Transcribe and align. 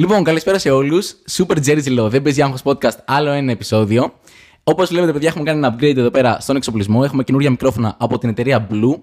Λοιπόν, 0.00 0.24
καλησπέρα 0.24 0.58
σε 0.58 0.70
όλους. 0.70 1.14
Super 1.30 1.56
Jerry 1.66 1.90
λέω. 1.90 2.08
Δεν 2.08 2.22
παίζει 2.22 2.42
άγχος 2.42 2.60
podcast, 2.64 2.96
άλλο 3.04 3.30
ένα 3.30 3.52
επεισόδιο. 3.52 4.12
Όπως 4.64 4.88
βλέπετε, 4.88 5.12
παιδιά, 5.12 5.28
έχουμε 5.28 5.44
κάνει 5.44 5.58
ένα 5.58 5.74
upgrade 5.74 5.96
εδώ 5.96 6.10
πέρα 6.10 6.40
στον 6.40 6.56
εξοπλισμό. 6.56 7.00
Έχουμε 7.04 7.22
καινούργια 7.22 7.50
μικρόφωνα 7.50 7.96
από 7.98 8.18
την 8.18 8.28
εταιρεία 8.28 8.66
Blue. 8.70 8.94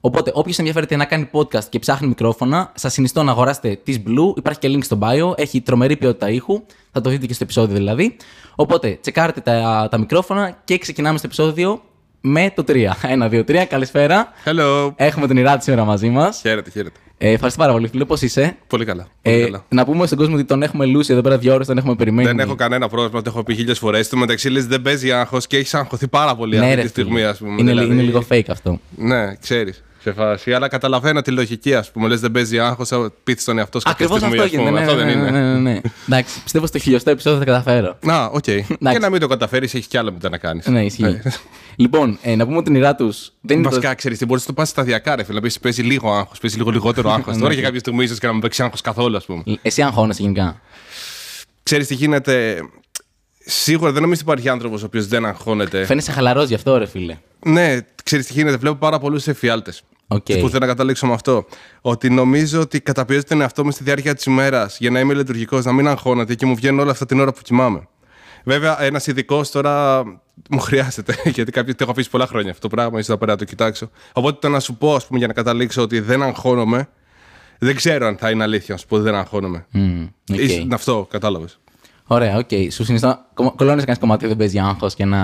Οπότε, 0.00 0.30
όποιος 0.34 0.58
ενδιαφέρεται 0.58 0.96
να 0.96 1.04
κάνει 1.04 1.28
podcast 1.32 1.64
και 1.68 1.78
ψάχνει 1.78 2.08
μικρόφωνα, 2.08 2.72
σας 2.74 2.92
συνιστώ 2.92 3.22
να 3.22 3.30
αγοράσετε 3.30 3.78
της 3.84 3.98
Blue. 4.06 4.36
Υπάρχει 4.36 4.58
και 4.58 4.68
link 4.68 4.82
στο 4.82 4.98
bio. 5.02 5.38
Έχει 5.38 5.60
τρομερή 5.60 5.96
ποιότητα 5.96 6.30
ήχου. 6.30 6.62
Θα 6.92 7.00
το 7.00 7.10
δείτε 7.10 7.26
και 7.26 7.34
στο 7.34 7.44
επεισόδιο 7.44 7.76
δηλαδή. 7.76 8.16
Οπότε, 8.54 8.98
τσεκάρετε 9.00 9.40
τα, 9.40 9.88
τα 9.90 9.98
μικρόφωνα 9.98 10.60
και 10.64 10.78
ξεκινάμε 10.78 11.18
στο 11.18 11.26
επεισόδιο 11.26 11.82
με 12.20 12.52
το 12.54 12.64
3. 12.68 12.90
1, 13.02 13.30
2, 13.30 13.44
3. 13.44 13.64
Καλησπέρα. 13.68 14.32
Hello. 14.44 14.92
Έχουμε 14.96 15.26
τον 15.26 15.36
Ιράτη 15.36 15.62
σήμερα 15.62 15.84
μαζί 15.84 16.08
μας. 16.08 16.40
Χαίρετε, 16.40 16.70
χαίρετε. 16.70 16.98
Ε, 17.26 17.30
ευχαριστώ 17.32 17.60
πάρα 17.62 17.72
πολύ, 17.72 17.88
φίλε. 17.88 18.04
Πώς 18.04 18.22
είσαι; 18.22 18.56
Πολύ 18.66 18.84
καλά. 18.84 19.06
Πολύ 19.22 19.36
Ε, 19.36 19.44
καλά. 19.44 19.64
να 19.68 19.84
πούμε 19.84 20.06
στον 20.06 20.18
κόσμο 20.18 20.34
ότι 20.34 20.44
τον 20.44 20.62
έχουμε 20.62 20.84
λούσει 20.86 21.12
εδώ 21.12 21.20
πέρα 21.22 21.38
δύο 21.38 21.54
ώρες, 21.54 21.66
τον 21.66 21.78
έχουμε 21.78 21.94
περιμένει. 21.94 22.28
Δεν 22.28 22.38
έχω 22.38 22.54
κανένα 22.54 22.88
πρόβλημα, 22.88 23.22
το 23.22 23.30
έχω 23.30 23.42
πει 23.42 23.54
χίλιες 23.54 23.78
φορές. 23.78 24.06
Στο 24.06 24.16
μεταξύ 24.16 24.48
λες, 24.50 24.66
δεν 24.66 24.82
παίζει 24.82 25.12
άγχος 25.12 25.46
και 25.46 25.56
έχεις 25.56 25.74
αγχωθεί 25.74 26.08
πάρα 26.08 26.36
πολύ 26.36 26.58
Ναι, 26.58 26.64
αυτή 26.64 26.74
ρε, 26.74 26.82
τη 26.82 26.88
στιγμή, 26.88 27.14
φίλε. 27.14 27.26
ας 27.26 27.38
πούμε. 27.38 27.50
Είναι, 27.58 27.70
δηλαδή. 27.70 27.92
είναι 27.92 28.02
λίγο 28.02 28.24
fake 28.30 28.44
αυτό. 28.48 28.80
Ναι, 28.96 29.34
ξέρεις. 29.34 29.82
Σε 30.04 30.12
φάση. 30.12 30.52
Αλλά 30.52 30.68
καταλαβαίνω 30.68 31.20
τη 31.22 31.30
λογική, 31.30 31.74
ας 31.74 31.90
πούμε. 31.90 32.08
Λες, 32.08 32.20
δεν 32.20 32.30
παίζει 32.30 32.58
άγχος, 32.58 32.88
θα 32.88 33.12
πείθεις 33.24 33.42
στον 33.42 33.58
εαυτό 33.58 33.78
σου 33.80 33.84
κάποια 33.86 34.06
Ακριβώς 34.06 34.28
στιγμή. 34.28 34.40
αυτό 34.40 34.56
ας 34.58 34.64
πούμε. 34.64 34.70
γίνεται. 34.70 34.84
Ναι, 34.84 34.90
Αυτό 34.90 35.04
ναι, 35.04 35.12
δεν 35.12 35.22
ναι, 35.22 35.28
είναι. 35.28 35.40
ναι, 35.40 35.52
ναι, 35.52 35.58
ναι. 35.72 35.80
Εντάξει, 36.08 36.42
πιστεύω 36.42 36.66
στο 36.66 36.78
χιλιοστό 36.78 37.10
επεισόδιο 37.10 37.38
θα 37.38 37.44
καταφέρω. 37.44 37.98
Να, 38.02 38.24
οκ. 38.24 38.42
Και 38.92 38.98
να 39.00 39.10
μην 39.10 39.20
το 39.20 39.26
καταφέρεις, 39.26 39.74
έχεις 39.74 39.86
κι 39.86 39.96
άλλο 39.96 40.12
μετά 40.12 40.28
να 40.28 40.38
κάνεις. 40.38 40.66
Ναι, 40.66 40.84
ισχύει. 40.84 41.20
λοιπόν, 41.76 42.18
ε, 42.22 42.34
να 42.36 42.44
πούμε 42.44 42.56
ότι 42.56 42.64
τον 42.66 42.74
Iratus 42.74 43.32
δεν 43.40 43.56
είναι. 43.58 43.64
το- 43.68 43.74
Βασικά, 43.74 43.94
ξέρεις 43.94 44.18
τι 44.18 44.24
μπορείς 44.26 44.42
να 44.42 44.48
το 44.48 44.54
πας 44.54 44.68
σταδιακά, 44.68 45.16
ρε 45.16 45.24
φίλε. 45.24 45.40
Να 45.40 45.48
πει 45.48 45.54
παίζει 45.60 45.82
λίγο 45.82 46.14
άγχος, 46.14 46.38
παίζει 46.38 46.56
λίγο 46.56 46.70
λιγότερο 46.70 47.10
άγχος. 47.14 47.34
Ναι, 47.34 47.40
Τώρα 47.40 47.52
για 47.54 47.62
κάποια 47.62 47.78
στιγμή 47.78 48.04
ίσως 48.04 48.18
και 48.18 48.26
να 48.26 48.32
μην 48.32 48.40
παίξει 48.40 48.62
άγχος 48.62 48.80
καθόλου, 48.80 49.16
ας 49.16 49.24
πούμε. 49.24 49.42
Εσύ 49.62 49.82
αγχώνεσαι 49.82 50.22
γενικά; 50.22 50.60
Ξέρεις 51.62 51.86
τι 51.86 51.94
γίνεται. 51.94 52.58
Σίγουρα 53.46 53.92
δεν 53.92 54.02
νομίζω 54.02 54.20
ότι 54.20 54.30
υπάρχει 54.30 54.48
άνθρωπος 54.48 54.82
ο 54.82 54.86
οποίος 54.86 55.06
δεν 55.06 55.24
αγχώνεται. 55.26 55.84
Φαίνεσαι 55.84 56.12
χαλαρός 56.12 56.48
γι' 56.48 56.54
αυτό, 56.54 56.76
ρε 56.78 56.86
φίλε. 56.86 57.16
Ναι, 57.46 57.78
ξέρεις 58.04 58.26
τι 58.26 58.32
γίνεται. 58.32 58.56
Βλέπω 58.56 58.76
πάρα 58.76 58.98
πολλούς 58.98 59.26
εφιάλτες. 59.26 59.82
Οκ. 60.06 60.22
Και 60.22 60.36
Πού 60.36 60.48
θέλω 60.48 60.60
να 60.60 60.66
καταλήξω 60.66 61.06
με 61.06 61.12
αυτό. 61.12 61.44
Ότι 61.80 62.10
νομίζω 62.10 62.60
ότι 62.60 62.80
καταπιέζω 62.80 63.22
τον 63.22 63.40
εαυτό 63.40 63.64
μου 63.64 63.70
στη 63.70 63.84
διάρκεια 63.84 64.14
της 64.14 64.24
ημέρας 64.24 64.78
για 64.78 64.90
να 64.90 65.00
είμαι 65.00 65.14
λειτουργικός, 65.14 65.64
να 65.64 65.72
μην 65.72 65.88
αγχώνεται 65.88 66.34
και 66.34 66.46
μου 66.46 66.54
βγαίνουν 66.54 66.80
όλα 66.80 66.90
αυτά 66.90 67.06
την 67.06 67.20
ώρα 67.20 67.32
που 67.32 67.40
κοιμάμαι. 67.42 67.88
Βέβαια, 68.44 68.82
ένας 68.82 69.06
ειδικός 69.06 69.50
τώρα 69.50 70.02
μου 70.50 70.58
χρειάζεται, 70.58 71.16
γιατί 71.34 71.52
κάποιος 71.52 71.76
το 71.76 71.82
έχω 71.82 71.92
αφήσει 71.92 72.10
πολλά 72.10 72.26
χρόνια 72.26 72.50
αυτό 72.50 72.68
το 72.68 72.76
πράγμα, 72.76 72.98
ίσως 72.98 73.06
θα 73.06 73.16
πρέπει 73.16 73.32
να 73.32 73.38
το 73.38 73.44
κοιτάξω. 73.44 73.90
Οπότε 74.12 74.38
το 74.40 74.48
να 74.48 74.60
σου 74.60 74.76
πω, 74.76 74.94
ας 74.94 75.06
πούμε, 75.06 75.18
για 75.18 75.26
να 75.26 75.32
καταλήξω 75.32 75.82
ότι 75.82 76.00
δεν 76.00 76.22
αγχώνομαι, 76.22 76.88
δεν 77.58 77.76
ξέρω 77.76 78.06
αν 78.06 78.16
θα 78.16 78.30
είναι 78.30 78.42
αλήθεια 78.42 78.74
να 78.74 78.80
σου 78.80 78.86
πω 78.86 78.94
ότι 78.94 79.04
δεν 79.04 79.14
αγχώνομαι. 79.14 79.66
Μμμ, 79.70 80.06
οκ. 80.32 80.38
Ίσως 80.38 80.56
είναι 80.56 80.74
αυτό, 80.74 81.06
κατάλαβες. 81.10 81.58
Ωραία, 82.06 82.36
οκ. 82.36 82.48
Σου 82.70 82.84
συνιστώ. 82.84 83.18
Κολώνεις 83.34 83.84
κανένα 83.84 83.98
κομμάτι 83.98 84.22
που 84.22 84.28
δεν 84.28 84.36
παίζει 84.36 84.58
άγχος 84.58 84.94
και 84.94 85.04
να. 85.04 85.18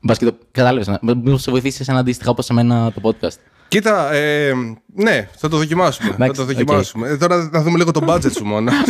Μπας 0.00 0.18
και 0.18 0.24
το. 0.24 0.36
Κατάλαβες. 0.50 0.98
Μήπως 1.00 1.42
σε 1.42 1.50
βοηθήσεις 1.50 1.84
σε 1.84 1.90
ένα 1.90 2.00
αντίστοιχα 2.00 2.30
όπως 2.30 2.44
σε 2.44 2.52
μένα 2.52 2.92
το 2.92 3.00
podcast. 3.10 3.38
Κοίτα, 3.70 4.12
ε, 4.12 4.52
ναι, 4.94 5.28
θα 5.36 5.48
το 5.48 5.56
δοκιμάσουμε. 5.56 6.08
θα 6.08 6.14
Εντάξει, 6.14 6.40
το 6.40 6.46
δοκιμάσουμε. 6.46 7.08
Ε, 7.08 7.16
τώρα 7.16 7.48
να 7.52 7.62
δούμε 7.62 7.78
λίγο 7.78 7.90
το 7.90 8.00
budget 8.08 8.32
σου 8.32 8.44
μόνο. 8.44 8.70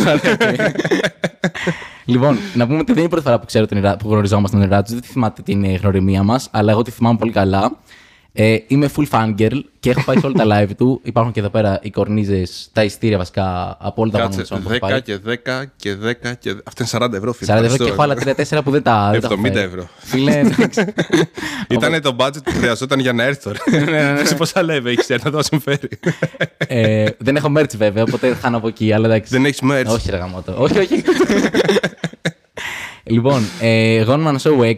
Λοιπόν, 2.05 2.37
να 2.53 2.65
πούμε 2.67 2.77
ότι 2.77 2.85
δεν 2.85 2.95
είναι 2.97 3.05
η 3.05 3.09
πρώτη 3.09 3.23
φορά 3.23 3.39
που, 3.39 3.45
ξέρω 3.45 3.65
τον 3.65 3.77
Ιρά, 3.77 3.97
που 3.97 4.09
γνωριζόμαστε 4.09 4.57
τον 4.57 4.65
Iratus. 4.65 4.91
Δεν 4.91 5.01
τη 5.01 5.07
θυμάται 5.07 5.41
την 5.41 5.63
ε, 5.63 5.75
γνωριμία 5.75 6.23
μας, 6.23 6.47
αλλά 6.51 6.71
εγώ 6.71 6.81
τη 6.81 6.91
θυμάμαι 6.91 7.17
πολύ 7.17 7.31
καλά. 7.31 7.77
Ε, 8.33 8.57
είμαι 8.67 8.89
full 8.95 9.05
fangirl 9.09 9.59
και 9.79 9.89
έχω 9.89 10.03
πάει 10.03 10.17
σε 10.19 10.25
όλα 10.25 10.35
τα 10.35 10.45
live 10.53 10.69
του. 10.77 10.99
Υπάρχουν 11.03 11.33
και 11.33 11.39
εδώ 11.39 11.49
πέρα 11.49 11.79
οι 11.81 11.89
κορνίζες, 11.89 12.69
τα 12.73 12.83
ειστήρια 12.83 13.17
βασικά 13.17 13.77
από 13.79 14.01
όλα 14.01 14.11
τα 14.11 14.19
Κάτσε, 14.19 14.41
πάνω 14.49 14.61
που 14.63 14.69
έχω 14.71 14.77
10 14.87 14.89
πάει. 14.89 15.01
και 15.01 15.17
10 15.27 15.63
και 15.75 15.95
10 16.03 16.31
και. 16.39 16.55
Αυτό 16.63 16.83
είναι 16.97 17.05
40 17.05 17.13
ευρώ, 17.13 17.33
φίλε. 17.33 17.53
40 17.53 17.63
ευρώ 17.63 17.73
Ευχαριστώ. 17.73 17.83
και 17.83 17.89
έχω 17.91 18.01
άλλα 18.01 18.15
3-4 18.59 18.63
που 18.63 18.71
δεν 18.71 18.83
τα. 18.83 19.09
δεν 19.11 19.21
τα 19.21 19.27
έχω 19.31 19.41
70 19.41 19.51
φέρει. 19.51 19.59
ευρώ. 19.65 19.87
Φίλε, 19.97 20.39
εντάξει. 20.39 20.85
Ήταν 21.67 22.01
το 22.01 22.15
budget 22.19 22.43
που 22.43 22.51
χρειαζόταν 22.51 22.99
για 22.99 23.13
να 23.13 23.23
έρθω. 23.23 23.51
Σε 24.23 24.35
πόσα 24.35 24.61
live 24.65 24.85
έχεις 24.85 25.09
να 25.23 25.31
το 25.31 25.43
συμφέρει. 25.43 25.87
ε, 26.57 27.05
δεν 27.17 27.35
έχω 27.35 27.53
merch 27.57 27.75
βέβαια, 27.77 28.03
οπότε 28.03 28.33
χάνω 28.33 28.57
από 28.57 28.67
εκεί, 28.67 28.93
αλλά 28.93 29.05
εντάξει. 29.07 29.31
Δεν 29.33 29.45
έχεις 29.45 29.59
merch. 29.63 29.85
Όχι, 29.87 30.09
ρε 30.11 30.17
γαμώτο. 30.17 30.53
Όχι, 30.57 30.77
όχι. 30.77 31.03
λοιπόν, 33.03 33.43
ε, 33.61 33.95
εγώ 33.95 34.13
είμαι 34.13 34.35
show 34.43 34.59
6, 34.59 34.73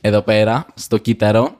εδώ 0.00 0.20
πέρα, 0.20 0.66
στο 0.74 0.96
κύτταρο. 0.96 1.58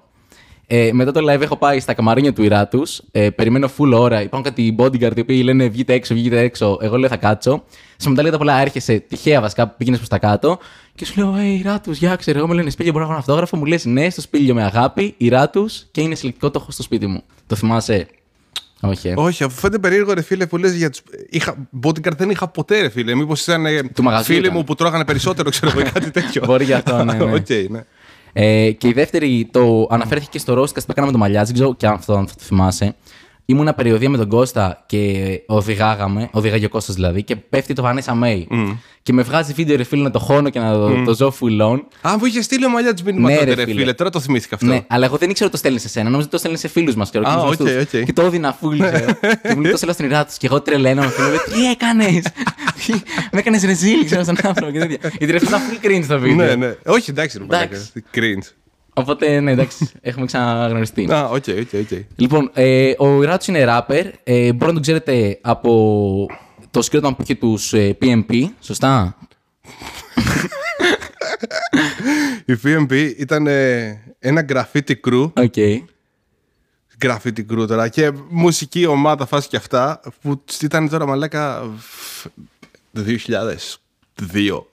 Ε, 0.73 0.91
μετά 0.93 1.13
το 1.13 1.33
live 1.33 1.41
έχω 1.41 1.57
πάει 1.57 1.81
στα 1.81 1.95
καμαρίνια 1.95 2.33
του 2.33 2.43
Iratus. 2.43 3.01
Ε, 3.13 3.31
περιμένω 3.31 3.71
full 3.79 3.93
ώρα. 3.95 4.23
Υπάρχουν 4.23 4.43
κάτι 4.51 4.77
bodyguard 4.79 5.17
οι 5.17 5.21
οποίοι 5.21 5.41
λένε 5.45 5.69
βγείτε 5.69 5.93
έξω, 5.93 6.15
βγείτε 6.15 6.39
έξω. 6.41 6.79
Εγώ 6.81 6.97
λέω 6.97 7.09
θα 7.09 7.17
κάτσω. 7.17 7.65
Σε 7.97 8.09
μετά 8.09 8.23
λέει 8.23 8.31
τα 8.31 8.39
πολλά 8.39 8.61
έρχεσαι, 8.61 8.99
τυχαία 8.99 9.41
βασικά 9.41 9.69
πήγαινες 9.69 9.99
προς 9.99 10.11
τα 10.11 10.19
κάτω. 10.19 10.59
Και 10.95 11.05
σου 11.05 11.13
λέω, 11.17 11.35
Ε, 11.37 11.47
Iratus, 11.47 11.99
για 11.99 12.17
ξέρω, 12.17 12.39
εγώ 12.39 12.47
μου 12.47 12.53
λένε 12.53 12.71
σπίτι, 12.71 12.91
μπορώ 12.91 12.99
να 12.99 13.05
έχω 13.05 13.13
ένα 13.13 13.21
αυτόγραφο. 13.21 13.57
Μου 13.57 13.65
λες 13.65 13.85
ναι, 13.85 14.11
στο 14.11 14.21
σπίτι 14.21 14.53
με 14.53 14.63
αγάπη, 14.65 15.15
Iratus 15.17 15.87
και 15.91 16.01
είναι 16.01 16.15
συλλεκτικό 16.15 16.51
το 16.51 16.59
έχω 16.63 16.71
στο 16.71 16.83
σπίτι 16.83 17.07
μου. 17.07 17.23
Το 17.47 17.55
θυμάσαι; 17.57 18.07
Όχι. 18.81 19.09
ε. 19.09 19.15
Όχι, 19.17 19.45
αφού 19.45 19.61
φαίνεται 19.61 19.79
περίεργο, 19.79 20.13
ρε 20.13 20.23
φίλε, 20.23 20.47
που 20.47 20.57
λες 20.57 20.75
για 20.75 20.91
του. 20.91 20.99
Είχα... 21.31 21.69
Bodyguard 21.83 22.17
δεν 22.17 22.31
είχα 22.31 22.49
ποτέ, 22.49 22.81
ρε 22.81 22.89
φίλε. 22.89 23.15
Μήπως 23.15 23.43
ήταν 23.43 23.67
ε, 23.67 23.83
Του 23.83 24.03
μαγαζιού 24.03 24.25
φίλοι 24.35 24.39
ήταν. 24.47 24.53
μου 24.57 24.65
που 24.65 24.75
τρώγανε 24.75 25.05
περισσότερο, 25.05 25.51
ξέρω 25.51 25.71
εγώ, 25.71 25.81
ή 25.81 25.91
κάτι 25.91 26.11
τέτοιο. 26.11 26.43
Μπορεί 26.47 26.65
γι' 26.65 26.73
αυτό, 26.73 27.05
ναι, 27.05 27.13
ναι. 27.25 27.33
Οκ, 27.35 27.49
ναι. 27.69 27.85
Ε, 28.33 28.71
και 28.71 28.89
η 28.89 28.93
δεύτερη, 28.93 29.49
το 29.51 29.87
αναφέρθηκε 29.91 30.39
στο 30.39 30.55
Ρόστικα 30.55 30.81
που 30.81 30.91
έκαναμε 30.91 31.13
το 31.13 31.19
μαλλιά, 31.19 31.45
δεν 31.45 31.55
ξέρω 31.55 31.75
και 31.75 31.87
αν 31.87 31.93
αυτό 31.95 32.15
αν 32.15 32.27
θα 32.27 32.35
το 32.35 32.43
θυμάσαι. 32.45 32.95
Ήμουν 33.51 33.63
ένα 33.63 33.75
περιοδία 33.75 34.11
με 34.11 34.17
τον 34.17 34.29
Κώστα 34.29 34.83
και 34.87 35.43
οδηγάγαμε, 35.47 36.29
οδηγάγε 36.33 36.65
ο 36.65 36.69
Κώστας 36.69 36.95
δηλαδή, 36.95 37.23
και 37.23 37.37
πέφτει 37.37 37.75
το 37.75 37.83
Βανέσα 37.83 38.15
Μέη. 38.15 38.49
Και 39.03 39.13
με 39.13 39.23
βγάζει 39.23 39.53
βίντεο 39.53 39.77
ρε 39.77 39.83
φίλε 39.83 40.03
να 40.03 40.11
το 40.11 40.19
χώνω 40.19 40.51
και 40.51 40.59
να 40.59 40.73
το, 40.73 41.03
το 41.05 41.15
ζω 41.15 41.31
φουλών. 41.31 41.87
Α, 42.09 42.17
μου 42.19 42.25
είχες 42.25 42.45
στείλει 42.45 42.65
ο 42.65 42.69
μαλλιά 42.69 42.93
της 42.93 43.03
μήνυμα 43.03 43.29
Ναι, 43.29 43.35
τότε, 43.35 43.45
ρε 43.45 43.55
ρε 43.55 43.65
φίλε. 43.65 43.81
φίλε. 43.81 43.93
Τώρα 43.93 44.11
το 44.11 44.21
θυμήθηκα 44.21 44.55
αυτό. 44.55 44.67
Ναι, 44.67 44.81
αλλά 44.87 45.05
εγώ 45.05 45.17
δεν 45.17 45.31
ήξερα 45.31 45.49
ότι 45.49 45.55
το 45.55 45.59
στέλνει 45.63 45.79
σε 45.79 45.89
σένα. 45.89 46.05
Νόμιζα 46.05 46.23
ότι 46.23 46.31
το 46.31 46.39
στέλνει 46.39 46.57
σε 46.59 46.69
φίλους 46.69 46.95
μας. 46.95 47.11
Α, 47.15 47.41
οκ, 47.41 47.61
οκ. 47.61 48.05
Και 48.05 48.13
το 48.13 48.23
έδινα 48.23 48.59
full. 48.61 48.79
ξέρω. 48.93 49.07
και 49.43 49.55
μου 49.55 49.61
λέει 49.61 49.71
το 49.71 49.77
στέλνω 49.77 49.95
στην 49.95 50.07
ηρά 50.07 50.25
του. 50.25 50.33
Και 50.39 50.47
εγώ 50.47 50.61
τρελαίνω. 50.61 51.03
Φίλε, 51.03 51.29
λέω, 51.29 51.39
τι 51.55 51.71
έκανες; 51.71 52.23
με 53.33 53.39
έκανες 53.39 53.63
ρεζίλι, 53.63 54.05
ξέρω 54.05 54.23
στον 54.23 54.37
άνθρωπο 54.43 54.73
και 54.73 54.79
τέτοια. 54.79 55.13
Η 55.19 55.27
τρεφή 55.27 55.45
ήταν 55.47 55.61
full 55.61 55.87
cringe 55.87 56.05
στο 56.05 56.19
βίντεο. 56.19 56.47
Ναι, 56.47 56.55
ναι. 56.55 56.75
Όχι, 56.87 57.11
εντάξει, 57.11 57.39
ρε 57.39 57.45
μαλάκα. 57.49 57.65
Εντάξει. 57.65 57.93
Cringe. 58.15 58.60
Οπότε, 58.95 59.41
ναι, 59.41 59.51
εντάξει, 59.51 59.91
έχουμε 60.01 60.27
ξαναγνωριστεί. 60.27 61.13
Α, 61.13 61.25
οκ, 61.29 61.45
οκ, 61.49 61.69
οκ. 61.81 61.99
Λοιπόν, 62.17 62.51
ε, 62.55 62.93
ο 62.99 63.23
Iratus 63.23 63.51
είναι 63.51 63.65
ράπερ. 63.65 64.07
Ε, 64.23 64.53
μπορεί 64.53 64.67
να 64.67 64.73
τον 64.73 64.83
ξέρετε 64.83 65.39
από 65.43 66.27
το 66.71 66.83
σκύλο 66.83 67.15
που 67.15 67.23
είχε 67.23 67.35
τους 67.35 67.73
PMP, 67.75 68.45
σωστά; 68.61 69.17
Η 72.45 72.59
PMP 72.65 73.13
ήταν 73.19 73.47
ε, 73.47 74.15
ένα 74.19 74.45
graffiti 74.49 74.93
crew. 75.09 75.33
Οκ. 75.37 75.55
Graffiti 77.05 77.47
crew 77.53 77.67
τώρα. 77.69 77.89
Και 77.89 78.11
μουσική 78.29 78.87
ομάδα, 78.87 79.27
φάση 79.27 79.49
και 79.49 79.57
αυτά. 79.57 80.01
Που 80.21 80.43
ήταν 80.63 80.89
τώρα 80.89 81.07
μαλάκα. 81.07 81.63
φ, 81.79 82.27
Το 82.93 83.03
2002, 83.03 84.67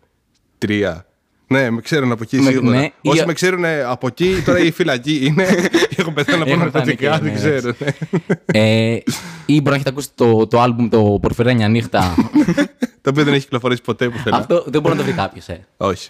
3. 0.65 1.05
Ναι, 1.47 1.69
με 1.69 1.81
ξέρουν 1.81 2.11
από 2.11 2.23
εκεί 2.23 2.37
Με- 2.37 2.51
σίγουρα. 2.51 2.79
ναι, 2.79 2.89
Όσοι 3.01 3.21
ή- 3.21 3.25
με 3.25 3.33
ξέρουν 3.33 3.65
από 3.65 4.07
εκεί, 4.07 4.41
τώρα 4.45 4.59
η 4.59 4.71
φυλακή 4.71 5.25
είναι. 5.25 5.43
Έχουν 5.97 6.13
πεθάνει 6.13 6.41
από 6.41 6.49
Έχουν 6.49 6.61
ναρκωτικά, 6.61 7.09
πεθάνει 7.19 7.29
δεν 7.29 7.39
και, 7.41 7.47
ναι, 7.49 7.57
ξέρω. 7.57 7.73
ναι. 7.79 8.91
ε, 8.93 8.99
ή 9.45 9.53
μπορεί 9.61 9.69
να 9.69 9.75
έχετε 9.75 9.89
ακούσει 9.89 10.09
το, 10.15 10.47
το 10.47 10.61
άλμπουμ 10.61 10.89
το 10.89 11.17
Πορφυρένια 11.21 11.67
νύχτα. 11.67 12.15
Το 13.01 13.09
οποίο 13.13 13.23
δεν 13.25 13.33
έχει 13.33 13.43
κυκλοφορήσει 13.43 13.81
ποτέ 13.81 14.09
πουθενά. 14.09 14.37
Αυτό 14.37 14.63
δεν 14.67 14.81
μπορεί 14.81 14.95
να 14.95 15.01
το 15.01 15.07
δει 15.07 15.13
κάποιος. 15.15 15.47
Ε. 15.47 15.65
Όχι. 15.77 16.09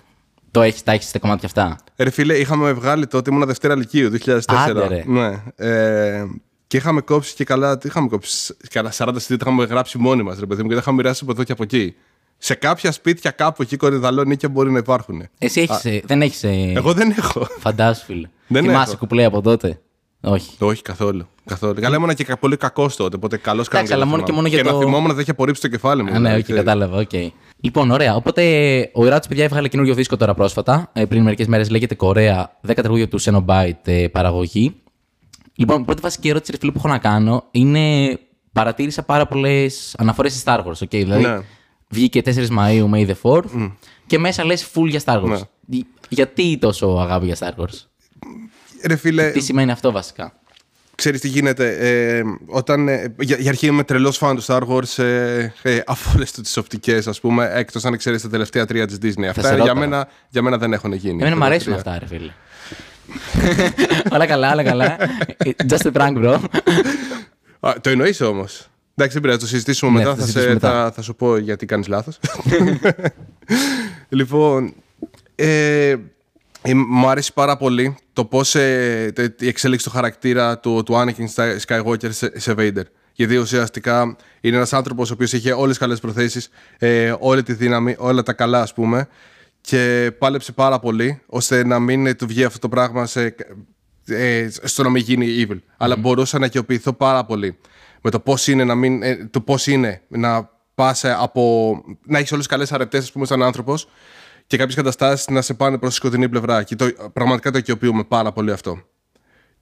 Το 0.51 0.61
έχεις, 0.61 0.83
τα 0.83 0.91
έχεις 0.91 1.07
στα 1.07 1.19
κομμάτια 1.19 1.47
αυτά. 1.47 1.77
Ρε 1.97 2.09
φίλε, 2.09 2.33
είχαμε 2.37 2.73
βγάλει 2.73 3.07
τότε, 3.07 3.31
ήμουν 3.33 3.45
Δευτέρα 3.47 3.75
Λυκείου, 3.75 4.09
2004. 4.25 4.39
Άντε, 4.45 4.87
ρε. 4.87 5.03
Ναι. 5.05 5.43
Ε, 5.55 6.25
και 6.67 6.77
είχαμε 6.77 7.01
κόψει 7.01 7.35
και 7.35 7.43
καλά, 7.43 7.77
τι 7.77 7.87
είχαμε 7.87 8.07
κόψει, 8.07 8.55
καλά 8.71 8.91
40 8.97 9.07
CD 9.07 9.13
τα 9.27 9.35
είχαμε 9.41 9.63
γράψει 9.65 9.97
μόνοι 9.97 10.23
μας, 10.23 10.39
ρε 10.39 10.45
παιδί 10.45 10.61
μου, 10.61 10.67
και 10.67 10.73
τα 10.73 10.79
είχαμε 10.81 10.97
μοιράσει 11.01 11.19
από 11.23 11.31
εδώ 11.31 11.43
και 11.43 11.51
από 11.51 11.63
εκεί. 11.63 11.95
Σε 12.37 12.53
κάποια 12.55 12.91
σπίτια 12.91 13.31
κάπου 13.31 13.61
εκεί 13.61 13.77
Κορυδαλλό 13.77 14.23
Νίκαια 14.23 14.49
μπορεί 14.49 14.71
να 14.71 14.77
υπάρχουν. 14.77 15.23
Εσύ 15.37 15.61
έχεις, 15.61 15.85
ε, 15.85 16.01
δεν 16.05 16.21
έχεις. 16.21 16.43
Ε, 16.43 16.71
Εγώ 16.75 16.93
δεν 16.93 17.13
έχω. 17.17 17.47
Φαντάσου, 17.59 18.05
φίλε. 18.05 18.27
Δεν 18.47 18.63
Θυμάσαι 18.63 18.89
έχω. 18.89 18.97
κουπλέ 18.97 19.23
από 19.23 19.41
τότε; 19.41 19.81
Όχι. 20.21 20.55
Όχι 20.59 20.81
καθόλου. 20.81 21.27
καθόλου. 21.45 21.81
Καλά, 21.81 21.95
ήμουν 21.95 22.13
και 22.15 22.23
κα- 22.23 22.37
πολύ 22.37 22.57
κακός 22.57 22.95
τότε, 22.95 23.15
οπότε 23.15 23.37
καλώ 23.37 23.63
κάνω. 23.63 23.87
αλλά 23.91 24.05
μόνο 24.05 24.23
και 24.23 24.31
μόνο 24.31 24.47
για 24.47 24.57
και 24.57 24.63
το- 24.63 24.73
να 24.73 24.79
θυμόμουν 24.79 25.11
δεν 25.11 25.19
είχε 25.19 25.31
απορρίψει 25.31 25.61
το 25.61 25.67
κεφάλι 25.67 26.03
μου. 26.03 26.09
Α, 26.09 26.11
ναι, 26.11 26.17
δηλαδή, 26.17 26.33
όχι, 26.35 26.43
ξέρεις. 26.43 26.63
κατάλαβα, 26.63 26.97
οκ. 26.97 27.11
Λοιπόν, 27.59 27.91
ωραία. 27.91 28.15
Οπότε 28.15 28.41
ο 28.93 29.05
Iratus, 29.05 29.27
παιδιά, 29.27 29.43
έβγαλε 29.43 29.67
καινούριο 29.67 29.93
δίσκο 29.93 30.17
τώρα 30.17 30.33
πρόσφατα. 30.33 30.89
ε, 30.93 31.05
πριν 31.05 31.23
μερικές 31.23 31.47
μέρες 31.47 31.69
λέγεται 31.69 31.95
Κορέα, 31.95 32.57
10 32.67 32.73
τραγούδια 32.75 33.07
του 33.07 33.21
Xenobite 33.21 33.71
ε, 33.85 34.07
παραγωγή. 34.07 34.75
Λοιπόν, 35.55 35.85
πρώτη 35.85 36.01
βασική 36.01 36.29
ερώτηση 36.29 36.51
ρε 36.51 36.57
φίλε, 36.57 36.71
που 36.71 36.77
έχω 36.77 36.87
να 36.87 36.97
κάνω 36.97 37.43
είναι. 37.51 38.17
Παρατήρησα 38.53 39.03
πάρα 39.03 39.25
πολλές 39.27 39.95
αναφορές 39.97 40.33
σε 40.33 40.43
Star 40.45 40.57
Wars. 40.59 40.71
Okay? 40.83 40.87
Δηλαδή, 40.89 41.23
Ναι. 41.23 41.37
Βγήκε 41.89 42.21
4 42.25 42.47
Μαου, 42.49 42.89
May 42.93 43.07
the 43.07 43.13
4th, 43.21 43.71
και 44.05 44.19
μέσα 44.19 44.45
λες 44.45 44.69
full 44.73 44.87
για 44.87 45.01
Star 45.05 45.21
Wars. 45.23 45.27
Ναι. 45.29 45.39
Γι- 45.65 45.85
Γιατί 46.09 46.57
τόσο 46.61 46.87
αγάπη 46.87 47.25
για 47.25 47.35
Star 47.39 47.61
Wars, 47.61 47.85
Ρε 48.85 48.95
φίλε, 48.95 49.31
Τι 49.31 49.39
σημαίνει 49.39 49.71
αυτό 49.71 49.91
βασικά; 49.91 50.33
ξέρεις 50.95 51.21
τι 51.21 51.27
γίνεται. 51.27 51.77
Ε, 51.79 52.23
όταν, 52.45 52.87
ε, 52.87 53.15
για, 53.19 53.37
για 53.39 53.49
αρχή 53.49 53.65
είμαι 53.67 53.83
τρελός 53.83 54.17
φαν 54.17 54.35
του 54.35 54.43
Star 54.43 54.61
Wars 54.67 55.03
ε, 55.03 55.51
ε, 55.61 55.81
από 55.85 55.99
όλες 56.15 56.31
τις 56.31 56.57
οπτικές, 56.57 57.07
ας 57.07 57.19
πούμε, 57.19 57.49
έκτος 57.53 57.85
αν 57.85 57.97
ξέρεις 57.97 58.21
τα 58.21 58.29
τελευταία 58.29 58.65
τρία 58.65 58.87
της 58.87 58.97
Disney. 59.01 59.23
Αυτά 59.25 59.41
σε 59.41 59.47
για 59.47 59.57
ρώταγα. 59.57 59.73
μένα, 59.79 60.07
για 60.29 60.41
μένα 60.41 60.57
δεν 60.57 60.73
έχουν 60.73 60.93
γίνει. 60.93 61.23
Εμένα 61.23 61.35
μου 61.35 61.43
αυτά 61.43 61.49
τα 61.49 61.55
αρέσουν 61.55 61.73
τρία. 61.83 61.93
αυτά, 61.93 61.99
ρε 61.99 62.05
φίλε. 62.17 62.31
όλα 64.15 64.25
καλά, 64.25 64.51
όλα 64.51 64.63
καλά. 64.63 64.97
Just 65.69 65.91
a 65.91 65.91
prank, 65.93 66.17
bro. 66.25 66.39
Α, 67.59 67.73
το 67.81 67.89
εννοείς 67.89 68.21
όμως; 68.21 68.67
Εντάξει, 68.99 69.19
δεν 69.19 69.21
πειράζει, 69.21 69.39
θα 69.39 69.45
το 69.45 69.51
συζητήσουμε 69.51 69.91
Ναι, 69.91 69.97
μετά. 69.97 70.09
θα 70.09 70.15
Θα, 70.15 70.21
συζητήσουμε 70.25 70.59
σε, 70.59 70.67
μετά. 70.67 70.83
θα, 70.83 70.91
θα 70.91 71.01
σου 71.01 71.15
πω 71.15 71.37
γιατί 71.37 71.65
κάνεις 71.65 71.87
λάθος. 71.87 72.19
λοιπόν, 74.09 74.73
ε, 75.35 75.95
ε, 76.61 76.73
μου 76.73 77.07
αρέσει 77.09 77.33
πάρα 77.33 77.57
πολύ 77.57 77.97
το 78.13 78.25
πώς 78.25 78.55
ε, 78.55 79.11
τε- 79.15 79.41
η 79.41 79.47
εξέλιξη 79.47 79.85
του 79.85 79.91
χαρακτήρα 79.91 80.59
του, 80.59 80.83
του 80.85 80.93
Anakin 80.93 81.25
Sky- 81.35 81.57
Skywalker 81.67 82.09
σε, 82.13 82.39
σε 82.39 82.53
Vader. 82.57 82.81
Γιατί 83.13 83.37
ουσιαστικά 83.37 84.15
είναι 84.41 84.55
ένας 84.55 84.73
άνθρωπος 84.73 85.09
ο 85.09 85.13
οποίος 85.13 85.33
είχε 85.33 85.51
όλες 85.53 85.67
τις 85.69 85.77
καλές 85.77 85.99
προθέσεις, 85.99 86.49
ε, 86.77 87.13
όλη 87.19 87.43
τη 87.43 87.53
δύναμη, 87.53 87.95
όλα 87.97 88.23
τα 88.23 88.33
καλά 88.33 88.61
ας 88.61 88.73
πούμε 88.73 89.07
και 89.61 90.11
πάλεψε 90.17 90.51
πάρα 90.51 90.79
πολύ 90.79 91.21
ώστε 91.25 91.65
να 91.65 91.79
μην 91.79 92.05
ε, 92.07 92.13
του 92.13 92.27
βγει 92.27 92.43
αυτό 92.43 92.59
το 92.59 92.69
πράγμα 92.69 93.05
σε, 93.05 93.35
ε, 94.05 94.47
στο 94.63 94.83
να 94.83 94.89
μην 94.89 95.03
γίνει 95.03 95.45
evil. 95.49 95.57
Αλλά 95.77 95.95
μπορούσα 95.97 96.39
να 96.39 96.45
οικειοποιηθώ 96.45 96.93
πάρα 96.93 97.25
πολύ 97.25 97.57
με 98.01 98.09
το 98.09 98.19
πώς 98.19 98.47
είναι 98.47 98.63
να, 98.63 98.75
μην, 98.75 99.03
ε, 99.03 99.27
το 99.31 99.41
πώς 99.41 99.67
είναι 99.67 100.01
να 100.07 100.49
πας 100.75 101.03
ε, 101.03 101.15
από. 101.19 101.73
να 102.05 102.17
έχεις 102.17 102.31
όλες 102.31 102.47
τις 102.47 102.55
καλές 102.55 102.71
αρετέ, 102.71 102.97
ας 102.97 103.11
πούμε, 103.11 103.25
σαν 103.25 103.43
άνθρωπος 103.43 103.87
και 104.47 104.57
κάποιες 104.57 104.75
καταστάσεις 104.75 105.27
να 105.27 105.41
σε 105.41 105.53
πάνε 105.53 105.77
προς 105.77 105.89
τη 105.89 105.95
σκοτεινή 105.95 106.29
πλευρά. 106.29 106.63
Και 106.63 106.75
το, 106.75 106.89
πραγματικά 107.13 107.51
το 107.51 107.57
οικειοποιούμε 107.57 108.03
πάρα 108.03 108.31
πολύ 108.31 108.51
αυτό. 108.51 108.81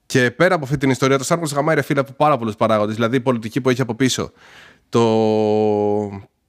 Και 0.06 0.30
πέρα 0.30 0.54
από 0.54 0.64
αυτή 0.64 0.76
την 0.76 0.90
ιστορία, 0.90 1.18
το 1.18 1.24
Star 1.28 1.38
Wars 1.38 1.54
γαμάει 1.54 1.74
ρε 1.74 1.82
φίλε 1.82 2.00
από 2.00 2.12
πάρα 2.12 2.38
πολλούς 2.38 2.54
παράγοντες. 2.54 2.94
Δηλαδή 2.94 3.16
η 3.16 3.20
πολιτική 3.20 3.60
που 3.60 3.70
έχει 3.70 3.80
από 3.80 3.94
πίσω. 3.94 4.32
Το. 4.88 5.00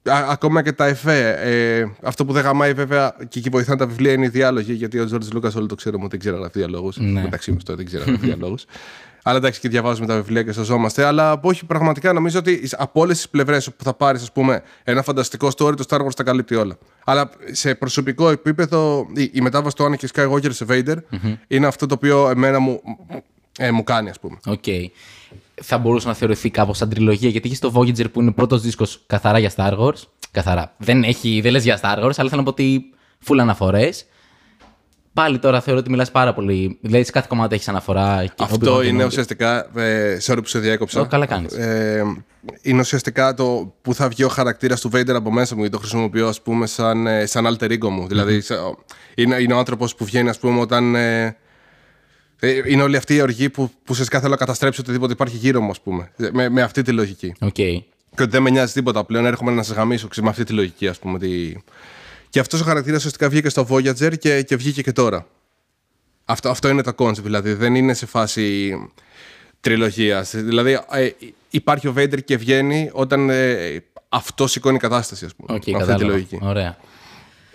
Α, 0.02 0.26
ακόμα 0.28 0.62
και 0.62 0.72
τα 0.72 0.86
εφέ. 0.86 1.30
Ε, 1.30 1.86
αυτό 2.02 2.24
που 2.24 2.32
δεν 2.32 2.42
γαμάει 2.42 2.72
βέβαια 2.72 3.16
και 3.28 3.38
εκεί 3.38 3.48
βοηθάνε 3.48 3.78
τα 3.78 3.86
βιβλία 3.86 4.12
είναι 4.12 4.24
οι 4.24 4.28
διάλογοι. 4.28 4.72
Γιατί 4.72 4.98
ο 4.98 5.04
Τζόρτζ 5.04 5.28
Λούκας 5.32 5.54
όλοι 5.54 5.66
το 5.66 5.74
ξέρουμε 5.74 6.04
ότι 6.04 6.10
δεν 6.10 6.20
ξέρει 6.20 6.36
γράφει 6.36 6.58
διαλόγους. 6.58 6.96
Ναι. 6.96 7.22
Μεταξύ 7.22 7.52
μας 7.52 7.62
τώρα 7.62 7.76
δεν 7.76 7.86
ξέρει 7.86 8.04
γράφει 8.04 8.26
διαλόγους. 8.26 8.64
Αλλά 9.28 9.36
εντάξει 9.36 9.60
και 9.60 9.68
διαβάζουμε 9.68 10.06
τα 10.06 10.14
βιβλία 10.14 10.42
και 10.42 10.52
σωζόμαστε. 10.52 11.04
Αλλά 11.04 11.40
όχι, 11.42 11.64
πραγματικά 11.64 12.12
νομίζω 12.12 12.38
ότι 12.38 12.68
από 12.76 13.00
όλες 13.00 13.16
τις 13.16 13.28
πλευρές 13.28 13.72
που 13.76 13.84
θα 13.84 13.94
πάρεις, 13.94 14.22
ας 14.22 14.32
πούμε, 14.32 14.62
ένα 14.84 15.02
φανταστικό 15.02 15.46
story, 15.46 15.76
το 15.76 15.84
Star 15.88 15.98
Wars 15.98 16.14
τα 16.16 16.22
καλύπτει 16.22 16.54
όλα. 16.54 16.78
Αλλά 17.04 17.30
σε 17.50 17.74
προσωπικό 17.74 18.30
επίπεδο, 18.30 19.06
η, 19.14 19.30
η 19.32 19.40
μετάβαση 19.40 19.76
του 19.76 19.84
Anakin 19.84 20.06
Skywalker 20.14 20.52
σε 20.52 20.66
Vader 20.68 20.96
είναι 21.48 21.66
αυτό 21.66 21.86
το 21.86 21.94
οποίο 21.94 22.28
εμένα 22.28 22.58
μου, 22.58 22.80
ε, 23.58 23.70
μου 23.70 23.84
κάνει, 23.84 24.08
ας 24.08 24.20
πούμε. 24.20 24.38
Οκ. 24.46 24.64
Θα 25.62 25.78
μπορούσε 25.78 26.08
να 26.08 26.14
θεωρηθεί 26.14 26.50
κάπως 26.50 26.76
σαν 26.76 26.88
τριλογία, 26.88 27.28
γιατί 27.28 27.48
έχεις 27.48 27.58
το 27.58 27.72
Voyager 27.74 28.12
που 28.12 28.20
είναι 28.20 28.32
πρώτος 28.32 28.62
δίσκος 28.62 29.02
καθαρά 29.06 29.38
για 29.38 29.52
Star 29.56 29.78
Wars. 29.78 30.02
Καθαρά. 30.30 30.74
Δεν, 30.78 31.02
έχει, 31.04 31.40
δεν 31.40 31.52
λες 31.52 31.64
για 31.64 31.80
Star 31.82 31.98
Wars, 32.04 32.16
αλλά 32.16 32.28
θέλω 32.28 32.36
να 32.36 32.42
πω 32.42 32.50
ότι 32.50 32.84
full 33.26 33.38
αναφορές. 33.38 34.06
Πάλι 35.18 35.38
τώρα 35.38 35.60
θεωρώ 35.60 35.80
ότι 35.80 35.90
μιλάς 35.90 36.10
πάρα 36.10 36.34
πολύ. 36.34 36.78
Δηλαδή, 36.80 37.04
σε 37.04 37.10
κάθε 37.12 37.26
κομμάτι 37.28 37.54
έχεις 37.54 37.68
αναφορά. 37.68 38.24
και 38.26 38.32
Αυτό 38.44 38.76
Obi-Wan 38.76 38.84
είναι 38.86 39.02
Kenobi. 39.04 39.06
ουσιαστικά. 39.06 39.78
Ε, 39.80 40.16
sorry 40.26 40.38
που 40.42 40.46
σε 40.48 40.58
διέκοψα. 40.58 41.00
Ω, 41.00 41.06
καλά 41.06 41.26
κάνεις. 41.26 41.52
Ε, 41.52 42.02
είναι 42.62 42.80
ουσιαστικά 42.80 43.34
το 43.34 43.74
που 43.82 43.94
θα 43.94 44.08
βγει 44.08 44.24
ο 44.24 44.28
χαρακτήρας 44.28 44.80
του 44.80 44.90
Vader 44.94 45.08
από 45.14 45.30
μέσα 45.32 45.54
μου, 45.54 45.60
γιατί 45.60 45.76
το 45.76 45.80
χρησιμοποιώ 45.80 46.28
ας 46.28 46.42
πούμε 46.42 46.66
σαν, 46.66 47.06
ε, 47.06 47.26
σαν 47.26 47.46
alter 47.46 47.70
ego 47.70 47.88
μου. 47.88 48.06
Δηλαδή, 48.08 48.40
σα- 48.40 48.54
είναι, 49.14 49.36
είναι 49.36 49.52
ο 49.54 49.58
άνθρωπος 49.58 49.94
που 49.94 50.04
βγαίνει, 50.04 50.28
ας 50.28 50.38
πούμε, 50.38 50.60
όταν. 50.60 50.94
Ε, 50.94 51.36
ε, 52.40 52.60
είναι 52.66 52.82
όλη 52.82 52.96
αυτή 52.96 53.14
η 53.14 53.20
οργή 53.20 53.50
που, 53.50 53.66
που 53.68 53.72
ουσιαστικά 53.88 54.18
θέλω 54.18 54.30
να 54.30 54.36
καταστρέψει 54.36 54.80
οτιδήποτε 54.80 55.12
υπάρχει 55.12 55.36
γύρω 55.36 55.60
μου, 55.60 55.70
ας 55.70 55.80
πούμε. 55.80 56.10
Με, 56.32 56.48
με 56.48 56.62
αυτή 56.62 56.82
τη 56.82 56.92
λογική. 56.92 57.34
Οκ. 57.40 57.52
Και 57.52 58.22
ότι 58.22 58.30
δεν 58.30 58.42
με 58.42 58.50
νοιάζει 58.50 58.72
τίποτα 58.72 59.04
πλέον. 59.04 59.26
Έρχομαι 59.26 59.52
να 59.52 59.62
σας 59.62 59.74
γαμήσω 59.74 60.08
ξέρεις, 60.08 60.24
με 60.28 60.30
αυτή 60.30 60.44
τη 60.44 60.52
λογική, 60.52 60.88
ας 60.88 60.98
πούμε. 60.98 61.14
Ότι... 61.14 61.62
Και 62.30 62.40
αυτός 62.40 62.60
ο 62.60 62.64
χαρακτήρας 62.64 62.98
ουσιαστικά 62.98 63.28
βγήκε 63.28 63.48
στο 63.48 63.66
Voyager 63.70 64.18
και, 64.18 64.42
και 64.42 64.56
βγήκε 64.56 64.82
και 64.82 64.92
τώρα. 64.92 65.26
Αυτό, 66.24 66.48
αυτό 66.48 66.68
είναι 66.68 66.82
το 66.82 66.92
concept, 66.96 67.22
δηλαδή. 67.22 67.52
Δεν 67.52 67.74
είναι 67.74 67.94
σε 67.94 68.06
φάση 68.06 68.74
τριλογίας. 69.60 70.30
Δηλαδή, 70.34 70.72
ε, 70.90 71.08
υπάρχει 71.50 71.88
ο 71.88 71.94
Vader 71.96 72.24
και 72.24 72.36
βγαίνει 72.36 72.90
όταν 72.92 73.30
ε, 73.30 73.84
αυτό 74.08 74.46
σηκώνει 74.46 74.78
κατάσταση, 74.78 75.24
ας 75.24 75.34
πούμε. 75.34 75.58
Οκ, 75.58 75.66
με 75.66 75.72
αυτή 75.76 75.84
τη 75.86 75.90
κατάλαβα. 75.90 76.12
λογική. 76.12 76.38
Ωραία. 76.42 76.76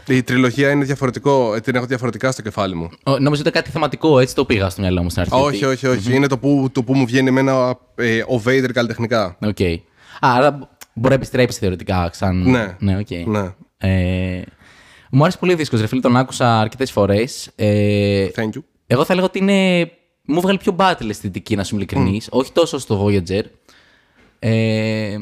Η 0.07 0.23
τριλογία 0.23 0.69
είναι 0.69 0.85
διαφορετικό, 0.85 1.55
ε, 1.55 1.59
την 1.59 1.75
έχω 1.75 1.85
διαφορετικά 1.85 2.31
στο 2.31 2.41
κεφάλι 2.41 2.75
μου. 2.75 2.89
Ο, 3.03 3.19
νόμιζα 3.19 3.41
ότι 3.41 3.51
κάτι 3.51 3.69
θεματικό, 3.69 4.19
έτσι 4.19 4.35
το 4.35 4.45
πήγα 4.45 4.69
στο 4.69 4.81
μυαλό 4.81 5.03
μου 5.03 5.09
στην 5.09 5.21
αρχή. 5.21 5.33
όχι, 5.35 5.65
όχι, 5.65 5.87
όχι. 5.87 6.15
Είναι 6.15 6.27
το 6.27 6.37
που, 6.37 6.69
το 6.71 6.83
που 6.83 6.95
μου 6.95 7.05
βγαίνει 7.05 7.27
εμένα 7.27 7.77
ε, 7.95 8.19
ο 8.19 8.41
Vader 8.45 8.69
καλλιτεχνικά. 8.73 9.37
Οκ. 9.41 9.61
Α, 9.61 9.77
άρα 10.19 10.69
μπορεί 10.93 11.09
να 11.09 11.13
επιστρέψει 11.13 11.59
θεωρητικά 11.59 12.09
σαν. 12.13 12.49
Ναι. 12.49 12.75
Ναι, 12.79 12.97
οκ. 12.97 13.27
Ναι. 13.27 13.53
Ε, 13.77 14.41
μου 15.13 15.21
άρεσε 15.23 15.37
πολύ 15.37 15.53
ο 15.53 15.55
δίσκος, 15.55 15.79
ρε 15.81 15.87
φίλε, 15.87 16.01
τον 16.01 16.17
άκουσα 16.17 16.59
αρκετές 16.59 16.91
φορές. 16.91 17.49
Ε, 17.55 18.27
Thank 18.35 18.41
you. 18.57 18.61
εγώ 18.87 19.05
θα 19.05 19.13
έλεγα 19.13 19.27
ότι 19.27 19.39
είναι. 19.39 19.91
Μου 20.25 20.41
βγάλει 20.41 20.57
πιο 20.57 20.75
battle 20.79 21.09
αισθητική, 21.09 21.55
να 21.55 21.63
σου 21.63 21.75
είμαι 21.75 21.83
ειλικρινής. 21.89 22.27
Όχι 22.31 22.51
τόσο 22.51 22.77
στο 22.77 23.05
Voyager. 23.05 23.43
Ε, 24.39 25.17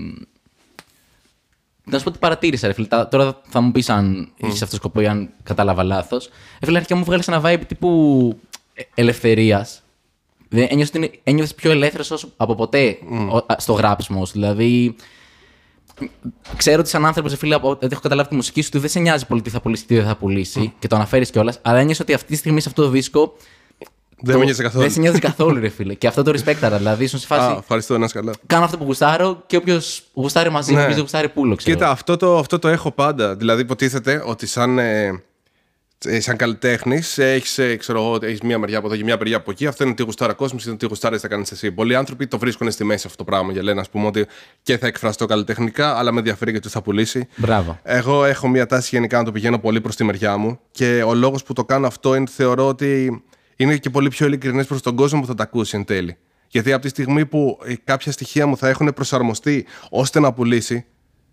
να 1.84 1.98
σου 1.98 2.04
πω 2.04 2.12
τι 2.12 2.18
παρατήρησα, 2.18 2.68
ρε 2.68 2.74
φίλε. 2.74 2.88
Τα- 2.88 3.08
Τώρα 3.08 3.42
θα 3.50 3.62
μου 3.62 3.72
πεις 3.72 3.90
αν 3.90 4.32
είχε 4.38 4.52
αυτό 4.52 4.66
το 4.66 4.76
σκοπό 4.76 5.02
ή 5.02 5.08
αν 5.08 5.30
κατάλαβα 5.44 5.84
λάθος. 5.84 6.30
Ε, 6.60 6.66
φίλε, 6.66 6.78
αρχικά 6.78 6.96
μου 6.96 7.04
βγάλει 7.04 7.24
ένα 7.28 7.42
vibe 7.46 7.62
τύπου 7.68 8.40
ελευθερίας. 8.96 9.84
Ένιωσες 10.50 10.88
ότι 10.88 10.98
είναι- 10.98 11.12
ένιωθες 11.24 11.56
πιο 11.56 11.72
ελεύθερος 11.72 12.12
όσο 12.12 12.30
από 12.38 12.56
ποτέ 12.56 12.98
ο- 13.32 13.38
α, 13.38 13.56
στο 13.58 13.74
γράψιμο. 13.74 14.26
σου. 14.26 14.32
Δηλαδή, 14.32 14.96
ξέρω 16.58 16.80
ότι 16.80 16.90
σαν 16.90 17.06
άνθρωπος, 17.06 17.36
φίλε, 17.36 17.56
από- 17.56 17.70
ότι 17.70 17.88
έχω 17.92 18.02
καταλάβει 18.02 18.30
τη 18.30 18.36
μουσική 18.36 18.62
σου, 18.62 18.68
ότι 18.72 18.80
δεν 18.82 18.90
σε 18.90 19.00
νοιάζει 19.00 19.26
πολύ 19.26 19.42
τι 19.42 19.50
θα 19.50 19.62
πουλήσει 19.62 19.82
και 19.86 19.94
τι 19.94 20.00
δεν 20.00 20.08
θα 20.08 20.16
πουλήσει 20.16 20.74
και 20.80 20.88
το 20.88 20.96
αναφέρεις 20.96 21.30
κιόλας. 21.32 21.60
Αλλά 21.62 21.80
ένιωσε 21.80 22.02
ότι 22.02 22.14
αυτή 22.14 22.28
τη 22.28 22.36
στιγμή 22.36 22.62
σε 22.62 22.70
αυτό 22.70 22.82
το 22.84 22.90
δίσκο. 22.90 23.34
Δεν 24.24 24.34
το- 24.34 24.40
με 24.40 24.46
νοιάζει 24.46 24.62
καθόλου. 24.64 24.84
Δεν 24.84 24.92
σε 24.92 25.00
νοιάζει 25.00 25.20
καθόλου, 25.20 25.60
ρε 25.60 25.70
φίλε. 25.70 25.94
Και 25.94 26.08
αυτό 26.08 26.24
το 26.24 26.32
respect, 26.32 26.56
άρα, 26.62 26.78
δηλαδή, 26.78 27.04
ήσουν 27.04 27.20
σε 27.20 27.26
φάση. 27.28 27.52
Α, 27.52 27.56
ευχαριστώ, 27.60 27.98
να 27.98 28.06
είσαι 28.06 28.14
καλά. 28.14 28.34
Κάνω 28.46 28.64
αυτό 28.66 28.78
που 28.78 28.84
γουστάρω 28.84 29.44
και 29.48 29.58
όποιος 29.58 30.04
γουστάρει 30.14 30.50
μαζί 30.50 30.72
μου, 30.72 30.76
Ναι. 30.78 30.82
όποιο 30.84 30.94
δεν 30.94 31.04
γουστάρει 31.04 31.30
πούλο, 31.30 31.56
ξέρω. 31.56 31.76
Κοίτα, 31.76 31.90
αυτό 31.90 32.18
το, 32.18 32.38
αυτό 32.38 32.60
το 32.60 32.68
έχω 32.68 32.92
πάντα. 32.92 33.36
Δηλαδή, 33.36 33.62
υποτίθεται 33.62 34.24
ότι 34.26 34.48
σαν, 34.48 34.80
ε, 34.80 35.06
ε, 35.06 35.24
σαν 36.20 36.36
καλλιτέχνης 36.36 37.18
έχεις 37.18 37.58
έχεις 37.58 38.42
μία 38.42 38.60
μεριά 38.60 38.78
από 38.78 38.88
εδώ 38.88 38.96
και 38.96 39.04
μία 39.04 39.18
μεριά 39.18 39.38
από 39.38 39.52
εκεί. 39.52 39.68
Αυτό 39.68 39.84
είναι 39.84 39.94
τι 39.94 40.04
γουστάρα 40.04 40.34
κόσμο 40.34 40.60
και 40.60 40.72
τι 40.72 40.86
γουστάρει 40.86 41.18
θα 41.18 41.28
κάνει 41.28 41.44
εσύ. 41.52 41.72
Πολλοί 41.72 41.96
άνθρωποι 41.96 42.28
το 42.28 42.38
βρίσκουν 42.38 42.72
στη 42.72 42.84
μέση 42.84 43.04
αυτό 43.06 43.24
το 43.24 43.32
πράγμα 43.32 43.54
και 43.54 43.62
λένε, 43.62 43.80
ας 43.80 43.90
πούμε, 43.90 44.08
ότι 44.08 44.26
και 44.64 44.78
θα 44.78 44.88
εκφραστώ 44.88 45.26
καλλιτεχνικά, 45.26 45.98
αλλά 45.98 46.12
με 46.12 46.18
ενδιαφέρει 46.18 46.52
γιατί 46.52 46.70
θα 46.70 46.82
πουλήσει. 46.82 47.28
Μπράβο. 47.36 47.80
Εγώ 47.84 48.26
έχω 48.26 48.48
μία 48.48 48.66
τάση 48.66 48.90
γενικά 48.96 49.18
να 49.18 49.24
το 49.24 49.32
πηγαίνω 49.32 49.60
πολύ 49.60 49.82
προς 49.82 49.96
τη 49.96 50.04
μεριά 50.04 50.38
μου 50.38 50.60
και 50.72 51.04
ο 51.06 51.14
λόγος 51.14 51.44
που 51.44 51.54
το 51.54 51.66
κάνω 51.66 51.88
αυτό 51.88 52.10
είναι 52.10 52.24
ότι 52.24 52.32
θεωρώ 52.32 52.68
ότι 52.68 53.24
είναι 53.56 53.78
και 53.78 53.90
πολύ 53.90 54.10
πιο 54.10 54.26
ειλικρινές 54.26 54.66
προς 54.66 54.82
τον 54.82 54.96
κόσμο 54.96 55.22
που 55.22 55.28
θα 55.28 55.34
τα 55.34 55.44
ακούσει 55.44 55.78
εν 55.78 55.86
τέλει. 55.86 56.18
Γιατί 56.48 56.74
από 56.74 56.82
τη 56.82 56.90
στιγμή 56.90 57.26
που 57.26 57.60
ε, 57.66 57.74
κάποια 57.84 58.12
στοιχεία 58.12 58.48
μου 58.48 58.58
θα 58.58 58.70
έχουν 58.70 58.94
προσαρμοστεί 58.94 59.66
ώστε 59.90 60.20
να 60.20 60.34
πουλήσει, 60.34 60.86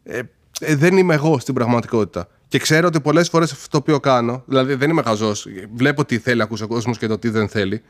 ε, 0.02 0.20
ε, 0.60 0.74
δεν 0.74 0.96
είμαι 0.96 1.14
εγώ 1.14 1.38
στην 1.38 1.54
πραγματικότητα. 1.54 2.28
Και 2.48 2.58
ξέρω 2.58 2.86
ότι 2.86 3.00
πολλές 3.00 3.28
φορές 3.28 3.52
αυτό 3.52 3.68
το 3.70 3.76
οποίο 3.76 4.00
κάνω, 4.00 4.42
δηλαδή 4.46 4.74
δεν 4.74 4.90
είμαι 4.90 5.02
χαζός, 5.02 5.46
βλέπω 5.74 6.04
τι 6.04 6.18
θέλει 6.18 6.36
να 6.38 6.44
ακούσει 6.44 6.62
ο 6.62 6.66
κόσμος 6.66 6.98
και 6.98 7.06
το 7.06 7.18
τι 7.18 7.28
δεν 7.28 7.48
θέλει. 7.48 7.82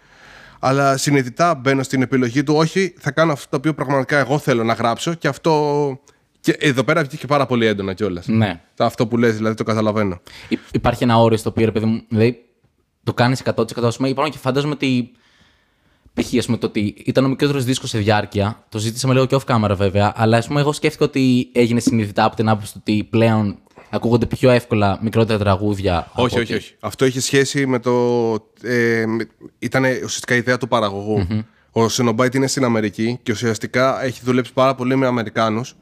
Αλλά 0.60 0.96
συνειδητά 0.96 1.54
μπαίνω 1.54 1.82
στην 1.82 2.02
επιλογή 2.02 2.42
του, 2.42 2.54
όχι, 2.54 2.94
θα 2.98 3.10
κάνω 3.10 3.32
αυτό 3.32 3.46
το 3.50 3.56
οποίο 3.56 3.74
πραγματικά 3.74 4.18
εγώ 4.18 4.38
θέλω 4.38 4.64
να 4.64 4.72
γράψω 4.72 5.14
και 5.14 5.28
αυτό. 5.28 6.00
Και 6.40 6.56
εδώ 6.58 6.84
πέρα 6.84 7.02
βγήκε 7.02 7.26
πάρα 7.26 7.46
πολύ 7.46 7.66
έντονα 7.66 7.92
κιόλας. 7.92 8.26
Ναι. 8.26 8.60
Αυτό 8.78 9.06
που 9.06 9.16
λες, 9.16 9.36
δηλαδή 9.36 9.54
το 9.56 9.64
καταλαβαίνω. 9.64 10.20
Υ- 10.48 10.58
Υπάρχει 10.72 11.02
ένα 11.04 11.18
όριο 11.18 11.38
στο 11.38 11.48
οποίο, 11.50 11.64
ρε 11.64 11.72
παιδί 11.72 11.84
μου, 11.86 12.02
δηλαδή, 12.08 12.44
το 13.04 13.14
κάνεις 13.14 13.40
100%. 13.40 13.88
Α 13.88 13.96
πούμε, 13.96 14.08
υπάρχουν 14.08 14.32
και 14.32 14.38
φαντάζομαι 14.38 14.72
ότι. 14.72 15.10
Π.χ. 16.14 16.34
ας 16.38 16.44
πούμε, 16.46 16.56
το 16.58 16.66
ότι 16.66 16.94
ήταν 17.04 17.24
ο 17.24 17.28
μικρότερος 17.28 17.64
δίσκος 17.64 17.90
σε 17.90 17.98
διάρκεια. 17.98 18.64
Το 18.68 18.78
ζήτησαμε 18.78 19.12
λίγο 19.14 19.26
και 19.26 19.36
off 19.40 19.54
camera 19.54 19.74
βέβαια. 19.76 20.12
Αλλά 20.16 20.36
ας 20.36 20.46
πούμε, 20.46 20.60
εγώ 20.60 20.72
σκέφτηκα 20.72 21.04
ότι 21.04 21.48
έγινε 21.52 21.80
συνειδητά 21.80 22.24
από 22.24 22.36
την 22.36 22.48
άποψη 22.48 22.72
του 22.72 22.78
ότι 22.82 23.06
πλέον 23.10 23.58
ακούγονται 23.90 24.26
πιο 24.26 24.50
εύκολα 24.50 24.98
μικρότερα 25.02 25.38
τραγούδια. 25.38 25.98
από 25.98 26.22
Όχι, 26.22 26.34
όχι, 26.34 26.42
ότι- 26.52 26.54
όχι. 26.54 26.74
Αυτό 26.80 27.04
είχε 27.04 27.20
σχέση 27.20 27.66
με 27.66 27.78
το. 27.78 27.92
Ε, 28.62 29.04
ήταν 29.58 29.84
ουσιαστικά 29.84 30.34
η 30.34 30.38
ιδέα 30.38 30.58
του 30.58 30.68
παραγωγου 30.68 31.26
Ο 31.72 31.88
Σενόμπάιτ 31.88 32.34
είναι 32.34 32.46
στην 32.46 32.64
Αμερική 32.64 33.18
και 33.22 33.32
ουσιαστικά 33.32 34.02
έχει 34.04 34.20
δουλέψει 34.24 34.52
πάρα 34.52 34.74
πολύ 34.74 34.96
με 34.96 35.06
Αμερικάνους. 35.06 35.76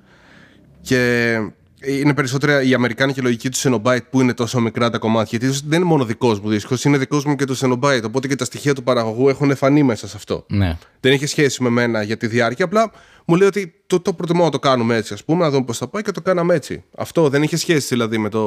Και 0.81 1.37
είναι 1.85 2.15
περισσότερα 2.15 2.63
η 2.63 2.75
Αμερικάνικη 2.75 3.21
λογική 3.21 3.49
του 3.49 3.57
Xenobite 3.57 4.05
που 4.11 4.21
είναι 4.21 4.35
τόσο 4.35 4.61
μικρά 4.61 4.91
τα 4.91 4.99
κομμάτια. 4.99 5.39
Γιατί 5.39 5.61
δεν 5.67 5.79
είναι 5.79 5.89
μόνο 5.89 6.05
δικός 6.05 6.41
μου 6.41 6.49
δίσκος, 6.49 6.85
είναι 6.85 6.99
δικός 6.99 7.25
μου 7.25 7.37
και 7.37 7.45
του 7.45 7.55
Xenobite. 7.55 8.05
Οπότε 8.05 8.29
και 8.29 8.37
τα 8.37 8.45
στοιχεία 8.45 8.75
του 8.75 8.83
παραγωγού 8.83 9.29
έχουν 9.29 9.57
φανεί 9.57 9.83
μέσα 9.83 10.09
σε 10.09 10.17
αυτό. 10.17 10.45
Ναι. 10.49 10.79
Δεν 11.01 11.13
είχε 11.13 11.27
σχέση 11.27 11.63
με 11.63 11.69
μένα 11.69 12.03
για 12.03 12.17
τη 12.17 12.27
διάρκεια. 12.27 12.65
Απλά 12.65 12.91
μου 13.25 13.37
λέει 13.37 13.49
ότι 13.49 13.75
το, 13.87 14.01
το 14.01 14.13
προτιμώ 14.13 14.45
να 14.45 14.51
το 14.51 14.59
κάνουμε 14.59 14.97
έτσι, 14.97 15.15
ας 15.15 15.25
πούμε, 15.25 15.45
να 15.45 15.51
δούμε 15.51 15.65
πώς 15.65 15.79
θα 15.79 15.89
πάει 15.89 16.03
και 16.03 16.11
το 16.11 16.21
κάναμε 16.21 16.55
έτσι. 16.55 16.85
Αυτό 16.97 17.29
δεν 17.29 17.43
είχε 17.43 17.57
σχέση 17.57 17.87
δηλαδή 17.89 18.19
με 18.19 18.29
το, 18.29 18.41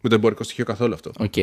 με 0.00 0.08
το 0.08 0.14
εμπορικό 0.14 0.42
στοιχείο 0.42 0.64
καθόλου 0.64 0.94
αυτό. 0.94 1.10
Οκ. 1.18 1.34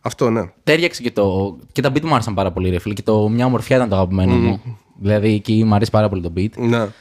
Αυτό, 0.00 0.30
ναι. 0.30 0.52
Ταίριαξε 0.64 1.02
και 1.02 1.10
το. 1.10 1.56
και 1.72 1.82
τα 1.82 1.92
beat 1.94 2.00
μου 2.00 2.14
άρεσαν 2.14 2.34
πάρα 2.34 2.52
πολύ, 2.52 2.70
ρε 2.70 2.78
φίλε. 2.78 2.94
Και 2.94 3.02
το 3.02 3.28
μια 3.28 3.46
ομορφιά 3.46 3.76
ήταν 3.76 3.88
το 3.88 3.96
αγαπημένο 3.96 4.34
μου. 4.34 4.60
Δηλαδή 5.00 5.34
εκεί 5.34 5.64
μου 5.64 5.74
αρέσει 5.74 5.90
πάρα 5.90 6.08
πολύ 6.08 6.22
το 6.22 6.32
beat. 6.36 6.50
Να. 6.56 6.92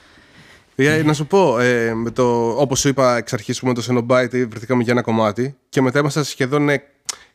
Ε, 0.75 1.03
να 1.03 1.13
σου 1.13 1.27
πω, 1.27 1.59
ε, 1.59 1.93
με 1.93 2.11
το, 2.11 2.49
όπως 2.49 2.79
σου 2.79 2.87
είπα 2.87 3.17
εξ 3.17 3.33
αρχής 3.33 3.59
που 3.59 3.67
με 3.67 3.73
το 3.73 3.83
Xenobite 3.87 4.47
βρεθήκαμε 4.49 4.83
για 4.83 4.93
ένα 4.93 5.01
κομμάτι 5.01 5.55
και 5.69 5.81
μετά 5.81 5.99
ήμασταν 5.99 6.23
σχεδόν 6.23 6.69
ε, 6.69 6.83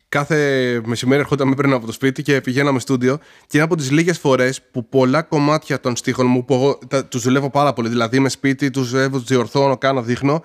κάθε 0.08 0.80
μεσημέρι 0.84 1.20
ερχόταν 1.20 1.48
με 1.48 1.54
έπαιρνε 1.54 1.72
από 1.72 1.86
το 1.86 1.92
σπίτι 1.92 2.22
και 2.22 2.40
πηγαίναμε 2.40 2.80
στούντιο 2.80 3.18
και 3.18 3.56
είναι 3.56 3.62
από 3.62 3.76
τις 3.76 3.90
λίγες 3.90 4.18
φορές 4.18 4.62
που 4.70 4.88
πολλά 4.88 5.22
κομμάτια 5.22 5.80
των 5.80 5.96
στίχων 5.96 6.26
μου 6.26 6.44
που 6.44 6.54
εγώ 6.54 6.78
τα, 6.88 7.04
τους 7.04 7.22
δουλεύω 7.22 7.50
πάρα 7.50 7.72
πολύ, 7.72 7.88
δηλαδή 7.88 8.16
είμαι 8.16 8.28
σπίτι, 8.28 8.70
τους 8.70 8.90
δουλεύω, 8.90 9.18
τους 9.18 9.28
διορθώνω, 9.28 9.76
κάνω, 9.76 10.02
δείχνω 10.02 10.42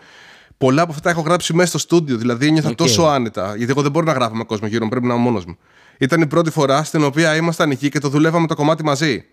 πολλά 0.57 0.81
από 0.81 0.91
αυτά 0.91 1.03
τα 1.03 1.09
έχω 1.09 1.21
γράψει 1.21 1.53
μέσα 1.53 1.69
στο 1.69 1.77
στούντιο. 1.77 2.17
Δηλαδή 2.17 2.51
νιώθα 2.51 2.69
Οκ. 2.69 2.75
τόσο 2.75 3.03
άνετα. 3.03 3.55
Γιατί 3.55 3.71
εγώ 3.71 3.81
δεν 3.81 3.91
μπορώ 3.91 4.05
να 4.05 4.11
γράφω 4.11 4.35
με 4.35 4.43
κόσμο 4.43 4.67
γύρω 4.67 4.83
μου, 4.83 4.89
πρέπει 4.89 5.05
να 5.05 5.13
είμαι 5.13 5.23
μόνος 5.23 5.45
μου. 5.45 5.57
Ήταν 5.97 6.21
η 6.21 6.27
πρώτη 6.27 6.49
φορά 6.49 6.83
στην 6.83 7.03
οποία 7.03 7.35
ήμασταν 7.35 7.71
εκεί 7.71 7.89
και 7.89 7.99
το 7.99 8.09
δουλεύαμε 8.09 8.47
το 8.47 8.55
κομμάτι 8.55 8.83
μαζί. 8.83 9.25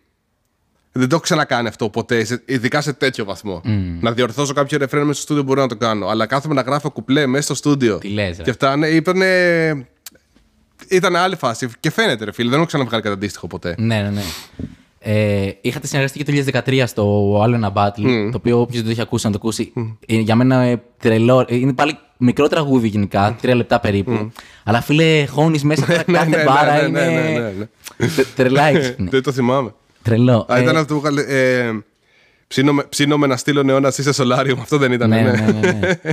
Δεν 0.93 1.09
το 1.09 1.15
έχω 1.15 1.23
ξανακάνει 1.25 1.69
αυτό 1.69 1.89
ποτέ, 1.89 2.25
σε- 2.25 2.43
ειδικά 2.47 2.81
σε 2.81 2.93
τέτοιο 2.93 3.25
βαθμό. 3.25 3.61
Να 4.01 4.13
διορθώσω 4.13 4.53
κάποιο 4.53 4.79
ρεφρέν 4.79 5.01
μέσα 5.03 5.15
στο 5.15 5.23
στούντιο 5.23 5.43
μπορώ 5.43 5.61
να 5.61 5.69
το 5.69 5.77
κάνω. 5.77 6.07
Αλλά 6.07 6.27
κάθομαι 6.27 6.55
να 6.55 6.61
γράφω 6.61 6.91
κουπλέ 6.91 7.27
μέσα 7.27 7.43
στο 7.45 7.55
στούντιο. 7.55 7.99
Τι 7.99 8.09
λες, 8.09 8.37
ρε. 8.37 8.43
Και 8.43 8.51
αυτά 8.51 8.77
ναι, 8.77 8.87
ήταν. 8.87 9.21
Ήταν 10.89 11.17
άλλη 11.17 11.37
φάση. 11.37 11.69
Και 11.81 11.91
φαίνεται, 11.91 12.25
ρε 12.25 12.33
φίλε, 12.33 12.49
δεν 12.49 12.59
έχω 12.59 12.67
ξαναβγάλει 12.67 13.03
κάτι 13.03 13.15
αντίστοιχο 13.15 13.47
ποτέ. 13.47 13.75
Ναι, 13.79 14.01
ναι, 14.03 14.11
ναι. 14.11 14.23
Ε, 15.05 15.53
είχατε 15.61 15.87
συνεργαστεί 15.87 16.25
και 16.25 16.43
το 16.43 16.61
2013 16.67 16.83
στο 16.87 17.41
άλλο 17.43 17.55
ένα 17.55 17.73
battle, 17.75 18.29
το 18.31 18.37
οποίο 18.37 18.61
όποιος 18.61 18.77
δεν 18.77 18.85
το 18.85 18.91
έχει 18.91 19.01
ακούσει 19.01 19.27
να 19.27 19.33
το 19.33 19.39
ακούσει. 19.43 19.73
ε, 20.07 20.17
για 20.17 20.35
μένα 20.37 20.61
ε, 20.63 20.83
τρελό. 20.99 21.45
ε, 21.49 21.55
Είναι 21.57 21.73
πάλι 21.73 21.99
μικρό 22.17 22.49
τραγούδι 22.49 22.89
γενικά, 22.89 23.37
τρία 23.41 23.55
λεπτά 23.55 23.81
περίπου. 23.81 24.33
Αλλά 24.65 24.81
φίλε, 24.81 25.27
χώνεις 25.27 25.65
μέσα 25.65 25.87
τώρα 25.87 26.03
Ναι, 26.07 26.13
κάθε 26.19 26.29
ναι, 26.31 26.37
ναι, 26.37 26.43
μπάρα 26.45 26.81
ναι, 26.81 26.87
είναι. 26.89 27.05
ναι, 27.07 27.21
ναι, 27.21 27.39
ναι, 27.39 27.53
ναι. 27.99 28.07
τε- 28.09 28.27
Τρελά 28.37 28.65
έξυπνη. 28.65 29.09
Δεν 29.09 29.23
το 29.23 29.33
θυμάμαι. 29.33 29.75
Τρελό. 30.03 30.47
Α, 30.51 30.57
Ε, 30.59 30.63
ήταν 30.63 30.77
αυτό 30.77 30.99
που 30.99 31.07
είχα. 31.07 31.33
Ε, 31.33 31.85
ψήνομαι, 32.47 32.85
ψήνομαι 32.89 33.27
να 33.27 33.37
στείλω 33.37 33.63
νεόνα 33.63 33.91
σε 33.91 34.13
σολάριο. 34.13 34.57
Αυτό 34.61 34.79
δεν 34.79 34.93
ήταν. 34.93 35.09
ναι, 35.09 35.21
ναι. 35.23 35.31
ναι, 35.31 35.53
ναι, 35.61 35.99
ναι. 36.03 36.13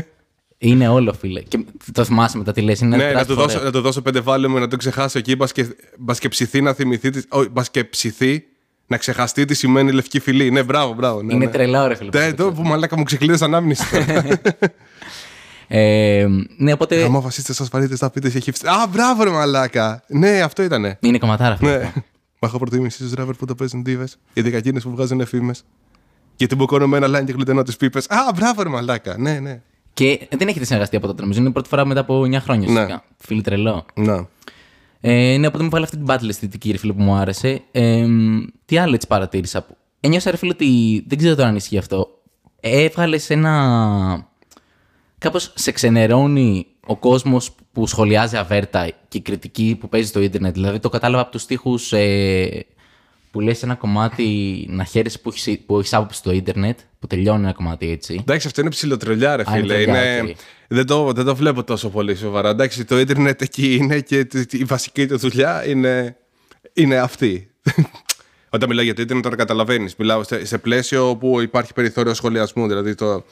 Είναι 0.57 0.87
όλο, 0.87 1.13
φίλε. 1.13 1.41
Και 1.41 1.65
το 1.91 2.03
θυμάσαι 2.03 2.37
μετά 2.37 2.51
τι 2.51 2.61
λες. 2.61 2.79
Είναι 2.79 2.95
Ναι, 2.95 3.03
να 3.03 3.09
τεράστιο 3.09 3.35
του, 3.35 3.41
δώσω, 3.41 3.53
φορέο. 3.53 3.65
να 3.65 3.71
του 3.77 3.81
δώσω 3.81 4.01
πέντε 4.01 4.19
βάλουμε 4.19 4.59
να 4.59 4.67
το 4.67 4.75
ξεχάσω 4.77 5.17
εκεί. 5.17 5.35
Μπας 5.35 5.51
και, 5.51 5.65
μπας 5.97 6.19
και 6.19 6.27
ψηθεί 6.29 6.61
να 6.61 6.73
θυμηθεί. 6.73 7.09
τις- 7.09 7.25
όχι, 7.29 7.49
μπας 7.49 7.69
και 7.69 7.83
ψηθεί 7.83 8.43
να 8.87 8.97
ξεχαστεί 8.97 9.45
τι 9.45 9.53
σημαίνει 9.53 9.91
λευκή 9.91 10.19
φυλή. 10.19 10.51
Ναι, 10.51 10.63
μπράβο, 10.63 10.93
μπράβο. 10.93 11.21
Ναι, 11.21 11.33
Είναι 11.33 11.45
ναι. 11.45 11.51
τρελό, 11.51 11.87
ρε 11.87 11.95
φίλε. 11.95 12.09
Ναι, 12.13 12.33
το 12.33 12.51
που 12.51 12.61
μαλάκα 12.61 12.97
μου 12.97 13.03
ξεκλείδωσε 13.03 13.43
ανάμνηση. 13.45 13.83
Ε, 15.71 16.25
ναι, 16.57 16.73
οπότε. 16.73 17.03
Άμα 17.03 17.21
φασίστε, 17.21 17.53
ασφαλίτε, 17.59 17.95
θα 17.95 18.09
πείτε 18.09 18.27
έχει 18.27 18.51
φυστεί. 18.51 18.67
Α, 18.67 18.87
μπράβο, 18.91 19.23
ρε 19.23 19.29
μαλάκα. 19.29 20.03
Ναι, 20.07 20.41
αυτό 20.41 20.63
ήτανε. 20.63 20.97
Είναι 21.01 21.17
κομματάρα 21.17 21.53
αυτό. 21.53 21.65
Ναι. 21.67 21.91
Μα 22.39 22.47
έχω 22.47 22.57
προτιμήσει 22.57 23.07
στου 23.07 23.15
ράβερ 23.15 23.35
που 23.35 23.45
το 23.45 23.55
παίζουν 23.55 23.83
δίβες. 23.83 24.17
Ειδικά 24.33 24.57
εκείνες 24.57 24.83
που 24.83 24.89
βγάζουν 24.89 25.25
φήμε. 25.25 25.53
Γιατί 26.35 26.55
μπουκώνω 26.55 26.87
με 26.87 26.97
ένα 26.97 27.19
line 27.19 27.25
και 27.25 27.31
γλυτενώ 27.31 27.63
τις 27.63 27.77
πίπες. 27.77 28.09
Α, 28.09 28.17
μπράβο, 28.35 28.63
ρε 28.63 28.69
μαλάκα. 28.69 29.17
Ναι, 29.17 29.39
ναι. 29.39 29.61
Και 29.93 30.27
δεν 30.37 30.47
έχετε 30.47 30.65
συνεργαστεί 30.65 30.95
από 30.95 31.07
τότε, 31.07 31.21
νομίζω. 31.21 31.39
Είναι 31.39 31.49
η 31.49 31.51
πρώτη 31.51 31.69
φορά 31.69 31.85
μετά 31.85 31.99
από 31.99 32.21
9 32.21 32.33
χρόνια. 32.39 32.67
Ναι. 32.67 32.71
ουσιαστικά. 32.73 33.03
Φίλε, 33.17 33.41
τρελό. 33.41 33.85
Να. 33.95 34.27
Ε, 35.01 35.37
ναι, 35.37 35.47
οπότε 35.47 35.63
μου 35.63 35.69
βάλει 35.69 35.83
αυτή 35.83 35.97
την 35.97 36.05
battle 36.09 36.27
αισθητική, 36.29 36.71
ρε 36.71 36.77
φίλε, 36.77 36.93
που 36.93 37.01
μου 37.01 37.13
άρεσε. 37.13 37.61
Ε, 37.71 38.07
τι 38.65 38.77
άλλο 38.77 38.93
έτσι 38.93 39.07
παρατήρησα. 39.07 39.63
που- 39.63 39.77
Ένιωσα, 39.99 40.31
ρε 40.31 40.37
φίλε, 40.37 40.51
ότι 40.51 41.03
δεν 41.07 41.17
ξέρω 41.17 41.35
τώρα 41.35 41.47
αν 41.47 41.55
ισχύει 41.55 41.77
αυτό. 41.77 42.07
Έβγαλες 42.59 43.29
ένα. 43.29 44.27
Κάπως 45.17 45.51
σε 45.55 45.71
ξενερώνει 45.71 46.67
ο 46.85 46.95
κόσμος 46.97 47.51
που 47.71 47.87
σχολιάζει 47.87 48.37
αβέρτα 48.37 48.89
και 49.07 49.17
η 49.17 49.21
κριτική 49.21 49.77
που 49.79 49.89
παίζει 49.89 50.07
στο 50.07 50.19
ίντερνετ. 50.21 50.53
Δηλαδή 50.53 50.79
το 50.79 50.89
κατάλαβα 50.89 51.21
από 51.21 51.31
τους 51.31 51.45
στίχους, 51.45 52.47
που 53.31 53.39
λες 53.39 53.63
ένα 53.63 53.75
κομμάτι 53.75 54.65
να 54.69 54.83
χαίρεσαι 54.83 55.19
που 55.19 55.29
έχεις 55.29 55.59
που 55.65 55.79
έχεις 55.79 55.93
άποψη 55.93 56.17
στο 56.19 56.31
ίντερνετ, 56.31 56.79
που 56.99 57.07
τελειώνει 57.07 57.43
ένα 57.43 57.53
κομμάτι 57.53 57.89
έτσι. 57.91 58.17
Εντάξει, 58.19 58.47
αυτό 58.47 58.61
είναι 58.61 58.69
ψιλοτρολιά, 58.69 59.35
ρε 59.35 59.43
Α, 59.47 59.51
είναι 59.51 59.59
φίλε. 59.61 59.73
τρολιά, 59.73 60.17
Είναι... 60.17 60.29
οκ. 60.29 60.37
Δεν, 60.67 60.85
το, 60.85 61.11
δεν 61.11 61.25
το 61.25 61.35
βλέπω 61.35 61.63
τόσο 61.63 61.89
πολύ 61.89 62.15
σοβαρά. 62.15 62.49
Εντάξει, 62.49 62.85
το 62.85 62.99
ίντερνετ 62.99 63.41
εκεί 63.41 63.75
είναι 63.75 63.99
και 63.99 64.25
τη- 64.25 64.57
η 64.57 64.63
βασική 64.63 65.07
του 65.07 65.17
δουλειά 65.17 65.67
είναι, 65.67 66.17
είναι 66.73 66.97
αυτή. 66.97 67.51
Όταν 68.51 68.69
μιλάω 68.69 68.83
για 68.85 68.93
το 68.93 69.01
ίντερνετ, 69.01 69.23
τώρα 69.23 69.35
καταλαβαίνεις. 69.35 69.95
Μιλάω 69.95 70.23
σε, 70.23 70.45
σε 70.45 70.57
πλαίσιο 70.57 71.09
όπου 71.09 71.41
υπάρχει 71.41 71.73
περιθώριο 71.73 72.13
σχολιασμού. 72.13 72.67
Δηλαδή, 72.67 72.95
το, 72.95 73.23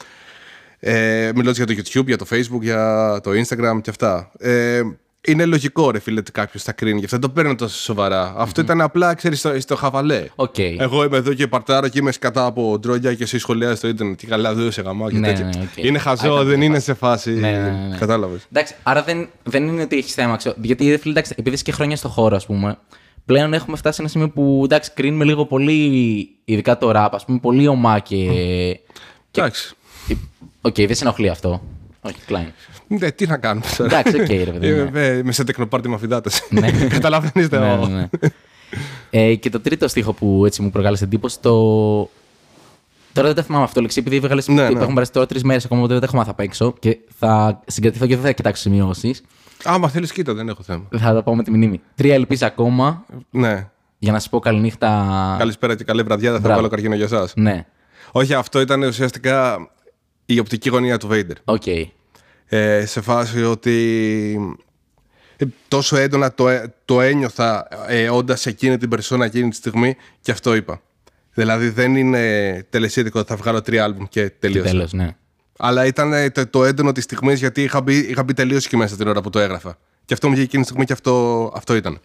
ε, 0.80 1.32
μιλώ 1.36 1.52
για 1.52 1.66
το 1.66 1.74
YouTube, 1.78 2.06
για 2.06 2.18
το 2.18 2.26
Facebook, 2.30 2.62
για 2.62 3.20
το 3.24 3.32
Instagram 3.32 3.82
και 3.82 3.90
αυτά. 3.90 4.32
Ε, 4.40 4.82
είναι 5.28 5.46
λογικό, 5.46 5.92
ρε 5.92 6.00
φίλε, 6.00 6.20
ότι 6.20 6.32
κάποιος 6.32 6.64
θα 6.64 6.72
κρίνει. 6.72 7.00
Γι' 7.00 7.06
αυτό 7.06 7.18
δεν 7.18 7.28
το 7.30 7.36
παίρνω 7.36 7.56
τόσο 7.56 7.78
σοβαρά. 7.78 8.34
Αυτό 8.38 8.62
ήταν 8.62 8.82
απλά, 8.82 9.14
ξέρεις, 9.14 9.40
στο, 9.40 9.60
στο 9.60 9.76
χαβαλέ. 9.76 10.26
Οκ. 10.36 10.58
Εγώ 10.58 11.04
είμαι 11.04 11.18
εδώ 11.18 11.34
και 11.34 11.48
παρτάρω 11.48 11.88
και 11.88 12.00
είμαι 12.00 12.12
σκατά 12.12 12.46
από 12.46 12.78
ντρόγια 12.80 13.14
και 13.14 13.24
εσύ 13.24 13.38
σχολιάζεις 13.40 13.78
στο 13.78 13.88
Ιντερνετ. 13.88 14.18
Και 14.20 14.28
καλά, 14.28 14.54
δεν 14.54 14.72
σε 14.72 14.82
γαμάω 14.82 15.10
και 15.10 15.18
Ναι, 15.18 15.28
τέτοια. 15.28 15.46
ναι, 15.46 15.68
οκ. 15.78 15.84
Είναι 15.86 15.98
Α, 15.98 16.02
χαζό, 16.02 16.34
ήταν 16.34 16.48
δεν 16.48 16.58
μια 16.58 16.68
είναι 16.68 16.80
σε 16.80 16.94
φάση. 16.94 17.32
Ναι, 17.32 17.52
ναι, 17.52 17.58
ναι, 17.58 17.88
ναι. 17.90 17.98
Κατάλαβες. 17.98 18.48
Εντάξει, 18.52 18.76
άρα 18.84 19.04
δεν, 19.04 19.28
δεν 19.44 19.68
είναι 19.68 19.82
ότι 19.82 19.98
έχεις 19.98 20.14
θέμα. 20.14 20.36
Ξέρω. 20.36 20.56
Γιατί 20.62 20.90
ρε 20.90 20.98
φίλε, 20.98 21.12
εντάξει, 21.12 21.34
επειδή 21.38 21.56
είσαι 21.56 21.64
και 21.64 21.72
χρόνια 21.72 21.96
στο 21.96 22.08
χώρο, 22.08 22.36
ας 22.36 22.46
πούμε, 22.46 22.78
πλέον 23.26 23.54
έχουμε 23.54 23.78
φτάσει 23.78 23.96
σε 23.96 24.02
ένα 24.02 24.10
σημείο 24.12 24.30
που 24.30 24.62
εντάξει, 24.64 24.92
κρίνουμε 24.94 25.24
λίγο 25.24 25.46
πολύ, 25.46 26.30
ειδικά 26.46 26.78
το 26.78 26.92
rap, 26.96 27.10
ας 27.12 27.26
πούμε, 27.26 27.40
πολύ 27.40 27.68
ωμά 27.68 28.00
και. 28.00 28.16
και- 28.16 28.80
Εντάξει. 29.38 29.74
Οκ, 30.62 30.76
δεν 30.76 30.96
σε 30.96 31.04
ενοχλεί 31.04 31.30
αυτό. 31.30 31.62
Όχι, 32.02 32.16
κλάιν. 32.30 32.48
Ναι, 32.88 33.12
τι 33.12 33.28
να 33.28 33.38
κάνουμε. 33.38 33.66
τώρα. 33.78 34.00
Εντάξει, 34.00 34.22
οκ, 34.22 34.28
ρε 34.46 34.52
παιδί. 34.52 34.68
Είμαι, 34.68 34.90
ναι. 34.94 35.00
είμαι- 35.06 35.18
είμαι 35.18 35.32
σε 35.32 35.44
τεκνοπάρτι 35.44 35.88
μαθητάτε. 35.88 36.30
Ναι. 36.50 36.72
Καταλαβαίνει 36.96 37.48
ναι, 37.52 37.58
ναι, 37.76 37.86
ναι. 37.88 38.08
ε, 39.10 39.36
και 39.36 39.50
το 39.50 39.60
τρίτο 39.60 39.88
στίχο 39.88 40.14
που 40.14 40.46
έτσι 40.46 40.62
μου 40.62 40.70
προκάλεσε 40.70 41.04
εντύπωση, 41.04 41.40
το. 41.40 41.52
Τώρα 43.14 43.28
δεν 43.28 43.36
τα 43.36 43.44
θυμάμαι 43.44 43.64
αυτό, 43.64 43.82
λέξη, 43.82 44.00
επειδή 44.00 44.16
έβγαλε. 44.16 44.42
Ναι, 44.48 44.70
ναι. 44.70 44.80
Έχουν 44.82 44.94
περάσει 44.94 45.12
τώρα 45.12 45.26
τρεις 45.26 45.44
μέρες 45.44 45.66
ακόμα, 45.66 45.80
οπότε 45.80 45.94
δεν 45.94 46.02
τα 46.02 46.08
έχω 46.08 46.18
μάθει 46.18 46.30
απ' 46.30 46.40
έξω 46.40 46.74
και 46.80 46.98
θα 47.20 47.62
συγκρατηθώ 47.68 48.06
και 48.06 48.16
δεν 48.16 48.24
θα 48.26 48.32
κοιτάξω 48.32 48.62
σημειώσεις. 48.62 49.22
Άμα 49.64 49.90
θέλεις, 49.90 50.12
κοίτα, 50.12 50.34
δεν 50.34 50.50
έχω 50.50 50.64
θέμα. 50.64 50.84
Θα 50.98 51.14
τα 51.14 51.24
πάω 51.24 51.36
με 51.36 51.44
τη 51.44 51.52
μνήμη. 51.52 51.82
Τρία 51.96 52.14
LPs 52.14 52.46
ακόμα 52.46 53.06
Ναι. 53.30 53.68
για 54.00 54.12
να 54.12 54.20
σας 54.20 54.30
πω 54.30 54.40
καληνύχτα. 54.40 55.36
Καλησπέρα 55.40 55.76
και 55.76 55.84
καλή 55.84 56.02
βραδιά, 56.04 56.32
δεν 56.32 56.40
θα 56.42 56.46
Μπράβο. 56.48 56.56
βάλω 56.62 56.70
καρκίνο 56.72 56.96
για 56.96 57.06
εσάς. 57.06 57.34
Ναι, 57.36 57.66
Όχι, 58.18 58.34
αυτό 58.34 58.60
ήταν 58.60 58.82
ουσιαστικά 58.82 59.70
η 60.26 60.40
οπτική 60.40 60.70
γωνία 60.70 60.98
του 60.98 61.10
Vader. 61.12 61.36
OK. 61.44 61.64
Ε, 62.46 62.86
σε 62.86 63.02
φάση 63.02 63.44
ότι 63.44 63.76
ε, 65.38 65.46
τόσο 65.68 65.98
έντονα 65.98 66.34
το, 66.34 66.50
ε- 66.50 66.74
το 66.86 67.02
ένιωθα 67.02 67.68
ε, 67.88 68.10
όντας 68.10 68.46
εκείνη 68.46 68.78
την 68.78 68.90
περσόνα 68.90 69.26
εκείνη 69.26 69.50
τη 69.50 69.56
στιγμή 69.56 69.96
και 70.22 70.32
αυτό 70.32 70.56
είπα. 70.56 70.82
Δηλαδή 71.34 71.70
δεν 71.70 71.96
είναι 71.96 72.66
τελεσίδικο 72.70 73.20
ότι 73.20 73.28
θα 73.28 73.36
βγάλω 73.36 73.62
τρία 73.62 73.84
άλμπουμ 73.84 74.06
και 74.10 74.30
τελείωσε. 74.30 74.70
Τέλος, 74.70 74.94
ναι. 74.94 75.16
Αλλά 75.58 75.86
ήταν 75.86 76.14
ε, 76.14 76.30
το, 76.30 76.48
το 76.48 76.66
έντονο 76.66 76.92
της 76.92 77.04
στιγμής 77.04 77.40
γιατί 77.40 77.64
είχα 77.64 77.82
μπει, 77.82 77.98
είχα 77.98 78.24
μπει 78.24 78.34
τελείως 78.34 78.66
εκεί 78.66 78.78
μέσα 78.78 78.96
την 78.96 79.08
ώρα 79.08 79.22
που 79.22 79.30
το 79.30 79.40
έγραφα. 79.40 79.78
Και 80.06 80.14
αυτό 80.14 80.28
μου 80.28 80.34
βγήκε 80.34 80.48
εκείνη 80.48 80.62
τη 80.62 80.68
στιγμή 80.68 80.86
και 80.86 80.94
αυτό, 80.94 81.52
αυτό 81.56 81.76
ήταν. 81.76 82.00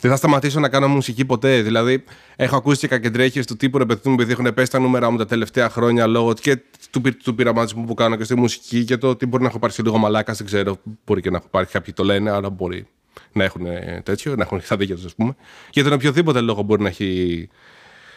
Δεν 0.00 0.10
θα 0.10 0.16
σταματήσω 0.16 0.60
να 0.60 0.68
κάνω 0.68 0.88
μουσική 0.88 1.24
ποτέ. 1.24 1.62
Δηλαδή, 1.62 2.04
έχω 2.36 2.56
ακούσει 2.56 2.78
και 2.78 2.86
κακεντρέχειες 2.88 3.46
του 3.46 3.56
τύπου 3.56 3.78
ρε 3.78 3.84
παιδί 3.84 4.08
μου, 4.08 4.14
επειδή 4.14 4.32
έχουν 4.32 4.54
πέσει 4.54 4.70
τα 4.70 4.78
νούμερα 4.78 5.10
μου 5.10 5.18
τα 5.18 5.26
τελευταία 5.26 5.70
χρόνια 5.70 6.06
λόγω 6.06 6.34
και 6.34 6.58
του, 6.90 7.00
πει- 7.00 7.22
του 7.22 7.34
πειραματισμού 7.34 7.84
που 7.84 7.94
κάνω 7.94 8.16
και 8.16 8.24
στη 8.24 8.34
μουσική 8.34 8.84
και 8.84 8.96
το 8.96 9.08
ότι 9.08 9.26
μπορεί 9.26 9.42
να 9.42 9.48
έχω 9.48 9.58
πάρει 9.58 9.72
λίγο 9.84 9.98
μαλάκα, 9.98 10.32
δεν 10.32 10.46
ξέρω. 10.46 10.76
Μπορεί 11.06 11.20
και 11.20 11.30
να 11.30 11.36
έχω 11.36 11.46
πάρει 11.50 11.66
κάποιοι 11.66 11.92
το 11.92 12.04
λένε, 12.04 12.30
αλλά 12.30 12.50
μπορεί 12.50 12.86
να 13.32 13.44
έχουν 13.44 13.66
ε, 13.66 14.00
τέτοιο, 14.04 14.34
να 14.36 14.42
έχουν 14.42 14.62
τα 14.68 14.76
δίκαια 14.76 14.96
τους, 14.96 15.04
ας 15.04 15.14
πούμε. 15.14 15.34
Για 15.72 15.82
τον 15.82 15.92
οποιοδήποτε 15.92 16.40
λόγο 16.40 16.62
μπορεί 16.62 16.82
να 16.82 16.88
έχει. 16.88 17.48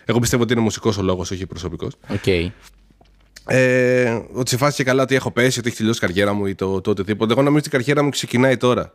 Εγώ 0.06 0.20
πιστεύω 0.20 0.44
ότι 0.44 0.54
είναι 0.54 0.62
μουσικός 0.62 0.98
ο 0.98 1.02
λόγος, 1.02 1.32
όχι 1.32 1.46
προσωπικός. 1.46 1.96
Οκ. 2.08 2.28
Ε, 3.48 4.22
ότι 4.34 4.50
σε 4.50 4.58
φάση 4.58 4.76
και 4.76 4.84
καλά 4.84 5.04
ότι 5.04 5.16
έχω 5.16 5.32
πέσει, 5.32 5.60
ότι 5.60 5.68
έχει 5.68 5.78
τελειώσει 5.78 6.00
η 6.04 6.08
καριέρα 6.08 6.34
μου 6.34 6.46
ή 6.46 6.56
το, 6.56 6.82
το 6.82 6.90
οτιδήποτε. 6.90 7.34
Εγώ 7.34 7.42
νομίζω 7.42 7.66
ότι 7.68 7.76
η 7.76 7.78
καριέρα 7.78 8.04
μου 8.04 8.10
ξεκινάει 8.10 8.58
τώρα. 8.58 8.94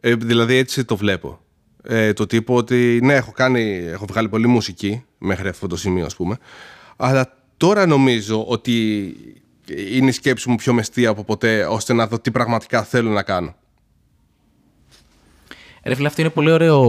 Ε, 0.00 0.14
δηλαδή 0.14 0.54
έτσι 0.54 0.84
το 0.84 0.96
βλέπω. 0.96 1.40
Ε, 1.88 2.12
το 2.12 2.26
τύπο 2.26 2.56
ότι 2.56 3.00
ναι, 3.02 3.14
έχω, 3.14 3.32
κάνει, 3.32 3.62
έχω 3.76 4.06
βγάλει 4.06 4.28
πολύ 4.28 4.46
μουσική 4.46 5.04
μέχρι 5.18 5.48
αυτό 5.48 5.66
το 5.66 5.76
σημείο, 5.76 6.04
ας 6.04 6.16
πούμε. 6.16 6.38
Αλλά 6.96 7.32
τώρα 7.56 7.86
νομίζω 7.86 8.44
ότι 8.44 8.72
είναι 9.92 10.08
η 10.08 10.12
σκέψη 10.12 10.50
μου 10.50 10.54
πιο 10.54 10.72
μεστή 10.72 11.06
από 11.06 11.24
ποτέ, 11.24 11.64
ώστε 11.64 11.92
να 11.92 12.06
δω 12.06 12.18
τι 12.18 12.30
πραγματικά 12.30 12.82
θέλω 12.82 13.10
να 13.10 13.22
κάνω. 13.22 13.54
Ρε 15.84 15.94
φίλε, 15.94 16.06
αυτό 16.06 16.20
είναι 16.20 16.30
πολύ 16.30 16.50
ωραίο 16.50 16.82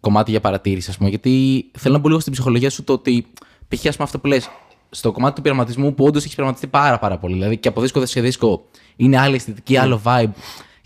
κομμάτι 0.00 0.30
για 0.30 0.40
παρατήρηση, 0.40 0.90
ας 0.90 0.96
πούμε, 0.96 1.08
γιατί 1.08 1.64
θέλω 1.78 1.94
να 1.94 2.00
μπω 2.00 2.08
λίγο 2.08 2.20
στην 2.20 2.32
ψυχολογία 2.32 2.70
σου 2.70 2.84
το 2.84 2.92
ότι 2.92 3.26
π.χ. 3.68 3.86
ας 3.86 3.96
πούμε, 3.96 4.04
αυτό 4.04 4.18
που 4.18 4.26
λες, 4.26 4.50
στο 4.90 5.12
κομμάτι 5.12 5.34
του 5.34 5.42
πειραματισμού 5.42 5.94
που 5.94 6.04
όντως 6.04 6.24
έχει 6.24 6.34
πειραματιστεί 6.34 6.66
πάρα, 6.66 6.98
πάρα 6.98 7.18
πολύ. 7.18 7.34
Δηλαδή 7.34 7.56
και 7.56 7.68
από 7.68 7.80
δίσκο 7.80 8.06
σε 8.06 8.20
δίσκο 8.20 8.64
είναι 8.96 9.18
άλλη 9.18 9.34
αισθητική, 9.34 9.76
άλλο 9.76 10.00
vibe. 10.04 10.30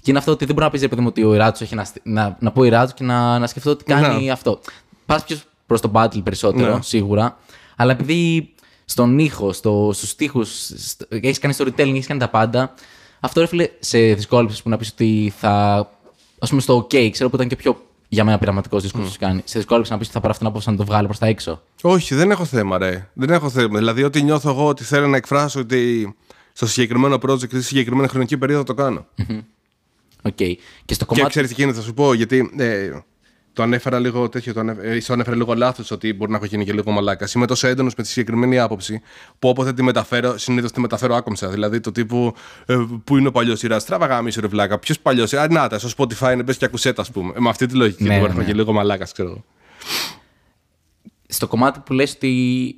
Και 0.08 0.14
είναι 0.14 0.22
αυτό 0.22 0.32
ότι 0.32 0.44
δεν 0.44 0.54
μπορεί 0.54 0.66
να 0.66 0.72
πει, 0.72 0.78
ρε 0.78 0.88
παιδί 0.88 1.00
μου, 1.00 1.06
ότι 1.10 1.24
ο 1.24 1.34
Ιράτσο 1.34 1.64
έχει 1.64 1.74
να, 1.74 1.84
στ- 1.84 2.00
να, 2.02 2.36
να 2.40 2.52
πω 2.52 2.64
Ιράτσο 2.64 2.94
και 2.94 3.04
να, 3.04 3.38
να 3.38 3.46
σκεφτώ 3.46 3.70
ότι 3.70 3.84
κάνει 3.84 4.24
Ναι. 4.24 4.30
αυτό. 4.30 4.60
Πας 5.06 5.24
πιο 5.24 5.36
προς 5.66 5.80
το 5.80 5.90
battle 5.94 6.22
περισσότερο, 6.24 6.74
Ναι. 6.74 6.82
σίγουρα. 6.82 7.38
Αλλά 7.76 7.92
επειδή 7.92 8.50
στον 8.84 9.18
ήχο, 9.18 9.52
στο, 9.52 9.90
στους 9.94 10.14
τοίχου, 10.14 10.40
έχεις 11.08 11.38
κάνει 11.38 11.54
storytelling, 11.58 11.92
έχεις 11.94 12.06
κάνει 12.06 12.20
τα 12.20 12.28
πάντα. 12.28 12.74
Αυτό 13.20 13.40
ρε 13.40 13.46
φίλε, 13.46 13.68
σε 13.78 13.98
δυσκόλεψες 13.98 14.62
που 14.62 14.68
να 14.68 14.76
πεις 14.76 14.90
ότι 14.90 15.32
θα. 15.38 15.76
Α 16.38 16.46
πούμε 16.48 16.60
στο 16.60 16.76
OK, 16.78 17.10
ξέρω 17.10 17.28
που 17.30 17.36
ήταν 17.36 17.48
και 17.48 17.56
πιο 17.56 17.82
για 18.08 18.24
μένα 18.24 18.38
πειραματικός 18.38 18.82
δίσκο 18.82 19.00
mm. 19.04 19.16
κάνει. 19.18 19.42
Σε 19.44 19.58
δυσκόλεψες 19.58 19.92
να 19.92 19.98
πεις 19.98 20.06
ότι 20.06 20.14
θα 20.16 20.20
πάρω 20.20 20.32
αυτόν 20.32 20.48
από 20.48 20.60
να 20.70 20.76
το 20.76 20.84
βγάλει 20.84 21.06
προς 21.06 21.18
τα 21.18 21.26
έξω. 21.26 21.62
Όχι, 21.82 22.14
δεν 22.14 22.30
έχω 22.30 22.44
θέμα, 22.44 22.78
ρε. 22.78 23.08
Δεν 23.12 23.30
έχω 23.30 23.50
θέμα. 23.50 23.78
Δηλαδή, 23.78 24.02
ό,τι 24.02 24.22
νιώθω 24.22 24.50
εγώ 24.50 24.66
ότι 24.66 24.84
θέλω 24.84 25.06
να 25.06 25.16
εκφράσω 25.16 25.60
ότι 25.60 26.14
στο 26.52 26.66
συγκεκριμένο 26.66 27.14
project 27.14 27.42
ή 27.42 27.46
στη 27.46 27.62
συγκεκριμένη 27.62 28.08
χρονική 28.08 28.38
περίοδο 28.38 28.62
το 28.62 28.74
κάνω. 28.74 29.06
Okay. 30.22 30.54
Και 30.84 30.94
στο 30.94 31.04
κομμάτι. 31.04 31.24
Και 31.24 31.30
ξέρεις 31.30 31.48
τι 31.48 31.54
γίνεται, 31.54 31.78
θα 31.78 31.82
σου 31.82 31.94
πω, 31.94 32.12
γιατί 32.12 32.50
ε, 32.56 32.90
το 33.58 33.64
ανέφερα 33.64 33.98
λίγο 33.98 34.28
τέτοιο, 34.28 34.52
το 34.52 34.60
ανέφερα, 34.60 34.88
ε, 34.88 34.98
το 34.98 35.12
ανέφερα 35.12 35.36
λίγο 35.36 35.54
λάθος 35.54 35.90
ότι 35.90 36.12
μπορεί 36.12 36.30
να 36.30 36.36
έχω 36.36 36.46
γίνει 36.46 36.64
και 36.64 36.72
λίγο 36.72 36.90
μαλάκας. 36.90 37.32
Είμαι 37.32 37.46
τόσο 37.46 37.66
έντονος 37.66 37.94
με 37.94 38.02
τη 38.02 38.08
συγκεκριμένη 38.08 38.58
άποψη 38.58 39.00
που 39.38 39.48
όποτε 39.48 39.72
τη 39.72 39.82
μεταφέρω, 39.82 40.38
συνήθως 40.38 40.72
τη 40.72 40.80
μεταφέρω 40.80 41.14
άκομψα. 41.14 41.48
Δηλαδή 41.48 41.80
το 41.80 41.92
τύπου 41.92 42.34
ε, 42.66 42.76
που 43.04 43.16
είναι 43.16 43.28
ο 43.28 43.30
παλιός 43.30 43.58
σειρά. 43.58 43.82
Τράβαγα 43.82 44.22
μισό 44.22 44.40
ρε 44.40 44.46
βλάκα. 44.46 44.78
Ποιος 44.78 44.98
παλιός. 45.00 45.32
Α, 45.32 45.48
να 45.48 45.68
τα, 45.68 45.78
στο 45.78 45.88
Spotify 45.96 46.32
είναι 46.32 46.44
πες 46.44 46.56
και 46.56 46.64
ακουσέτα, 46.64 47.02
ας 47.02 47.10
πούμε. 47.10 47.32
Ε, 47.36 47.40
με 47.40 47.48
αυτή 47.48 47.66
τη 47.66 47.74
λογική 47.74 48.04
ναι, 48.04 48.18
μπορεί 48.18 48.32
να 48.32 48.38
ναι. 48.38 48.44
και 48.44 48.54
λίγο 48.54 48.72
μαλάκας, 48.72 49.12
ξέρω 49.12 49.44
Στο 51.28 51.46
κομμάτι 51.46 51.80
που 51.84 51.92
λες 51.92 52.14
ότι. 52.14 52.76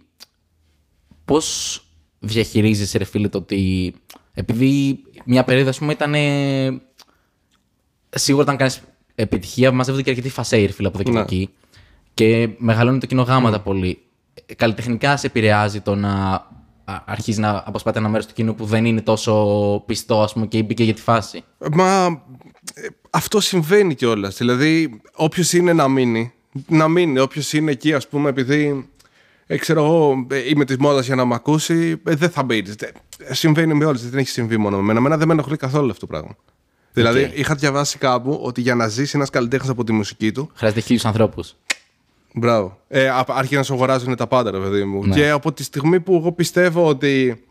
Πώς 1.25 1.81
διαχειρίζεσαι, 2.19 2.99
ρε 2.99 3.05
φίλε, 3.05 3.29
το 3.29 3.39
ότι. 3.39 3.95
Επειδή 4.35 5.03
μια 5.25 5.45
περίοδος, 5.45 5.71
ας 5.71 5.79
πούμε, 5.79 5.93
ήταν. 5.93 6.15
Σίγουρα 8.11 8.43
όταν 8.43 8.57
κάνεις 8.57 8.83
επιτυχία 9.15 9.73
μαζεύονται 9.73 10.03
και 10.03 10.11
αρκετοί 10.11 10.29
φασέιρ 10.29 10.73
φίλε 10.73 10.89
από 10.89 10.99
εδώ 11.01 11.11
και 11.11 11.17
ναι. 11.17 11.21
εκεί. 11.21 11.51
Και 12.15 12.49
μεγαλώνει 12.59 12.99
το 12.99 13.07
κοινό 13.07 13.23
γάματα 13.23 13.61
mm. 13.61 13.65
πολύ. 13.65 13.99
Καλλιτεχνικά 14.57 15.17
σε 15.17 15.27
επηρεάζει 15.27 15.81
το 15.81 15.95
να 15.95 16.45
αρχίζει 17.05 17.41
να 17.41 17.63
αποσπάται 17.67 17.99
ένα 17.99 18.09
μέρος 18.09 18.27
του 18.27 18.35
κοινού 18.35 18.55
που 18.55 18.65
δεν 18.65 18.85
είναι 18.85 19.01
τόσο 19.01 19.83
πιστό, 19.87 20.23
ας 20.23 20.33
πούμε, 20.33 20.47
και 20.47 20.63
μπήκε 20.63 20.85
για 20.85 20.95
τη 20.95 21.01
φάση. 21.01 21.45
Μα 21.73 22.23
ε, 22.75 22.87
αυτό 23.11 23.41
συμβαίνει 23.41 23.95
κιόλας. 23.95 24.37
Δηλαδή, 24.37 25.01
όποιος 25.15 25.53
είναι 25.53 25.73
να 25.73 25.89
μείνει, 25.89 26.33
να 26.67 26.89
μείνει. 26.89 27.19
Όποιος 27.19 27.53
είναι 27.53 27.71
εκεί, 27.71 27.95
ας 27.95 28.09
πούμε, 28.09 28.29
επειδή 28.29 28.89
ε, 29.47 29.57
ξέρω 29.57 29.85
εγώ, 29.85 30.27
ε, 30.31 30.49
είμαι 30.49 30.65
της 30.65 30.77
μόδας 30.77 31.07
για 31.07 31.15
να 31.15 31.25
μ' 31.25 31.33
ακούσει, 31.33 32.01
ε, 32.05 32.15
δεν 32.15 32.31
θα 32.31 32.43
μπει. 32.43 32.65
Συμβαίνει 33.31 33.75
με 33.75 33.85
όλε, 33.85 33.99
δεν 33.99 34.19
έχει 34.19 34.29
συμβεί 34.29 34.57
μόνο 34.57 34.77
με 34.77 34.83
μένα. 34.83 34.99
Εμένα 34.99 35.17
δεν 35.17 35.27
με 35.27 35.33
ενοχλεί 35.33 35.57
καθόλου 35.57 35.91
αυτό 35.91 36.01
το 36.01 36.07
πράγμα. 36.07 36.37
Δηλαδή, 36.93 37.31
είχα 37.35 37.55
διαβάσει 37.55 37.99
κάπου 37.99 38.41
ότι 38.43 38.61
για 38.61 38.75
να 38.75 38.89
ζήσει 38.89 39.17
ένας 39.17 39.31
καλλιτέχνης 39.31 39.71
από 39.71 39.85
τη 39.85 39.93
μουσική 39.93 40.33
του. 40.33 40.51
Χρειάζεται 40.55 40.81
χίλιους 40.81 41.05
ανθρώπους. 41.05 41.55
Μπράβο. 42.35 42.79
Ε, 42.89 43.09
άρχισε 43.27 43.57
να 43.57 43.63
σου 43.63 43.75
αγοράζουν 43.75 44.17
τα 44.17 44.27
πάντα, 44.27 44.51
ρε 44.51 44.59
παιδί 44.59 44.85
μου. 44.85 45.07
Ναι. 45.07 45.15
Και 45.15 45.31
από 45.31 45.53
τη 45.53 45.63
στιγμή 45.63 46.01
που 46.01 46.15
εγώ 46.15 46.33
πιστεύω 46.33 46.87
ότι 46.87 47.45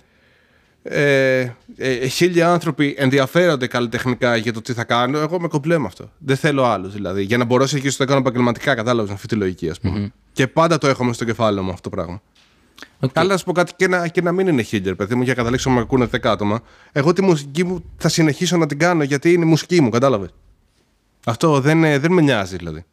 ε, 0.83 1.47
ε, 1.77 2.07
χίλιοι 2.07 2.41
άνθρωποι 2.41 2.95
ενδιαφέρονται 2.97 3.67
καλλιτεχνικά 3.67 4.35
για 4.35 4.53
το 4.53 4.61
τι 4.61 4.73
θα 4.73 4.83
κάνω, 4.83 5.17
εγώ 5.19 5.39
με 5.39 5.47
κομπλέ 5.47 5.77
με 5.77 5.85
αυτό. 5.85 6.11
Δεν 6.17 6.35
θέλω 6.35 6.63
άλλους 6.63 6.93
δηλαδή. 6.93 7.23
Για 7.23 7.37
να 7.37 7.45
μπορέσω 7.45 7.77
εκεί 7.77 7.89
στο 7.89 8.05
κάνω 8.05 8.19
επαγγελματικά, 8.19 8.75
κατάλαβες 8.75 9.11
αυτή 9.11 9.27
τη 9.27 9.35
λογική, 9.35 9.69
ας 9.69 9.79
πούμε. 9.79 10.05
Mm-hmm. 10.05 10.11
Και 10.33 10.47
πάντα 10.47 10.77
το 10.77 10.87
έχω 10.87 11.13
στο 11.13 11.25
κεφάλαιο 11.25 11.63
μου 11.63 11.71
αυτό 11.71 11.89
το 11.89 11.95
πράγμα. 11.95 12.21
Okay. 12.99 13.09
Αλλά 13.13 13.31
να 13.31 13.37
σου 13.37 13.45
πω 13.45 13.51
κάτι 13.51 13.73
και 13.75 13.87
να, 13.87 14.07
και 14.07 14.21
να 14.21 14.31
μην 14.31 14.47
είναι 14.47 14.61
χίλιοι, 14.61 14.88
ρε 14.88 14.95
παιδί 14.95 15.15
μου, 15.15 15.21
για 15.21 15.33
να 15.33 15.39
καταλήξω 15.39 15.69
να 15.69 15.75
με 15.75 15.81
ακούνε 15.81 16.07
10 16.11 16.17
άτομα. 16.23 16.61
Εγώ 16.91 17.13
τη 17.13 17.21
μουσική 17.21 17.63
μου 17.63 17.83
θα 17.97 18.09
συνεχίσω 18.09 18.57
να 18.57 18.65
την 18.65 18.79
κάνω 18.79 19.03
γιατί 19.03 19.33
είναι 19.33 19.45
η 19.45 19.47
μουσική 19.47 19.81
μου, 19.81 19.89
κατάλαβες. 19.89 20.29
Αυτό 21.25 21.59
δεν, 21.59 21.81
δεν 21.81 22.11
με 22.11 22.21
νοιάζει 22.21 22.55
δηλαδή. 22.55 22.85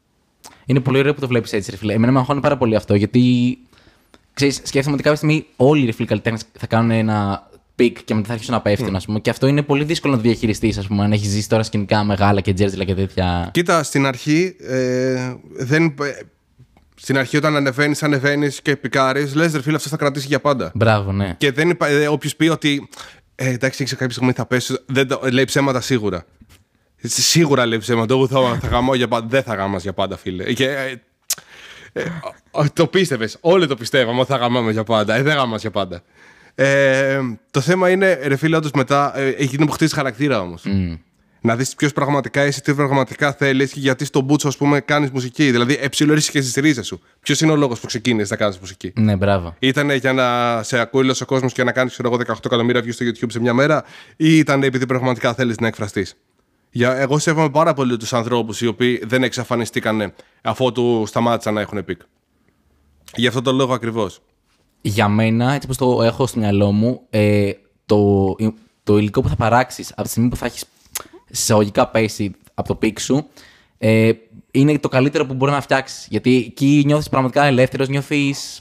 Είναι 0.67 0.81
πολύ 0.81 0.99
ωραίο 0.99 1.15
που 1.15 1.21
το 1.21 1.27
βλέπεις 1.27 1.53
έτσι, 1.53 1.71
ρε 1.71 1.77
φίλε. 1.77 1.93
Εμένα 1.93 2.13
με 2.13 2.19
αγχώνει 2.19 2.41
πάρα 2.41 2.57
πολύ 2.57 2.77
αυτό 2.77 2.95
γιατί. 2.95 3.59
Ξέρεις, 4.35 4.61
σκέφτομαι 4.65 4.95
ότι 4.95 5.03
κάποια 5.03 5.17
στιγμή 5.19 5.47
όλοι 5.57 5.89
οι 5.89 5.93
φίλοι 5.93 6.09
καλλιτέχνες 6.09 6.43
θα 6.59 6.67
κάνουν 6.67 6.91
ένα 6.91 7.49
peak 7.75 8.05
και 8.05 8.15
μετά 8.15 8.27
θα 8.27 8.33
αρχίσουν 8.33 8.55
να 8.55 8.61
πέφτουν, 8.61 8.93
mm. 8.93 8.97
ας 8.97 9.05
πούμε. 9.05 9.21
Και 9.21 9.31
αυτό 9.31 9.47
είναι 9.47 9.63
πολύ 9.63 9.85
δύσκολο 9.85 10.13
να 10.13 10.19
το 10.19 10.29
διαχειριστείς, 10.29 10.79
ας 10.79 10.87
πούμε, 10.87 11.05
αν 11.05 11.13
έχεις 11.13 11.29
ζήσει 11.29 11.49
τώρα 11.49 11.63
σκηνικά 11.63 12.05
μεγάλα 12.05 12.41
και 12.41 12.53
τζέρτζελα 12.53 12.85
και 12.85 12.95
τέτοια. 12.95 13.49
Κοίτα, 13.53 13.83
στην 13.83 14.07
αρχή 14.07 14.57
ε, 14.61 15.35
δεν, 15.53 15.95
στην 17.01 17.19
αρχή, 17.19 17.37
όταν 17.37 17.57
ανεβαίνεις, 17.57 18.03
ανεβαίνεις 18.03 18.63
και 18.63 18.77
πικάρεις, 18.77 19.35
λες 19.35 19.53
ρε 19.53 19.63
φίλε, 19.63 19.77
αυτό 19.77 19.89
θα 19.89 19.97
κρατήσει 19.97 20.27
για 20.27 20.41
πάντα. 20.41 20.71
Μπράβο, 20.75 21.13
ναι. 21.13 21.35
Και 21.39 21.53
δεν 21.53 21.71
υπά... 21.71 21.87
Ε, 21.87 22.09
όποιος 22.09 22.37
πει 22.37 22.49
ότι. 22.49 22.89
Ε, 23.35 23.49
εντάξει, 23.49 23.83
ήξερα 23.83 24.01
κάποια 24.01 24.15
στιγμή 24.15 24.33
θα 24.33 24.47
πέσει. 24.47 24.79
Δεν 24.87 25.09
το... 25.09 25.21
Λέει 25.33 25.45
ψέματα 25.45 25.81
σίγουρα. 25.81 26.25
Σίγουρα 27.03 27.67
λέει 27.67 27.79
ψέματα. 27.79 28.15
Εγώ 28.15 28.29
θα, 28.29 28.59
θα 28.61 28.69
γαμώ 28.69 28.95
για 28.95 29.09
πάντα. 29.09 29.27
Δεν 29.27 29.43
θα 29.43 29.55
γαμά 29.55 29.79
για 29.79 29.93
πάντα, 29.93 30.17
φίλε. 30.17 30.53
Και, 30.53 30.69
ε, 30.69 30.95
ε, 31.93 32.03
το 32.73 32.87
πίστευες. 32.87 33.37
Όλοι 33.41 33.67
το 33.67 33.77
πιστεύαμε 33.77 34.21
ότι 34.21 34.31
θα 34.31 34.37
γαμάμε 34.37 34.73
για 34.73 34.85
πάντα. 34.85 35.15
Ε, 35.15 35.23
δεν 35.23 35.37
γαμά 35.37 35.57
για 35.57 35.71
πάντα. 35.71 36.03
Ε, 36.55 37.21
το 37.51 37.61
θέμα 37.61 37.91
είναι, 37.91 38.21
ρε 38.23 38.37
φίλε, 38.37 38.57
όντως 38.57 38.71
μετά 38.71 39.19
ε, 39.19 39.29
έχει 39.29 39.45
γίνει 39.45 39.67
που 39.67 39.73
χτίσει 39.73 39.95
χαρακτήρα 39.95 40.41
όμως. 40.41 40.63
Mm 40.67 40.99
να 41.47 41.57
δεις 41.57 41.75
ποιος 41.75 41.93
πραγματικά 41.93 42.47
είσαι, 42.47 42.61
τι 42.61 42.75
πραγματικά 42.75 43.33
θέλεις 43.33 43.73
και 43.73 43.81
γιατί 43.81 44.05
στον 44.05 44.25
Μπούτσο, 44.25 44.49
ας 44.49 44.57
πούμε, 44.57 44.81
κάνεις 44.81 45.11
μουσική. 45.11 45.51
Δηλαδή, 45.51 45.79
εψιλωρίσει 45.81 46.31
και 46.31 46.41
στι 46.41 46.61
ρίζε 46.61 46.83
σου. 46.83 47.01
Ποιος 47.21 47.41
είναι 47.41 47.53
ο 47.53 47.57
λόγος 47.57 47.81
που 47.81 47.87
ξεκίνησες 47.87 48.31
να 48.31 48.37
κάνεις 48.37 48.59
μουσική; 48.59 48.93
Ναι, 48.97 49.17
μπράβο. 49.17 49.55
Ήταν 49.59 49.91
για 49.91 50.13
να 50.13 50.63
σε 50.63 50.79
ακούει 50.79 51.11
ο 51.11 51.25
κόσμος 51.27 51.53
και 51.53 51.65
να 51.65 51.73
κάνεις, 51.73 51.93
ξέρω 51.93 52.09
εγώ, 52.09 52.17
18 52.17 52.35
εκατομμύρια 52.45 52.81
views 52.81 52.93
στο 52.93 53.05
YouTube 53.05 53.31
σε 53.31 53.41
μια 53.41 53.55
μέρα, 53.55 53.85
ή 54.17 54.39
ήταν 54.39 54.63
επειδή 54.63 54.87
πραγματικά 54.87 55.35
θέλεις 55.35 55.59
να 55.59 55.67
εκφραστείς; 55.67 56.17
Για, 56.71 56.97
εγώ 56.97 57.19
σέβομαι 57.19 57.51
πάρα 57.51 57.75
πολύ 57.75 57.97
τους 57.97 58.13
ανθρώπους 58.13 58.61
οι 58.61 58.67
οποίοι 58.67 59.03
δεν 59.07 59.23
εξαφανιστήκαν 59.23 60.13
αφότου 60.43 61.05
σταμάτησαν 61.07 61.55
να 61.55 61.61
έχουν 61.61 61.85
peak. 61.85 62.01
Γι' 63.15 63.27
αυτό 63.27 63.43
το 63.43 63.53
λόγο 63.53 63.73
ακριβώς. 63.73 64.21
Για 64.81 65.09
μένα, 65.09 65.53
έτσι 65.53 65.61
όπως 65.65 65.77
το 65.77 66.03
έχω 66.03 66.27
στο 66.27 66.39
μυαλό 66.39 66.73
μου, 66.73 67.01
ε, 67.11 67.51
το, 67.87 68.35
το 68.83 68.99
υλικό 68.99 69.21
που 69.21 69.29
θα 69.29 69.37
παράξεις 69.37 69.91
από 69.91 70.03
τη 70.03 70.09
στιγμή 70.09 70.29
που 70.29 70.37
θα 70.37 70.47
έχεις 70.47 70.65
σε 71.31 71.40
εισαγωγικά 71.40 71.89
πέσει 71.89 72.35
από 72.55 72.69
το 72.69 72.75
peak 72.75 73.01
σου, 73.01 73.27
ε, 73.79 74.11
είναι 74.51 74.79
το 74.79 74.89
καλύτερο 74.89 75.27
που 75.27 75.35
μπορεί 75.35 75.53
να 75.53 75.61
φτιάξεις. 75.61 76.07
Γιατί 76.11 76.37
εκεί 76.37 76.83
νιώθεις 76.87 77.09
πραγματικά 77.09 77.45
ελεύθερος, 77.45 77.89
νιώθεις. 77.89 78.61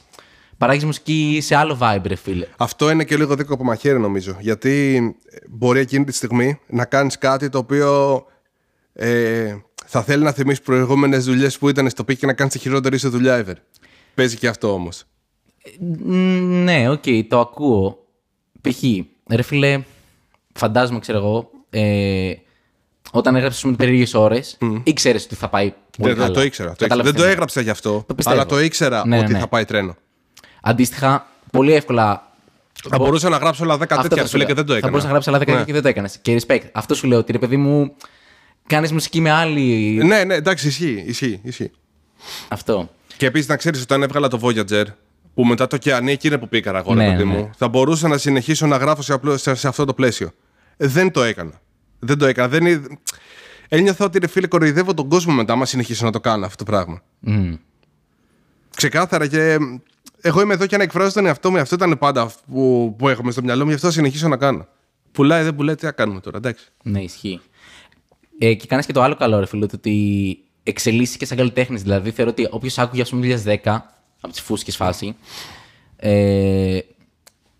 Παράγεις 0.57 0.85
μουσική 0.85 1.39
σε 1.41 1.55
άλλο 1.55 1.77
vibe, 1.81 2.01
ρε 2.05 2.15
φίλε. 2.15 2.47
Αυτό 2.57 2.89
είναι 2.89 3.03
και 3.03 3.17
λίγο 3.17 3.35
δίκοπο 3.35 3.63
μαχαίρι, 3.63 3.99
νομίζω. 3.99 4.37
Γιατί 4.39 5.01
μπορεί 5.49 5.79
εκείνη 5.79 6.03
τη 6.03 6.13
στιγμή 6.13 6.59
να 6.67 6.85
κάνεις 6.85 7.17
κάτι 7.17 7.49
το 7.49 7.57
οποίο 7.57 8.23
ε, 8.93 9.55
θα 9.85 10.03
θέλει 10.03 10.23
να 10.23 10.31
θυμίσεις 10.31 10.61
προηγούμενες 10.61 11.25
δουλειές 11.25 11.57
που 11.57 11.69
ήταν 11.69 11.89
στο 11.89 12.03
peak 12.03 12.19
και 12.19 12.25
να 12.25 12.33
κάνεις 12.33 12.53
τη 12.53 12.59
χειρότερη 12.59 12.97
σου 12.97 13.09
δουλειά 13.09 13.45
ever. 13.45 13.55
Παίζει 14.15 14.37
και 14.37 14.47
αυτό 14.47 14.73
όμως. 14.73 15.03
ναι, 15.79 16.89
OK, 16.89 17.03
okay, 17.05 17.23
το 17.29 17.39
ακούω. 17.39 18.05
Π.χ. 18.61 18.83
ρε 19.29 19.41
φίλε, 19.41 19.83
φαντάζομαι, 20.53 20.99
ξέρω 20.99 21.17
εγώ, 21.17 21.49
ε, 21.69 22.33
όταν 23.11 23.35
έγραψες 23.35 23.63
με 23.63 23.71
περίεργες 23.71 24.13
ώρες, 24.13 24.57
mm. 24.61 24.81
ήξερε 24.83 25.17
ότι 25.23 25.35
θα 25.35 25.49
πάει 25.49 25.73
πολύ 25.97 26.13
δεν, 26.13 26.21
καλά. 26.21 26.33
Το 26.33 26.41
ήξερα. 26.41 26.75
Το 26.75 27.01
Δεν 27.03 27.15
το 27.15 27.23
έγραψα 27.23 27.61
γι' 27.61 27.69
αυτό, 27.69 28.05
το 28.07 28.15
αλλά 28.23 28.45
το 28.45 28.59
ήξερα 28.59 29.07
ναι, 29.07 29.19
ότι 29.19 29.31
ναι. 29.31 29.39
θα 29.39 29.47
πάει 29.47 29.65
τρένο. 29.65 29.95
Αντίστοιχα, 30.61 31.27
πολύ 31.51 31.73
εύκολα. 31.73 32.29
Θα 32.89 32.97
μπορούσα 32.97 33.29
να 33.29 33.37
γράψω 33.37 33.63
άλλα 33.63 33.75
10 33.75 33.87
τέτοια 34.01 34.25
φίλε 34.25 34.45
και 34.45 34.53
δεν 34.53 34.65
το 34.65 34.73
έκανα. 34.73 34.81
Θα 34.81 34.87
μπορούσα 34.87 35.05
να 35.05 35.11
γράψω 35.11 35.29
άλλα 35.29 35.39
10 35.39 35.41
τέτοια 35.41 35.59
ναι. 35.59 35.65
και 35.65 35.73
δεν 35.73 35.81
το 35.81 35.87
έκανε. 35.87 36.09
Και 36.21 36.41
respect. 36.47 36.63
Αυτό 36.71 36.95
σου 36.95 37.07
λέω 37.07 37.17
ότι 37.17 37.31
ρε 37.31 37.39
παιδί 37.39 37.57
μου, 37.57 37.95
κάνεις 38.67 38.91
μουσική 38.91 39.21
με 39.21 39.31
άλλη. 39.31 39.99
Ναι, 40.03 40.23
ναι, 40.23 40.33
εντάξει, 40.33 40.67
ισχύει. 40.67 41.03
ισχύει, 41.07 41.39
ισχύει. 41.43 41.71
Αυτό. 42.47 42.89
Και 43.17 43.25
επίσης 43.25 43.47
να 43.47 43.55
ξέρεις, 43.55 43.81
όταν 43.81 44.03
έβγαλα 44.03 44.27
το 44.27 44.39
Voyager, 44.43 44.85
που 45.33 45.45
μετά 45.45 45.67
το 45.67 45.77
Κεανί 45.77 46.11
εκεί 46.11 46.27
είναι 46.27 46.37
που 46.37 46.47
πήκαρα 46.47 46.77
εγώ, 46.77 46.93
ναι, 46.93 47.09
παιδί 47.09 47.23
ναι. 47.23 47.33
μου, 47.33 47.49
θα 47.57 47.67
μπορούσα 47.67 48.07
να 48.07 48.17
συνεχίσω 48.17 48.67
να 48.67 48.77
γράφω 48.77 49.01
σε, 49.37 49.55
σε 49.55 49.67
αυτό 49.67 49.85
το 49.85 49.93
πλαίσιο. 49.93 50.31
Δεν 50.77 51.11
το 51.11 51.23
έκανα. 51.23 51.61
Δεν 52.05 52.17
το 52.17 52.25
έκανα. 52.25 52.47
Δεν... 52.47 52.65
Ένιωθα 53.69 54.05
ότι 54.05 54.19
ρε 54.19 54.27
φίλε 54.27 54.47
κοροϊδεύω 54.47 54.93
τον 54.93 55.09
κόσμο 55.09 55.33
μετά, 55.33 55.53
άμα 55.53 55.65
συνεχίσω 55.65 56.05
να 56.05 56.11
το 56.11 56.19
κάνω 56.19 56.45
αυτό 56.45 56.63
το 56.63 56.71
πράγμα. 56.71 57.01
Mm. 57.27 57.57
Ξεκάθαρα 58.75 59.27
και 59.27 59.57
εγώ 60.21 60.41
είμαι 60.41 60.53
εδώ 60.53 60.65
και 60.65 60.77
να 60.77 60.83
εκφράζω 60.83 61.13
τον 61.13 61.25
εαυτό 61.25 61.51
μου. 61.51 61.57
Αυτό 61.57 61.75
ήταν 61.75 61.97
πάντα 61.97 62.31
που, 62.51 62.95
που 62.97 63.09
έχουμε 63.09 63.31
στο 63.31 63.41
μυαλό 63.41 63.63
μου, 63.63 63.69
γι' 63.69 63.75
αυτό 63.75 63.91
συνεχίσω 63.91 64.27
να 64.27 64.37
κάνω. 64.37 64.67
Πουλάει, 65.11 65.43
δεν 65.43 65.55
πουλάει, 65.55 65.75
τι 65.75 65.85
θα 65.85 65.91
κάνουμε 65.91 66.19
τώρα, 66.19 66.37
εντάξει. 66.37 66.65
Ναι, 66.83 67.01
ισχύει. 67.01 67.41
Ε, 68.37 68.53
και 68.53 68.67
κάνεις 68.67 68.85
και 68.85 68.93
το 68.93 69.01
άλλο 69.01 69.15
καλό, 69.15 69.39
ρε 69.39 69.45
φίλε, 69.45 69.65
ότι 69.73 70.39
εξελίσσει 70.63 71.17
και 71.17 71.25
σαν 71.25 71.37
καλλιτέχνης. 71.37 71.81
Δηλαδή, 71.81 72.11
θεωρώ 72.11 72.31
ότι 72.31 72.47
όποιος 72.51 72.77
άκουγε, 72.77 73.01
ας 73.01 73.09
πούμε, 73.09 73.39
2010, 73.45 73.57
από 74.21 74.33
τις 74.33 74.41
φούσκες 74.41 74.75
φάση, 74.75 75.15
ε, 75.95 76.79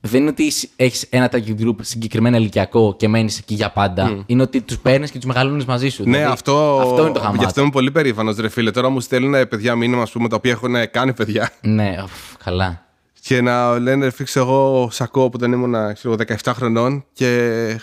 δεν 0.09 0.21
είναι 0.21 0.29
ότι 0.29 0.51
έχεις 0.75 1.07
ένα 1.09 1.29
τέτοιο 1.29 1.55
group 1.59 1.75
συγκεκριμένα 1.81 2.37
ηλικιακό 2.37 2.95
και 2.97 3.07
μένεις 3.07 3.37
εκεί 3.37 3.53
για 3.53 3.71
πάντα. 3.71 4.23
Είναι 4.25 4.41
ότι 4.41 4.61
τους 4.61 4.79
παίρνεις 4.79 5.11
και 5.11 5.17
τους 5.17 5.27
μεγαλώνεις 5.27 5.65
μαζί 5.65 5.89
σου. 5.89 6.03
Ναι, 6.03 6.17
δηλαδή, 6.17 6.33
αυτό, 6.33 6.79
αυτό 6.81 7.01
είναι 7.01 7.11
το 7.11 7.19
χαμάτι. 7.19 7.37
Γι' 7.37 7.45
αυτό 7.45 7.61
είμαι 7.61 7.69
πολύ 7.69 7.91
περήφανος, 7.91 8.37
ρε 8.37 8.49
φίλε. 8.49 8.71
Τώρα 8.71 8.89
μου 8.89 8.99
στέλνουν 8.99 9.47
παιδιά 9.47 9.75
μήνυμα, 9.75 10.01
ας 10.01 10.11
πούμε, 10.11 10.29
τα 10.29 10.35
οποία 10.35 10.51
έχουν 10.51 10.75
κάνει 10.91 11.13
παιδιά. 11.13 11.51
Ναι, 11.61 11.95
καλά. 12.43 12.85
Και 13.21 13.41
να 13.41 13.79
λένε, 13.79 14.09
φίξε 14.09 14.39
εγώ 14.39 14.89
σακό 14.91 15.29
που 15.29 15.37
δεν 15.37 15.51
ήμουν 15.51 15.93
ξέρω, 15.93 16.15
17 16.43 16.51
χρονών 16.55 17.05
και 17.13 17.29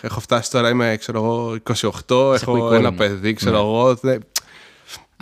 έχω 0.02 0.20
φτάσει 0.20 0.50
τώρα, 0.50 0.68
είμαι 0.68 0.96
ξέρω, 0.98 1.18
εγώ, 1.18 1.56
28, 2.08 2.34
έχω 2.34 2.74
ένα 2.74 2.92
παιδί, 2.92 3.32
ξέρω 3.32 3.56
ναι. 3.56 3.62
εγώ. 3.62 3.98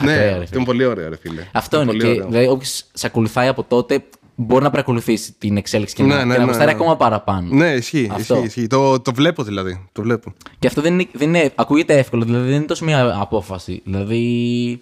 Ναι, 0.03 0.39
αυτό 0.43 0.57
είναι 0.57 0.65
πολύ 0.65 0.85
ωραίο, 0.85 1.09
ρε 1.09 1.17
φίλε. 1.17 1.47
Αυτό 1.53 1.81
είναι. 1.81 1.93
Και, 1.93 2.07
δηλαδή, 2.07 2.47
όποιος 2.47 2.85
σε 2.93 3.07
ακολουθάει 3.07 3.49
από 3.49 3.63
τότε, 3.63 4.05
μπορεί 4.41 4.63
να 4.63 4.71
παρακολουθήσει 4.71 5.35
την 5.39 5.57
εξέλιξη 5.57 5.95
και, 5.95 6.03
ναι, 6.03 6.15
να, 6.15 6.25
ναι, 6.25 6.35
και 6.35 6.41
να 6.41 6.57
ναι, 6.57 6.65
ναι. 6.65 6.71
ακόμα 6.71 6.97
παραπάνω. 6.97 7.49
Ναι, 7.55 7.73
ισχύει. 7.73 8.11
ισχύει, 8.19 8.43
ισχύει. 8.45 8.67
Το, 8.67 9.01
το 9.01 9.13
βλέπω 9.15 9.43
δηλαδή. 9.43 9.89
Το 9.93 10.03
βλέπω. 10.03 10.33
Και 10.59 10.67
αυτό 10.67 10.81
δεν 10.81 10.93
είναι, 10.93 11.07
δεν 11.13 11.29
είναι, 11.29 11.53
ακούγεται 11.55 11.99
εύκολο, 11.99 12.25
δηλαδή 12.25 12.47
δεν 12.47 12.57
είναι 12.57 12.65
τόσο 12.65 12.85
μια 12.85 13.17
απόφαση. 13.21 13.81
Δηλαδή. 13.85 14.81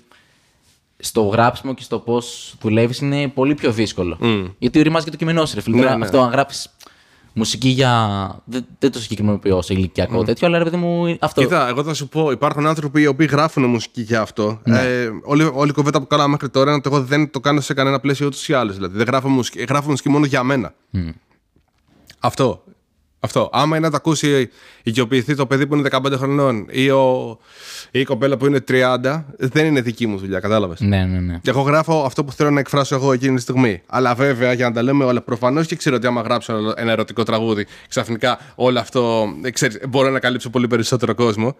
στο 0.98 1.22
γράψιμο 1.22 1.74
και 1.74 1.82
στο 1.82 1.98
πώς 1.98 2.54
δουλεύεις 2.60 2.98
είναι 2.98 3.28
πολύ 3.28 3.54
πιο 3.54 3.72
δύσκολο. 3.72 4.18
Γιατί 4.58 4.78
οριμάζει 4.78 5.04
και 5.04 5.10
το 5.10 5.16
κείμενό 5.16 5.46
σου, 5.46 5.54
ρε 5.54 5.60
φίλε. 5.60 5.76
Τώρα, 5.76 5.96
ναι. 5.96 6.04
Αυτό, 6.04 6.20
αν 6.20 6.30
γράψει 6.30 6.68
μουσική 7.38 7.68
για. 7.68 7.92
Δεν, 8.44 8.66
δεν 8.78 8.92
το 8.92 8.98
συγκεκριμενοποιώ 9.00 9.62
σε 9.62 9.74
ηλικιακό 9.74 10.24
τέτοιο, 10.24 10.46
αλλά 10.46 10.58
ρε 10.58 10.64
παιδί 10.64 10.76
μου. 10.76 11.16
Αυτό. 11.20 11.40
Κοίτα, 11.40 11.68
εγώ 11.68 11.84
θα 11.84 11.94
σου 11.94 12.08
πω, 12.08 12.30
υπάρχουν 12.30 12.66
άνθρωποι 12.66 13.00
οι 13.00 13.06
οποίοι 13.06 13.28
γράφουν 13.30 13.64
μουσική 13.64 14.00
για 14.00 14.20
αυτό. 14.20 14.60
Ε, 14.64 15.08
όλη, 15.24 15.50
όλη 15.54 15.70
η 15.70 15.72
κουβέντα 15.72 15.98
που 16.00 16.06
κάναμε 16.06 16.28
μέχρι 16.28 16.48
τώρα 16.48 16.70
είναι 16.70 16.80
ότι 16.84 16.94
εγώ 16.94 17.04
δεν 17.04 17.30
το 17.30 17.40
κάνω 17.40 17.60
σε 17.60 17.74
κανένα 17.74 18.00
πλαίσιο 18.00 18.26
ούτως 18.26 18.48
ή 18.48 18.52
άλλως. 18.52 18.74
Δηλαδή, 18.74 18.96
δεν 18.96 19.06
γράφω 19.06 19.28
μουσική, 19.28 19.62
γράφω 19.62 19.90
μουσική 19.90 20.08
μόνο 20.08 20.26
για 20.26 20.42
μένα. 20.42 20.74
Αυτό. 22.18 22.62
Αυτό. 23.20 23.50
Άμα 23.52 23.76
είναι 23.76 23.84
να 23.84 23.90
το 23.90 23.96
ακούσει, 23.96 24.50
οικειοποιηθεί 24.82 25.34
το 25.34 25.46
παιδί 25.46 25.66
που 25.66 25.74
είναι 25.76 25.88
15 25.92 26.12
χρονών 26.16 26.66
ή, 26.70 26.90
ο, 26.90 27.38
ή 27.90 28.00
η 28.00 28.04
κοπέλα 28.04 28.36
που 28.36 28.46
είναι 28.46 28.64
30, 28.68 29.22
δεν 29.38 29.66
είναι 29.66 29.80
δική 29.80 30.06
μου 30.06 30.18
δουλειά, 30.18 30.40
κατάλαβες; 30.40 30.80
Ναι, 30.80 31.04
ναι, 31.04 31.18
ναι. 31.20 31.38
Και 31.42 31.50
εγώ 31.50 31.60
γράφω 31.60 32.02
αυτό 32.04 32.24
που 32.24 32.32
θέλω 32.32 32.50
να 32.50 32.60
εκφράσω 32.60 32.94
εγώ 32.94 33.12
εκείνη 33.12 33.34
τη 33.34 33.40
στιγμή. 33.40 33.82
Αλλά 33.86 34.14
βέβαια, 34.14 34.52
για 34.52 34.68
να 34.68 34.74
τα 34.74 34.82
λέμε 34.82 35.04
όλα, 35.04 35.22
προφανώς 35.22 35.66
και 35.66 35.76
ξέρω 35.76 35.96
ότι 35.96 36.06
άμα 36.06 36.20
γράψω 36.20 36.72
ένα 36.76 36.92
ερωτικό 36.92 37.22
τραγούδι, 37.22 37.66
ξαφνικά 37.88 38.38
όλο 38.54 38.78
αυτό. 38.78 39.28
ε, 39.42 39.50
Ξέρεις, 39.50 39.78
μπορώ 39.88 40.10
να 40.10 40.18
καλύψω 40.18 40.50
πολύ 40.50 40.66
περισσότερο 40.66 41.14
κόσμο. 41.14 41.56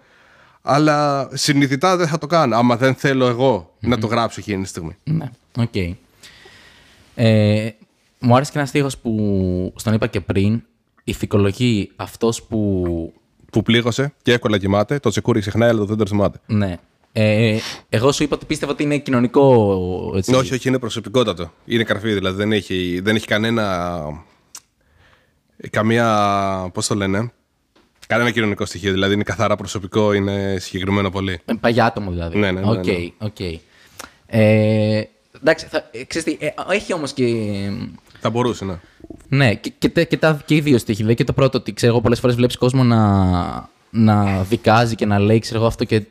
Αλλά 0.63 1.29
συνειδητά 1.33 1.97
δεν 1.97 2.07
θα 2.09 2.19
το 2.19 2.27
κάνω. 2.27 2.57
Άμα 2.57 2.77
δεν 2.77 2.95
θέλω 2.95 3.27
εγώ 3.27 3.75
να 3.81 3.99
το 3.99 4.07
γράψω 4.07 4.41
εκείνη 4.41 4.63
τη 4.63 4.69
στιγμή. 4.69 4.97
Ναι, 5.05 5.31
οκ. 5.57 5.75
Ε, 7.15 7.71
μου 8.19 8.35
άρεσε 8.35 8.51
και 8.53 8.59
ένας 8.59 8.69
στίχος 8.71 8.99
που 8.99 9.73
στον 9.77 9.93
είπα 9.95 10.07
και 10.07 10.21
πριν. 10.21 10.63
Ηθικολογεί 11.09 11.91
αυτός 11.97 12.43
που... 12.43 13.13
Που 13.53 13.63
πλήγωσε 13.63 14.13
και 14.23 14.33
εύκολα 14.33 14.59
κοιμάται, 14.59 14.99
το 14.99 15.11
τσεκούρι 15.11 15.41
ξεχνάει, 15.41 15.69
αλλά 15.69 15.79
το 15.79 15.85
δεν 15.85 15.97
το 15.97 16.07
θυμάται. 16.07 16.41
Ναι. 16.47 16.77
Ε, 17.13 17.59
εγώ 17.89 18.13
σου 18.13 18.23
είπα 18.23 18.37
ότι 18.37 18.47
πίστευα 18.47 18.73
ότι 18.73 18.83
είναι 18.83 18.99
κοινωνικό... 18.99 20.13
Έτσι. 20.17 20.35
Όχι, 20.35 20.55
όχι, 20.55 20.69
είναι 20.69 20.79
προσωπικότατο. 20.79 21.53
Είναι 21.65 21.85
καρφί, 21.85 22.13
δηλαδή 22.13 22.37
δεν 22.37 22.53
έχει, 22.53 23.01
δεν 23.03 23.17
έχει 23.17 23.27
κανένα. 23.27 24.03
Καμία. 25.71 26.71
Πώς 26.75 26.87
το 26.87 26.95
λένε. 26.95 27.33
Κανένα 28.07 28.31
κοινωνικό 28.31 28.65
στοιχείο. 28.65 28.93
Δηλαδή 28.93 29.15
είναι 29.15 29.23
καθαρά 29.23 29.57
προσωπικό, 29.57 30.13
είναι 30.13 30.57
συγκεκριμένο 30.59 31.11
πολύ. 31.11 31.41
Ε, 31.45 31.53
Πάει 31.61 31.73
για 31.73 31.85
άτομο 31.85 32.11
δηλαδή. 32.11 32.39
Ναι, 32.39 32.51
ναι, 32.51 32.61
ναι, 32.61 32.71
Οκ, 32.71 32.87
ναι. 32.87 32.95
οκ. 33.19 33.41
Ε, 34.27 35.03
εντάξει, 35.41 35.67
θα, 35.67 35.89
ε, 35.93 36.05
ξέρεις 36.05 36.39
τι, 36.39 36.47
ε, 36.47 36.55
έχει 36.71 36.93
όμως 36.93 37.13
και... 37.13 37.25
Θα 38.21 38.31
μπορούσε, 38.31 38.65
ναι. 38.65 38.79
Ναι, 39.29 39.55
και, 39.55 39.73
και, 39.79 39.89
τε- 39.89 40.09
και, 40.09 40.17
τα, 40.17 40.41
και 40.45 40.55
οι 40.55 40.61
δύο 40.61 40.79
στοιχεία. 40.79 40.97
Δηλαδή 40.97 41.15
και 41.15 41.25
το 41.25 41.33
πρώτο, 41.33 41.59
ότι 41.59 41.73
ξέρω 41.73 41.93
εγώ, 41.93 42.01
πολλές 42.01 42.21
φορές 42.21 42.37
βλέπεις 42.37 42.57
κόσμο 42.57 42.83
να, 42.85 43.69
να 43.91 44.43
δικάζει 44.43 44.95
και 44.95 45.07
να 45.07 45.19
λέει, 45.19 45.39
ξέρω 45.39 45.59
εγώ, 45.59 45.67
αυτό 45.67 45.85
και 45.85 45.95
ε, 45.95 46.03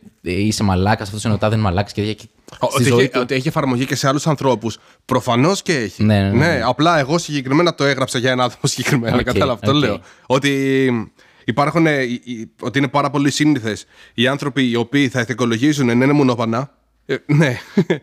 είσαι 0.41 0.63
μαλάκας, 0.63 1.07
αυτός 1.07 1.23
είναι 1.23 1.33
ο 1.33 1.37
τάδε 1.37 1.55
μαλάκας 1.55 1.91
και, 1.91 2.01
και 2.13 2.13
στη 2.13 2.57
Ότι 2.59 2.83
ζωή 2.83 2.99
έχει, 2.99 3.09
του. 3.09 3.19
ότι 3.23 3.35
έχει 3.35 3.47
εφαρμογή 3.47 3.85
και 3.85 3.95
σε 3.95 4.07
άλλους 4.07 4.27
ανθρώπους. 4.27 4.77
Προφανώς 5.05 5.61
και 5.61 5.73
έχει. 5.75 6.03
Ναι, 6.03 6.19
ναι, 6.21 6.29
ναι. 6.29 6.61
απλά 6.65 6.99
εγώ 6.99 7.17
συγκεκριμένα 7.17 7.75
το 7.75 7.83
έγραψα 7.83 8.19
για 8.19 8.31
ένα 8.31 8.43
άτομο 8.43 8.61
συγκεκριμένα. 8.73 9.15
Οκ, 9.15 9.23
Κατάλαβα 9.23 9.53
αυτό 9.53 9.71
οκ. 9.71 9.77
λέω. 9.77 9.99
Ότι 10.25 10.51
υπάρχουν. 11.45 11.87
ε, 11.87 12.01
οι- 12.03 12.21
οι- 12.23 12.51
Ότι 12.61 12.77
είναι 12.77 12.87
πάρα 12.87 13.09
πολύ 13.09 13.31
σύνηθες 13.31 13.85
οι 14.13 14.27
άνθρωποι 14.27 14.69
οι 14.69 14.75
οποίοι 14.75 15.07
θα 15.09 15.19
ηθικολογήσουν 15.21 15.85
ναι, 15.85 15.91
είναι 15.91 16.11
μονόπαντα. 16.11 16.71
Ε, 17.09 17.15
ναι. 17.25 17.57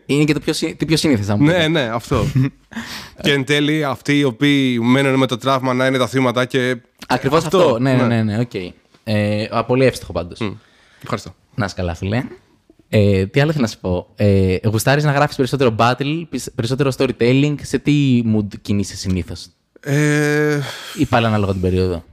Είναι 0.05 0.23
και 0.23 0.33
το 0.33 0.39
πιο, 0.39 0.53
συ- 0.53 0.77
τι 0.77 0.85
πιο 0.85 0.97
σύνηθες, 0.97 1.25
θα 1.25 1.37
μου 1.37 1.45
ναι, 1.45 1.57
πεις. 1.57 1.67
ναι, 1.67 1.81
αυτό. 1.81 2.25
και 3.21 3.31
εν 3.31 3.43
τέλει 3.45 3.83
αυτοί 3.83 4.17
οι 4.19 4.23
οποίοι 4.23 4.79
μένουν 4.83 5.13
με 5.19 5.25
το 5.27 5.37
τραύμα 5.37 5.73
να 5.73 5.85
είναι 5.85 5.97
τα 5.97 6.07
θύματα 6.07 6.45
και. 6.45 6.77
Ακριβώς 7.07 7.43
αυτό. 7.45 7.77
Ναι, 7.79 7.93
ναι, 7.93 8.03
ναι, 8.03 8.23
ναι, 8.23 8.39
οκ. 8.39 8.53
Ε, 9.03 9.47
α, 9.51 9.63
πολύ 9.65 9.85
εύστοχο 9.85 10.11
πάντως. 10.11 10.53
Ευχαριστώ. 11.03 11.35
Να 11.55 11.65
είσαι 11.65 11.75
καλά, 11.77 11.95
φίλε. 11.95 12.23
Ε, 12.89 13.25
τι 13.25 13.39
άλλο 13.39 13.51
θέλω 13.51 13.63
να 13.63 13.69
σου 13.69 13.79
πω. 13.81 14.07
Ε, 14.15 14.57
Γουστάρεις 14.63 15.03
να 15.03 15.11
γράφεις 15.11 15.35
περισσότερο 15.35 15.75
battle, 15.79 16.23
πισ- 16.29 16.51
περισσότερο 16.55 16.91
storytelling. 16.97 17.55
Σε 17.61 17.77
τι 17.79 18.23
mood 18.35 18.47
κινείσαι 18.61 18.95
συνήθως, 18.95 19.47
Ε, 19.79 20.59
ή 20.97 21.05
πάλι 21.05 21.25
ανάλογα 21.25 21.51
την 21.51 21.61
περίοδο; 21.61 22.03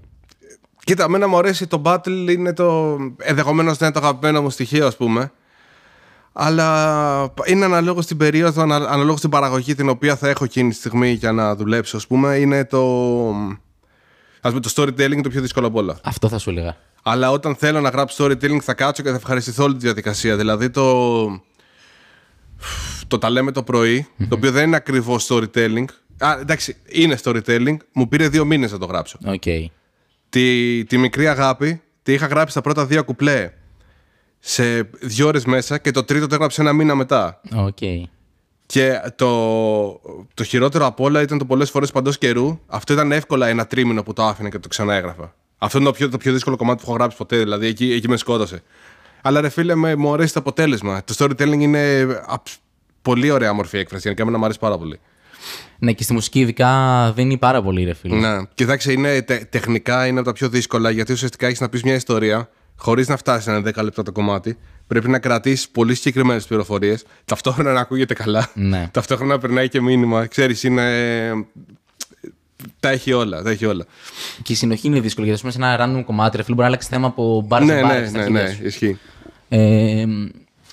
Κοίτα, 0.84 1.04
εμένα 1.04 1.26
μου 1.28 1.36
αρέσει 1.38 1.66
το 1.66 1.82
battle, 1.84 2.26
είναι 2.30 2.52
το. 2.52 2.96
ενδεχομένως 3.18 3.78
να 3.78 3.86
είναι 3.86 3.94
το 3.94 4.00
αγαπημένο 4.06 4.42
μου 4.42 4.50
στοιχείο, 4.50 4.86
ας 4.86 4.96
πούμε. 4.96 5.32
Αλλά 6.32 7.32
είναι 7.44 7.64
αναλόγως 7.64 8.04
στην 8.04 8.16
περίοδο, 8.16 8.62
ανα- 8.62 8.76
αναλόγως 8.76 9.18
στην 9.18 9.30
παραγωγή 9.30 9.74
την 9.74 9.88
οποία 9.88 10.16
θα 10.16 10.28
έχω 10.28 10.44
εκείνη 10.44 10.68
τη 10.68 10.74
στιγμή 10.74 11.10
για 11.10 11.32
να 11.32 11.56
δουλέψω, 11.56 11.96
ας 11.96 12.06
πούμε. 12.06 12.36
Είναι 12.36 12.64
το. 12.64 12.80
Α 14.40 14.48
πούμε, 14.48 14.60
το 14.60 14.72
storytelling 14.76 15.12
είναι 15.12 15.22
το 15.22 15.28
πιο 15.28 15.40
δύσκολο 15.40 15.66
από 15.66 15.78
όλα. 15.78 15.98
Αυτό 16.02 16.28
θα 16.28 16.38
σου 16.38 16.50
έλεγα. 16.50 16.76
Αλλά 17.02 17.30
όταν 17.30 17.54
θέλω 17.54 17.80
να 17.80 17.88
γράψω 17.88 18.24
storytelling 18.24 18.58
θα 18.60 18.74
κάτσω 18.74 19.02
και 19.02 19.08
θα 19.08 19.14
ευχαριστηθώ 19.16 19.64
όλη 19.64 19.72
τη 19.74 19.80
διαδικασία. 19.80 20.36
Δηλαδή 20.36 20.70
το. 20.70 21.24
Το 23.08 23.18
τα 23.18 23.30
λέμε 23.30 23.52
το 23.52 23.62
πρωι 23.62 24.06
το 24.28 24.34
οποίο 24.34 24.50
δεν 24.50 24.66
είναι 24.66 24.76
ακριβώς 24.76 25.28
storytelling. 25.30 25.84
Α, 26.18 26.36
εντάξει, 26.40 26.76
είναι 26.88 27.18
storytelling. 27.22 27.76
Μου 27.92 28.08
πήρε 28.08 28.28
δύο 28.28 28.44
μήνες 28.44 28.72
να 28.72 28.78
το 28.78 28.86
γράψω. 28.86 29.18
Οκ. 29.24 29.42
Τη, 30.28 30.84
τη 30.84 30.98
μικρή 30.98 31.28
αγάπη 31.28 31.82
τη 32.02 32.12
είχα 32.12 32.26
γράψει 32.26 32.54
τα 32.54 32.60
πρώτα 32.60 32.86
δύο 32.86 33.04
κουπλέ 33.04 33.50
σε 34.44 34.82
δύο 35.00 35.26
ώρες 35.26 35.44
μέσα 35.44 35.78
και 35.78 35.90
το 35.90 36.04
τρίτο 36.04 36.26
το 36.26 36.34
έγραψε 36.34 36.60
ένα 36.60 36.72
μήνα 36.72 36.94
μετά. 36.94 37.40
Οκ. 37.54 37.76
Και 38.66 39.00
το, 39.16 39.30
το 40.34 40.44
χειρότερο 40.44 40.86
απ' 40.86 41.00
όλα 41.00 41.22
ήταν 41.22 41.38
το 41.38 41.44
πολλές 41.44 41.70
φορές 41.70 41.90
παντός 41.92 42.18
καιρού. 42.18 42.58
Αυτό 42.66 42.92
ήταν 42.92 43.12
εύκολα 43.12 43.46
ένα 43.46 43.66
τρίμηνο 43.66 44.02
που 44.02 44.12
το 44.12 44.22
άφηνα 44.24 44.48
και 44.48 44.58
το 44.58 44.68
ξαναέγραφα. 44.68 45.34
Αυτό 45.58 45.78
είναι 45.78 45.86
το 45.86 45.92
πιο, 45.92 46.08
το 46.08 46.16
πιο 46.16 46.32
δύσκολο 46.32 46.56
κομμάτι 46.56 46.82
που 46.82 46.88
έχω 46.88 46.96
γράψει 46.98 47.16
ποτέ. 47.16 47.36
Δηλαδή 47.36 47.66
εκεί, 47.66 47.92
εκεί 47.92 48.08
με 48.08 48.16
σκότωσε. 48.16 48.62
Αλλά 49.22 49.40
ρε 49.40 49.48
φίλε, 49.48 49.74
με, 49.74 49.94
μου 49.96 50.12
αρέσει 50.12 50.32
το 50.32 50.40
αποτέλεσμα. 50.40 51.02
Το 51.04 51.14
storytelling 51.18 51.58
είναι 51.60 52.06
αψ- 52.26 52.56
πολύ 53.02 53.30
ωραία 53.30 53.52
μορφή 53.52 53.78
έκφραση. 53.78 54.02
Γενικά 54.02 54.22
εμένα 54.22 54.38
μου 54.38 54.44
αρέσει 54.44 54.58
πάρα 54.58 54.78
πολύ. 54.78 55.00
Ναι, 55.78 55.92
και 55.92 56.02
στη 56.02 56.12
μουσική 56.12 56.40
ειδικά 56.40 57.12
δίνει 57.16 57.36
πάρα 57.38 57.62
πολύ, 57.62 57.84
ρε 57.84 57.94
φίλε. 57.94 58.14
Ναι. 58.16 58.44
Κοιτάξτε, 58.54 58.92
είναι, 58.92 59.22
τε- 59.22 59.44
τεχνικά 59.50 60.06
είναι 60.06 60.18
από 60.18 60.28
τα 60.28 60.34
πιο 60.34 60.48
δύσκολα 60.48 60.90
γιατί 60.90 61.12
ουσιαστικά 61.12 61.46
έχεις 61.46 61.60
να 61.60 61.68
πεις 61.68 61.82
μια 61.82 61.94
ιστορία 61.94 62.48
χωρίς 62.82 63.08
να 63.08 63.16
φτάσει 63.16 63.50
ένα 63.50 63.70
10 63.74 63.82
λεπτό 63.84 64.02
το 64.02 64.12
κομμάτι. 64.12 64.58
Πρέπει 64.86 65.08
να 65.08 65.18
κρατήσεις 65.18 65.68
πολύ 65.68 65.94
συγκεκριμένες 65.94 66.46
πληροφορίες. 66.46 67.04
Ταυτόχρονα 67.24 67.72
να 67.72 67.80
ακούγεται 67.80 68.14
καλά. 68.14 68.50
Ναι. 68.54 68.88
Ταυτόχρονα 68.92 69.32
να 69.34 69.38
περνάει 69.40 69.68
και 69.68 69.80
μήνυμα. 69.80 70.26
Ξέρεις, 70.26 70.62
είναι. 70.62 70.82
Τα 72.80 72.88
έχει 72.90 73.12
όλα. 73.12 73.42
Τα 73.42 73.50
έχει 73.50 73.66
όλα. 73.66 73.84
Και 74.42 74.52
η 74.52 74.56
συνοχή 74.56 74.86
είναι 74.86 75.00
δύσκολη 75.00 75.26
γιατί, 75.26 75.46
ας 75.46 75.54
πούμε, 75.54 75.66
σε 75.66 75.72
ένα 75.74 76.00
random 76.00 76.04
κομμάτι, 76.04 76.36
ρε 76.36 76.42
φίλε, 76.42 76.54
μπορεί 76.54 76.68
να 76.68 76.72
αλλάξει 76.74 76.88
θέμα 76.88 77.06
από 77.06 77.44
μπαρ 77.46 77.64
σε 77.64 77.74
ναι, 77.74 77.80
μπαρ. 77.82 78.00
ναι, 78.00 78.06
στα 78.06 78.18
ναι, 78.18 78.24
χίλια 78.24 78.42
ναι, 78.42 78.48
σου. 78.50 78.66
ισχύει. 78.66 78.98
Ε, 79.48 80.04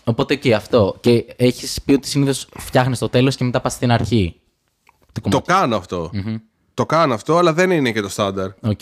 οπότε 0.04 0.36
και 0.36 0.54
αυτό. 0.56 0.98
Και 1.02 1.26
έχεις 1.36 1.82
πει 1.86 1.94
ότι 1.94 2.08
συνήθως 2.08 2.48
φτιάχνεις 2.58 3.00
το 3.00 3.10
τέλος 3.10 3.36
και 3.36 3.44
μετά 3.44 3.62
πας 3.62 3.74
στην 3.74 3.92
αρχή. 3.92 4.36
Το 5.12 5.22
Το 5.22 5.22
κομμάτι. 5.22 5.52
κάνω 5.52 5.76
αυτό. 5.76 6.12
Το 6.74 6.86
κάνω 6.86 7.14
αυτό, 7.14 7.38
αλλά 7.38 7.54
δεν 7.54 7.72
είναι 7.72 7.92
και 7.92 8.02
το 8.02 8.10
στάνταρ. 8.10 8.50
Οκ. 8.62 8.80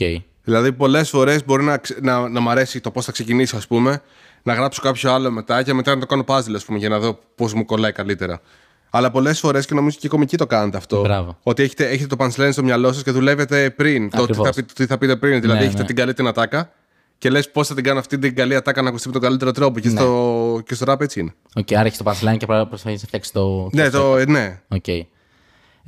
Δηλαδή, 0.47 0.71
πολλές 0.73 1.09
φορές 1.09 1.45
μπορεί 1.45 1.63
να, 1.63 1.77
ξε- 1.77 2.01
να, 2.01 2.29
να 2.29 2.39
μ' 2.39 2.49
αρέσει 2.49 2.79
το 2.79 2.91
πώς 2.91 3.05
θα 3.05 3.11
ξεκινήσει, 3.11 3.55
ας 3.55 3.67
πούμε, 3.67 4.01
να 4.43 4.53
γράψω 4.53 4.81
κάποιο 4.81 5.11
άλλο 5.11 5.31
μετά 5.31 5.63
και 5.63 5.73
μετά 5.73 5.93
να 5.93 5.99
το 5.99 6.05
κάνω 6.05 6.23
παζλ, 6.27 6.53
ας 6.55 6.65
πούμε, 6.65 6.77
για 6.77 6.89
να 6.89 6.99
δω 6.99 7.19
πώς 7.35 7.53
μου 7.53 7.65
κολλάει 7.65 7.91
καλύτερα. 7.91 8.41
Αλλά 8.89 9.11
πολλές 9.11 9.39
φορές 9.39 9.65
και 9.65 9.73
νομίζω 9.73 9.97
και 9.99 10.05
οι 10.07 10.09
κομικοί 10.09 10.37
το 10.37 10.45
κάνετε 10.47 10.77
αυτό. 10.77 11.01
Μπράβο. 11.01 11.37
Ότι 11.43 11.63
έχετε, 11.63 11.87
έχετε 11.87 12.15
το 12.15 12.25
punchline 12.25 12.49
στο 12.51 12.63
μυαλό 12.63 12.91
σας 12.93 13.03
και 13.03 13.11
δουλεύετε 13.11 13.69
πριν. 13.69 14.09
Το 14.09 14.17
τι 14.17 14.23
Ακριβώς. 14.23 14.45
θα, 14.47 14.53
πει- 14.53 14.73
τι 14.73 14.85
θα 14.85 14.97
πείτε 14.97 15.15
πριν. 15.15 15.41
Δηλαδή, 15.41 15.59
Ναι, 15.59 15.65
έχετε 15.65 15.81
ναι. 15.81 15.87
την 15.87 15.95
καλή 15.95 16.13
την 16.13 16.27
ατάκα 16.27 16.71
και 17.17 17.29
λες 17.29 17.51
πώς 17.51 17.67
θα 17.67 17.75
την 17.75 17.83
κάνω 17.83 17.99
αυτή 17.99 18.17
την 18.17 18.35
καλή 18.35 18.55
ατάκα 18.55 18.81
να 18.81 18.89
ακουστεί 18.89 19.07
με 19.07 19.13
τον 19.13 19.21
καλύτερο 19.21 19.51
τρόπο. 19.51 19.75
Ναι. 19.75 19.81
Και, 19.81 19.89
στο, 19.89 20.61
και 20.65 20.73
στο 20.75 20.91
rap 20.93 21.01
έτσι 21.01 21.19
είναι. 21.19 21.33
Οκ, 21.55 21.67
άρα 21.71 21.85
έχεις 21.85 21.97
το 21.97 22.05
punchline 22.11 22.37
και 22.37 22.43
απλά 22.43 22.67
προσπαθείς 22.67 23.01
να 23.01 23.07
φτιάξεις 23.07 23.31
το. 23.33 23.69
Ναι, 23.73 23.89
το, 23.89 24.17
ε, 24.17 24.25
ναι. 24.25 24.61
Οκ. 24.67 24.85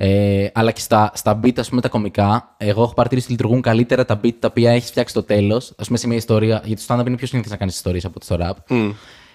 Ε, 0.02 0.50
αλλά 0.54 0.70
και 0.70 0.80
στα, 0.80 1.10
στα 1.14 1.40
bit, 1.42 1.58
ας 1.58 1.68
πούμε, 1.68 1.80
τα 1.80 1.88
κομικά, 1.88 2.54
εγώ 2.56 2.82
έχω 2.82 2.94
παρατηρήσει 2.94 3.26
ότι 3.26 3.36
λειτουργούν 3.36 3.62
καλύτερα 3.62 4.04
τα 4.04 4.20
bit 4.24 4.34
τα 4.38 4.48
οποία 4.50 4.70
έχεις 4.70 4.88
φτιάξει 4.88 5.12
στο 5.12 5.22
τέλος. 5.22 5.72
Α 5.76 5.84
πούμε, 5.84 5.98
σε 5.98 6.06
μια 6.06 6.16
ιστορία. 6.16 6.62
Γιατί 6.64 6.82
στο 6.82 6.94
stand-up 6.94 7.06
είναι 7.06 7.16
πιο 7.16 7.26
συνήθι 7.26 7.48
να 7.48 7.56
κάνεις 7.56 7.74
ιστορίες 7.74 8.04
από 8.04 8.18
το 8.18 8.24
στο 8.24 8.36
rap. 8.40 8.76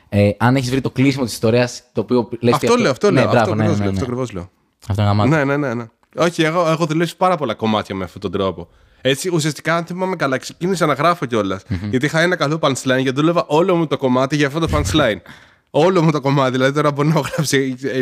Ε, 0.09 0.31
αν 0.37 0.55
έχεις 0.55 0.69
βρει 0.69 0.81
το 0.81 0.89
κλείσιμο 0.89 1.23
της 1.23 1.33
ιστορίας, 1.33 1.83
το 1.93 2.01
οποίο 2.01 2.29
λες. 2.39 2.53
Αυτό 2.53 2.75
λέω, 2.75 2.91
αυτό 2.91 3.11
ναι, 3.11 3.19
λέω. 3.19 3.29
Μπράβο, 3.29 3.51
αυτό 3.51 3.55
ναι, 3.55 3.63
ακριβώς 3.63 3.79
ναι, 3.79 3.83
λέω, 3.83 3.93
ναι. 3.93 3.99
αυτό 3.99 4.03
ακριβώς 4.03 4.31
λέω. 4.31 4.49
Αυτό 4.87 5.01
είναι 5.01 5.11
γαμάτο. 5.11 5.29
Ναι, 5.29 5.43
ναι, 5.43 5.57
ναι, 5.57 5.73
ναι. 5.73 5.85
Όχι, 6.15 6.43
εγώ 6.43 6.69
έχω 6.69 6.85
δουλέψει 6.85 7.17
πάρα 7.17 7.35
πολλά 7.35 7.53
κομμάτια 7.53 7.95
με 7.95 8.03
αυτόν 8.03 8.21
τον 8.21 8.31
τρόπο. 8.31 8.67
Έτσι, 9.01 9.29
ουσιαστικά, 9.33 9.75
αν 9.75 9.85
θυμάμαι 9.85 10.15
καλά, 10.15 10.37
ξεκίνησα 10.37 10.85
να 10.85 10.93
γράφω 10.93 11.25
κιόλας. 11.25 11.63
Γιατί 11.89 12.05
είχα 12.05 12.21
ένα 12.21 12.35
καλό 12.35 12.59
punchline 12.61 13.03
και 13.03 13.11
δούλευα 13.11 13.45
όλο 13.47 13.75
μου 13.75 13.87
το 13.87 13.97
κομμάτι 13.97 14.35
για 14.35 14.47
αυτό 14.47 14.59
το 14.59 14.67
punchline. 14.71 15.17
όλο 15.85 16.01
μου 16.01 16.11
το 16.11 16.21
κομμάτι. 16.21 16.51
Δηλαδή, 16.51 16.73
τώρα 16.73 16.91
μπορώ 16.91 17.07
να 17.07 17.19
γράψει. 17.19 17.75
ε, 17.83 18.01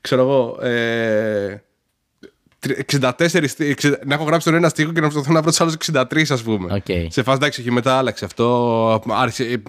ξέρω 0.00 0.22
εγώ. 0.22 0.66
Ε, 0.68 1.62
64, 2.68 3.48
στί- 3.48 3.70
60 3.70 3.98
να 4.06 4.14
έχω 4.14 4.24
γράψει 4.24 4.46
τον 4.46 4.54
ένα 4.54 4.68
στίχο 4.68 4.92
και 4.92 5.00
να 5.00 5.06
προσπαθώ 5.08 5.32
να 5.32 5.40
βρω 5.40 5.50
τους 5.50 5.60
άλλους 5.60 5.74
63, 5.74 6.30
ας 6.32 6.42
πούμε. 6.42 6.74
Οκ. 6.74 6.84
Σε 7.08 7.22
φάση 7.22 7.36
εντάξει, 7.36 7.62
και 7.62 7.70
μετά 7.70 7.94
άλλαξε 7.98 8.24
αυτό. 8.24 9.02
Άρχισε, 9.08 9.44
ε, 9.44 9.60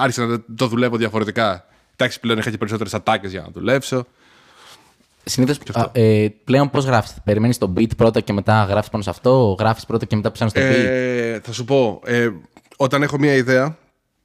άρχισα 0.00 0.26
να 0.26 0.44
το 0.56 0.66
δουλεύω 0.66 0.96
διαφορετικά. 0.96 1.64
Εντάξει, 1.96 2.20
πλέον 2.20 2.38
είχα 2.38 2.50
και 2.50 2.56
περισσότερες 2.56 2.94
ατάκες 2.94 3.30
για 3.30 3.40
να 3.40 3.48
δουλέψω. 3.52 4.06
Συνήθως 5.24 5.58
ε, 5.92 6.26
πλέον 6.44 6.70
πώς 6.70 6.84
γράφεις; 6.84 7.14
Περιμένεις 7.24 7.58
το 7.58 7.72
beat 7.76 7.96
πρώτα 7.96 8.20
και 8.20 8.32
μετά 8.32 8.64
γράφεις 8.64 8.90
πάνω 8.90 9.02
σε 9.02 9.10
αυτό. 9.10 9.56
Γράφεις 9.58 9.86
πρώτα 9.86 10.04
και 10.04 10.16
μετά 10.16 10.32
ψάχνεις 10.32 10.52
το 10.52 10.60
beat; 10.60 10.84
Ε, 10.86 11.40
θα 11.40 11.52
σου 11.52 11.64
πω, 11.64 12.00
ε, 12.04 12.28
όταν 12.76 13.02
έχω 13.02 13.18
μια 13.18 13.34
ιδέα 13.34 13.76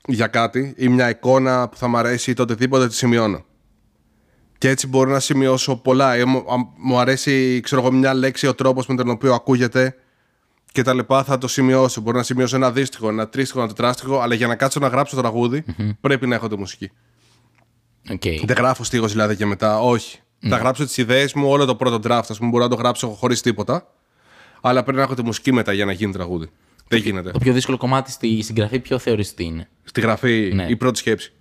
για 0.07 0.27
κάτι 0.27 0.73
ή 0.77 0.87
μια 0.87 1.09
εικόνα 1.09 1.69
που 1.69 1.77
θα 1.77 1.87
μ' 1.87 1.97
αρέσει 1.97 2.31
ή 2.31 2.33
το 2.33 2.43
οτιδήποτε 2.43 2.87
τη 2.87 2.95
σημειώνω. 2.95 3.45
Και 4.57 4.69
έτσι 4.69 4.87
μπορώ 4.87 5.11
να 5.11 5.19
σημειώσω 5.19 5.75
πολλά. 5.75 6.13
Ε, 6.15 6.25
μου, 6.25 6.37
α- 6.37 6.73
μου 6.77 6.97
αρέσει, 6.99 7.59
ξέρω 7.59 7.81
εγώ, 7.81 7.91
μια 7.91 8.13
λέξη, 8.13 8.47
ο 8.47 8.53
τρόπος 8.55 8.87
με 8.87 8.95
τον 8.95 9.09
οποίο 9.09 9.33
ακούγεται 9.33 9.95
και 10.71 10.81
τα 10.81 10.93
λοιπά. 10.93 11.23
Θα 11.23 11.37
το 11.37 11.47
σημειώσω. 11.47 12.01
Μπορώ 12.01 12.17
να 12.17 12.23
σημειώσω 12.23 12.55
ένα 12.55 12.71
δύστιχο, 12.71 13.09
ένα 13.09 13.27
τρίστιχο, 13.29 13.59
ένα 13.59 13.67
τετράστιχο, 13.67 14.19
αλλά 14.19 14.35
για 14.35 14.47
να 14.47 14.55
κάτσω 14.55 14.79
να 14.79 14.87
γράψω 14.87 15.15
τραγούδι, 15.15 15.63
πρέπει 16.01 16.27
να 16.27 16.35
έχω 16.35 16.47
τη 16.47 16.57
μουσική. 16.57 16.91
Οκ. 18.11 18.21
Δεν 18.45 18.55
γράφω 18.57 18.83
στίχος 18.83 19.11
δηλαδή 19.11 19.35
και 19.35 19.45
μετά, 19.45 19.79
όχι. 19.81 20.19
Θα 20.49 20.57
γράψω 20.57 20.85
τις 20.85 20.97
ιδέες 20.97 21.33
μου, 21.33 21.47
όλο 21.49 21.65
το 21.65 21.75
πρώτο 21.75 21.99
draft, 22.03 22.23
ας 22.29 22.37
πούμε, 22.37 22.49
μπορώ 22.49 22.63
να 22.63 22.69
το 22.69 22.75
γράψω 22.75 23.07
χωρίς 23.07 23.41
τίποτα. 23.41 23.87
Αλλά 24.61 24.83
πρέπει 24.83 24.97
να 24.97 25.03
έχω 25.03 25.13
τη 25.13 25.23
μουσική 25.23 25.51
μετά 25.53 25.73
για 25.73 25.85
να 25.85 25.91
γίνει 25.91 26.11
τραγούδι. 26.13 26.49
Δεν 26.87 26.99
γίνεται. 26.99 27.31
Το 27.31 27.39
πιο 27.39 27.53
δύσκολο 27.53 27.77
κομμάτι 27.77 28.11
στη 28.11 28.41
συγγραφή, 28.41 28.79
ποιο 28.79 28.97
θεωρείς 28.99 29.31
ότι 29.31 29.43
είναι. 29.43 29.69
Στη 29.83 30.01
γραφή, 30.01 30.51
Ναι. 30.53 30.65
η 30.69 30.75
πρώτη 30.75 30.97
σκέψη. 30.97 31.33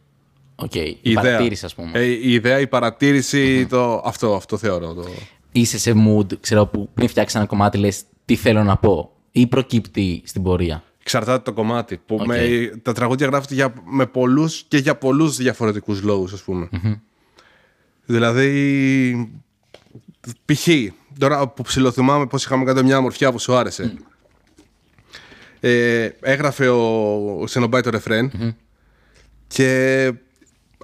Οκ. 0.56 0.74
Η, 0.74 0.98
Η 1.02 1.10
ιδέα. 1.10 1.22
παρατήρηση, 1.22 1.64
ας 1.64 1.74
πούμε. 1.74 1.90
Ε, 1.92 2.04
η 2.04 2.32
ιδέα, 2.32 2.60
η 2.60 2.66
παρατήρηση, 2.66 3.66
το... 3.66 4.02
αυτό, 4.04 4.34
αυτό 4.34 4.56
θεωρώ. 4.56 4.94
Το... 4.94 5.04
Είσαι 5.52 5.78
σε 5.78 5.92
mood, 6.06 6.40
ξέρω, 6.40 6.66
που 6.66 6.90
πριν 6.94 7.08
φτιάξεις 7.08 7.36
ένα 7.36 7.46
κομμάτι, 7.46 7.78
λες 7.78 8.02
τι 8.24 8.36
θέλω 8.36 8.62
να 8.62 8.76
πω. 8.76 9.12
Ή 9.30 9.46
προκύπτει 9.46 10.22
στην 10.24 10.42
πορεία. 10.42 10.82
Εξαρτάται 11.00 11.42
το 11.42 11.52
κομμάτι. 11.52 12.00
Που 12.06 12.16
Οκ. 12.20 12.26
με, 12.26 12.70
τα 12.82 12.92
τραγούδια 12.92 13.26
γράφονται 13.26 13.54
για, 13.54 13.72
με 13.84 14.06
πολλούς 14.06 14.64
και 14.68 14.76
για 14.76 14.96
πολλούς 14.96 15.36
διαφορετικούς 15.36 16.02
λόγους, 16.02 16.32
ας 16.32 16.42
πούμε. 16.42 16.68
Δηλαδή, 18.04 19.36
π.χ. 20.44 20.68
τώρα 21.18 21.48
που 21.48 21.62
ψιλοθυμάμαι 21.62 22.26
πώ 22.26 22.36
είχαμε 22.36 22.64
κάνει 22.64 22.82
μια 22.82 23.00
μορφιά 23.00 23.32
που 23.32 23.38
σου 23.38 23.54
άρεσε. 23.54 23.94
Ε, 25.60 26.08
έγραφε 26.20 26.68
ο, 26.68 27.40
ο 27.40 27.46
Σενομπάι 27.46 27.80
το 27.80 27.90
ρεφρεν 27.90 28.56
και 29.46 30.12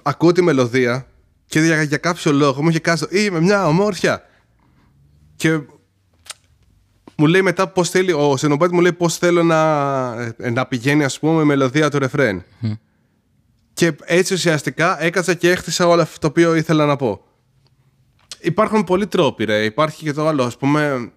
ακούω 0.01 0.31
τη 0.31 0.41
μελωδία 0.41 1.07
και 1.45 1.59
για, 1.59 1.83
για 1.83 1.97
κάποιο 1.97 2.31
λόγο 2.31 2.61
μου 2.63 2.69
είχε 2.69 2.79
κάνει 2.79 2.99
το 2.99 3.07
«Είμαι 3.09 3.41
μια 3.41 3.67
ομόρφια» 3.67 4.21
και 5.35 5.59
μου 7.15 7.27
λέει 7.27 7.41
μετά 7.41 7.67
πώς 7.67 7.89
θέλει, 7.89 8.11
ο 8.11 8.37
Σενομπάιτ 8.37 8.71
μου 8.71 8.81
λέει 8.81 8.93
πώς 8.93 9.17
θέλω 9.17 9.43
να, 9.43 9.61
ε, 10.37 10.49
να 10.49 10.65
πηγαίνει 10.65 11.03
ας 11.03 11.19
πούμε 11.19 11.41
η 11.41 11.45
μελωδία 11.45 11.89
του 11.89 11.99
ρεφρέν. 11.99 12.43
Και 13.73 13.95
έτσι 14.03 14.33
ουσιαστικά 14.33 15.03
έκατσα 15.03 15.33
και 15.33 15.49
έχτισα 15.49 15.87
όλο 15.87 16.01
αυτό 16.01 16.19
το 16.19 16.27
οποίο 16.27 16.55
ήθελα 16.55 16.85
να 16.85 16.95
πω. 16.95 17.25
Υπάρχουν 18.39 18.83
πολλοί 18.83 19.07
τρόποι 19.07 19.45
ρε, 19.45 19.63
υπάρχει 19.63 20.03
και 20.03 20.13
το 20.13 20.27
άλλο 20.27 20.43
ας 20.43 20.57
πούμε 20.57 21.11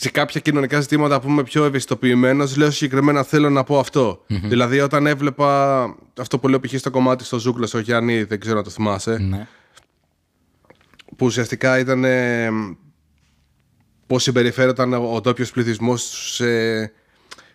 σε 0.00 0.10
κάποια 0.10 0.40
κοινωνικά 0.40 0.80
ζητήματα 0.80 1.20
που 1.20 1.28
είμαι 1.28 1.42
πιο 1.42 1.64
ευαισθητοποιημένος, 1.64 2.56
λέω 2.56 2.70
συγκεκριμένα 2.70 3.22
θέλω 3.22 3.50
να 3.50 3.64
πω 3.64 3.78
αυτό. 3.78 4.24
Δηλαδή, 4.26 4.80
όταν 4.80 5.06
έβλεπα 5.06 5.84
αυτό 6.18 6.38
που 6.38 6.48
λέω 6.48 6.60
π.χ. 6.60 6.74
στο 6.78 6.90
κομμάτι 6.90 7.24
στο 7.24 7.38
Ζούκλο, 7.38 7.66
στο 7.66 7.78
Γιάννη, 7.78 8.22
δεν 8.22 8.40
ξέρω 8.40 8.58
αν 8.58 8.64
το 8.64 8.70
θυμάσαι 8.70 9.18
Ναι. 9.18 9.46
που 11.16 11.26
ουσιαστικά 11.26 11.78
ήταν 11.78 12.04
ε, 12.04 12.48
πώς 14.06 14.22
συμπεριφέρονταν 14.22 14.92
ο, 14.92 15.14
ο 15.14 15.20
ντόπιο 15.20 15.46
πληθυσμός 15.52 16.02
στους, 16.02 16.40
ε, 16.40 16.92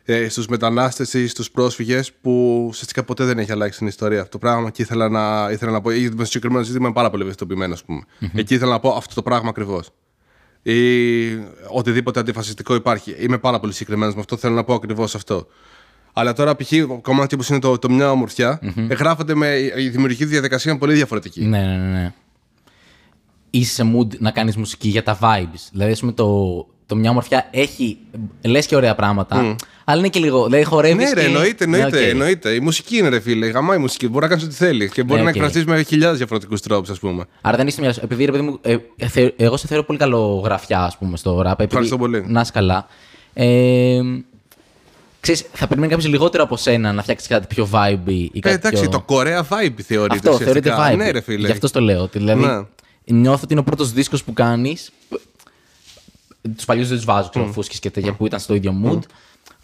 ε, 0.06 0.30
στους 0.30 0.48
μετανάστες 0.48 1.14
ή 1.14 1.28
στους 1.28 1.52
πρόσφυγες 1.52 2.12
που 2.14 2.66
ουσιαστικά 2.70 3.04
ποτέ 3.04 3.26
δεν 3.26 3.40
έχει 3.40 3.52
αλλάξει 3.52 3.78
την 3.78 3.88
ιστορία 3.88 4.20
αυτό 4.20 4.32
το 4.32 4.38
πράγμα 4.38 4.70
και 4.70 4.82
ήθελα 4.82 5.10
να, 5.10 5.52
ήθελα 5.52 5.72
να 5.72 5.82
πω, 5.82 5.92
ή 5.92 6.10
με 6.16 6.26
συγκεκριμένο 6.26 6.64
ζήτημα 6.64 6.86
είμαι 6.86 6.94
πάρα 6.94 7.10
πολύ 7.10 7.22
ευαισθητοποιημένος 7.22 7.76
ας 7.76 7.86
πούμε. 7.86 8.02
Εκεί 8.34 8.54
ήθελα 8.54 8.72
να 8.72 8.80
πω 8.80 8.90
αυτό 8.90 9.16
το 9.16 9.22
πράγμα 9.24 9.50
ακριβώς. 9.50 9.90
Ή 10.64 10.74
οτιδήποτε 11.70 12.20
αντιφασιστικό 12.20 12.76
υπάρχει. 12.76 13.16
Είμαι 13.20 13.38
πάρα 13.38 13.60
πολύ 13.60 13.74
συγκεκριμένος 13.74 14.14
με 14.14 14.20
αυτό, 14.20 14.38
θέλω 14.38 14.56
να 14.56 14.64
πω 14.64 14.74
ακριβώς 14.74 15.16
αυτό. 15.16 15.48
Αλλά 16.14 16.34
τώρα, 16.34 16.56
π.χ. 16.56 16.72
κομμάτι 17.02 17.38
που 17.38 17.46
είναι 17.50 17.60
το, 17.60 17.78
το 17.78 17.90
μια 17.90 18.12
ομορφιά, 18.12 18.60
γράφονται 18.90 19.36
με 19.36 19.60
η 19.78 19.90
δημιουργική 19.90 20.26
διαδικασία 20.26 20.78
πολύ 20.78 20.94
διαφορετική. 20.94 21.46
Ναι, 21.46 21.62
ναι, 21.62 21.78
ναι, 21.78 21.92
ναι. 21.92 22.14
Είσαι 23.50 23.74
σε 23.74 23.92
mood 23.96 24.18
να 24.18 24.32
κάνεις 24.32 24.58
μουσική 24.58 24.88
για 24.88 25.04
τα 25.04 25.20
vibes. 25.22 25.70
Δηλαδή, 25.72 25.92
ας 25.92 26.00
πούμε, 26.00 26.12
το, 26.12 26.68
το 26.94 27.00
μια 27.00 27.10
ομορφιά 27.10 27.48
έχει. 27.52 27.98
λες 28.42 28.66
και 28.66 28.76
ωραία 28.76 28.96
πράγματα, 28.96 29.56
αλλά 29.84 30.00
είναι 30.00 30.10
και 30.10 30.20
λίγο. 30.20 30.46
Δηλαδή, 30.46 30.64
χορεύεις. 30.64 31.06
Ναι, 31.06 31.14
ρε, 31.14 31.22
και... 31.22 31.28
εννοείται, 31.28 31.66
Ναι, 31.68 31.78
εννοείται, 31.78 32.04
οκ. 32.06 32.10
εννοείται. 32.10 32.50
Η 32.54 32.60
μουσική 32.60 32.98
είναι, 32.98 33.10
ρε 33.10 33.20
φίλε. 33.20 33.48
Γαμάει 33.48 33.78
η 33.78 33.80
μουσική. 33.80 34.08
Μπορεί 34.08 34.24
να 34.24 34.30
κάνεις 34.30 34.44
ό,τι 34.44 34.54
θέλεις. 34.54 34.92
Και 34.92 35.04
μπορεί 35.04 35.18
Ναι, 35.20 35.24
να 35.26 35.30
οκ. 35.30 35.36
εκφραστείς 35.36 35.66
με 35.66 35.82
χιλιάδες 35.84 36.18
διαφορετικούς 36.18 36.62
τρόπους, 36.62 36.90
ας 36.90 37.00
πούμε. 37.00 37.24
Άρα 37.42 37.58
δεν 37.58 37.68
είσαι 37.68 37.82
μια. 37.82 37.96
Επειδή 38.02 38.26
ρε 38.26 38.32
παιδί 38.32 38.44
μου, 38.44 38.58
ε, 38.62 38.78
ε, 38.98 39.08
θε- 39.08 39.34
εγώ 39.42 39.58
σε 39.58 39.68
θεωρώ 39.68 39.84
πολύ 39.84 40.00
καλό 40.00 40.42
γραφιά, 40.46 40.80
ας 40.80 40.98
πούμε, 40.98 41.18
στο 41.18 41.40
rap. 41.40 41.44
Επειδή, 41.46 41.64
Ευχαριστώ 41.64 41.98
πολύ. 41.98 42.24
Να 42.28 42.42
είσαι 42.42 42.52
καλά. 42.54 42.88
Ε, 43.34 44.00
ξέρεις, 45.20 45.46
θα 45.54 45.68
περιμένει 45.68 45.92
κάποιος 45.92 46.10
λιγότερο 46.12 46.44
από 46.44 46.58
σένα 46.58 46.94
να 46.94 47.02
φτιάξει 47.02 47.28
κάτι 47.28 47.48
πιο 47.48 47.70
vibe 47.74 48.08
ή 48.12 48.32
Ε, 48.34 48.40
κάτι 48.40 48.56
εντάξει, 48.56 48.82
πιο... 48.82 48.90
το 48.90 49.06
Korea 49.08 49.40
vibe 49.40 49.82
θεωρείται. 49.86 50.16
Αυτό 50.16 50.38
θεωρείται 50.38 50.70
ουσιαστικά. 50.72 50.94
vibe. 50.94 50.98
Ναι, 50.98 51.12
ρε 51.12 51.22
φίλε. 51.22 51.46
Γι' 51.46 51.52
αυτό 51.52 51.70
το 51.70 51.80
λέω. 51.80 52.02
ότι 52.02 52.18
Δηλαδή, 52.18 52.46
Ναι. 52.46 52.62
νιώθω 53.06 53.40
ότι 53.44 53.52
είναι 53.52 53.60
ο 53.60 53.64
πρώτος 53.64 53.92
δίσκος 53.94 54.24
που 54.24 54.34
κάνεις. 54.34 54.92
Τους 56.56 56.66
παλιούς 56.66 56.88
δεν 56.88 56.96
τους 56.98 57.06
βάζω, 57.06 57.30
ξέρω, 57.30 57.46
φούσκες 57.46 57.80
και 57.80 57.90
τέτοια 57.90 58.14
που 58.14 58.26
ήταν 58.26 58.40
στο 58.40 58.54
ίδιο 58.56 58.82
mood. 58.86 59.00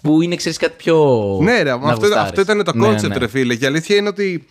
Που 0.01 0.21
είναι, 0.21 0.35
ξέρεις, 0.35 0.57
κάτι 0.57 0.73
πιο. 0.77 0.97
Ναι, 1.41 1.61
ρε, 1.61 1.69
να 1.69 1.75
αυτό, 1.75 1.87
γουστάρεις. 2.05 2.15
αυτό 2.29 2.41
ήταν 2.41 2.63
το 2.63 2.75
Ναι, 2.75 2.87
concept, 2.87 3.07
ναι. 3.07 3.17
ρε 3.17 3.27
φίλε. 3.27 3.55
Και 3.55 3.63
η 3.63 3.67
αλήθεια 3.67 3.95
είναι 3.95 4.07
ότι 4.07 4.45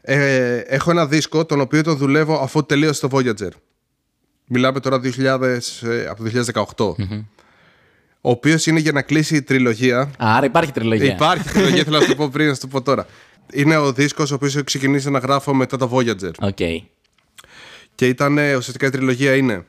ε, 0.00 0.56
έχω 0.56 0.90
ένα 0.90 1.06
δίσκο 1.06 1.44
τον 1.46 1.60
οποίο 1.60 1.82
το 1.82 1.94
δουλεύω 1.94 2.34
αφού 2.42 2.66
τελείωσε 2.66 3.08
το 3.08 3.16
Voyager. 3.18 3.48
Μιλάμε 4.46 4.80
τώρα 4.80 5.00
2000, 5.04 5.58
ε, 5.82 6.06
από 6.06 6.24
το 6.24 6.30
2018. 6.76 6.94
Ο 8.20 8.30
οποίος 8.30 8.66
είναι 8.66 8.80
για 8.80 8.92
να 8.92 9.02
κλείσει 9.02 9.36
η 9.36 9.42
τριλογία 9.42 10.10
Άρα 10.18 10.46
υπάρχει 10.46 10.72
τριλογία. 10.72 11.12
Υπάρχει 11.14 11.48
τριλογία, 11.48 11.84
θέλω 11.84 11.96
να 11.96 12.02
σου 12.02 12.08
το 12.08 12.14
πω 12.16 12.28
πριν, 12.28 12.46
να 12.48 12.54
σου 12.54 12.60
το 12.60 12.66
πω 12.66 12.82
τώρα. 12.82 13.06
Είναι 13.52 13.76
ο 13.76 13.92
δίσκος 13.92 14.30
ο 14.30 14.34
οποίος 14.34 14.54
έχω 14.54 14.64
ξεκινήσει 14.64 15.10
να 15.10 15.18
γράφω 15.18 15.54
μετά 15.54 15.76
το 15.76 15.90
Voyager. 15.94 16.30
Οκ. 16.40 16.56
Και 17.94 18.06
ήταν 18.08 18.38
ε, 18.38 18.54
ουσιαστικά 18.56 18.86
η 18.86 18.90
τριλογία 18.90 19.34
είναι 19.36 19.64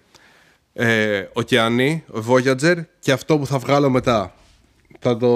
ε, 0.80 1.30
Ωκεανή, 1.34 2.04
Voyager 2.28 2.76
και 3.00 3.12
αυτό 3.12 3.38
που 3.38 3.46
θα 3.46 3.58
βγάλω 3.58 3.90
μετά. 3.90 4.34
Θα, 5.00 5.18
το, 5.18 5.30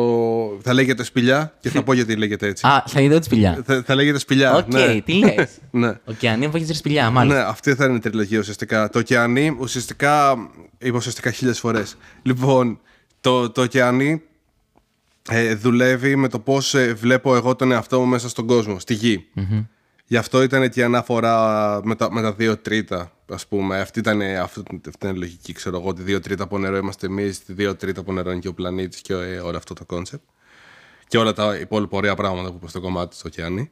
θα 0.61 0.73
λέγεται 0.73 1.03
Σπηλιά 1.03 1.53
και 1.59 1.69
θα 1.69 1.83
πω 1.83 1.93
γιατί 1.93 2.15
λέγεται 2.15 2.47
έτσι. 2.47 2.67
Α, 2.67 2.83
θα 2.87 3.01
είδω 3.01 3.19
τη 3.19 3.25
σπηλιά. 3.25 3.61
θα, 3.65 3.83
θα 3.85 3.95
λέγεται 3.95 4.19
Σπηλιά. 4.19 4.55
Οκ, 4.55 4.73
ναι. 4.73 5.01
τι 5.01 5.13
λες. 5.13 5.57
ναι. 5.71 5.99
Ωκεανή 6.05 6.47
Voyager 6.47 6.73
σπηλιά, 6.73 7.09
μάλιστα. 7.09 7.39
Ναι, 7.39 7.45
αυτή 7.47 7.75
θα 7.75 7.85
είναι 7.85 7.95
η 7.95 7.99
τριλογία 7.99 8.39
ουσιαστικά. 8.39 8.89
Το 8.89 8.99
Ωκεανή 8.99 9.55
ουσιαστικά. 9.59 10.35
Είπα 10.77 10.97
ουσιαστικά 10.97 11.31
χίλιες 11.31 11.59
φορές. 11.59 11.95
Λοιπόν, 12.21 12.79
το, 13.21 13.49
το 13.49 13.61
Ωκεανή 13.61 14.21
ε, 15.29 15.55
δουλεύει 15.55 16.15
με 16.15 16.27
το 16.27 16.39
πώς 16.39 16.75
βλέπω 16.95 17.35
εγώ 17.35 17.55
τον 17.55 17.71
εαυτό 17.71 17.99
μου 17.99 18.05
μέσα 18.05 18.29
στον 18.29 18.47
κόσμο, 18.47 18.79
στη 18.79 18.93
γη. 18.93 19.27
Γι' 20.13 20.19
αυτό 20.19 20.43
ήταν 20.43 20.69
και 20.69 20.79
η 20.79 20.83
αναφορά 20.83 21.79
με 21.83 21.95
τα, 21.95 22.11
με 22.11 22.21
τα 22.21 22.33
δύο 22.33 22.57
τρίτα, 22.57 23.11
ας 23.29 23.47
πούμε. 23.47 23.79
Αυτή 23.79 23.99
ήταν, 23.99 24.21
αυτή, 24.21 24.63
αυτή 24.87 25.07
είναι 25.07 25.15
η 25.15 25.19
λογική, 25.19 25.53
ξέρω 25.53 25.77
εγώ. 25.77 25.87
Ότι 25.87 26.01
δύο 26.01 26.19
τρίτα 26.19 26.43
από 26.43 26.57
νερό 26.57 26.77
είμαστε 26.77 27.07
εμείς, 27.07 27.41
δύο 27.45 27.75
τρίτα 27.75 27.99
από 27.99 28.13
νερό 28.13 28.31
είναι 28.31 28.39
και 28.39 28.47
ο 28.47 28.53
πλανήτης 28.53 29.01
και 29.01 29.13
ε, 29.13 29.39
όλο 29.39 29.57
αυτό 29.57 29.73
το 29.73 29.85
κόνσεπτ. 29.85 30.23
Και 31.07 31.17
όλα 31.17 31.33
τα 31.33 31.55
υπόλοιπα 31.55 31.97
ωραία 31.97 32.15
πράγματα 32.15 32.49
που 32.49 32.55
είπα 32.55 32.67
στο 32.67 32.81
κομμάτι 32.81 33.15
στο 33.15 33.27
Ωκεανή. 33.27 33.71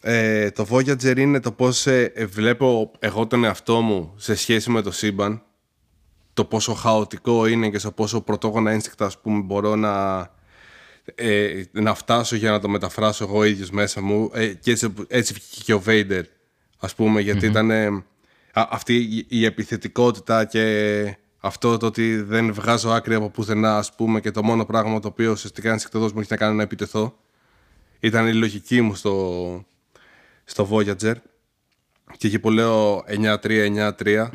Ε, 0.00 0.50
το 0.50 0.66
Voyager 0.70 1.16
είναι 1.16 1.40
το 1.40 1.52
πώς 1.52 1.86
ε, 1.86 2.12
ε, 2.14 2.26
βλέπω 2.26 2.90
εγώ 2.98 3.26
τον 3.26 3.44
εαυτό 3.44 3.80
μου 3.80 4.12
σε 4.16 4.34
σχέση 4.34 4.70
με 4.70 4.82
το 4.82 4.90
σύμπαν 4.90 5.42
το 6.34 6.44
πόσο 6.44 6.74
χαοτικό 6.74 7.46
είναι 7.46 7.70
και 7.70 7.78
σε 7.78 7.90
πόσο 7.90 8.20
πρωτόγωνα 8.20 8.70
ένστικτα 8.70 9.06
ας 9.06 9.20
πούμε 9.20 9.40
μπορώ 9.40 9.76
να, 9.76 10.18
ε, 11.14 11.62
να 11.72 11.94
φτάσω 11.94 12.36
για 12.36 12.50
να 12.50 12.60
το 12.60 12.68
μεταφράσω 12.68 13.24
εγώ 13.24 13.44
ίδιος 13.44 13.70
μέσα 13.70 14.00
μου 14.00 14.30
ε, 14.34 14.46
και 14.46 14.70
έτσι, 14.70 14.94
έτσι 15.08 15.32
βγήκε 15.32 15.62
και 15.64 15.74
ο 15.74 15.82
Vader 15.86 16.22
ας 16.78 16.94
πούμε 16.94 17.20
γιατί 17.20 17.46
ήταν 17.46 17.70
ε, 17.70 17.86
α- 18.52 18.68
αυτή 18.70 18.96
η, 18.96 19.26
η 19.28 19.44
επιθετικότητα 19.44 20.44
και 20.44 21.16
αυτό 21.38 21.76
το 21.76 21.86
ότι 21.86 22.16
δεν 22.16 22.52
βγάζω 22.52 22.90
άκρη 22.90 23.14
από 23.14 23.30
πουθενά 23.30 23.78
ας 23.78 23.94
πούμε 23.94 24.20
και 24.20 24.30
το 24.30 24.42
μόνο 24.42 24.64
πράγμα 24.64 25.00
το 25.00 25.08
οποίο 25.08 25.30
ουσιαστικά 25.30 25.70
ενστικτοδός 25.70 26.12
μου 26.12 26.20
έχει 26.20 26.28
να 26.30 26.36
κάνει 26.36 26.56
να 26.56 26.62
επιτεθώ 26.62 27.16
ήταν 28.00 28.26
η 28.26 28.34
λογική 28.34 28.80
μου 28.80 28.94
στο, 28.94 29.64
στο 30.44 30.68
Voyager. 30.70 31.14
Και 32.16 32.26
εκεί 32.26 32.38
που 32.38 32.50
λέω 32.50 33.04
9-3-9-3 33.08 34.26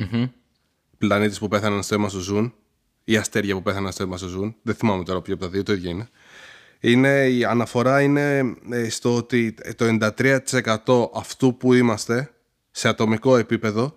πλανήτες 0.98 1.38
που 1.38 1.48
πέθαναν 1.48 1.82
στο 1.82 1.94
αίμα 1.94 2.08
σου 2.08 2.20
ζουν 2.20 2.54
ή 3.04 3.16
αστέρια 3.16 3.54
που 3.54 3.62
πέθαναν 3.62 3.92
στο 3.92 4.02
αίμα 4.02 4.16
σου 4.16 4.28
ζουν 4.28 4.56
δεν 4.62 4.74
θυμάμαι 4.74 5.04
τώρα 5.04 5.20
ποιο 5.22 5.34
από 5.34 5.42
τα 5.42 5.48
δύο 5.48 5.62
το 5.62 5.72
ίδιο 5.72 5.90
είναι 5.90 6.08
είναι, 6.84 7.26
η 7.26 7.44
αναφορά 7.44 8.00
είναι 8.00 8.54
ε, 8.70 8.88
στο 8.90 9.16
ότι 9.16 9.54
το 9.76 9.98
93% 11.14 11.18
αυτού 11.20 11.56
που 11.56 11.72
είμαστε 11.74 12.30
σε 12.70 12.88
ατομικό 12.88 13.36
επίπεδο 13.36 13.96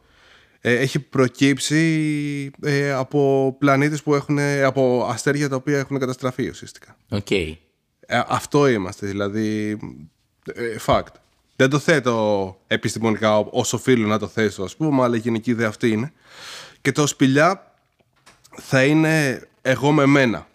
ε, 0.61 0.75
έχει 0.75 0.99
προκύψει 0.99 2.51
ε, 2.61 2.91
από 2.91 3.55
πλανήτες 3.59 4.03
που 4.03 4.15
έχουν, 4.15 4.39
από 4.39 5.07
αστέρια 5.09 5.49
τα 5.49 5.55
οποία 5.55 5.77
έχουν 5.77 5.99
καταστραφεί 5.99 6.49
ουσιαστικά. 6.49 6.97
Οκ. 7.09 7.31
Ε, 7.31 7.57
αυτό 8.27 8.67
είμαστε, 8.67 9.07
δηλαδή. 9.07 9.77
Ε, 10.53 10.75
fact. 10.85 11.03
Δεν 11.55 11.69
το 11.69 11.79
θέτω 11.79 12.57
επιστημονικά 12.67 13.37
ό- 13.37 13.47
όσο 13.51 13.77
οφείλω 13.77 14.07
να 14.07 14.19
το 14.19 14.27
θέσω, 14.27 14.63
ας 14.63 14.75
πούμε, 14.75 15.03
αλλά 15.03 15.15
η 15.15 15.19
γενική 15.19 15.49
ιδέα 15.51 15.67
αυτή 15.67 15.89
είναι. 15.89 16.11
Και 16.81 16.91
το 16.91 17.07
σπηλιά 17.07 17.73
θα 18.57 18.83
είναι 18.85 19.41
εγώ 19.61 19.91
με 19.91 20.05
μενα 20.05 20.47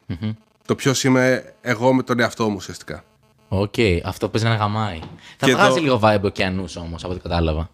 Το 0.71 0.77
ποιος 0.77 1.05
είμαι 1.05 1.55
εγώ 1.61 1.93
με 1.95 2.03
τον 2.03 2.21
εαυτό 2.21 2.49
μου 2.49 2.55
ουσιαστικά. 2.57 3.05
Οκ. 3.49 3.75
Αυτό 4.05 4.29
παίζει 4.29 4.47
να 4.47 4.55
γαμάει. 4.55 4.99
Θα 5.39 5.47
Και 5.47 5.53
βγάζει 5.55 5.75
το- 5.75 5.81
λίγο 5.83 6.01
vibe 6.03 6.21
ωκεανού 6.23 6.65
όμως, 6.77 7.05
από 7.05 7.13
ό,τι 7.13 7.23
κατάλαβα. 7.23 7.71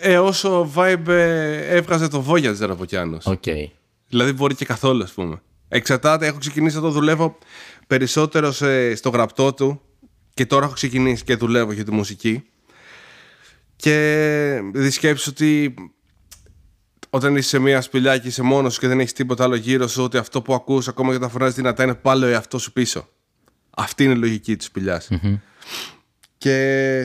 Ε, 0.00 0.18
όσο 0.18 0.70
vibe 0.74 1.06
ε, 1.08 1.76
έβγαζε 1.76 2.08
το 2.08 2.24
Voyager 2.28 2.68
από 2.70 2.84
Ωκεανό. 2.84 3.26
Οκ. 3.26 3.42
Δηλαδή 4.08 4.32
μπορεί 4.32 4.54
και 4.54 4.64
καθόλου, 4.64 5.02
ας 5.02 5.12
πούμε. 5.12 5.40
Εξαρτάται, 5.68 6.26
έχω 6.26 6.38
ξεκινήσει 6.38 6.76
να 6.76 6.82
το 6.82 6.90
δουλεύω 6.90 7.38
περισσότερο 7.86 8.52
σε- 8.52 8.94
στο 8.96 9.10
γραπτό 9.10 9.52
του 9.54 9.80
και 10.34 10.46
τώρα 10.46 10.64
έχω 10.64 10.74
ξεκινήσει 10.74 11.24
και 11.24 11.36
δουλεύω 11.36 11.72
για 11.72 11.84
τη 11.84 11.90
μουσική. 11.90 12.44
Και 13.76 13.94
δηλαδή 14.72 14.90
σκέψου 14.90 15.30
ότι 15.32 15.74
όταν 17.10 17.36
είσαι 17.36 17.48
σε 17.48 17.58
μια 17.58 17.80
σπηλιά 17.80 18.18
και 18.18 18.28
είσαι 18.28 18.42
μόνος 18.42 18.74
σου 18.74 18.80
και 18.80 18.88
δεν 18.88 19.00
έχεις 19.00 19.12
τίποτα 19.12 19.44
άλλο 19.44 19.54
γύρω 19.54 19.86
σου, 19.86 20.02
ότι 20.02 20.16
αυτό 20.16 20.42
που 20.42 20.54
ακούς 20.54 20.88
ακόμα 20.88 21.10
και 21.10 21.16
όταν 21.16 21.30
φωνάζεις 21.30 21.54
δυνατά 21.54 21.82
είναι 21.82 21.94
πάλι 21.94 22.24
ο 22.24 22.28
εαυτός 22.28 22.62
σου 22.62 22.72
πίσω. 22.72 23.08
Αυτή 23.76 24.04
είναι 24.04 24.12
η 24.12 24.16
λογική 24.16 24.56
της 24.56 24.66
σπηλιάς. 24.66 25.08
Και 26.38 27.04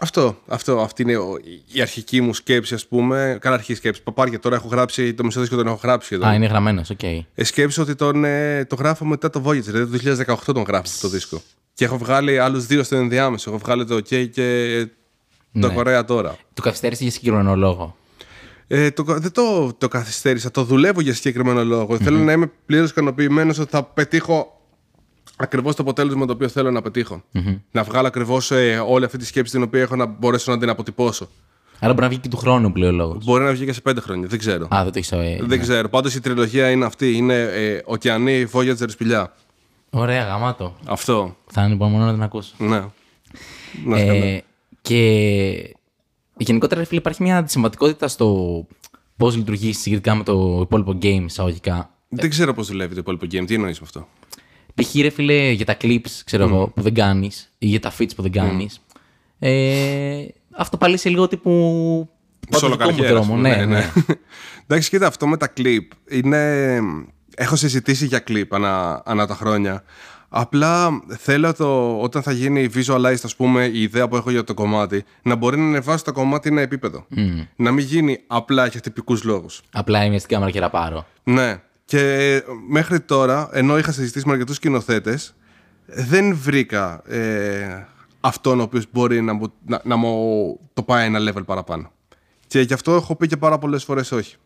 αυτό, 0.00 0.38
αυτό, 0.46 0.80
αυτή 0.80 1.02
είναι 1.02 1.16
ο- 1.16 1.38
η 1.72 1.80
αρχική 1.80 2.20
μου 2.20 2.34
σκέψη, 2.34 2.74
ας 2.74 2.86
πούμε. 2.86 3.38
Καλά, 3.40 3.54
αρχική 3.54 3.74
σκέψη. 3.74 4.02
Παπάρια 4.02 4.38
τώρα 4.38 4.56
έχω 4.56 4.68
γράψει 4.68 5.14
το 5.14 5.24
μισό 5.24 5.40
δίσκο, 5.40 5.56
τον 5.56 5.66
έχω 5.66 5.80
γράψει 5.82 6.14
εδώ. 6.14 6.26
Α, 6.26 6.34
είναι 6.34 6.46
γραμμένος. 6.46 6.90
Οκ. 6.90 7.02
Ε, 7.02 7.24
σκέψου 7.44 7.82
ότι 7.82 7.94
τον, 7.94 8.24
ε, 8.24 8.64
το 8.64 8.74
γράφω 8.74 9.04
μετά 9.04 9.30
το 9.30 9.42
Voyager, 9.46 9.62
δηλαδή 9.62 9.84
το 9.84 9.90
2018 9.90 10.52
τον 10.52 10.62
γράφω 10.62 10.82
αυτό 10.86 11.00
το 11.00 11.08
δίσκο. 11.08 11.42
Και 11.74 11.84
έχω 11.84 11.98
βγάλει 11.98 12.38
άλλους 12.38 12.66
δύο 12.66 12.82
στο 12.82 12.96
ενδιάμεσο. 12.96 13.50
Έχω 13.50 13.58
βγάλει 13.58 13.84
το 13.84 13.94
OK 13.96 14.28
και 14.30 14.86
το 15.60 15.66
Ναι. 15.68 15.74
Κορέα 15.74 16.04
τώρα. 16.04 16.36
Του 16.54 16.62
καθυστέρησε 16.62 17.02
για 17.02 17.12
συγκεκριμένο 17.12 17.56
λόγο. 17.56 17.96
Ε, 18.68 18.90
το, 18.90 19.02
δεν 19.02 19.32
το, 19.32 19.72
το 19.78 19.88
καθυστέρησα. 19.88 20.50
Το 20.50 20.62
δουλεύω 20.64 21.00
για 21.00 21.14
συγκεκριμένο 21.14 21.64
λόγο. 21.64 21.96
Θέλω 21.96 22.18
να 22.18 22.32
είμαι 22.32 22.50
πλήρως 22.66 22.90
ικανοποιημένος 22.90 23.58
ότι 23.58 23.70
θα 23.70 23.82
πετύχω 23.84 24.60
ακριβώς 25.36 25.74
το 25.76 25.82
αποτέλεσμα 25.82 26.26
το 26.26 26.32
οποίο 26.32 26.48
θέλω 26.48 26.70
να 26.70 26.82
πετυχω 26.82 27.22
Να 27.70 27.82
βγάλω 27.82 28.06
ακριβώς 28.06 28.52
όλη 28.86 29.04
αυτή 29.04 29.18
τη 29.18 29.26
σκέψη 29.26 29.52
την 29.52 29.62
οποία 29.62 29.80
έχω 29.82 29.96
να 29.96 30.06
μπορέσω 30.06 30.52
να 30.52 30.58
την 30.58 30.68
αποτυπώσω. 30.68 31.28
Άρα 31.80 31.92
μπορεί 31.92 32.04
να 32.04 32.08
βγει 32.08 32.18
και 32.18 32.28
του 32.28 32.36
χρόνου 32.36 32.72
πλέον 32.72 32.94
λόγος. 32.94 33.24
Μπορεί 33.24 33.44
να 33.44 33.52
βγει 33.52 33.64
και 33.64 33.72
σε 33.72 33.80
πέντε 33.80 34.00
χρόνια, 34.00 34.28
δεν 34.28 34.38
ξέρω. 34.38 34.68
Α, 34.74 34.82
δεν 34.82 34.92
το 34.92 34.98
έχεις. 34.98 35.12
Ε, 35.12 35.38
Δεν 35.42 35.60
ξέρω. 35.60 35.88
Πάντως 35.88 36.14
η 36.14 36.20
τριλογία 36.20 36.70
είναι 36.70 36.84
αυτή. 36.84 37.16
Είναι 37.16 37.34
ε, 37.40 37.80
ωκεανή, 37.84 38.46
Voyager, 38.52 38.90
σπηλιά. 38.90 39.32
Ωραία, 39.90 40.24
γαμάτο. 40.24 40.76
Αυτό. 40.84 41.36
Θα 41.50 41.60
ανυπομονώ 41.60 42.04
να 42.04 42.12
την 42.12 42.22
ακούσω. 42.22 42.54
Ναι. 42.58 42.84
Να 43.84 43.96
είσαι 43.96 44.06
καλά. 44.06 44.24
Ε, 44.24 44.42
και 44.82 45.76
γενικότερα, 46.44 46.80
ρε 46.80 46.86
φίλε, 46.86 47.00
υπάρχει 47.00 47.22
μια 47.22 47.36
αντισυμβατικότητα 47.36 48.08
στο 48.08 48.66
πώς 49.16 49.36
λειτουργείς 49.36 49.78
σχετικά 49.78 50.14
με 50.14 50.22
το 50.22 50.60
υπόλοιπο 50.62 50.98
game 51.02 51.22
εισαγωγικά. 51.26 51.90
Δεν 52.08 52.30
ξέρω 52.30 52.54
πώς 52.54 52.66
δουλεύει 52.66 52.94
το 52.94 53.00
υπόλοιπο 53.00 53.24
game. 53.24 53.46
Τι 53.46 53.54
εννοείς 53.54 53.80
με 53.80 53.86
αυτό; 53.86 54.08
Π.χ. 54.74 54.94
ρε 54.94 55.10
φίλε, 55.10 55.50
για 55.50 55.64
τα 55.64 55.76
clips, 55.80 56.20
ξέρω 56.24 56.44
εγώ, 56.44 56.68
που 56.68 56.82
δεν 56.82 56.94
κάνεις 56.94 57.52
ή 57.58 57.66
για 57.66 57.80
τα 57.80 57.92
feeds 57.98 58.14
που 58.16 58.22
δεν 58.22 58.32
κάνεις. 58.32 58.80
Ε, 59.38 60.24
αυτό 60.56 60.76
πάλι 60.76 60.96
σε 60.96 61.08
λίγο 61.08 61.28
τύπου. 61.28 61.50
πάω 62.50 62.60
το 62.60 62.68
δικό 62.70 62.84
μου 62.84 62.90
Σολοκαριέρα, 62.90 63.18
ας 63.18 63.26
δρόμο. 63.26 63.34
πούμε. 63.42 63.56
Ναι, 63.56 63.64
ναι. 63.64 63.90
Εντάξει, 64.66 64.88
κοίτα, 64.90 65.06
αυτό 65.06 65.26
με 65.26 65.36
τα 65.36 65.46
κλιπ 65.46 65.90
είναι. 66.08 66.78
Έχω 67.36 67.56
συζητήσει 67.56 68.06
για 68.06 68.18
κλιπ 68.18 68.54
ανά, 68.54 69.02
ανά 69.04 69.26
τα 69.26 69.34
χρόνια. 69.34 69.82
Απλά 70.28 71.00
θέλω 71.18 71.52
το, 71.54 71.98
όταν 72.00 72.22
θα 72.22 72.32
γίνει 72.32 72.68
visualized, 72.74 73.16
ας 73.22 73.36
πούμε, 73.36 73.64
η 73.64 73.82
ιδέα 73.82 74.08
που 74.08 74.16
έχω 74.16 74.30
για 74.30 74.44
το 74.44 74.54
κομμάτι, 74.54 75.04
να 75.22 75.34
μπορεί 75.34 75.58
να 75.58 75.64
ανεβάσει 75.66 76.04
το 76.04 76.12
κομμάτι 76.12 76.48
ένα 76.48 76.60
επίπεδο. 76.60 77.06
Να 77.56 77.70
μην 77.70 77.84
γίνει 77.84 78.20
απλά 78.26 78.66
για 78.66 78.80
τυπικούς 78.80 79.22
λόγους. 79.24 79.60
Απλά 79.72 80.04
είμαι 80.04 80.18
στην 80.18 80.30
κάμερα 80.30 80.50
και 80.50 80.60
να 80.60 80.70
πάρω. 80.70 81.06
Ναι. 81.24 81.60
Και 81.84 82.42
μέχρι 82.68 83.00
τώρα, 83.00 83.48
ενώ 83.52 83.78
είχα 83.78 83.92
συζητήσει 83.92 84.26
με 84.26 84.32
αρκετούς 84.32 84.56
σκηνοθέτες, 84.56 85.34
δεν 85.86 86.36
βρήκα 86.36 87.02
ε, 87.06 87.86
αυτόν 88.20 88.60
ο 88.60 88.62
οποίος 88.62 88.84
μπορεί 88.92 89.20
να, 89.22 89.32
μου- 89.32 89.52
να, 89.66 89.80
να 89.84 89.96
μου 89.96 90.58
το 90.74 90.82
πάει 90.82 91.06
ένα 91.06 91.18
level 91.32 91.44
παραπάνω. 91.46 91.90
Και 92.46 92.60
γι' 92.60 92.72
αυτό 92.72 92.92
έχω 92.94 93.16
πει 93.16 93.26
και 93.26 93.36
πάρα 93.36 93.58
πολλές 93.58 93.84
φορές 93.84 94.12
όχι. 94.12 94.36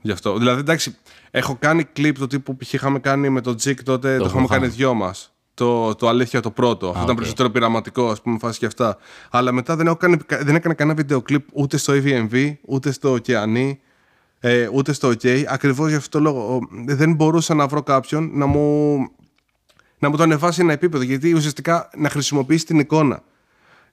Γι' 0.00 0.10
αυτό. 0.12 0.38
Δηλαδή, 0.38 0.60
εντάξει, 0.60 0.96
έχω 1.30 1.56
κάνει 1.60 1.84
κλιπ 1.84 2.18
το 2.18 2.26
τύπου 2.26 2.56
που 2.56 2.66
είχαμε 2.70 2.98
κάνει 2.98 3.28
με 3.28 3.40
τον 3.40 3.56
Τζικ 3.56 3.82
τότε, 3.82 4.16
το, 4.16 4.24
είχαμε 4.24 4.44
Wuhan. 4.44 4.48
κάνει 4.50 4.66
δυο 4.66 4.94
μας. 4.94 5.34
Το, 5.54 5.94
το 5.94 6.08
αλήθεια 6.08 6.40
το 6.40 6.50
πρώτο. 6.50 6.86
Αυτό 6.88 6.98
ήταν 6.98 7.10
οκ. 7.10 7.16
περισσότερο 7.16 7.50
πειραματικό, 7.50 8.08
ας 8.10 8.22
πούμε, 8.22 8.38
φάση 8.38 8.58
και 8.58 8.66
αυτά. 8.66 8.96
Αλλά 9.30 9.52
μετά 9.52 9.76
δεν, 9.76 9.86
έχω 9.86 9.96
κάνει, 9.96 10.16
δεν 10.40 10.54
έκανα 10.54 10.74
κανένα 10.74 10.96
βίντεο 10.96 11.22
κλιπ 11.22 11.46
ούτε 11.52 11.76
στο 11.76 11.92
AVMV, 11.96 12.52
ούτε 12.66 12.92
στο 12.92 13.12
Ωκεανή, 13.12 13.80
ε, 14.40 14.68
ούτε 14.72 14.92
στο 14.92 15.08
OK. 15.08 15.42
Ακριβώς 15.48 15.88
γι' 15.88 15.94
αυτό 15.96 16.18
το 16.18 16.24
λόγο. 16.24 16.54
Ο- 16.54 16.60
Δεν 16.86 17.14
μπορούσα 17.14 17.54
να 17.54 17.66
βρω 17.66 17.82
κάποιον 17.82 18.30
να 18.34 18.46
μου, 18.46 18.96
να 19.98 20.08
μου 20.08 20.16
το 20.16 20.22
ανεβάσει 20.22 20.60
ένα 20.60 20.72
επίπεδο. 20.72 21.04
Γιατί 21.04 21.32
ουσιαστικά 21.32 21.90
να 21.96 22.08
χρησιμοποιήσει 22.10 22.66
την 22.66 22.78
εικόνα 22.78 23.22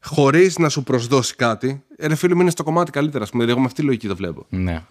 χωρίς 0.04 0.58
να 0.58 0.70
σου 0.70 0.84
προσδώσει 0.84 1.36
κάτι. 1.36 1.84
Ε, 1.98 2.08
ρε 2.08 2.16
φίλε 2.16 2.36
μου, 2.36 2.42
είναι 2.42 2.50
στο 2.50 2.64
κομμάτι 2.64 2.92
καλύτερα. 2.92 3.24
Α 3.24 3.28
πούμε. 3.28 3.44
Εγώ 3.44 3.60
με 3.60 3.66
αυτή 3.66 3.80
τη 3.80 3.86
λογική 3.86 4.08
το 4.08 4.16
βλέπω. 4.16 4.46
Ναι. 4.50 4.84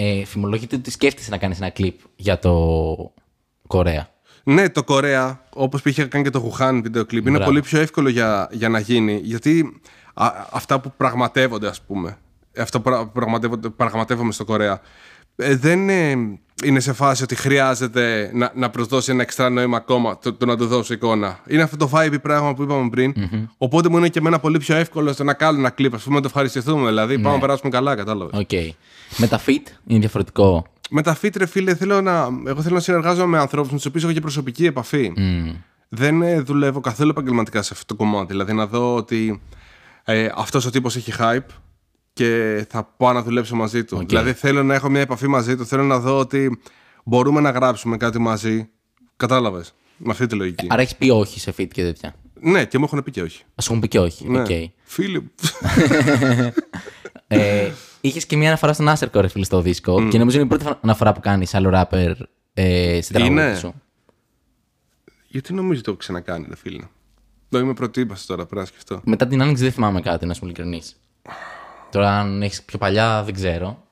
Ε, 0.00 0.24
φημολογείται 0.24 0.76
ότι 0.76 0.90
σκέφτεσαι 0.90 1.30
να 1.30 1.38
κάνεις 1.38 1.58
ένα 1.60 1.70
κλιπ 1.70 1.98
για 2.16 2.38
το 2.38 2.54
Κορέα. 3.66 4.08
Ναι, 4.44 4.68
το 4.68 4.84
Κορέα, 4.84 5.44
όπως 5.54 5.82
που 5.82 5.88
είχε 5.88 6.04
κάνει 6.04 6.24
και 6.24 6.30
το 6.30 6.40
Χουχάν 6.40 6.82
βίντεο 6.82 7.04
κλιπ, 7.04 7.22
είναι 7.22 7.30
Μπράβο. 7.30 7.44
πολύ 7.44 7.60
πιο 7.62 7.80
εύκολο 7.80 8.08
για, 8.08 8.48
για 8.52 8.68
να 8.68 8.78
γίνει. 8.78 9.20
Γιατί 9.22 9.80
α, 10.14 10.30
αυτά 10.50 10.80
που 10.80 10.92
πραγματεύονται, 10.96 11.68
ας 11.68 11.80
πούμε, 11.80 12.18
αυτά 12.58 12.78
που 12.80 12.90
πρα- 12.90 13.06
πραγματεύονται- 13.06 13.68
πραγματεύομαι 13.68 14.32
στο 14.32 14.44
Κορέα, 14.44 14.80
ε, 15.36 15.56
δεν 15.56 15.88
ε, 15.88 16.14
είναι 16.64 16.80
σε 16.80 16.92
φάση 16.92 17.22
ότι 17.22 17.34
χρειάζεται 17.34 18.30
να, 18.34 18.52
να 18.54 18.70
προσδώσει 18.70 19.10
ένα 19.10 19.22
εξτρά 19.22 19.48
νόημα 19.48 19.76
ακόμα 19.76 20.18
το, 20.18 20.32
το 20.32 20.46
να 20.46 20.56
του 20.56 20.66
δώσω 20.66 20.94
εικόνα. 20.94 21.40
Είναι 21.48 21.62
αυτό 21.62 21.76
το 21.76 21.90
vibe 21.94 22.16
πράγμα 22.22 22.54
που 22.54 22.62
είπαμε 22.62 22.88
πριν. 22.88 23.14
Οπότε 23.58 23.88
μου 23.88 23.96
είναι 23.96 24.08
και 24.08 24.18
εμένα 24.18 24.38
πολύ 24.38 24.58
πιο 24.58 24.76
εύκολο 24.76 25.12
στο 25.12 25.24
να 25.24 25.34
κάνω 25.34 25.58
ένα 25.58 25.70
κλιπ, 25.70 25.94
ας 25.94 26.02
πούμε, 26.02 26.14
να 26.14 26.20
το 26.20 26.26
ευχαριστηθούμε. 26.26 26.88
Δηλαδή, 26.88 27.18
πάμε 27.18 27.34
να 27.34 27.40
περάσουμε 27.40 27.70
καλά, 27.70 27.94
κατάλαβες. 27.94 28.40
Οκ. 28.40 28.74
Με 29.16 29.26
τα 29.26 29.40
fit 29.46 29.72
είναι 29.86 29.98
διαφορετικό; 29.98 30.66
Με 30.90 31.02
τα 31.02 31.18
feat, 31.22 31.36
ρε 31.36 31.46
φίλε, 31.46 31.74
θέλω 31.74 32.00
να, 32.00 32.28
εγώ 32.46 32.62
θέλω 32.62 32.74
να 32.74 32.80
συνεργάζομαι 32.80 33.26
με 33.26 33.38
ανθρώπους 33.38 33.70
με 33.70 33.76
τους 33.76 33.86
οποίους 33.86 34.00
έχω 34.04 34.12
και 34.12 34.20
προσωπική 34.20 34.66
επαφή. 34.66 35.12
Δεν 35.88 36.22
ε, 36.22 36.40
δουλεύω 36.40 36.80
καθόλου 36.80 37.10
επαγγελματικά 37.10 37.62
σε 37.62 37.70
αυτό 37.72 37.94
το 37.94 38.04
κομμάτι. 38.04 38.26
Δηλαδή 38.26 38.52
να 38.52 38.66
δω 38.66 38.94
ότι 38.94 39.40
ε, 40.04 40.28
αυτός 40.36 40.66
ο 40.66 40.70
τύπος 40.70 40.96
έχει 40.96 41.12
hype 41.18 41.54
και 42.18 42.66
θα 42.70 42.84
πάω 42.96 43.12
να 43.12 43.22
δουλέψω 43.22 43.56
μαζί 43.56 43.84
του. 43.84 44.04
Δηλαδή 44.06 44.32
θέλω 44.32 44.62
να 44.62 44.74
έχω 44.74 44.88
μια 44.88 45.00
επαφή 45.00 45.26
μαζί 45.26 45.56
του. 45.56 45.66
Θέλω 45.66 45.82
να 45.82 45.98
δω 45.98 46.18
ότι 46.18 46.60
μπορούμε 47.04 47.40
να 47.40 47.50
γράψουμε 47.50 47.96
κάτι 47.96 48.18
μαζί. 48.18 48.68
Κατάλαβες; 49.16 49.74
Με 49.96 50.10
αυτή 50.10 50.26
τη 50.26 50.34
λογική. 50.34 50.66
Άρα 50.70 50.80
έχεις 50.80 50.96
πει 50.96 51.10
όχι 51.10 51.40
σε 51.40 51.50
feat 51.58 51.68
και 51.68 51.82
τέτοια. 51.82 52.14
Ναι, 52.40 52.64
και 52.64 52.78
μου 52.78 52.84
έχουν 52.84 53.02
πει 53.02 53.10
και 53.10 53.22
όχι. 53.22 53.42
Α 53.54 53.62
πούμε 53.62 53.80
πει 53.80 53.88
και 53.88 53.98
όχι. 54.00 54.28
Ναι. 54.28 54.40
Οκ. 54.40 54.46
Φίλοι. 54.82 55.20
μου. 55.20 55.30
Ε, 57.30 57.70
Είχες 58.00 58.26
και 58.26 58.36
μια 58.36 58.48
αναφορά 58.48 58.72
στον 58.72 58.88
Άσερ 58.88 59.08
ρε 59.12 59.28
φίλε 59.28 59.44
στο 59.44 59.60
δίσκο 59.60 60.08
και 60.08 60.18
νομίζω 60.18 60.36
είναι 60.40 60.46
η 60.46 60.48
πρώτη 60.58 60.78
αναφορά 60.82 61.12
που 61.12 61.20
κάνεις 61.20 61.54
άλλο 61.54 61.68
ράπερ 61.68 62.12
ε, 62.54 62.98
στην 63.02 63.20
Είναι. 63.20 63.34
τραγούδι 63.34 63.58
σου. 63.58 63.74
Γιατί 65.28 65.52
νομίζω 65.52 65.80
το 65.80 65.90
έχω 65.90 65.98
ξανακάνει, 65.98 66.46
ρε 66.48 66.56
φίλε. 66.56 66.82
Δεν 67.48 67.62
είμαι 67.62 67.74
προτύπωση 67.74 68.26
τώρα, 68.26 68.46
πρέπει 68.46 68.60
να 68.60 68.66
σκεφτώ. 68.66 69.00
Μετά 69.04 69.26
την 69.26 69.42
άνοιξη 69.42 69.62
δεν 69.62 69.72
θυμάμαι 69.72 70.00
κάτι, 70.00 70.26
να 70.26 70.34
σου 70.34 70.40
είμαι 70.44 70.52
ειλικρινής. 70.52 70.96
Τώρα, 71.90 72.18
αν 72.18 72.42
έχεις 72.42 72.62
πιο 72.62 72.78
παλιά, 72.78 73.22
δεν 73.24 73.34
ξέρω. 73.34 73.82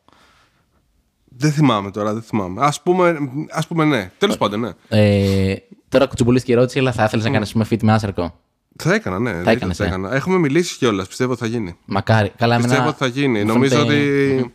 Δεν 1.39 1.53
θυμάμαι 1.53 1.91
τώρα, 1.91 2.13
δεν 2.13 2.23
θυμάμαι. 2.23 2.65
Α 2.65 2.73
πούμε, 2.83 3.17
ας 3.51 3.67
πούμε 3.67 3.85
ναι. 3.85 4.11
Τέλος 4.19 4.37
πάντων, 4.37 4.61
ναι. 4.61 4.71
Ε, 4.89 5.55
τώρα 5.89 6.07
κουτσουμπολίστηκε 6.07 6.53
η 6.53 6.55
ερώτηση, 6.55 6.79
αλλά 6.79 6.93
θα 6.93 7.05
ήθελες 7.05 7.25
να 7.25 7.31
κάνεις 7.31 7.53
πούμε, 7.53 7.67
fit 7.71 7.83
με 7.83 7.93
Άσερκο. 7.93 8.41
Θα 8.77 8.95
έκανα, 8.95 9.19
ναι. 9.19 9.43
Θα 9.43 9.51
έκανες, 9.51 9.77
θα 9.77 9.85
ε. 9.85 9.87
έκανα. 9.87 10.15
Έχουμε 10.15 10.39
μιλήσει 10.39 10.77
κιόλας. 10.77 11.09
Πιστεύω 11.09 11.33
ότι 11.33 11.41
θα 11.41 11.47
γίνει. 11.47 11.77
Μακάρι. 11.85 12.33
Καλά, 12.37 12.55
εμένα. 12.55 12.69
Πιστεύω 12.69 12.89
ότι 12.91 12.99
θα 12.99 13.07
γίνει. 13.07 13.41
μου 13.41 13.47
Νομίζω 13.47 13.77
φαίνεται- 13.77 14.39
ότι. 14.41 14.55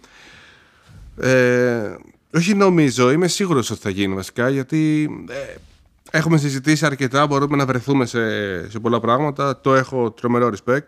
Ε, 1.30 1.95
όχι 2.36 2.54
νομίζω, 2.56 3.12
είμαι 3.12 3.27
σίγουρος 3.27 3.69
ότι 3.69 3.82
θα 3.82 3.89
γίνει 3.89 4.13
βασικά 4.15 4.49
γιατί 4.49 5.10
ε, 5.30 5.56
έχουμε 6.11 6.38
συζητήσει 6.38 6.86
αρκετά, 6.86 7.28
μπορούμε 7.28 7.57
να 7.57 7.66
βρεθούμε 7.66 8.05
σε, 8.05 8.20
σε 8.70 8.80
πολλά 8.80 8.99
πράγματα. 8.99 9.61
Το 9.61 9.76
έχω 9.76 10.11
τρομερό 10.11 10.49
respect 10.49 10.88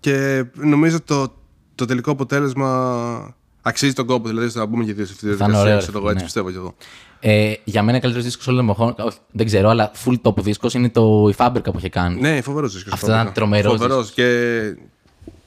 και 0.00 0.44
νομίζω 0.54 1.00
το, 1.02 1.34
το 1.74 1.84
τελικό 1.84 2.10
αποτέλεσμα 2.10 3.34
αξίζει 3.62 3.92
τον 3.92 4.06
κόπο. 4.06 4.28
Δηλαδή 4.28 4.48
θα 4.48 4.66
μπούμε 4.66 4.84
και 4.84 4.94
δύο 4.94 5.06
σε 5.06 5.12
αυτή 5.12 5.28
τη 5.28 5.34
Θα 5.34 5.44
είναι 5.44 5.52
διαδικασία. 5.52 5.70
ωραίο, 5.74 5.78
ξέρω 5.78 5.98
εγώ, 5.98 6.06
ναι. 6.06 6.12
έτσι 6.12 6.24
πιστεύω 6.24 6.50
κι 6.50 6.56
εγώ. 6.56 6.74
Ε, 7.20 7.52
για 7.64 7.82
μένα, 7.82 7.98
καλύτερος 7.98 8.26
δίσκος 8.26 8.46
όλων 8.46 8.66
των 8.66 8.74
εποχών. 8.74 9.06
Όχι, 9.06 9.18
δεν 9.30 9.46
ξέρω, 9.46 9.68
αλλά 9.68 9.90
full 10.04 10.14
top 10.22 10.42
δίσκος 10.42 10.74
είναι 10.74 10.88
το 10.88 11.26
η 11.30 11.32
Φάμπρικα 11.32 11.70
που 11.70 11.78
είχε 11.78 11.88
κάνει. 11.88 12.20
Ναι, 12.20 12.40
φοβερός 12.40 12.72
δίσκος. 12.72 12.92
Αυτό 12.92 13.06
ήταν 13.06 13.32
τρομερός 13.32 13.72
Φοβερός 13.72 14.10
και, 14.10 14.60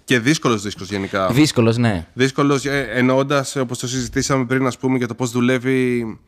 και 0.03 0.19
δύσκολος 0.19 0.61
δίσκος 0.61 0.89
γενικά. 0.89 1.27
Δύσκολος, 1.31 1.77
ναι. 1.77 2.07
Δύσκολος 2.13 2.65
εννοώντας, 2.93 3.55
όπως 3.55 3.77
το 3.79 3.87
συζητήσαμε 3.87 4.45
πριν, 4.45 4.65
ας 4.65 4.77
πούμε, 4.77 4.97
για 4.97 5.07
το 5.07 5.15
πώς 5.15 5.31
δουλεύει, 5.31 6.19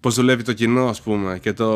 πώς 0.00 0.14
δουλεύει 0.14 0.42
το 0.42 0.52
κοινό, 0.52 0.88
ας 0.88 1.00
πούμε. 1.00 1.38
Και 1.38 1.52
το... 1.52 1.68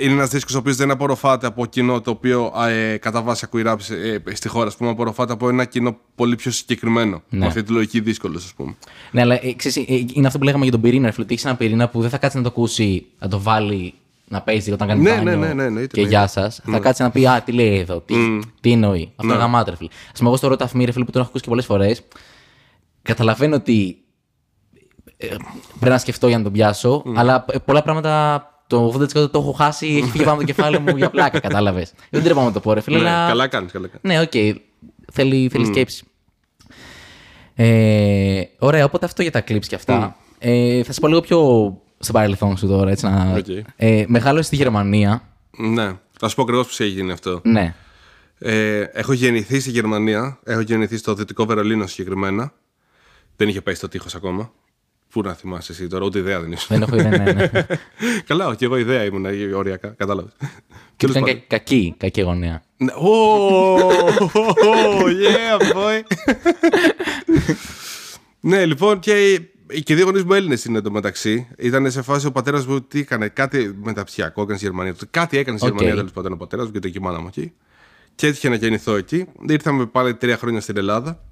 Είναι 0.00 0.12
ένας 0.12 0.28
δίσκος 0.28 0.54
ο 0.54 0.58
οποίος 0.58 0.76
δεν 0.76 0.90
απορροφάται 0.90 1.46
από 1.46 1.66
κοινό 1.66 2.00
το 2.00 2.10
οποίο 2.10 2.52
α, 2.56 2.68
ε, 2.68 2.96
κατά 2.96 3.22
βάση 3.22 3.42
ακούει 3.44 3.62
rap 3.66 3.74
σε- 3.78 3.94
ε, 4.26 4.34
στη 4.34 4.48
χώρα, 4.48 4.66
ας 4.66 4.76
πούμε. 4.76 4.90
Απορροφάται 4.90 5.32
από 5.32 5.48
ένα 5.48 5.64
κοινό 5.64 5.96
πολύ 6.14 6.36
πιο 6.36 6.50
συγκεκριμένο. 6.50 7.22
Με 7.28 7.46
αυτή 7.46 7.62
τη 7.62 7.72
λογική 7.72 8.00
δύσκολος, 8.00 8.44
ας 8.44 8.52
πούμε. 8.54 8.74
Ναι, 9.10 9.20
αλλά 9.20 9.34
ε, 9.44 9.52
ξέρεις, 9.52 9.76
ε, 9.88 10.04
είναι 10.12 10.26
αυτό 10.26 10.38
που 10.38 10.44
λέγαμε 10.44 10.62
για 10.62 10.72
τον 10.72 10.80
πυρήνα. 10.80 11.06
Ρε, 11.06 11.12
φίλε, 11.12 11.24
ότι 11.24 11.32
έχεις 11.34 11.44
ένα 11.46 11.56
πυρήνα 11.56 11.88
που 11.88 12.00
δεν 12.00 12.10
θα 12.10 12.18
κάτσει 12.18 12.36
να 12.36 12.42
το 12.42 12.48
ακούσει, 12.48 13.06
να 13.18 13.28
το 13.28 13.40
βάλει 13.40 13.94
να 14.28 14.40
παίζει 14.42 14.72
όταν 14.72 14.88
κάνει 14.88 15.02
Ναι, 15.02 15.10
μπάνιο 15.10 15.24
ναι, 15.24 15.46
ναι, 15.46 15.52
ναι, 15.54 15.64
εννοείται, 15.64 15.94
και 15.94 16.00
εννοείται. 16.00 16.18
γεια 16.18 16.26
σας, 16.26 16.60
θα 16.64 16.78
κάτσει 16.78 17.02
να 17.02 17.10
πει 17.10 17.26
Α, 17.26 17.42
τι 17.42 17.52
λέει 17.52 17.78
εδώ, 17.78 18.00
τι, 18.00 18.14
τι 18.60 18.72
εννοεί. 18.72 19.12
Αυτό 19.16 19.32
είναι 19.32 19.42
γαμάτο, 19.42 19.70
ρε 19.70 19.76
φίλε. 19.76 19.88
Α 20.08 20.12
πούμε, 20.16 20.28
εγώ 20.28 20.36
στο 20.36 20.48
ρώτα 20.48 20.64
αφημί, 20.64 20.84
ρε 20.84 20.92
φίλε, 20.92 21.04
που 21.04 21.10
τον 21.10 21.20
έχω 21.20 21.28
ακούσει 21.30 21.44
και 21.44 21.50
πολλές 21.50 21.66
φορές, 21.66 22.02
καταλαβαίνω 23.02 23.54
ότι 23.56 23.96
ε, 25.16 25.26
πρέπει 25.78 25.92
να 25.92 25.98
σκεφτώ 25.98 26.28
για 26.28 26.36
να 26.38 26.42
τον 26.42 26.52
πιάσω, 26.52 27.02
αλλά 27.14 27.44
ε, 27.50 27.58
πολλά 27.58 27.82
πράγματα 27.82 28.42
το 28.66 28.94
80% 28.98 29.08
το 29.12 29.38
έχω 29.38 29.52
χάσει, 29.52 29.86
έχει 29.86 30.10
φύγει 30.10 30.24
πάνω 30.24 30.30
από 30.36 30.40
το 30.40 30.46
κεφάλι 30.46 30.78
μου 30.78 30.96
για 30.96 31.10
πλάκα, 31.10 31.40
κατάλαβες. 31.40 31.92
Δεν 32.10 32.22
ντρέπομαι 32.22 32.46
να 32.46 32.52
το 32.52 32.60
πω, 32.60 32.72
ρε 32.72 32.80
φίλε, 32.80 32.98
Ναι, 32.98 33.08
αλλά. 33.08 33.28
καλά 33.28 33.46
κάνεις, 33.46 33.72
καλά 33.72 33.86
κάνεις. 33.88 34.02
Ναι, 34.02 34.20
οκ. 34.20 34.60
Θέλει, 35.12 35.48
θέλει 35.48 35.66
σκέψη. 35.66 36.04
Ε, 37.54 38.42
ωραία, 38.58 38.84
οπότε 38.84 39.04
αυτό 39.06 39.22
για 39.22 39.30
τα 39.30 39.44
clips 39.48 39.66
και 39.66 39.74
αυτά. 39.74 40.16
Ε, 40.38 40.82
θα 40.82 40.92
σε 40.92 41.00
πάω 41.00 41.08
λίγο 41.08 41.20
πιο 41.20 41.38
στο 41.98 42.12
παρελθόν 42.12 42.56
σου 42.56 42.66
τώρα. 42.66 42.90
Έτσι, 42.90 43.04
να... 43.06 43.34
Οκ. 43.36 43.46
ε, 43.76 44.04
μεγάλωσες 44.08 44.42
στη 44.46 44.56
Γερμανία. 44.56 45.22
Ναι, 45.58 45.92
θα 46.18 46.28
σου 46.28 46.34
πω 46.34 46.42
ακριβώς 46.42 46.66
πώς 46.66 46.80
έγινε 46.80 47.12
αυτό. 47.12 47.40
Ναι. 47.44 47.74
Ε, 48.38 48.80
έχω 48.80 49.12
γεννηθεί 49.12 49.60
στη 49.60 49.70
Γερμανία. 49.70 50.38
Έχω 50.44 50.60
γεννηθεί 50.60 50.96
στο 50.96 51.14
Δυτικό 51.14 51.44
Βερολίνο 51.44 51.86
συγκεκριμένα. 51.86 52.52
Δεν 53.36 53.48
είχε 53.48 53.60
πέσει 53.60 53.74
το 53.74 53.88
τείχος 53.88 54.14
ακόμα. 54.14 54.52
Πού 55.14 55.22
να 55.22 55.34
θυμάσαι 55.34 55.72
εσύ 55.72 55.86
τώρα, 55.86 56.04
ούτε 56.04 56.18
ιδέα 56.18 56.40
δεν 56.40 56.52
ήσουν. 56.52 56.78
Δεν 56.78 56.82
έχω 56.82 56.96
ιδέα. 56.96 57.24
Ναι, 57.24 57.32
ναι. 57.32 57.50
Καλά, 58.28 58.54
και 58.54 58.64
εγώ 58.64 58.76
ιδέα 58.76 59.04
ήμουν 59.04 59.26
ε, 59.26 59.30
οριακά, 59.54 59.88
κατάλαβες. 59.88 60.32
και 60.96 61.06
ήταν 61.06 61.24
κα- 61.24 61.42
κακή, 61.46 61.94
κακή 61.96 62.20
γωνία. 62.20 62.62
Ναι, 62.76 62.92
oh, 62.96 63.80
yeah, 65.06 65.74
boy. 65.74 66.00
ναι, 68.50 68.66
λοιπόν, 68.66 68.98
και, 68.98 69.40
και 69.82 69.92
οι 69.92 69.96
δύο 69.96 70.04
γονείς 70.04 70.24
μου 70.24 70.32
Έλληνες 70.32 70.64
είναι 70.64 70.78
εντωμεταξύ. 70.78 71.48
Ήταν 71.58 71.90
σε 71.90 72.02
φάση 72.02 72.26
ο 72.26 72.32
πατέρας 72.32 72.66
μου 72.66 72.80
τι 72.80 72.98
έκανε, 72.98 73.28
κάτι 73.28 73.76
μεταπτυχιακό 73.82 74.42
έκανε 74.42 74.56
στη 74.56 74.66
Γερμανία. 74.66 74.94
Κάτι 75.10 75.38
έκανε 75.38 75.58
στη 75.58 75.66
Οκ. 75.66 75.72
Γερμανία 75.72 75.96
τέλος 75.96 76.12
πάντων 76.12 76.32
ο 76.32 76.36
πατέρας 76.36 76.66
μου 76.66 76.72
και 76.72 76.78
το 76.78 76.88
και 76.88 76.98
η 76.98 77.02
μάνα 77.02 77.20
μου 77.20 77.26
εκεί. 77.26 77.52
Και 78.14 78.26
έτυχε 78.26 78.48
να 78.48 78.54
γεννηθώ 78.54 78.96
εκεί. 78.96 79.24
Ήρθαμε 79.48 79.86
πάλι 79.86 80.14
τρία 80.14 80.36
χρόνια 80.36 80.60
στην 80.60 80.76
Ελλάδα. 80.76 81.24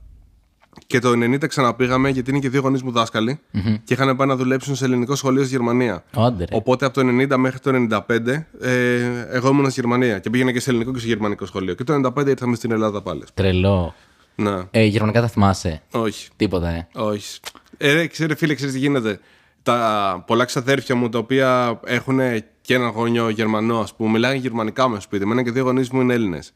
Και 0.86 0.98
το 0.98 1.10
90 1.10 1.48
ξαναπήγαμε 1.48 2.08
γιατί 2.08 2.30
είναι 2.30 2.38
και 2.38 2.48
δύο 2.48 2.60
γονείς 2.60 2.82
μου 2.82 2.90
δασκαλοι 2.90 3.40
και 3.84 3.94
είχαν 3.94 4.16
πάει 4.16 4.28
να 4.28 4.36
δουλέψουν 4.36 4.74
σε 4.74 4.84
ελληνικό 4.84 5.14
σχολείο 5.14 5.42
στη 5.42 5.50
Γερμανία. 5.50 6.04
Άντε 6.16 6.44
ρε. 6.44 6.56
Οπότε 6.56 6.86
από 6.86 6.94
το 6.94 7.06
90 7.08 7.36
μέχρι 7.36 7.58
το 7.58 7.70
95 8.08 8.26
ε, 8.60 8.98
εγώ 9.30 9.48
ήμουν 9.48 9.70
στη 9.70 9.80
Γερμανία 9.80 10.18
και 10.18 10.30
πήγαινα 10.30 10.52
και 10.52 10.60
σε 10.60 10.70
ελληνικό 10.70 10.92
και 10.92 10.98
σε 10.98 11.06
γερμανικό 11.06 11.46
σχολείο. 11.46 11.74
Και 11.74 11.84
το 11.84 12.12
95 12.16 12.26
ήρθαμε 12.26 12.56
στην 12.56 12.72
Ελλάδα 12.72 13.02
πάλι. 13.02 13.24
Τρελό. 13.34 13.94
Να. 14.34 14.68
Ε, 14.70 14.84
γερμανικά 14.84 15.20
τα 15.20 15.28
θυμάσαι; 15.28 15.82
Όχι. 15.90 16.28
Τίποτα, 16.36 16.68
ε. 16.68 16.88
Όχι. 16.94 17.40
Ε, 17.76 17.92
ρε, 17.92 18.06
ξέρε, 18.06 18.34
φίλε, 18.34 18.54
ξέρεις 18.54 18.74
τι 18.74 18.80
γίνεται. 18.80 19.18
Τα 19.62 20.24
πολλά 20.26 20.44
ξαδέρφια 20.44 20.94
μου 20.94 21.08
τα 21.08 21.18
οποία 21.18 21.80
έχουν 21.84 22.18
και 22.60 22.74
έναν 22.74 22.90
γονιό 22.90 23.28
Γερμανό, 23.28 23.78
ας 23.80 23.94
πούμε, 23.94 24.10
μιλάνε 24.10 24.34
γερμανικά 24.34 24.88
με 24.88 24.94
στο 24.94 25.02
σπίτι. 25.02 25.22
Εμένα 25.22 25.42
και 25.42 25.50
δύο 25.50 25.62
γονείς 25.62 25.90
μου 25.90 26.00
είναι 26.00 26.14
Έλληνες. 26.14 26.52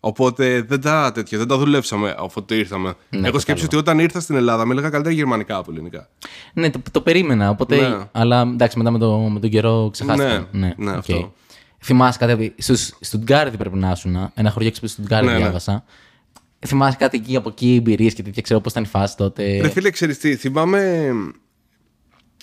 Οπότε 0.00 0.62
δεν 0.62 0.80
τα 0.80 1.12
τέτοια, 1.12 1.38
δεν 1.38 1.48
τα 1.48 1.58
δουλέψαμε 1.58 2.14
αφού 2.18 2.44
το 2.44 2.54
ήρθαμε. 2.54 2.94
Εγώ 3.10 3.38
σκέψου 3.38 3.64
ότι 3.64 3.76
όταν 3.76 3.98
ήρθα 3.98 4.20
στην 4.20 4.36
Ελλάδα 4.36 4.66
μιλάγα 4.66 4.90
καλύτερα 4.90 5.14
γερμανικά 5.14 5.56
από 5.56 5.70
ελληνικά. 5.70 6.08
Ναι, 6.52 6.70
το, 6.70 6.80
το 6.90 7.00
περίμενα. 7.00 7.50
Οπότε, 7.50 7.88
Ναι. 7.88 8.08
Αλλά 8.12 8.40
εντάξει, 8.40 8.78
μετά 8.78 8.90
με, 8.90 8.98
το, 8.98 9.18
με 9.18 9.40
τον 9.40 9.50
καιρό 9.50 9.88
ξεχάστηκα. 9.92 10.48
Ναι, 10.52 10.74
ναι, 10.76 10.90
οκ. 10.90 10.96
αυτό. 10.96 11.32
Θυμάσαι 11.78 12.18
κάτι. 12.18 12.54
Στο 12.58 12.74
Στουτγκάρδη 13.00 13.56
πρέπει 13.56 13.76
να 13.76 13.90
ήσουν. 13.90 14.30
Ένα 14.34 14.50
χωριό 14.50 14.68
έξω 14.68 14.80
από 14.80 14.86
το 14.86 14.92
Στουτγκάρδη 14.92 15.26
Ναι, 15.26 15.32
ναι. 15.32 15.38
διάβασα. 15.38 15.84
Θυμάσαι 16.66 16.96
κάτι 16.96 17.16
εκεί 17.16 17.36
από 17.36 17.48
εκεί, 17.48 17.74
εμπειρίες 17.74 18.14
και 18.14 18.22
τέτοια. 18.22 18.42
Ξέρω 18.42 18.60
πώς 18.60 18.72
ήταν 18.72 18.82
η 18.82 18.86
φάση 18.86 19.16
τότε; 19.16 19.60
Ρε 19.60 19.68
φίλε, 19.68 19.90
ξέρεις 19.90 20.18
τι, 20.18 20.36
θυμάμαι... 20.36 21.10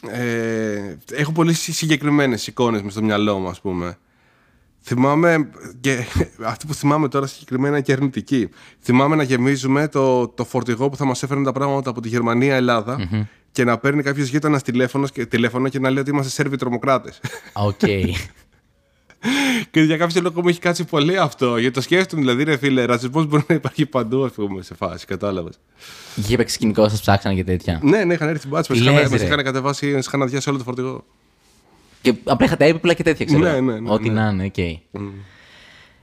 Ε, 0.09 0.97
έχω 1.11 1.31
πολύ 1.31 1.53
συγκεκριμένες 1.53 2.47
εικόνες 2.47 2.81
μες 2.81 2.91
στο 2.91 3.03
μυαλό 3.03 3.37
μου, 3.39 3.47
ας 3.47 3.61
πούμε. 3.61 3.97
Θυμάμαι, 4.87 5.49
και 5.79 6.05
αυτή 6.51 6.65
που 6.65 6.73
θυμάμαι 6.73 7.07
τώρα 7.07 7.27
συγκεκριμένα 7.27 7.75
είναι 7.75 7.85
και 7.85 7.91
αρνητική. 7.91 8.49
Θυμάμαι 8.81 9.15
να 9.15 9.23
γεμίζουμε 9.23 9.87
το, 9.87 10.27
το 10.27 10.45
φορτηγό 10.45 10.89
που 10.89 10.95
θα 10.95 11.05
μας 11.05 11.23
έφερνε 11.23 11.43
τα 11.43 11.51
πράγματα 11.51 11.89
από 11.89 12.01
τη 12.01 12.07
Γερμανία 12.07 12.55
Ελλάδα 12.55 13.09
και 13.51 13.63
να 13.63 13.77
παίρνει 13.77 14.03
κάποιος 14.03 14.27
γείτονας 14.27 14.61
τηλέφωνος 14.61 15.11
και, 15.11 15.25
τηλέφωνο 15.25 15.69
και 15.69 15.79
να 15.79 15.89
λέει 15.89 15.99
ότι 15.99 16.09
είμαστε 16.09 16.31
Σέρβοι 16.31 16.57
τρομοκράτες. 16.57 17.19
Α, 17.53 17.63
Οκ. 17.63 17.79
και 19.71 19.81
για 19.81 19.97
κάποιο 19.97 20.21
λόγο 20.21 20.41
μου 20.41 20.47
έχει 20.47 20.59
κάτσει 20.59 20.83
πολύ 20.83 21.17
αυτό. 21.17 21.57
Γιατί 21.57 21.73
το 21.73 21.81
σκέφτομαι, 21.81 22.21
δηλαδή, 22.21 22.43
ρε 22.43 22.57
φίλε, 22.57 22.85
ρατσισμό 22.85 23.23
μπορεί 23.23 23.43
να 23.47 23.55
υπάρχει 23.55 23.85
παντού, 23.85 24.25
ας 24.25 24.31
πούμε, 24.31 24.61
σε 24.61 24.73
φάση, 24.73 25.05
κατάλαβες. 25.05 25.59
Είχε 26.15 26.37
παίξει 26.37 26.55
σκηνικό, 26.55 26.89
σας 26.89 27.01
ψάξανε 27.01 27.35
και 27.35 27.43
τέτοια. 27.43 27.79
Ναι, 27.83 28.03
ναι, 28.03 28.13
είχαν 28.13 28.29
έρθει 28.29 28.47
μπάτσοι. 28.47 28.73
Τι 28.73 28.79
Μα 28.79 28.91
λες, 28.91 29.05
είχαν, 29.05 29.17
ρε. 29.17 29.25
είχαν 29.25 29.43
κατεβάσει, 29.43 29.93
μας 29.93 30.05
είχαν 30.05 30.21
αδειάσει 30.21 30.49
όλο 30.49 30.57
το 30.57 30.63
φορτηγό. 30.63 31.03
Και 32.05 32.13
απλά 32.23 32.45
είχατε 32.45 32.65
έπιπλα 32.65 32.93
και 32.93 33.03
τέτοια, 33.03 33.25
ξέρω. 33.25 33.41
Ναι, 33.43 33.59
ναι, 33.59 33.79
ναι, 33.79 33.91
Ό,τι 33.91 34.09
ναι. 34.09 34.21
να 34.21 34.29
είναι, 34.29 34.45
οκ. 34.45 34.57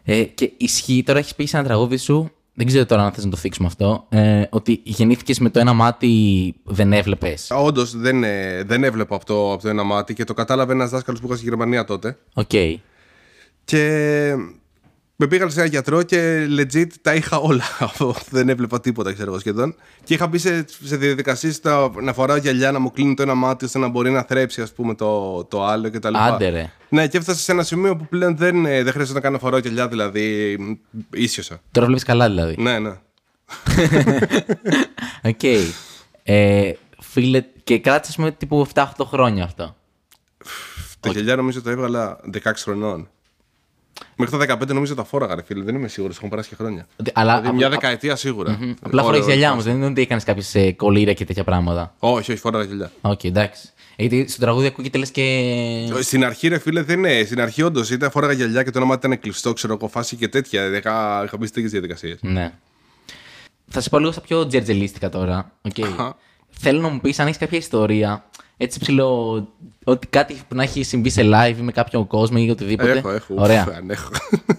Ε, 0.05 0.23
και 0.25 0.53
ισχύει, 0.57 1.03
τώρα 1.03 1.19
έχεις 1.19 1.35
πει 1.35 1.47
σε 1.47 1.57
ένα 1.57 1.67
τραγούδι 1.67 1.97
σου, 1.97 2.31
δεν 2.55 2.67
ξέρω 2.67 2.87
τώρα 2.87 3.05
αν 3.05 3.13
θες 3.13 3.25
να 3.25 3.31
το 3.31 3.37
θίξουμε 3.37 3.67
αυτό, 3.67 4.07
ε, 4.09 4.43
ότι 4.51 4.81
γεννήθηκες 4.83 5.39
με 5.39 5.51
το 5.51 5.59
ένα 5.59 5.73
μάτι 5.73 6.55
δεν 6.65 6.93
έβλεπες. 6.93 7.51
Όντως 7.51 7.97
δεν, 7.97 8.25
ε, 8.25 8.63
δεν 8.63 8.85
έβλεπα 8.85 9.15
από 9.15 9.25
το, 9.25 9.53
από 9.53 9.63
το 9.63 9.69
ένα 9.69 9.83
μάτι 9.83 10.15
και 10.15 10.25
το 10.25 10.35
κατάλαβε 10.35 10.73
ένας 10.73 10.91
δάσκαλος 10.91 11.21
που 11.21 11.27
είχα 11.27 11.37
στη 11.37 11.45
Γερμανία 11.45 11.85
τότε. 11.85 12.19
Οκ. 12.35 12.51
Και 13.65 14.35
με 15.17 15.27
πήγαν 15.27 15.51
σε 15.51 15.61
ένα 15.61 15.69
γιατρό 15.69 16.03
και 16.03 16.47
legit 16.59 16.87
τα 17.03 17.15
είχα 17.15 17.37
όλα. 17.37 17.65
δεν 18.31 18.49
έβλεπα 18.49 18.81
τίποτα, 18.81 19.13
ξέρω 19.13 19.31
εγώ 19.31 19.39
σχεδόν. 19.39 19.75
Και 20.05 20.15
είχα 20.15 20.27
μπει 20.27 20.39
σε, 20.39 20.65
σε 20.85 20.97
διαδικασίες 20.97 21.61
να 22.03 22.13
φοράω 22.13 22.37
γυαλιά, 22.37 22.73
να 22.73 22.79
μου 22.79 22.91
κλείνει 22.91 23.15
το 23.15 23.23
ένα 23.23 23.35
μάτι 23.35 23.65
ώστε 23.65 23.79
να 23.79 23.89
μπορεί 23.89 24.11
να 24.11 24.23
θρέψει 24.23 24.63
ας 24.63 24.73
πούμε, 24.73 24.95
το, 24.95 25.45
το 25.45 25.65
άλλο 25.65 25.91
κτλ. 25.91 26.15
Άντε 26.17 26.49
ρε. 26.49 26.73
Ναι, 26.89 27.09
και 27.09 27.19
έφτασα 27.19 27.39
σε 27.39 27.53
ένα 27.53 27.63
σημείο 27.63 27.97
που 27.97 28.07
πλέον 28.07 28.37
δεν, 28.37 28.67
ε, 28.67 28.83
δεν 28.83 28.93
χρειάζεται 28.93 29.19
να 29.19 29.25
κάνω 29.25 29.39
φοράω 29.39 29.59
γυαλιά, 29.59 29.89
δηλαδή 29.89 30.57
μ, 30.59 30.73
ίσιωσα. 31.11 31.61
Τώρα 31.71 31.87
βλέπεις 31.87 32.05
καλά 32.05 32.29
δηλαδή. 32.29 32.57
Ναι, 32.59 32.79
ναι. 32.79 32.93
Οκ. 35.31 35.43
Ε, 36.23 36.73
φίλε, 37.01 37.45
και 37.65 37.79
κράτησε 37.79 38.21
με 38.21 38.31
τύπου 38.31 38.67
7-8 38.75 38.85
χρόνια 39.05 39.45
αυτό. 39.45 39.77
Τα 41.01 41.11
γυαλιά 41.11 41.37
νομίζω 41.37 41.63
τα 41.63 41.71
έβγαλα 41.71 42.21
16 42.33 42.39
χρονών. 42.57 43.09
Μέχρι 44.17 44.39
τα 44.47 44.59
15 44.59 44.67
νομίζω 44.69 44.95
τα 44.95 45.05
φόραγα, 45.05 45.35
ρε 45.35 45.43
φίλε. 45.43 45.65
Δεν 45.65 45.75
είμαι 45.75 45.89
σίγουρος, 45.89 46.17
έχουν 46.17 46.29
περάσει 46.29 46.49
και 46.49 46.55
χρόνια. 46.55 46.87
Ότι- 46.97 47.11
Αλλά 47.15 47.41
Δηλαδή, 47.41 47.57
μια 47.57 47.69
δεκαετία 47.69 48.17
σίγουρα. 48.17 48.51
απλά 48.83 49.03
Ωραία, 49.03 49.05
φοράει 49.05 49.21
γυαλιά 49.21 49.35
ωραία. 49.37 49.51
όμως, 49.53 49.65
δεν 49.65 49.75
είναι 49.75 49.87
ότι 49.87 50.01
έκανες 50.01 50.25
κάποιες 50.25 50.57
κολλύρια 50.77 51.13
και 51.15 51.25
τέτοια 51.25 51.45
πράγματα. 51.45 51.95
Όχι, 51.99 52.31
όχι, 52.33 52.41
φόραγα 52.41 52.65
γυαλιά. 52.65 52.91
Οκ, 53.01 53.25
εντάξει. 53.25 53.69
Γιατί 53.97 54.29
στο 54.29 54.41
τραγούδι 54.41 54.67
ακούγεται 54.67 54.99
λες 54.99 55.11
και. 55.11 55.49
Στην 56.01 56.25
αρχή, 56.25 56.49
ρε 56.49 56.59
φίλε, 56.59 56.83
δεν 56.83 56.99
είναι. 56.99 57.25
Στην 57.25 57.41
αρχή, 57.41 57.63
όντως, 57.63 57.91
ήταν 57.91 58.11
φόραγα 58.11 58.33
γυαλιά 58.33 58.63
και 58.63 58.71
το 58.71 58.79
ένα 58.79 58.95
ήταν 58.95 59.21
κλειστό, 59.21 59.53
ξέρω 59.53 59.73
εγώ, 59.81 59.89
φάση 59.89 60.17
και 60.17 60.29
τέτοια. 60.29 60.77
Είχα, 60.77 61.23
είχα 61.25 61.37
μπει 61.37 61.47
σε 61.47 61.53
τέτοιες 61.53 61.71
διαδικασίες. 61.71 62.19
Ναι. 62.23 62.53
Θα 63.69 63.81
σε 63.81 63.89
πω 63.89 63.99
λίγο 63.99 64.13
στα 64.13 64.21
πιο 64.21 64.47
τζερτζελίστικα 64.47 65.09
τώρα. 65.09 65.53
Οκ. 65.63 65.87
Θέλω 66.59 66.81
να 66.81 66.89
μου 66.89 67.01
πεις 67.01 67.19
αν 67.19 67.27
έχεις 67.27 67.39
κάποια 67.39 67.59
ιστορία. 67.59 68.25
Έτσι 68.65 68.79
ψηλό. 68.81 69.49
Ότι 69.85 70.07
κάτι 70.07 70.35
που 70.49 70.55
να 70.55 70.63
έχει 70.63 70.83
συμβεί 70.83 71.11
σε 71.11 71.23
live 71.25 71.57
με 71.61 71.73
κάποιον 71.73 72.07
κόσμο 72.07 72.37
ή 72.41 72.51
οτιδήποτε. 72.51 72.91
Έχω, 72.93 73.11
έχω. 73.11 73.35
Ωραία. 73.37 73.65
Ουφ, 73.69 73.77
αν 73.77 73.91
έχω. 73.91 74.11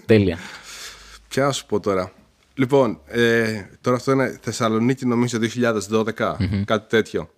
Τέλεια. 0.06 0.38
Ποια 1.28 1.44
να 1.44 1.52
σου 1.52 1.66
πω 1.66 1.80
τώρα. 1.80 2.12
Λοιπόν, 2.54 2.98
ε, 3.06 3.62
τώρα 3.80 3.96
αυτό 3.96 4.12
είναι 4.12 4.38
Θεσσαλονίκη, 4.42 5.06
νομίζω 5.06 5.38
2012, 5.90 6.02
κάτι 6.64 6.88
τέτοιο. 6.88 7.30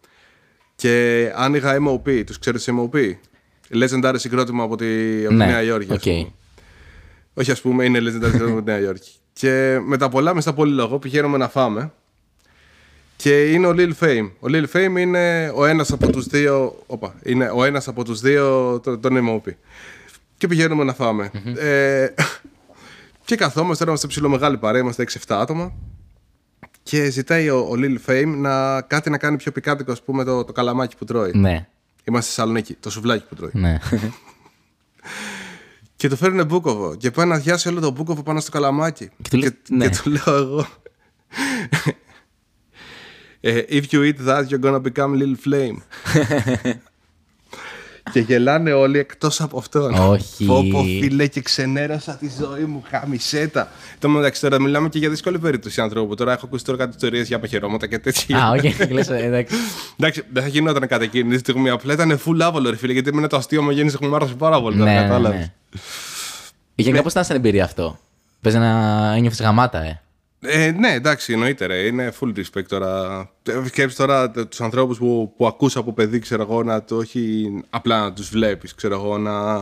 Και 0.75 1.33
άνοιγα 1.35 1.77
MOP, 1.89 2.23
τους 2.27 2.39
ξέρεις 2.39 2.69
MOP. 2.71 3.12
Legendary 3.83 4.14
συγκρότημα 4.17 4.62
από 4.64 4.77
τη, 4.77 4.85
από 5.21 5.29
τη 5.29 5.35
Ναι, 5.35 5.47
Νέα 5.47 5.62
Υόρκη. 5.62 5.91
ας 5.93 5.97
οκ. 5.97 6.03
πούμε. 6.03 6.33
Όχι, 7.35 7.51
ας 7.51 7.61
πούμε, 7.61 7.85
είναι 7.85 7.99
legendary 7.99 8.03
συγκρότημα 8.31 8.51
από 8.51 8.59
τη 8.59 8.64
Νέα 8.64 8.81
Υόρκη. 8.81 9.11
Και 9.33 9.79
με 9.85 9.97
τα 9.97 10.09
πολλά, 10.09 10.35
μες 10.35 10.43
στα 10.43 10.53
πολύ 10.53 10.73
λόγο, 10.73 10.99
πηγαίνουμε 10.99 11.37
να 11.37 11.49
φάμε. 11.49 11.93
Και 13.17 13.53
είναι 13.53 13.67
ο 13.67 13.75
Lil 13.77 13.93
Fame. 14.01 14.31
Ο 14.41 14.47
Lil 14.47 14.64
Fame 14.73 14.99
είναι 14.99 15.53
ο 15.55 15.64
ένας 15.64 15.93
από 15.93 16.11
τους 16.11 16.27
δύο... 16.27 16.83
Όπα, 16.87 17.14
είναι 17.25 17.51
ο 17.55 17.64
ένας 17.64 17.89
από 17.89 18.05
τους 18.05 18.21
δύο 18.21 18.81
των 18.81 19.01
των 19.01 19.29
MOP. 19.29 19.53
Και 20.37 20.47
πηγαίνουμε 20.47 20.85
να 20.85 20.95
φάμε. 20.95 21.31
Ε, 21.59 22.09
και 23.25 23.37
καθόμαστε, 23.37 23.77
τώρα 23.79 23.89
είμαστε 23.89 24.07
ψηλό 24.07 24.29
μεγάλη 24.29 24.59
παρέα, 24.59 24.81
είμαστε 24.81 25.05
6-7 25.12 25.19
άτομα. 25.29 25.73
Και 26.83 27.11
ζητάει 27.11 27.49
ο, 27.49 27.59
ο 27.59 27.73
Lil 27.75 27.97
Fame 28.07 28.35
να 28.37 28.81
κάτι 28.81 29.11
να 29.11 29.19
κάνει 29.19 29.37
πιο 29.37 29.53
πικάντικο, 29.53 29.93
ας 29.93 30.03
πούμε, 30.03 30.25
το, 30.25 30.45
το 30.45 30.53
καλαμάκι 30.53 30.97
που 30.97 31.05
τρώει. 31.05 31.31
Ναι. 31.35 31.67
Είμαστε 32.05 32.31
στη 32.31 32.35
Θεσσαλονίκη, 32.35 32.75
το 32.75 32.91
σουβλάκι 32.91 33.25
που 33.29 33.35
τρώει. 33.35 33.51
Ναι. 33.53 33.79
Και 35.97 36.09
του 36.09 36.17
φέρνουν 36.17 36.47
μπούκοβο. 36.47 36.95
Και 36.95 37.11
πάει 37.11 37.27
να 37.27 37.39
διάσει 37.39 37.69
όλο 37.69 37.81
το 37.81 37.91
μπούκοβο 37.91 38.23
πάνω 38.23 38.41
στο 38.41 38.51
καλαμάκι. 38.51 39.11
Και 39.23 39.29
του 39.31 39.37
λες, 39.37 39.53
ναι. 39.69 39.89
και 39.89 39.97
του 40.03 40.11
λέω 40.11 40.37
εγώ. 40.37 40.67
Ε, 43.49 43.64
If 43.68 43.82
you 43.90 44.01
eat 44.12 44.26
that, 44.28 44.44
you're 44.49 44.64
gonna 44.66 44.80
become 44.80 45.12
little 45.22 45.36
flame. 45.49 45.76
και 48.12 48.20
γελάνε 48.20 48.72
όλοι 48.72 48.99
εκτός 48.99 49.40
από 49.40 49.59
αυτόν. 49.59 49.94
Όχι. 49.94 50.44
Πω, 50.44 50.64
πω, 50.70 50.82
φίλε, 50.82 51.26
και 51.26 51.40
ξενέρωσα 51.40 52.12
τη 52.16 52.28
ζωή 52.40 52.64
μου, 52.64 52.84
χαμισέτα. 52.90 53.68
Το 53.99 54.09
μεταξύ 54.09 54.40
τώρα 54.40 54.61
μιλάμε 54.61 54.88
και 54.88 54.99
για 54.99 55.11
δύσκολη 55.11 55.38
περίπτωση 55.38 55.80
ανθρώπου. 55.80 56.14
Τώρα 56.14 56.32
έχω 56.32 56.47
ακούσει 56.47 56.64
τώρα 56.64 56.78
κάτι 56.78 56.90
ιστορίες 56.90 57.26
για 57.26 57.36
αποχαιρώματα 57.36 57.86
και 57.86 57.99
τέτοια. 57.99 58.44
Α, 58.44 58.51
όχι, 58.51 58.74
λες, 58.92 59.09
εντάξει. 59.11 59.55
Εντάξει, 59.99 60.22
δεν 60.32 60.42
θα 60.42 60.49
γινόταν 60.49 60.88
κατά 60.88 61.05
εκείνη 61.05 61.30
τη 61.30 61.38
στιγμή. 61.38 61.70
Απλά 61.70 61.92
ήταν 61.92 62.20
full 62.26 62.40
άβολο, 62.40 62.70
ρε 62.70 62.76
φίλε, 62.76 62.92
γιατί 62.92 63.09
εμένα 63.09 63.26
το 63.26 63.36
αστείο 63.36 63.62
μου 63.62 63.70
γέννησε 63.70 63.99
μου 64.01 64.14
άρεσε 64.14 64.34
πάρα 64.34 64.61
πολύ. 64.61 64.76
Ναι, 64.76 64.82
τώρα, 64.84 64.94
ναι, 64.94 65.01
κατάλαβες. 65.01 65.38
ναι. 65.38 65.53
Γενικά 66.74 67.03
πώς 67.03 67.12
ήταν 67.12 67.24
σαν 67.24 67.36
εμπειρία 67.36 67.64
αυτό; 67.64 67.99
Παίζει 68.40 68.59
να 68.59 69.12
ένιωθες 69.16 69.40
γαμάτα, 69.40 69.82
ε. 69.84 70.01
Ε, 70.49 70.70
ναι, 70.70 70.92
εντάξει, 70.92 71.32
εννοείται 71.32 71.66
ρε. 71.66 71.76
Είναι 71.76 72.12
full 72.20 72.38
respect 72.38 72.64
τώρα. 72.68 73.20
Ε, 73.42 73.61
Σκέψει 73.66 73.97
τώρα 73.97 74.30
τους 74.30 74.61
ανθρώπους 74.61 74.99
που, 74.99 75.32
που 75.36 75.47
ακούσα 75.47 75.78
από 75.78 75.92
παιδί, 75.92 76.18
ξέρω 76.18 76.42
εγώ, 76.42 76.62
να 76.62 76.84
το 76.84 76.97
όχι 76.97 77.47
απλά 77.70 78.01
να 78.01 78.12
τους 78.12 78.28
βλέπεις, 78.28 78.74
ξέρω 78.74 78.94
εγώ, 78.94 79.18
να. 79.18 79.53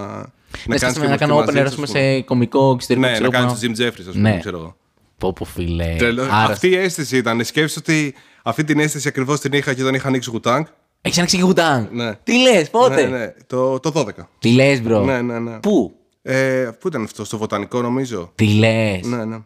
Ναι, 0.67 0.77
κάνεις 0.77 0.81
σκέφτομαι 0.81 1.07
να 1.07 1.13
και 1.13 1.19
κάνω 1.19 1.35
μαζί 1.35 1.51
open 1.53 1.59
air, 1.61 1.63
τους, 1.63 1.69
ας 1.71 1.75
πούμε, 1.75 1.87
ας 1.87 1.93
πούμε. 1.93 2.01
σε 2.15 2.21
κομικό 2.21 2.71
εξωτερικό. 2.75 3.07
Ναι, 3.07 3.13
ξέρω 3.13 3.31
να 3.31 3.39
κάνεις 3.39 3.53
που 3.53 3.61
το 3.61 3.67
Jim 3.67 3.81
Jeffries, 3.83 4.05
ας 4.09 4.15
πούμε, 4.15 4.31
Ναι. 4.31 4.39
ξέρω 4.39 4.57
εγώ. 4.59 4.77
Πω, 5.19 5.33
πω, 5.33 5.45
φίλε. 5.45 5.95
Τρελό. 5.99 6.23
Άρα, 6.23 6.33
Αυτή 6.35 6.69
η 6.69 6.77
αίσθηση 6.77 7.17
ήταν. 7.17 7.45
Σκέψτε 7.45 7.79
ότι 7.79 8.15
αυτή 8.43 8.65
την 8.65 8.79
αίσθηση 8.81 9.09
ακριβώς 9.09 9.41
την 9.41 9.53
είχα 9.53 9.75
και 9.75 9.83
όταν 9.83 9.95
είχα 9.95 10.09
ανοίξει 10.09 10.31
γουτάνγκ. 10.31 10.65
Έχεις 11.01 11.19
ανοίξει 11.19 11.37
και 11.37 11.43
γουτάν. 11.43 11.89
Ναι. 11.93 12.15
Τι 12.23 12.39
λες, 12.43 12.71
πότε; 12.71 13.07
Ναι, 13.07 13.17
ναι, 13.19 13.33
το, 13.47 13.81
το 13.81 13.93
12. 13.95 14.05
Τι 14.39 14.53
λες, 14.53 14.83
μπρο. 14.83 15.05
Ναι, 15.05 15.21
ναι, 15.21 15.39
ναι. 15.39 15.59
Πού; 15.59 15.95
Ε, 16.23 16.71
πού 16.81 16.89
ήταν 16.89 17.03
αυτό, 17.03 17.25
στο 17.25 17.39
βοτανικό 17.39 17.81
νομίζω. 17.83 18.33
Τι 18.35 18.47
λες; 18.55 19.01
Ναι, 19.07 19.25
ναι. 19.25 19.37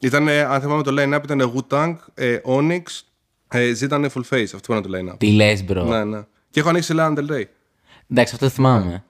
Ήταν, 0.00 0.28
αν 0.28 0.60
θυμάμαι 0.60 0.82
το 0.82 0.94
line-up, 0.98 1.20
ήταν 1.24 1.52
Wu-Tang, 1.54 1.94
ε, 2.14 2.38
Onyx, 2.44 2.82
ε, 3.48 3.72
ζήτανε 3.72 4.08
Full 4.14 4.34
Face. 4.34 4.46
Αυτό 4.54 4.76
ήταν 4.76 4.82
το 4.82 4.98
line-up. 4.98 5.18
Τι 5.18 5.30
λες, 5.32 5.64
μπρο. 5.64 5.84
Ναι, 5.84 6.04
ναι. 6.04 6.20
Και 6.50 6.60
έχω 6.60 6.68
ανοίξει 6.68 6.94
Lana 6.96 7.14
Del 7.18 7.30
Rey. 7.30 7.42
Εντάξει, 8.10 8.34
αυτό 8.34 8.46
το 8.46 8.48
θυμάμαι. 8.48 9.04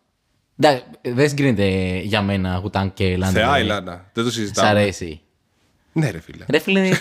Εντάξει, 0.59 0.85
δεν 1.03 1.29
συγκρίνεται 1.29 1.99
για 2.05 2.23
μένα 2.23 2.57
γουτάν 2.63 2.95
και 2.95 3.17
λάντα. 3.17 3.33
Θεά 3.41 3.59
η 3.59 3.65
Λάνα. 3.65 4.11
Δεν 4.13 4.25
το 4.25 4.31
Σ' 4.31 4.35
συζητάμε. 4.35 4.69
αρέσει. 4.69 5.21
Ναι, 5.93 6.11
ρε 6.11 6.21
φίλε. 6.21 6.45
Ρε 6.49 6.59
φίλε. 6.59 6.91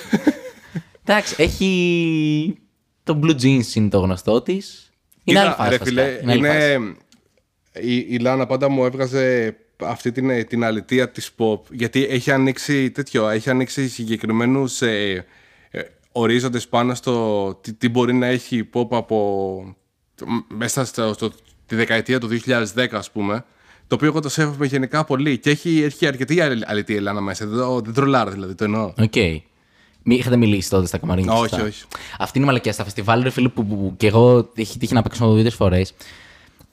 Εντάξει, 1.05 1.35
έχει. 1.37 2.57
Το 3.03 3.19
blue 3.23 3.41
jeans 3.41 3.73
είναι 3.73 3.89
το 3.89 3.99
γνωστό 3.99 4.41
της. 4.41 4.91
Είναι 5.23 5.39
Κοίτα, 5.39 5.41
άλλη 5.41 5.55
φάση. 5.55 5.69
ρε 5.69 5.77
βασικά. 5.77 6.03
φίλε, 6.03 6.19
Είναι 6.21 6.31
άλλη 6.31 6.47
φάση. 6.47 6.73
είναι... 6.73 6.95
Η, 7.81 7.95
η 8.09 8.17
Λάνα 8.19 8.45
πάντα 8.45 8.69
μου 8.69 8.85
έβγαζε 8.85 9.55
αυτή 9.87 10.11
την, 10.11 10.47
την 10.47 10.63
αλητία 10.63 11.09
της 11.09 11.31
pop 11.37 11.59
γιατί 11.71 12.05
έχει 12.05 12.31
ανοίξει 12.31 12.91
τέτοιο, 12.91 13.29
έχει 13.29 13.49
ανοίξει 13.49 13.89
συγκεκριμένους 13.89 14.81
ε, 14.81 15.25
ε, 15.71 15.81
ορίζοντες 16.11 16.67
πάνω 16.67 16.95
στο 16.95 17.53
τι, 17.61 17.73
τι 17.73 17.89
μπορεί 17.89 18.13
να 18.13 18.25
έχει 18.27 18.57
η 18.57 18.69
pop 18.73 18.87
από 18.89 19.75
μέσα 20.47 20.85
στο, 20.85 21.13
στο- 21.13 21.31
τη 21.65 21.75
δεκαετία 21.75 22.19
του 22.19 22.27
2010 22.75 22.87
ας 22.91 23.11
πούμε 23.11 23.45
το 23.87 23.95
οποίο 23.95 24.07
εγώ 24.07 24.19
το 24.19 24.29
σέβομαι 24.29 24.65
γενικά 24.65 25.03
πολύ 25.05 25.37
και 25.37 25.49
έχει, 25.49 25.81
έχει 25.83 26.07
αρκετή 26.07 26.41
αλη- 26.41 26.63
αλητία 26.69 26.95
η 26.95 26.99
Λάνα 26.99 27.21
μέσα, 27.21 27.45
δεν, 27.45 27.57
το- 27.59 27.81
δεν 27.81 27.93
τρολάρω 27.93 28.31
δηλαδή, 28.31 28.55
το 28.55 28.63
εννοώ. 28.63 28.93
Οκ. 28.99 29.15
Μη 30.05 30.15
είχατε 30.15 30.35
μιλήσει 30.37 30.69
τότε 30.69 30.87
στα 30.87 30.97
καμαρίνια. 30.97 31.33
Όχι, 31.33 31.49
σωστά. 31.49 31.63
όχι. 31.65 31.83
Αυτή 32.19 32.37
είναι 32.37 32.45
η 32.45 32.49
μαλακία 32.49 32.73
στα 32.73 32.83
φεστιβάλ, 32.83 33.23
ρε 33.23 33.29
φίλε, 33.29 33.47
που, 33.47 33.65
που, 33.65 33.75
που 33.77 33.93
και 33.97 34.07
εγώ 34.07 34.49
έχει 34.55 34.77
τύχει 34.77 34.93
να 34.93 35.01
παίξω 35.01 35.33
δύο-τρεις 35.33 35.55
φορές. 35.55 35.93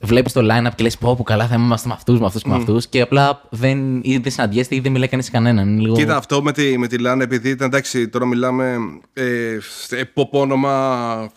Βλέπεις 0.01 0.33
το 0.33 0.41
line-up 0.43 0.71
και 0.75 0.83
λες: 0.83 0.97
Πω, 0.97 1.15
που 1.15 1.23
καλά 1.23 1.47
θα 1.47 1.55
είμαστε 1.55 1.87
με 1.87 1.93
αυτούς, 1.93 2.19
με 2.19 2.25
αυτούς 2.25 2.41
και 2.41 2.49
με 2.49 2.55
αυτούς. 2.55 2.87
Και 2.87 3.01
απλά 3.01 3.41
δεν, 3.49 3.99
ή 4.03 4.17
δεν 4.17 4.31
συναντιέστε 4.31 4.75
ή 4.75 4.79
δεν 4.79 4.91
μιλάει 4.91 5.07
κανείς 5.07 5.25
σε 5.25 5.31
κανέναν. 5.31 5.67
Είναι 5.67 5.81
λίγο... 5.81 5.95
Κοίτα, 5.95 6.17
αυτό 6.17 6.41
με 6.41 6.51
τη, 6.51 6.77
με 6.77 6.87
τη 6.87 6.97
Λάνα, 6.97 7.23
επειδή 7.23 7.49
ήταν 7.49 7.67
εντάξει, 7.67 8.07
τώρα 8.09 8.25
μιλάμε 8.25 8.77
ε, 9.13 9.57
σε 9.85 10.11
pop 10.15 10.29
όνομα 10.29 11.31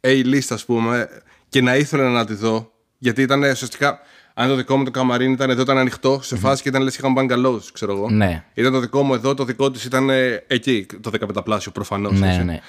A-list, 0.00 0.48
ας 0.48 0.64
πούμε, 0.64 1.08
και 1.48 1.62
να 1.62 1.76
ήθελα 1.76 2.10
να 2.10 2.24
τη 2.24 2.34
δω, 2.34 2.70
γιατί 2.98 3.22
ήταν 3.22 3.42
ουσιαστικά. 3.42 3.98
Αν 4.36 4.48
το 4.48 4.54
δικό 4.54 4.76
μου 4.76 4.84
το 4.84 4.90
καμαρίνι 4.90 5.32
ήταν 5.32 5.50
εδώ, 5.50 5.62
ήταν 5.62 5.78
ανοιχτό 5.78 6.20
σε 6.22 6.36
φάση 6.36 6.62
και 6.62 6.68
ήταν 6.68 6.82
λες 6.82 6.96
είχαν 6.96 7.14
bungalows, 7.18 7.62
ξέρω 7.72 7.92
εγώ. 7.92 8.10
Ναι. 8.10 8.44
Ήταν 8.54 8.72
το 8.72 8.80
δικό 8.80 9.02
μου 9.02 9.14
εδώ, 9.14 9.34
το 9.34 9.44
δικό 9.44 9.70
της 9.70 9.84
ήταν 9.84 10.10
ε, 10.10 10.44
εκεί, 10.46 10.86
το 11.00 11.10
15 11.36 11.44
πλάσιο 11.44 11.72
προφανώς. 11.72 12.20
Ναι, 12.20 12.42
ναι. 12.44 12.60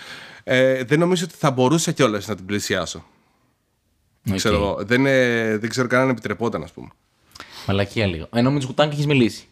Ε, 0.43 0.83
δεν 0.83 0.99
νομίζω 0.99 1.25
ότι 1.27 1.35
θα 1.37 1.51
μπορούσα 1.51 1.91
κιόλας 1.91 2.27
να 2.27 2.35
την 2.35 2.45
πλησιάσω. 2.45 3.05
Οκ. 4.29 4.35
Ξέρω 4.35 4.55
εγώ. 4.55 4.77
Δεν, 4.81 5.05
ε, 5.05 5.57
δεν 5.57 5.69
ξέρω 5.69 5.87
καν 5.87 6.01
αν 6.01 6.09
επιτρεπόταν, 6.09 6.63
ας 6.63 6.71
πούμε. 6.71 6.87
Μαλακία 7.67 8.05
λίγο. 8.05 8.27
Ενώ 8.33 8.51
με 8.51 8.59
τους 8.59 8.67
Wu-Tang 8.67 8.93
έχεις 8.93 9.05
μιλήσει. 9.05 9.47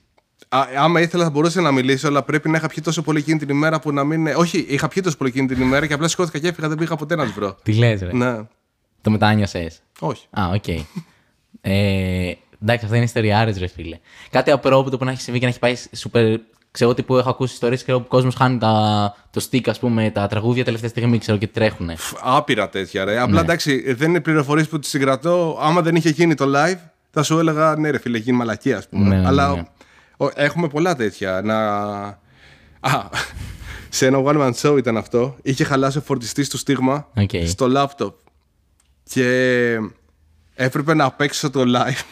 Α, 0.49 0.65
άμα 0.77 1.01
ήθελα 1.01 1.23
θα 1.23 1.29
μπορούσα 1.29 1.61
να 1.61 1.71
μιλήσω, 1.71 2.07
αλλά 2.07 2.23
πρέπει 2.23 2.49
να 2.49 2.57
είχα 2.57 2.67
πιει 2.67 2.83
τόσο 2.83 3.01
πολύ 3.01 3.19
εκείνη 3.19 3.39
την 3.39 3.49
ημέρα 3.49 3.79
που 3.79 3.91
να 3.91 4.03
μην. 4.03 4.27
Όχι, 4.27 4.65
είχα 4.69 4.87
πιει 4.87 5.03
τόσο 5.03 5.17
πολύ 5.17 5.29
εκείνη 5.29 5.47
την 5.47 5.61
ημέρα 5.61 5.87
και 5.87 5.93
απλά 5.93 6.07
σηκώθηκα 6.07 6.39
και 6.39 6.47
έφυγα, 6.47 6.67
δεν 6.67 6.77
πήγα 6.77 6.95
ποτέ 6.95 7.15
να 7.15 7.23
τους 7.23 7.33
βρω. 7.33 7.57
Τι 7.63 7.73
λες, 7.73 8.01
ρε. 8.01 8.13
Ναι. 8.13 8.37
Το 9.01 9.09
μετάνιωσες. 9.11 9.81
Όχι. 9.99 10.25
Α, 10.39 10.49
οκ. 10.53 10.67
ε, 11.61 12.33
εντάξει, 12.61 12.85
αυτά 12.85 12.95
είναι 12.95 13.05
ιστοριάρες, 13.05 13.57
ρε 13.57 13.67
φίλε. 13.67 13.99
Κάτι 14.29 14.51
απρόοπτο 14.51 14.97
που 14.97 15.05
να 15.05 15.11
έχει 15.11 15.23
συμβεί 15.23 15.39
και 15.39 15.45
να 15.45 15.51
έχει 15.51 15.59
πάει 15.59 15.75
σούπερ. 15.95 16.39
Ξέρω 16.73 16.89
ότι 16.89 17.03
που 17.03 17.17
έχω 17.17 17.29
ακούσει 17.29 17.53
ιστορίες 17.53 17.83
και 17.83 17.93
ο 17.93 17.99
κόσμος 18.01 18.35
χάνει 18.35 18.57
τα, 18.57 19.15
το 19.31 19.47
stick, 19.51 19.69
ας 19.69 19.79
πούμε, 19.79 20.11
τα 20.11 20.27
τραγούδια 20.27 20.63
τελευταία 20.63 20.89
στιγμή, 20.89 21.17
ξέρω 21.17 21.37
και 21.37 21.47
τρέχουν. 21.47 21.97
Φ, 21.97 22.13
Άπειρα 22.21 22.69
τέτοια, 22.69 23.03
ρε. 23.05 23.19
Απλά 23.19 23.39
εντάξει, 23.41 23.93
δεν 23.93 24.09
είναι 24.09 24.19
πληροφορίες 24.19 24.67
που 24.67 24.79
τις 24.79 24.89
συγκρατώ. 24.89 25.57
Άμα 25.61 25.81
δεν 25.81 25.95
είχε 25.95 26.09
γίνει 26.09 26.35
το 26.35 26.45
live, 26.55 26.77
θα 27.11 27.23
σου 27.23 27.39
έλεγα 27.39 27.75
ναι, 27.75 27.89
ρε 27.89 27.97
φίλε, 27.99 28.17
γίνει 28.17 28.37
μαλακία, 28.37 28.77
ας 28.77 28.87
πούμε. 28.89 29.07
Ναι, 29.07 29.21
ναι, 29.21 29.27
Αλλά 29.27 29.55
ναι. 29.55 29.63
ο- 30.17 30.29
έχουμε 30.35 30.67
πολλά 30.67 30.95
τέτοια. 30.95 31.41
Να... 31.43 31.57
Α, 32.79 33.09
σε 33.89 34.05
ένα 34.05 34.21
one 34.23 34.37
man 34.37 34.51
show 34.61 34.77
ήταν 34.77 34.97
αυτό. 34.97 35.35
Είχε 35.41 35.63
χαλάσει 35.63 35.97
ο 35.97 36.01
φορτιστής 36.01 36.49
του 36.49 36.57
Stigma 36.57 37.07
OK. 37.17 37.29
στο 37.45 37.67
laptop. 37.75 38.13
Και 39.03 39.77
έπρεπε 40.55 40.93
να 40.93 41.11
παίξω 41.11 41.49
το 41.49 41.61
live 41.75 42.03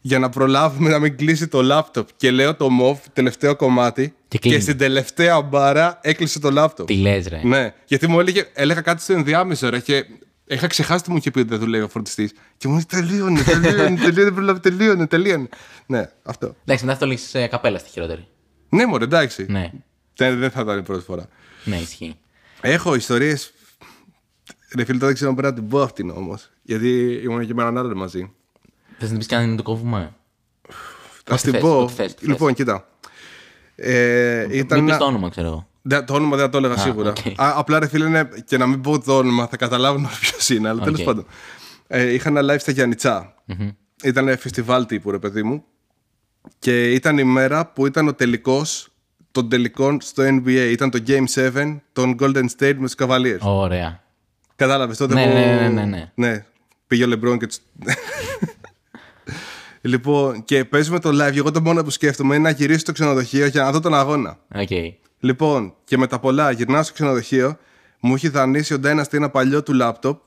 για 0.00 0.18
να 0.18 0.28
προλάβουμε 0.28 0.90
να 0.90 0.98
μην 0.98 1.16
κλείσει 1.16 1.48
το 1.48 1.60
laptop. 1.72 2.04
Και 2.16 2.30
λέω 2.30 2.54
το 2.54 2.68
MOV, 2.82 2.96
τελευταίο 3.12 3.56
κομμάτι. 3.56 4.08
Και 4.08 4.14
Και, 4.28 4.38
κλείνει. 4.48 4.60
στην 4.62 4.78
τελευταία 4.78 5.40
μπάρα 5.40 5.98
έκλεισε 6.02 6.38
το 6.38 6.62
laptop. 6.62 6.86
Τι 6.86 6.94
λες, 6.96 7.26
ρε. 7.26 7.40
Ναι, 7.44 7.74
γιατί 7.86 8.06
μου 8.08 8.20
έλεγε, 8.20 8.48
έλεγα 8.54 8.80
κάτι 8.80 9.02
στο 9.02 9.12
ενδιάμεσο 9.12 9.68
ρε, 9.70 9.80
και 9.80 10.04
είχα 10.44 10.66
ξεχάσει 10.66 11.02
τι 11.04 11.10
μου 11.10 11.16
είχε 11.16 11.30
πει 11.30 11.38
ότι 11.38 11.48
δεν 11.48 11.58
δουλεύει 11.58 11.84
ο 11.84 11.88
φορτιστής. 11.88 12.30
Και 12.56 12.68
μου 12.68 12.74
λέει 12.74 12.84
τελείωνε, 12.88 13.42
τελείωνε, 13.42 13.96
τελείωνε, 14.04 14.22
δεν 14.24 14.34
προλάβει, 14.34 14.60
τελείωνε, 14.60 15.06
τελείωνε. 15.06 15.48
Ναι, 15.86 16.10
αυτό. 16.22 16.54
Εντάξει, 16.64 16.84
μετά 16.84 16.98
θα 16.98 17.04
το 17.04 17.10
λύσεις 17.10 17.28
α 17.28 17.46
καπέλα 17.46 17.78
στη 17.78 17.90
χειρότερη. 17.90 18.26
Ναι, 18.68 18.86
μωρέ, 18.86 19.04
εντάξει. 19.04 19.46
Ναι, 19.48 19.70
Δεν, 20.16 20.38
δεν 20.38 20.50
θα 20.50 20.60
ήταν 20.60 20.78
η 20.78 20.82
πρώτη 20.82 21.04
φορά. 21.04 21.28
ναι, 21.64 21.76
ισχύει. 21.76 22.14
Έχω 22.60 22.94
ιστορίες. 22.94 23.52
Ρε 24.76 24.84
φίλε, 24.84 24.94
τώρα 24.94 25.06
δεν 25.06 25.14
ξέρω 25.14 25.30
αν 25.30 25.36
πρέπει 25.36 25.54
να 25.54 25.60
την 25.60 25.68
πω 25.68 25.80
αυτήν 25.82 26.10
όμως. 26.10 26.50
Γιατί 26.62 27.20
ήμουν 27.24 27.46
και 27.46 27.54
με 27.54 27.62
έναν 27.62 27.78
άλλον 27.78 27.96
μαζί. 27.96 28.32
Θες 29.00 29.08
να 29.08 29.08
την 29.08 29.18
πεις 29.18 29.26
και 29.26 29.34
αν 29.34 29.56
το 29.56 29.62
κόβουμε. 29.62 30.12
Θα 31.24 31.34
Ό,τι 31.34 31.42
την 31.42 31.52
θες, 31.52 31.60
πω. 31.60 31.82
ό,τι 31.82 31.92
θες, 31.92 32.10
ό,τι 32.12 32.26
Λοιπόν, 32.26 32.54
κοίτα. 32.54 32.88
Ε, 33.74 34.40
ήταν 34.50 34.78
Μην 34.78 34.86
πεις 34.86 34.94
ένα- 34.94 34.96
το 34.96 35.04
όνομα, 35.04 35.28
ξέρω 35.28 35.46
εγώ. 35.46 35.68
Δεν- 35.82 36.04
το 36.06 36.14
όνομα 36.14 36.36
δεν 36.36 36.44
θα 36.44 36.50
το 36.50 36.58
έλεγα 36.58 36.76
σίγουρα. 36.76 37.08
οκ. 37.10 37.40
Α, 37.40 37.52
απλά 37.56 37.78
ρε 37.78 37.86
φίλε, 37.88 38.06
είναι, 38.06 38.28
και 38.44 38.56
να 38.58 38.66
μην 38.66 38.80
πω 38.80 38.98
το 39.00 39.16
όνομα, 39.16 39.46
θα 39.46 39.56
καταλάβουν 39.56 40.08
ποιος 40.20 40.48
είναι. 40.48 40.68
Αλλά 40.68 40.82
Οκ. 40.82 40.90
τέλος 40.92 41.04
πάντων. 41.04 41.26
Ε, 41.86 42.12
είχα 42.12 42.28
ένα 42.28 42.40
live 42.54 42.60
στα 42.60 42.72
Γιαννιτσά 42.72 43.34
Ήταν 44.04 44.38
φεστιβάλ 44.38 44.86
τύπου, 44.86 45.10
ρε 45.10 45.18
παιδί 45.18 45.42
μου. 45.42 45.64
Και 46.58 46.92
ήταν 46.92 47.18
η 47.18 47.24
μέρα 47.24 47.66
που 47.66 47.86
ήταν 47.86 48.08
ο 48.08 48.14
τελικός 48.14 48.88
των 49.30 49.48
τελικών 49.48 50.00
στο 50.00 50.22
NBA. 50.26 50.68
Ήταν 50.70 50.90
το 50.90 50.98
Game 51.06 51.24
7 51.34 51.80
των 51.92 52.16
Golden 52.20 52.44
State 52.58 52.74
με 52.76 52.86
τους 52.88 52.94
Cavaliers. 52.98 53.38
Ωραία. 53.40 54.02
Κατάλαβες 54.56 54.96
τότε 54.96 55.14
Ναι, 55.14 55.24
που. 55.26 55.32
ναι, 55.32 55.68
ναι, 55.68 55.84
ναι, 55.84 56.12
ναι. 56.14 56.44
πήγε 56.86 57.04
ο 57.04 57.06
Λεμπρόν 57.06 57.38
και 57.38 57.46
του. 57.46 57.54
λοιπόν, 59.80 60.44
και 60.44 60.64
παίζουμε 60.64 60.98
το 60.98 61.08
live. 61.08 61.32
Και 61.32 61.38
εγώ 61.38 61.50
το 61.50 61.60
μόνο 61.60 61.82
που 61.82 61.90
σκέφτομαι 61.90 62.34
είναι 62.34 62.48
να 62.48 62.50
γυρίσω 62.50 62.78
στο 62.78 62.92
ξενοδοχείο 62.92 63.46
για 63.46 63.62
να 63.62 63.72
δω 63.72 63.80
τον 63.80 63.94
αγώνα. 63.94 64.38
Οκ. 64.54 64.70
Λοιπόν, 65.20 65.74
και 65.84 65.98
με 65.98 66.06
τα 66.06 66.18
πολλά 66.18 66.50
γυρνάω 66.50 66.82
στο 66.82 66.92
ξενοδοχείο, 66.92 67.58
μου 68.00 68.14
έχει 68.14 68.28
δανείσει 68.28 68.74
ο 68.74 68.80
Dynasty 68.84 69.12
ένα 69.12 69.30
παλιό 69.30 69.62
του 69.62 69.72
λάπτοπ 69.72 70.20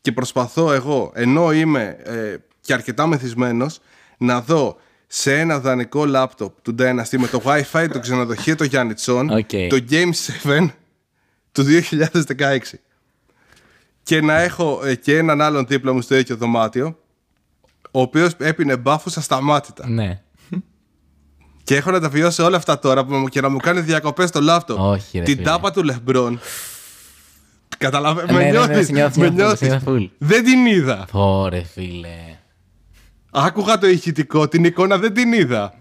και 0.00 0.12
προσπαθώ 0.12 0.72
εγώ, 0.72 1.12
ενώ 1.14 1.52
είμαι 1.52 1.96
ε, 2.02 2.36
και 2.60 2.72
αρκετά 2.72 3.06
μεθυσμένος, 3.06 3.80
να 4.18 4.40
δω 4.40 4.76
σε 5.06 5.38
ένα 5.38 5.58
δανεικό 5.58 6.04
λάπτοπ 6.04 6.60
του 6.62 6.74
Dynasty 6.78 7.16
με 7.18 7.26
το 7.26 7.42
Wi-Fi 7.44 7.88
του 7.92 8.00
ξενοδοχείου 8.00 8.54
των 8.54 8.66
Γιάννητσών 8.66 9.30
Οκ. 9.30 9.50
το 9.68 9.84
Game 9.90 10.10
7 10.42 10.68
του 11.52 11.64
2016. 12.36 12.58
Και 14.02 14.20
να 14.20 14.40
έχω 14.40 14.80
ε, 14.84 14.94
και 14.94 15.16
έναν 15.16 15.40
άλλον 15.40 15.66
δίπλα 15.66 15.92
μου 15.92 16.00
στο 16.00 16.16
ίδιο 16.16 16.36
δωμάτιο, 16.36 16.98
ο 17.90 18.00
οποίος 18.00 18.32
έπινε 18.38 18.76
μπάφους 18.76 19.16
ασταμάτητα. 19.16 19.88
Ναι. 19.88 20.20
Και 21.64 21.76
έχω 21.76 21.90
να 21.90 22.00
τα 22.00 22.08
βιώσω 22.08 22.44
όλα 22.44 22.56
αυτά 22.56 22.78
τώρα 22.78 23.04
που 23.04 23.14
μου- 23.14 23.28
και 23.28 23.40
να 23.40 23.48
μου 23.48 23.56
κάνει 23.56 23.80
διακοπές 23.80 24.28
στο 24.28 24.40
λάπτοπ. 24.40 24.78
Όχι, 24.80 25.18
ρε 25.18 25.24
Την 25.24 25.34
φίλε. 25.36 25.46
τάπα 25.48 25.70
του 25.70 25.82
Λεμπρόν. 25.84 26.40
Καταλαβαίνω. 27.78 28.26
Ναι, 28.26 28.32
με 28.32 28.38
ναι, 28.38 28.44
ναι, 28.44 28.50
νιώθεις, 28.66 28.86
σε 28.86 28.92
νιώθω, 28.92 29.20
με 29.20 29.26
σε 29.26 29.32
νιώθω, 29.32 29.56
σε 29.56 29.64
νιώθεις. 29.66 29.84
νιώθω 29.86 30.00
full. 30.04 30.10
Δεν 30.18 30.44
την 30.44 30.66
είδα. 30.66 31.06
Ωρε 31.10 31.62
φίλε. 31.62 32.36
Άκουγα 33.30 33.78
το 33.78 33.86
ηχητικό, 33.88 34.48
την 34.48 34.64
εικόνα 34.64 34.98
δεν 34.98 35.14
την 35.14 35.32
είδα. 35.32 35.74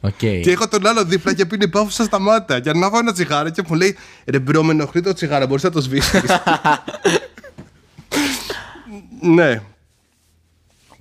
Οκ. 0.00 0.16
Και 0.16 0.50
έχω 0.50 0.68
τον 0.68 0.86
άλλο 0.86 1.04
δίπλα 1.04 1.34
και 1.34 1.46
πίνει 1.46 1.68
μπάφους 1.68 2.04
ασταμάτητα. 2.04 2.58
Και 2.58 2.72
ανάβω 2.72 2.98
ένα 2.98 3.12
τσιγάρο 3.12 3.50
και 3.50 3.62
μου 3.68 3.74
λέει 3.74 3.96
Ρε 4.26 4.38
bro, 4.38 4.62
με 4.62 4.72
ενοχλεί 4.72 5.00
το 5.00 5.12
τσιγάρο, 5.12 5.46
μπορείς 5.46 5.62
να 5.62 5.70
το 5.70 5.80
σβήσεις. 5.80 6.22
ναι. 9.34 9.62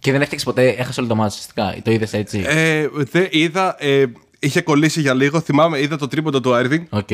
Και 0.04 0.12
δεν 0.12 0.22
έφτιαξε 0.22 0.46
ποτέ, 0.46 0.68
έχασες 0.68 1.00
όλο 1.00 1.10
το 1.10 1.16
ματς 1.16 1.30
ουσιαστικά. 1.32 1.76
Το 1.84 1.92
είδες 1.92 2.14
έτσι; 2.14 2.44
Ε, 2.48 2.88
δε, 2.94 3.28
είδα, 3.32 3.76
ε, 3.80 4.04
είχε 4.40 4.62
κολλήσει 4.62 5.02
για 5.02 5.14
λίγο. 5.14 5.40
Θυμάμαι, 5.40 5.80
είδα 5.80 5.98
το 5.98 6.08
τρίποντο 6.08 6.40
του 6.42 6.52
Irving 6.54 6.84
OK. 6.90 7.08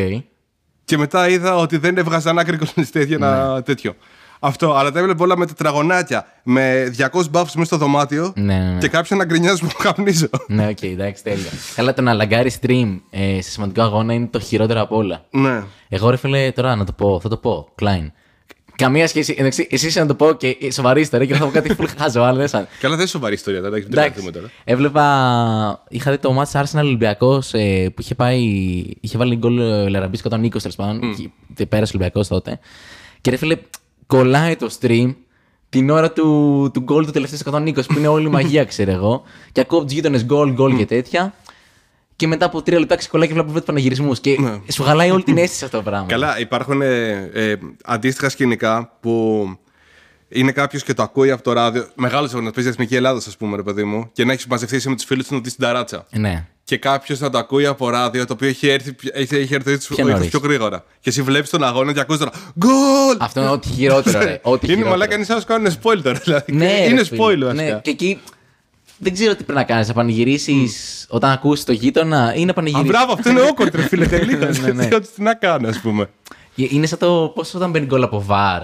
και 0.85 0.97
μετά 0.97 1.29
είδα 1.29 1.55
ότι 1.55 1.77
δεν 1.77 1.97
έβγαζαν 1.97 2.39
άκρη 2.39 2.57
κολλιστέ 2.57 3.03
για 3.03 3.15
ένα 3.15 3.61
τέτοιο. 3.65 3.93
Αυτό, 4.39 4.73
αλλά 4.73 4.91
τα 4.91 4.99
έβλεπε 4.99 5.23
όλα 5.23 5.37
με 5.37 5.45
τετραγωνάκια, 5.45 6.25
με 6.43 6.93
200 6.97 7.05
μπάφους 7.07 7.29
μέσα 7.31 7.63
στο 7.63 7.77
δωμάτιο 7.77 8.33
Ναι, 8.35 8.43
ναι, 8.57 8.71
ναι. 8.73 8.79
και 8.79 8.87
κάποιον 8.87 9.19
να 9.19 9.25
γκρινιάζει 9.25 9.61
που 9.61 9.69
καπνίζω. 9.77 10.27
Ναι, 10.47 10.67
οκ, 10.67 10.81
εντάξει, 10.81 11.23
τέλεια. 11.23 11.49
Καλά, 11.75 11.93
το 11.93 12.01
να 12.01 12.13
λαγκάρει 12.13 12.51
stream 12.61 12.99
ε, 13.09 13.41
σε 13.41 13.49
σημαντικό 13.49 13.81
αγώνα 13.81 14.13
είναι 14.13 14.27
το 14.27 14.39
χειρότερο 14.39 14.81
απ' 14.81 14.91
όλα. 14.91 15.25
ναι. 15.31 15.63
Εγώ 15.89 16.09
ρε 16.09 16.15
φίλε, 16.17 16.51
τώρα 16.51 16.75
να 16.75 16.85
το 16.85 16.91
πω, 16.91 17.19
θα 17.19 17.29
το 17.29 17.37
πω. 17.37 17.67
Κλάιν. 17.81 18.11
Καμία 18.79 19.07
σχέση. 19.07 19.35
Εντάξει, 19.37 19.67
εσύ 19.71 19.87
είσαι 19.87 19.99
να 19.99 20.05
το 20.05 20.15
πω 20.15 20.33
και 20.33 20.57
σοβαρή 20.71 21.01
ιστορία 21.01 21.25
και 21.27 21.33
θα 21.33 21.45
πω 21.45 21.51
κάτι 21.51 21.75
full 21.79 21.85
χαζό, 21.97 22.21
αλλά 22.21 22.37
δεν 22.37 22.47
σαν. 22.47 22.67
Καλά, 22.79 22.93
δεν 22.93 22.99
είναι 22.99 23.09
σοβαρή 23.09 23.33
ιστορία 23.33 23.59
τώρα, 23.59 23.71
δεν 23.71 23.81
Εντάξει. 23.81 24.09
τρέχουμε 24.11 24.31
τώρα. 24.31 24.49
Έβλεπα. 24.63 25.83
Είχα 25.89 26.11
δει 26.11 26.17
το 26.17 26.31
ματς 26.31 26.51
Arsenal 26.55 26.79
Ολυμπιακός 26.83 27.49
που 27.93 28.01
είχε 28.01 28.15
πάει. 28.15 28.39
Είχε 29.01 29.17
βάλει 29.17 29.35
γκολ 29.35 29.59
ο 29.59 29.87
Λαραμπή 29.89 30.17
120 30.29 30.29
τέλος 30.49 30.75
πάντων. 30.75 31.15
Και 31.53 31.65
πέρασε 31.65 31.91
ο 31.95 31.97
Ολυμπιακός 31.97 32.27
τότε. 32.27 32.59
Και 33.21 33.29
ρε 33.29 33.35
φίλε, 33.37 33.57
κολλάει 34.07 34.55
το 34.55 34.69
stream 34.79 35.15
την 35.69 35.89
ώρα 35.89 36.11
του, 36.11 36.69
του 36.73 36.79
γκολ 36.79 37.05
του 37.05 37.11
τελευταίου 37.11 37.53
120 37.53 37.73
που 37.87 37.97
είναι 37.97 38.07
όλη 38.07 38.25
η 38.25 38.29
μαγεία, 38.29 38.65
ξέρω 38.73 38.91
εγώ. 38.91 39.23
Και 39.51 39.61
ακούω 39.61 39.77
από 39.77 39.87
τους 39.87 39.95
γείτονες 39.95 40.25
γκολ, 40.25 40.51
γκολ 40.53 40.77
και 40.77 40.85
τέτοια. 40.85 41.33
Και 42.19 42.27
μετά 42.27 42.45
από 42.45 42.61
τρία 42.61 42.79
λεπτά 42.79 42.95
ξεκολλάει 42.95 43.27
και 43.27 43.33
βλέπω 43.33 43.51
του 43.51 43.63
πανηγυρισμούς. 43.63 44.19
Και 44.19 44.37
σου 44.71 44.83
χαλάει 44.83 45.11
όλη 45.11 45.23
την 45.23 45.37
αίσθηση 45.37 45.65
αυτό 45.65 45.77
το 45.77 45.83
πράγμα. 45.83 46.07
Καλά, 46.07 46.39
υπάρχουν 46.39 46.81
ε, 46.81 47.29
ε, 47.33 47.55
αντίστοιχα 47.85 48.29
σκηνικά 48.29 48.97
που 48.99 49.45
είναι 50.29 50.51
κάποιος 50.51 50.83
και 50.83 50.93
το 50.93 51.03
ακούει 51.03 51.31
από 51.31 51.43
το 51.43 51.53
ράδιο. 51.53 51.87
Μεγάλος 51.95 52.33
αγώνα, 52.33 52.51
παίζει 52.51 52.69
Εθνική 52.69 52.95
Ελλάδα, 52.95 53.17
ας 53.17 53.37
πούμε, 53.37 53.55
ρε 53.55 53.63
παιδί 53.63 53.83
μου, 53.83 54.09
και 54.13 54.25
να 54.25 54.31
έχεις 54.31 54.45
μαζευτεί 54.47 54.75
εσύ 54.75 54.89
με 54.89 54.95
τους 54.95 55.05
φίλους 55.05 55.27
του 55.27 55.33
να 55.33 55.39
δεις 55.39 55.55
την 55.55 55.65
ταράτσα. 55.65 56.05
Ναι. 56.09 56.45
Και 56.63 56.77
κάποιος 56.77 57.19
να 57.19 57.29
το 57.29 57.37
ακούει 57.37 57.65
από 57.65 57.89
ράδιο, 57.89 58.25
το 58.25 58.33
οποίο 58.33 58.47
έχει 58.47 58.67
έρθει, 58.67 58.95
έχει, 59.13 59.35
έχει 59.35 59.53
έρθει 59.53 59.71
έτσι 59.71 59.87
Πιο 59.87 60.05
πιο, 60.05 60.13
νωρίς. 60.13 60.29
πιο 60.29 60.39
γρήγορα. 60.43 60.83
Και 60.99 61.09
εσύ 61.09 61.21
βλέπεις 61.21 61.49
τον 61.49 61.63
αγώνα 61.63 61.93
και 61.93 61.99
ακούς 61.99 62.17
τώρα 62.17 62.31
Γκολ! 62.59 63.17
Αυτό 63.19 63.39
είναι 63.41 63.49
ό,τι 63.49 63.67
χειρότερο, 63.67 64.19
ρε. 64.19 64.39
Ό,τι 64.43 64.65
είναι 64.65 64.75
χειρότερο. 64.75 64.89
μαλάκα, 64.89 65.15
είναι 65.15 65.23
σαν 65.23 65.35
να 65.35 65.41
σου 65.41 65.47
κάνουν 65.47 65.71
spoil 65.81 65.99
τώρα. 66.03 66.19
Δηλαδή. 66.23 66.53
Ναι, 66.53 66.85
είναι 66.87 67.01
ρε 67.01 67.03
φίλε. 67.03 67.23
spoil 67.23 67.37
βασικά. 67.43 67.53
Ναι, 67.53 67.79
και 67.83 67.89
εκεί 67.89 68.19
δεν 68.99 69.13
ξέρω 69.13 69.35
τι 69.35 69.43
πρέπει 69.43 69.59
να 69.59 69.63
κάνεις. 69.65 69.87
Να 69.87 69.93
πανηγυρίσεις 69.93 71.05
όταν 71.09 71.31
ακούσεις 71.31 71.65
το 71.65 71.71
γείτονα 71.71 72.33
ή 72.35 72.45
να 72.45 72.51
Α, 72.51 72.53
πανηγυρίσεις. 72.53 72.91
μπράβο, 72.91 73.13
αυτό 73.13 73.29
είναι 73.29 73.41
awkward, 73.49 73.71
ρε 73.73 73.81
φίλε. 73.81 74.05
Τελείως. 74.05 74.59
Ναι, 74.59 74.71
ναι. 74.71 74.87
Τι 75.15 75.21
να 75.21 75.33
κάνω, 75.33 75.67
ας 75.67 75.79
πούμε. 75.79 76.09
Είναι 76.55 76.85
σαν 76.85 76.97
το 76.99 77.31
πώς 77.35 77.53
όταν 77.53 77.69
μπαίνει 77.71 77.85
γκολ 77.85 78.03
από 78.03 78.21
βαρ. 78.21 78.61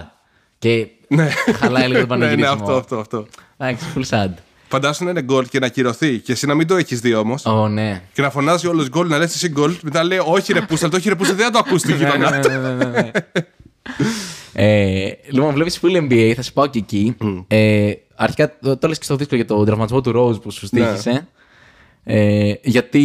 Και 0.58 0.86
Ναι. 1.08 1.28
χαλάει 1.60 1.88
λίγο 1.88 2.06
τον 2.06 2.18
ναι, 2.18 2.24
ναι, 2.26 2.30
πανηγυρισμό. 2.30 2.54
αυτό, 2.62 2.76
αυτό, 2.76 2.96
αυτό. 2.98 3.26
Εντάξει, 3.56 3.84
full 3.96 4.02
sad. 4.08 4.30
Φαντάσου 4.68 5.04
να 5.04 5.10
είναι 5.10 5.22
γκολ 5.22 5.46
και 5.48 5.58
να 5.58 5.68
κυρωθεί 5.68 6.18
και 6.18 6.32
εσύ 6.32 6.46
να 6.46 6.54
μην 6.54 6.66
το 6.66 6.76
έχεις 6.76 7.00
δει 7.00 7.14
όμως. 7.14 7.44
Ω, 7.46 7.68
ναι. 7.68 8.02
Και 8.12 8.22
να 8.22 8.30
φωνάζει 8.30 8.66
όλος 8.66 8.88
γκολ, 8.88 9.08
να 9.08 9.18
λες 9.18 9.34
εσύ 9.34 9.48
γκολ. 9.48 9.74
Μετά 9.82 10.04
λέει 10.04 10.20
Όχι, 10.24 10.52
ρε 10.52 10.60
Πούσαλ, 10.60 10.90
το 10.90 10.96
όχι, 10.96 11.08
ρε 11.08 11.14
Πούσαλ, 11.14 11.34
δεν 11.36 11.44
θα 11.44 11.50
το 11.50 11.58
ακούσει 11.58 11.86
το 11.86 11.94
γείτονα. 11.94 12.30
Ναι, 12.30 12.36
ναι, 12.38 12.56
ναι, 12.58 12.84
ναι, 12.84 12.84
ναι. 12.84 13.10
Ε, 14.58 15.10
λοιπόν, 15.30 15.54
βλέπεις 15.54 15.80
full 15.82 15.96
NBA, 16.10 16.32
θα 16.36 16.42
σου 16.42 16.52
πάω 16.52 16.66
και 16.66 16.78
εκεί. 16.78 17.16
Ε, 17.48 17.92
αρχικά 18.14 18.58
το, 18.58 18.76
το 18.76 18.88
λες 18.88 18.98
και 18.98 19.04
στο 19.04 19.16
δίσκο 19.16 19.36
για 19.36 19.44
τον 19.44 19.64
τραυματισμό 19.64 20.00
του 20.00 20.12
Rose 20.16 20.42
που 20.42 20.50
σου 20.50 20.66
στήχησε. 20.66 21.28
Ε, 22.04 22.52
γιατί 22.62 23.00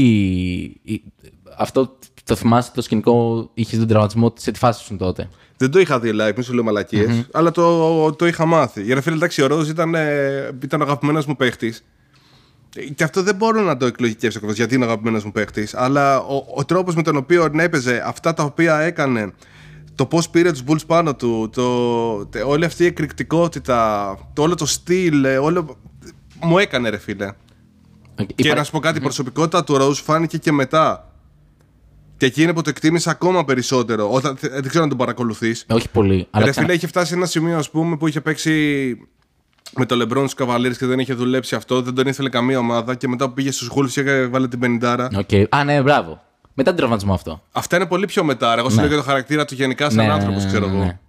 η- 0.84 1.02
αυτό 1.58 1.98
το 2.24 2.36
θυμάσαι 2.36 2.72
το 2.76 2.82
σκηνικό, 2.82 3.50
είχες 3.54 3.78
τον 3.80 3.88
τραυματισμό 3.88 4.34
σε 4.38 4.52
τη 4.52 4.60
φάση 4.60 4.84
σου 4.84 4.96
τότε; 4.96 5.30
Δεν 5.58 5.72
το 5.72 5.80
είχα 5.80 6.00
δει 6.00 6.12
live, 6.14 6.34
μη 6.38 6.44
σου 6.44 6.54
λέω 6.54 6.64
μαλακίες, 6.64 7.08
αλλά 7.32 7.52
το, 7.52 8.12
το 8.14 8.28
είχα 8.28 8.46
μάθει. 8.46 8.82
Για 8.84 8.96
να 8.96 9.02
φίλε, 9.02 9.16
εντάξει, 9.16 9.42
ο 9.42 9.48
Ρόζ 9.48 9.70
ήταν, 9.70 9.96
ε, 9.96 10.50
ήταν 10.64 10.82
ο 10.82 10.84
αγαπημένος 10.84 11.26
μου 11.26 11.36
παίχτης. 11.36 11.84
Και 12.96 13.04
αυτό 13.04 13.24
δεν 13.24 13.36
μπορώ 13.36 13.62
να 13.62 13.78
το 13.78 13.86
εκλογικεύσω 13.86 14.38
ακριβώς 14.38 14.58
γιατί 14.58 14.76
είναι 14.76 14.84
ο 14.84 14.88
αγαπημένος 14.88 15.24
μου 15.24 15.32
παίχτης. 15.32 15.76
Αλλά 15.76 16.20
ο, 16.20 16.46
ο 16.56 16.66
τρόπος 16.66 16.96
με 16.96 17.02
τον 17.02 17.16
οποίο 17.16 17.50
έπαιζε, 17.58 18.04
αυτά 18.06 18.34
τα 18.34 18.44
οποία 18.44 18.80
έκανε, 18.80 19.32
το 20.02 20.08
πώς 20.08 20.30
πήρε 20.30 20.52
τους 20.52 20.64
Bulls 20.68 20.86
πάνω 20.88 21.16
του, 21.16 21.50
το, 21.54 22.26
τε- 22.26 22.44
όλη 22.44 22.66
αυτή 22.66 22.84
η 22.84 22.86
εκρηκτικότητα, 22.86 24.18
το, 24.34 24.42
όλο 24.42 24.56
το 24.56 24.66
στυλ, 24.66 25.24
ε, 25.24 25.38
όλο. 25.38 25.78
Μου 26.42 26.58
έκανε 26.58 26.90
ρε 26.90 26.98
φίλε. 26.98 27.32
Okay, 28.22 28.26
Και 28.36 28.54
να 28.54 28.64
σου 28.64 28.72
πω 28.72 28.80
κάτι, 28.80 28.98
η 28.98 29.02
προσωπικότητα 29.02 29.64
του 29.64 29.78
Rose 29.82 29.94
φάνηκε 30.04 30.38
και 30.38 30.52
μετά. 30.52 31.12
Και 32.18 32.26
εκεί 32.26 32.44
είναι 32.44 32.54
που 32.54 32.62
το 32.62 32.70
εκτίμησα 32.70 33.12
ακόμα 33.12 33.46
περισσότερο. 33.46 34.12
Όταν, 34.12 34.38
δεν 34.42 34.68
ξέρω 34.68 34.84
αν 34.84 34.90
τον 34.90 34.98
παρακολουθείς. 34.98 35.66
Όχι 35.70 35.90
πολύ. 35.90 36.28
Αλλά 36.32 36.46
Ρε 36.46 36.52
ξανα- 36.52 36.66
φίλε, 36.66 36.78
είχε 36.78 36.88
φτάσει 36.88 37.08
σε 37.08 37.16
ένα 37.16 37.26
σημείο 37.26 37.58
ας 37.58 37.70
πούμε, 37.70 37.98
που 37.98 38.08
είχε 38.08 38.22
παίξει 38.22 38.52
με 39.78 39.86
το 39.86 39.96
LeBron 40.02 40.24
στους 40.30 40.34
Cavaliers 40.48 40.76
και 40.78 40.86
δεν 40.86 41.00
είχε 41.00 41.14
δουλέψει 41.14 41.56
αυτό. 41.56 41.82
Δεν 41.82 41.94
τον 41.94 42.08
ήθελε 42.08 42.30
καμία 42.30 42.60
ομάδα. 42.60 42.96
Και 42.96 43.08
μετά 43.08 43.28
που 43.28 43.34
πήγε 43.34 43.52
στους 43.52 43.72
Wolves 43.76 43.90
και 43.90 44.26
βάλε 44.26 44.48
την 44.48 44.60
πενιντάρα. 44.60 45.10
Οκ. 45.18 45.30
Α, 45.56 45.64
ναι, 45.64 45.82
μπράβο. 45.82 46.22
Μετά 46.54 46.70
τον 46.70 46.76
τραυματισμό 46.80 47.14
αυτό. 47.14 47.44
Αυτά 47.52 47.76
είναι 47.76 47.86
πολύ 47.86 48.06
πιο 48.06 48.24
μετά. 48.24 48.56
ρε. 48.56 48.62
Εγώ 48.62 48.70
σου 48.70 48.78
λέω 48.80 48.88
για 48.88 48.98
το 48.98 49.04
χαρακτήρα 49.04 49.46
του 49.46 49.54
γενικά 49.54 49.86
σαν 49.90 49.96
Ναι, 49.96 50.04
ναι, 50.04 50.12
άνθρωπος, 50.14 50.44
ναι, 50.44 50.50
ξέρω 50.50 50.68
ναι, 50.68 50.76
εγώ. 50.76 50.84
ναι. 50.84 51.00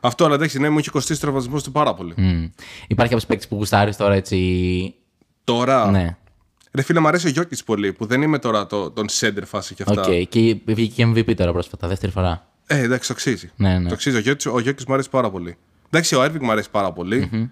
Αυτό, 0.00 0.24
αλλά 0.24 0.34
εντάξει, 0.34 0.58
ναι, 0.58 0.68
μου 0.70 0.78
είχε 0.78 0.90
κοστίσει 0.90 1.18
ο 1.18 1.22
τραυματισμός 1.22 1.62
του 1.62 1.72
πάρα 1.72 1.94
πολύ. 1.94 2.14
Μμ. 2.16 2.42
Υπάρχει 2.86 3.12
κάποιος 3.12 3.26
παίκτης 3.26 3.48
που 3.48 3.54
γουστάρεις 3.56 3.94
τώρα 3.94 4.14
έτσι. 4.14 4.94
Τώρα. 5.44 5.90
Ναι. 5.90 6.16
Ρε 6.72 6.82
φίλε, 6.82 7.00
μου 7.00 7.08
αρέσει 7.08 7.26
ο 7.26 7.30
Γιόκιτς 7.30 7.64
πολύ, 7.64 7.92
που 7.92 8.06
δεν 8.06 8.22
είμαι 8.22 8.38
τώρα 8.38 8.66
το, 8.66 8.90
τον 8.90 9.08
σέντερ 9.08 9.44
φάση 9.44 9.74
και 9.74 9.84
αυτά. 9.86 10.02
Οκ. 10.02 10.28
Και 10.28 10.56
βγήκε 10.64 11.04
και 11.04 11.06
MVP 11.06 11.34
τώρα 11.36 11.52
πρόσφατα, 11.52 11.88
δεύτερη 11.88 12.12
φορά. 12.12 12.46
Ε, 12.66 12.78
εντάξει, 12.80 13.08
το 13.08 13.14
αξίζει. 13.14 13.50
Ναι, 13.56 13.78
ναι. 13.78 13.88
Το 13.88 13.94
αξίζει. 13.94 14.16
Ο 14.16 14.20
Γιόκιτς, 14.20 14.46
ο 14.46 14.58
Γιόκιτς 14.60 14.84
μου 14.84 14.94
αρέσει 14.94 15.10
πάρα 15.10 15.30
πολύ. 15.30 15.56
Εντάξει, 15.90 16.14
ο 16.14 16.22
Ίρβινγκ 16.22 16.42
μου 16.42 16.50
αρέσει 16.50 16.70
πάρα 16.70 16.92
πολύ. 16.92 17.50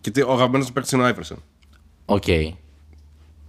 Και 0.00 0.10
τι- 0.10 0.22
ο 0.22 0.32
αγαπημένος 0.32 0.64
μου 0.64 0.72
παίκτης 0.72 0.92
είναι 0.92 1.02
ο 1.02 1.04
Άιβερσον. 1.04 1.42
Οκ. 2.04 2.24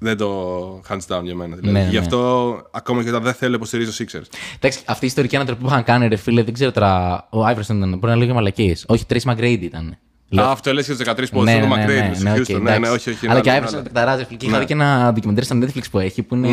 Δεν 0.03 0.17
το 0.17 0.81
hands 0.89 1.15
down 1.17 1.23
για 1.23 1.35
μένα. 1.35 1.55
Δηλαδή. 1.55 1.71
Ναι, 1.77 1.83
ναι. 1.83 1.89
Γι' 1.89 1.97
αυτό 1.97 2.61
ακόμα 2.71 3.03
και 3.03 3.09
όταν 3.09 3.23
δεν 3.23 3.33
θέλω 3.33 3.55
υποστηρίζω 3.55 3.91
Sixers. 3.97 4.25
Εντάξει, 4.55 4.79
αυτή 4.85 5.03
η 5.05 5.07
ιστορική 5.07 5.35
ανατροπή 5.35 5.61
που 5.61 5.67
είχαν 5.67 5.83
κάνει, 5.83 6.07
ρε 6.07 6.15
φίλε, 6.15 6.43
δεν 6.43 6.53
ξέρω 6.53 6.71
τώρα. 6.71 7.27
Ο 7.31 7.45
Άιβερσον 7.45 7.77
ήταν. 7.77 7.89
Μπορεί 7.89 8.13
να 8.13 8.15
λέγει 8.19 8.31
μαλακίε. 8.33 8.75
Όχι, 8.85 9.05
τρει 9.05 9.21
Μαγκρέιντι 9.25 9.65
ήταν. 9.65 9.97
Α, 10.39 10.51
αυτό 10.51 10.73
λες 10.73 10.85
και 10.87 10.91
τους 10.95 11.01
13 11.05 11.29
πόντους. 11.31 11.31
ναι, 11.31 11.59
το 11.59 11.59
ναι, 11.59 11.59
ναι, 11.59 11.67
Μακρέιν. 11.67 12.01
ναι, 12.01 12.31
ναι, 12.31 12.39
οκ, 12.39 12.49
Ναι, 12.49 12.57
ναι, 12.57 12.75
εντάξει. 12.75 12.91
όχι, 12.93 13.09
όχι. 13.09 13.25
Αλλά 13.27 13.33
είναι 13.33 13.41
και 13.41 13.49
ο 13.49 13.51
άλλο, 13.51 13.53
Άιβερσον 13.53 13.79
είναι 13.79 13.89
επεκταράζει. 13.89 14.25
Και 14.25 14.45
είχα 14.45 14.51
Ναι. 14.51 14.59
δει 14.59 14.65
και 14.65 14.73
ένα 14.73 15.11
ντοκιμαντέρ 15.13 15.43
στο 15.43 15.57
Netflix 15.61 15.81
που 15.91 15.99
έχει 15.99 16.23
που 16.23 16.35
είναι. 16.35 16.49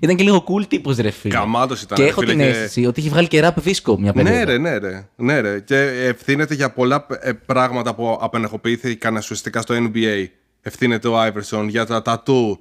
Ήταν 0.00 0.16
και 0.16 0.22
λίγο 0.22 0.44
cool 0.48 0.66
τύπος, 0.68 0.96
ρε 0.96 1.10
φίλε. 1.10 1.34
Γαμάτος 1.34 1.82
ήταν, 1.82 1.96
Και 1.96 2.02
ρε 2.02 2.08
έχω 2.08 2.20
φίλε, 2.20 2.32
την 2.32 2.40
και- 2.40 2.48
αίσθηση 2.48 2.86
ότι 2.86 3.00
έχει 3.00 3.08
βγάλει 3.10 3.28
και 3.28 3.42
rap 3.46 3.50
δίσκο 3.62 3.98
μια 4.00 4.12
άλλο. 4.16 4.22
περίοδο. 4.22 4.44
Ναι, 4.44 4.52
ρε, 4.52 4.58
ναι, 4.58 4.76
ρε, 4.88 5.08
ναι, 5.16 5.40
ρε. 5.40 5.60
Και 5.60 5.76
ευθύνεται 6.06 6.54
για 6.54 6.70
πολλά 6.70 7.06
ε, 7.20 7.32
πράγματα 7.32 7.94
που 7.94 8.18
απενεχοποιήθηκαν 8.20 9.16
ουσιαστικά 9.16 9.60
στο 9.60 9.74
NBA. 9.78 10.26
Ευθύνεται 10.60 11.08
ο 11.08 11.18
Άιβερσον 11.20 11.68
για 11.68 11.86
τα 11.86 12.02
τατού, 12.02 12.60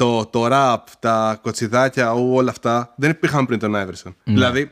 το, 0.00 0.26
το 0.26 0.48
rap, 0.50 0.76
τα 0.98 1.38
κοτσιδάκια, 1.42 2.12
ου, 2.12 2.34
όλα 2.34 2.50
αυτά. 2.50 2.94
Δεν 2.96 3.10
υπήρχαν 3.10 3.46
πριν 3.46 3.58
τον 3.58 3.76
Άιβερσον. 3.76 4.16
Ναι. 4.24 4.32
Δηλαδή, 4.32 4.70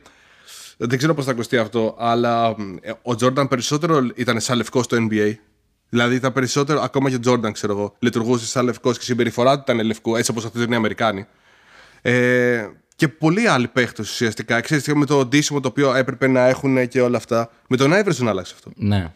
δεν 0.77 0.97
ξέρω 0.97 1.13
πώς 1.13 1.25
θα 1.25 1.31
ακουστεί 1.31 1.57
αυτό, 1.57 1.95
αλλά 1.99 2.55
ε, 2.81 2.91
ο 3.01 3.15
Τζόρνταν 3.15 3.47
περισσότερο 3.47 4.09
ήταν 4.15 4.39
σαν 4.39 4.57
λευκός 4.57 4.85
στο 4.85 4.97
NBA. 4.99 5.33
Δηλαδή 5.89 6.15
ήταν 6.15 6.33
περισσότερο, 6.33 6.81
ακόμα 6.81 7.09
και 7.09 7.15
ο 7.15 7.19
Τζόρνταν, 7.19 7.51
ξέρω 7.51 7.73
εγώ, 7.73 7.95
λειτουργούσε 7.99 8.45
σαν 8.45 8.65
λευκός 8.65 8.95
και 8.97 9.03
η 9.03 9.05
συμπεριφορά 9.05 9.55
του 9.55 9.71
ήταν 9.71 9.85
λευκό, 9.85 10.17
έτσι 10.17 10.31
όπως 10.31 10.45
αυτό 10.45 10.61
είναι 10.61 10.73
οι 10.73 10.77
Αμερικάνοι. 10.77 11.25
Ε, 12.01 12.67
και 12.95 13.07
πολλοί 13.07 13.47
άλλοι 13.47 13.67
παίχτες 13.67 14.09
ουσιαστικά. 14.09 14.61
Ξέρεις, 14.61 14.87
με 14.87 15.05
το 15.05 15.25
ντύσιμο 15.25 15.59
το 15.59 15.67
οποίο 15.67 15.95
έπρεπε 15.95 16.27
να 16.27 16.47
έχουν 16.47 16.87
και 16.87 17.01
όλα 17.01 17.17
αυτά. 17.17 17.49
Με 17.67 17.77
τον 17.77 17.93
Άιβερσον 17.93 18.27
άλλαξε 18.27 18.53
αυτό. 18.55 18.71
Ναι. 18.75 19.11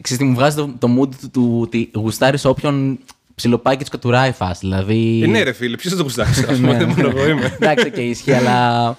Ξέρεις 0.00 0.22
τι 0.22 0.28
μου 0.28 0.34
βγάζει 0.34 0.56
το, 0.56 0.74
το 0.78 1.00
mood 1.00 1.14
του, 1.14 1.30
του 1.30 1.58
ότι 1.60 1.90
γουστάρεις 1.94 2.44
όποιον 2.44 2.98
ψιλοπάει 3.38 3.76
και 3.76 3.84
σκοτουράει 3.84 4.32
φάση. 4.32 4.58
Δηλαδή. 4.62 5.20
Ε, 5.22 5.26
ναι, 5.26 5.42
ρε 5.42 5.52
φίλε, 5.52 5.76
ποιος 5.76 5.92
θα 5.92 5.98
το 5.98 6.04
γουστάξει. 6.04 6.42
Α 6.42 6.46
πούμε, 6.56 6.72
Ναι, 6.72 6.78
δεν 6.78 6.88
μόνο 6.88 7.08
εγώ 7.08 7.28
είμαι. 7.28 7.56
Εντάξει, 7.60 7.90
και 7.90 8.00
ισχύει, 8.00 8.32
αλλά 8.32 8.96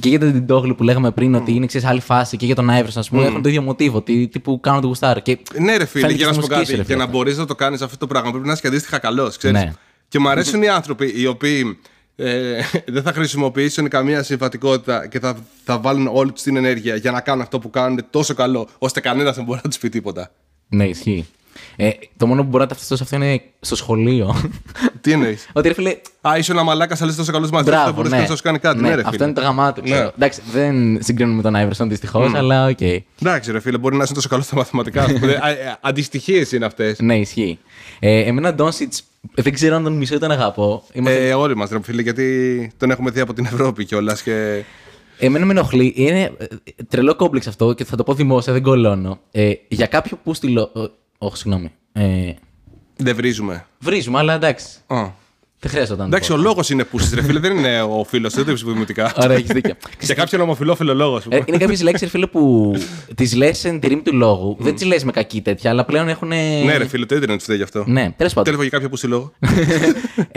και 0.00 0.08
για 0.08 0.18
τον 0.18 0.32
Τιντόγλου 0.32 0.74
που 0.74 0.82
λέγαμε 0.82 1.10
πριν 1.10 1.34
ότι 1.34 1.52
είναι 1.52 1.66
ξέρεις, 1.66 1.86
άλλη 1.86 2.00
φάση 2.00 2.36
και 2.36 2.46
για 2.46 2.54
τον 2.54 2.70
Άιβερσον, 2.70 3.00
ας 3.02 3.08
πούμε, 3.08 3.24
έχουν 3.26 3.42
το 3.42 3.48
ίδιο 3.48 3.62
μοτίβο. 3.62 4.02
Τι, 4.02 4.28
τι 4.28 4.38
που 4.38 4.60
κάνουν 4.60 4.80
το 4.80 4.86
γουστάρ. 4.86 5.22
Και 5.22 5.38
Ναι, 5.58 5.76
ρε 5.76 5.84
φίλε, 5.84 6.00
φαίνεται 6.06 6.12
για 6.18 6.26
να 6.26 6.32
στη 6.32 6.42
σου 6.42 6.48
πω 6.48 6.54
μουσική 6.54 6.54
κάτι. 6.54 6.66
σου, 6.70 6.76
ρε 6.76 6.82
Για 6.82 6.96
να 6.96 7.04
φίλε. 7.04 7.16
μπορείς 7.16 7.36
να 7.36 7.44
το 7.46 7.54
κάνεις 7.54 7.80
αυτό 7.82 7.96
το 7.96 8.06
πράγμα, 8.06 8.30
πρέπει 8.30 8.46
να 8.46 8.52
είσαι 8.52 8.60
και 8.60 8.66
αντίστοιχα 8.68 8.98
καλός. 8.98 9.36
Ναι. 9.42 9.72
Και 10.08 10.18
μου 10.18 10.28
αρέσουν 10.28 10.62
οι 10.62 10.68
άνθρωποι 10.68 11.12
οι 11.16 11.26
οποίοι 11.26 11.78
ε, 12.16 12.60
δεν 12.86 13.02
θα 13.02 13.12
χρησιμοποιήσουν 13.12 13.88
καμία 13.88 14.22
συμβατικότητα 14.22 15.06
και 15.06 15.18
θα, 15.18 15.36
θα 15.64 15.78
βάλουν 15.78 16.08
όλη 16.12 16.32
τους 16.32 16.42
την 16.42 16.56
ενέργεια 16.56 16.96
για 16.96 17.10
να 17.10 17.20
κάνουν 17.20 17.42
αυτό 17.42 17.58
που 17.58 17.70
κάνουν 17.70 18.00
τόσο 18.10 18.34
καλό, 18.34 18.68
ώστε 18.78 19.00
κανένας 19.00 19.34
δεν 19.36 19.44
μπορεί 19.44 19.60
να 19.62 19.68
τους 19.70 19.78
πει 19.78 19.88
τίποτα. 19.88 20.30
Ναι, 20.68 20.84
ισχύει. 20.84 21.26
Ε, 21.76 21.90
το 22.16 22.26
μόνο 22.26 22.42
που 22.42 22.48
μπορώ 22.48 22.62
να 22.62 22.68
ταυτιστώ 22.68 22.96
σε 22.96 23.02
αυτό 23.02 23.16
είναι 23.16 23.42
στο 23.60 23.76
σχολείο. 23.76 24.34
Τι 25.00 25.12
εννοείς; 25.12 25.48
ότι 25.52 25.68
ρε 25.68 25.74
φίλε. 25.74 25.96
Α, 26.20 26.38
είσαι 26.38 26.52
ένας 26.52 26.62
μαλάκας, 26.62 26.96
αλλά 27.00 27.08
είσαι 27.08 27.18
τόσο 27.18 27.32
καλός 27.32 27.48
μαθητής, 27.52 27.70
δεν 27.70 27.80
Μπράβο, 27.80 27.96
μπορείς 27.96 28.10
ναι. 28.10 28.26
να 28.28 28.36
σου 28.36 28.42
κάνει 28.42 28.58
κάτι. 28.58 28.80
Ναι, 28.80 28.88
ρε 28.88 28.94
φίλε. 28.94 29.08
αυτό 29.08 29.24
είναι 29.24 29.32
το 29.32 29.40
γαμάτο. 29.40 29.82
Ξέρω. 29.82 30.02
Ναι. 30.02 30.10
Εντάξει, 30.14 30.40
δεν 30.52 30.98
συγκρίνουμε 31.02 31.36
με 31.36 31.42
τον 31.42 31.54
Άιβερσον 31.54 31.88
δυστυχώς, 31.88 32.34
αλλά 32.34 32.66
οκ. 32.66 32.80
Εντάξει, 33.20 33.52
ρε 33.52 33.60
φίλε, 33.60 33.78
μπορεί 33.78 33.96
να 33.96 34.02
είσαι 34.02 34.14
τόσο 34.14 34.28
καλός 34.28 34.44
στα 34.44 34.56
μαθηματικά. 34.56 35.06
Αντιστοιχίες 35.80 36.52
είναι 36.52 36.64
αυτές. 36.64 36.98
Ναι, 36.98 37.18
ισχύει. 37.18 37.58
Ε, 37.98 38.18
εμένα 38.20 38.54
Ντόνσιτς 38.54 39.02
δεν 39.34 39.52
ξέρω 39.52 39.76
αν 39.76 39.82
τον 39.82 39.92
μισώ 39.92 40.14
ή 40.14 40.18
τον 40.18 40.30
αγαπώ. 40.30 40.82
Είμαστε... 40.92 41.28
Ε, 41.28 41.34
όλοι 41.34 41.56
μας, 41.56 41.70
ρε 41.70 41.82
φίλε, 41.82 42.02
γιατί 42.02 42.72
τον 42.76 42.90
έχουμε 42.90 43.10
δει 43.10 43.20
από 43.20 43.32
την 43.32 43.44
Ευρώπη 43.44 43.84
κιόλας. 43.84 44.22
Και... 44.22 44.64
Εμένα 45.18 45.44
με 45.44 45.52
ενοχλεί. 45.52 45.92
Είναι 45.96 46.32
ε, 46.36 46.46
τρελό 46.88 47.14
κόμπλεξ 47.14 47.46
αυτό 47.46 47.72
και 47.72 47.84
θα 47.84 47.96
το 47.96 48.02
πω 48.02 48.14
δημόσια, 48.14 48.52
δεν 48.52 48.62
κολώνω. 48.62 49.18
Ε, 49.30 49.52
για 49.68 49.86
κάποιο 49.86 50.18
που 50.24 50.34
στείλω. 50.34 50.70
Όχι, 51.18 51.36
συγγνώμη. 51.36 51.70
Ε, 51.92 52.32
Δεν 52.96 53.16
βρίζουμε. 53.16 53.66
Βρίζουμε, 53.78 54.18
αλλά 54.18 54.34
εντάξει. 54.34 54.66
Α. 54.86 55.22
Δεν 55.60 55.72
χρειάζονταν. 55.72 56.06
Εντάξει, 56.06 56.32
ο 56.32 56.36
λόγος 56.36 56.70
είναι 56.70 56.84
πούστη, 56.84 57.14
ρε 57.14 57.22
φίλε. 57.22 57.38
δεν 57.40 57.56
είναι 57.56 57.82
ο 57.82 58.04
φίλος, 58.08 58.34
δεν 58.34 58.44
το 58.44 58.50
υποτιμητικά. 58.52 59.12
Ωραία, 59.22 59.36
έχεις 59.36 59.50
δίκιο. 59.52 59.74
Για 60.00 60.14
κάποιον 60.14 60.40
ομοφυλόφιλο 60.40 60.94
λόγο. 60.94 61.20
Ε, 61.28 61.38
είναι 61.46 61.56
κάποιες 61.56 61.82
λέξεις, 61.82 62.10
φίλε, 62.10 62.26
που 62.26 62.72
τις 63.14 63.34
λες 63.34 63.64
εν 63.64 63.80
τη 63.80 63.88
ρήμη 63.88 64.02
του 64.02 64.14
λόγου. 64.16 64.56
Δεν 64.60 64.74
τις 64.74 64.84
λες 64.84 65.04
με 65.04 65.12
κακή 65.12 65.40
τέτοια, 65.40 65.70
αλλά 65.70 65.84
πλέον 65.84 66.08
έχουν. 66.08 66.28
Ναι, 66.28 66.76
ρε 66.76 66.86
φίλε, 66.86 67.06
το 67.06 67.14
ίντερνετ 67.16 67.40
φταίει 67.40 67.56
γι' 67.56 67.62
αυτό. 67.62 67.84
Ναι, 67.86 68.12
τέλος 68.16 68.32
πάντων. 68.32 68.52
Τέλο 68.52 68.62
για 68.62 68.70
κάποιο 68.70 68.88
πούστη 68.88 69.06
λόγο. 69.06 69.32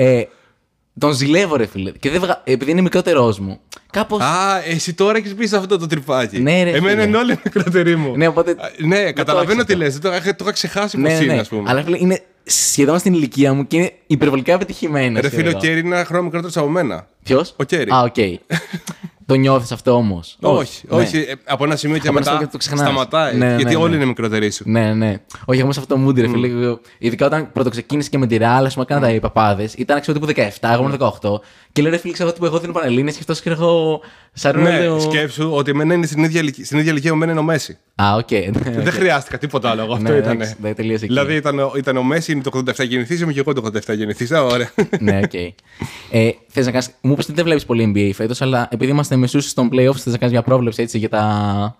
ε, 0.97 0.99
τον 0.99 1.13
ζηλεύω, 1.13 1.55
ρε 1.55 1.65
φίλε. 1.65 1.91
Και 1.91 2.09
δεν 2.09 2.19
βγα... 2.21 2.41
επειδή 2.45 2.71
είναι 2.71 2.81
μικρότερό 2.81 3.35
μου. 3.41 3.59
Κάπω. 3.91 4.15
Α, 4.17 4.61
εσύ 4.67 4.93
τώρα 4.93 5.17
έχεις 5.17 5.35
μπει 5.35 5.47
σε 5.47 5.57
αυτό 5.57 5.77
το 5.77 5.87
τρυπάκι. 5.87 6.39
Ναι, 6.39 6.63
ρε, 6.63 6.69
Εμένα 6.69 6.89
φίλε. 6.89 7.03
είναι 7.03 7.17
όλοι 7.17 7.39
μικρότεροι 7.43 7.95
μου. 7.95 8.17
Ναι, 8.17 8.27
οπότε. 8.27 8.51
Α, 8.51 8.55
Ναι, 8.77 9.03
δεν 9.03 9.15
καταλαβαίνω 9.15 9.59
το 9.59 9.65
τι 9.65 9.73
ακριβώς. 9.73 9.89
λες. 9.89 9.99
Το, 9.99 10.15
είχα- 10.15 10.35
το 10.35 10.43
είχα 10.43 10.51
ξεχάσει 10.53 10.97
πώς 10.97 11.09
Ναι, 11.11 11.17
ναι, 11.17 11.23
είναι, 11.23 11.33
ναι. 11.33 11.39
ας 11.39 11.47
πούμε. 11.47 11.69
Αλλά 11.69 11.83
φίλε, 11.83 11.97
είναι 11.99 12.21
σχεδόν 12.43 12.99
στην 12.99 13.13
ηλικία 13.13 13.53
μου 13.53 13.67
και 13.67 13.77
είναι 13.77 13.91
υπερβολικά 14.07 14.57
πετυχημένο. 14.57 15.19
Ρε 15.19 15.29
φίλε, 15.29 15.49
ο 15.49 15.53
Κέρι 15.53 15.79
είναι 15.79 15.95
ένα 15.95 16.05
χρόνο 16.05 16.23
μικρότερος 16.23 16.57
από 16.57 16.67
μένα. 16.67 17.07
Ποιος; 17.23 17.53
Ο 17.57 17.63
Κέρι. 17.63 17.91
Α, 17.91 18.01
οκ. 18.01 18.15
το 19.28 19.36
νιώθεις 19.36 19.71
αυτό 19.71 19.91
όμως; 19.91 20.38
Όχι, 20.41 20.86
όχι. 20.89 21.17
ε, 21.17 21.34
Από 21.45 21.63
ένα 21.63 21.75
σημείο 21.75 21.97
και 21.97 22.07
Από 22.07 22.17
ένα 22.17 22.25
σημείο 22.25 22.39
μετά 22.39 22.45
και 22.51 22.51
το 22.51 22.57
ξεχνάς. 22.57 22.82
σταματάει. 22.88 23.36
Ναι, 23.36 23.45
ναι, 23.45 23.55
γιατί 23.55 23.75
ναι. 23.75 23.82
όλοι 23.82 23.95
είναι 23.95 24.05
μικρότεροι 24.05 24.51
σου. 24.51 24.63
Ναι, 24.67 24.93
ναι. 24.93 25.07
Όχι, 25.45 25.59
εγώ 25.59 25.63
είμαι 25.63 25.73
σε 25.73 25.80
αυτό 25.80 25.95
το 25.95 26.07
mood, 26.07 26.15
ρε 26.19 26.28
φίλε. 26.28 26.75
Ειδικά 26.97 27.25
όταν 27.25 27.51
πρωτοξεκίνησε 27.51 28.09
και 28.09 28.17
με 28.17 28.28
τη 28.28 28.38
Real, 28.39 28.43
ας 28.65 28.73
πούμε, 28.73 28.86
έκανα 28.89 29.13
τα 29.13 29.19
παπάδες. 29.19 29.73
Ήταν 29.73 30.01
ξέρω 30.01 30.19
τύπου 30.19 30.32
17, 30.59 30.69
εγώ 30.73 30.84
ήμουν 30.84 30.97
18. 31.21 31.41
Και 31.71 31.82
λέω 31.82 31.91
ρε 31.91 31.97
φίλε, 31.97 32.13
ξέρω 32.13 32.32
τύπου 32.34 32.45
εγώ 32.45 32.59
δίνω 32.59 32.73
πανελλήνιες 32.73 33.11
και 33.11 33.17
αυτός 33.19 33.41
και 33.41 33.49
εγώ. 33.49 34.01
Σαν 34.34 34.61
Ναι, 34.61 34.80
λέω- 34.80 34.99
σκέψου 34.99 35.49
ότι 35.53 35.71
εμένα 35.71 35.93
είναι 35.93 36.05
στην 36.05 36.23
ίδια, 36.23 36.39
ηλικία- 36.41 36.65
στην 36.65 36.78
ίδια 36.78 36.91
ηλικία 36.91 37.09
με 37.11 37.15
εμένα 37.15 37.32
είναι 37.32 37.39
ο 37.39 37.43
Μέση. 37.43 37.78
Α, 38.01 38.15
οκ. 38.15 38.31
ναι, 38.31 38.49
Δεν 38.81 38.91
χρειάστηκα 38.91 39.37
τίποτα 39.37 39.69
άλλο. 39.69 39.81
Αυτό 39.81 39.97
Ναι, 40.11 40.17
ήταν. 40.17 40.31
εντάξει, 40.31 40.55
ναι, 40.61 40.73
τελείωσε 40.73 41.03
εκεί. 41.05 41.13
Δηλαδή 41.13 41.35
ήταν, 41.35 41.59
ο- 41.59 41.71
ήταν 41.77 41.97
ο 41.97 42.03
Μέση, 42.03 42.31
είναι 42.31 42.41
το 42.41 42.63
87 42.65 42.85
γεννηθεί, 42.88 43.23
είμαι 43.23 43.33
και 43.33 43.39
εγώ 43.39 43.53
το 43.53 43.71
87 43.87 43.95
γεννηθεί. 43.95 44.33
Α, 44.35 44.43
ωραία. 44.43 44.71
ναι, 44.99 45.19
οκ. 45.23 45.33
Ε, 45.33 46.29
θες 46.47 46.65
να 46.65 46.71
κάνεις... 46.71 46.89
Μου 47.01 47.11
είπες 47.11 47.23
ότι 47.25 47.33
δεν 47.33 47.43
βλέπεις 47.43 47.65
πολύ 47.65 47.91
NBA 47.95 48.11
φέτος, 48.15 48.41
αλλά 48.41 48.67
επειδή 48.71 48.91
είμαστε 48.91 49.15
μεσούντων 49.15 49.69
playoffs, 49.71 49.95
θες 49.95 50.05
να 50.11 50.17
κάνεις 50.17 50.33
μια 50.33 50.41
πρόβλεψη 50.41 50.81
έτσι 50.81 50.97
για 50.97 51.09
τα. 51.09 51.75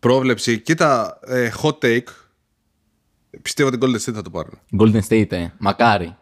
Πρόβλεψη. 0.00 0.58
Κοίτα, 0.58 1.18
ε, 1.26 1.50
hot 1.62 1.78
take. 1.78 2.08
Πιστεύω 3.42 3.68
ότι 3.68 3.78
Golden 3.80 3.94
State 4.10 4.14
θα 4.14 4.22
το 4.22 4.30
πάρουν. 4.30 4.58
Golden 4.78 5.00
State, 5.08 5.32
ε. 5.32 5.46
Μακάρι. 5.58 6.16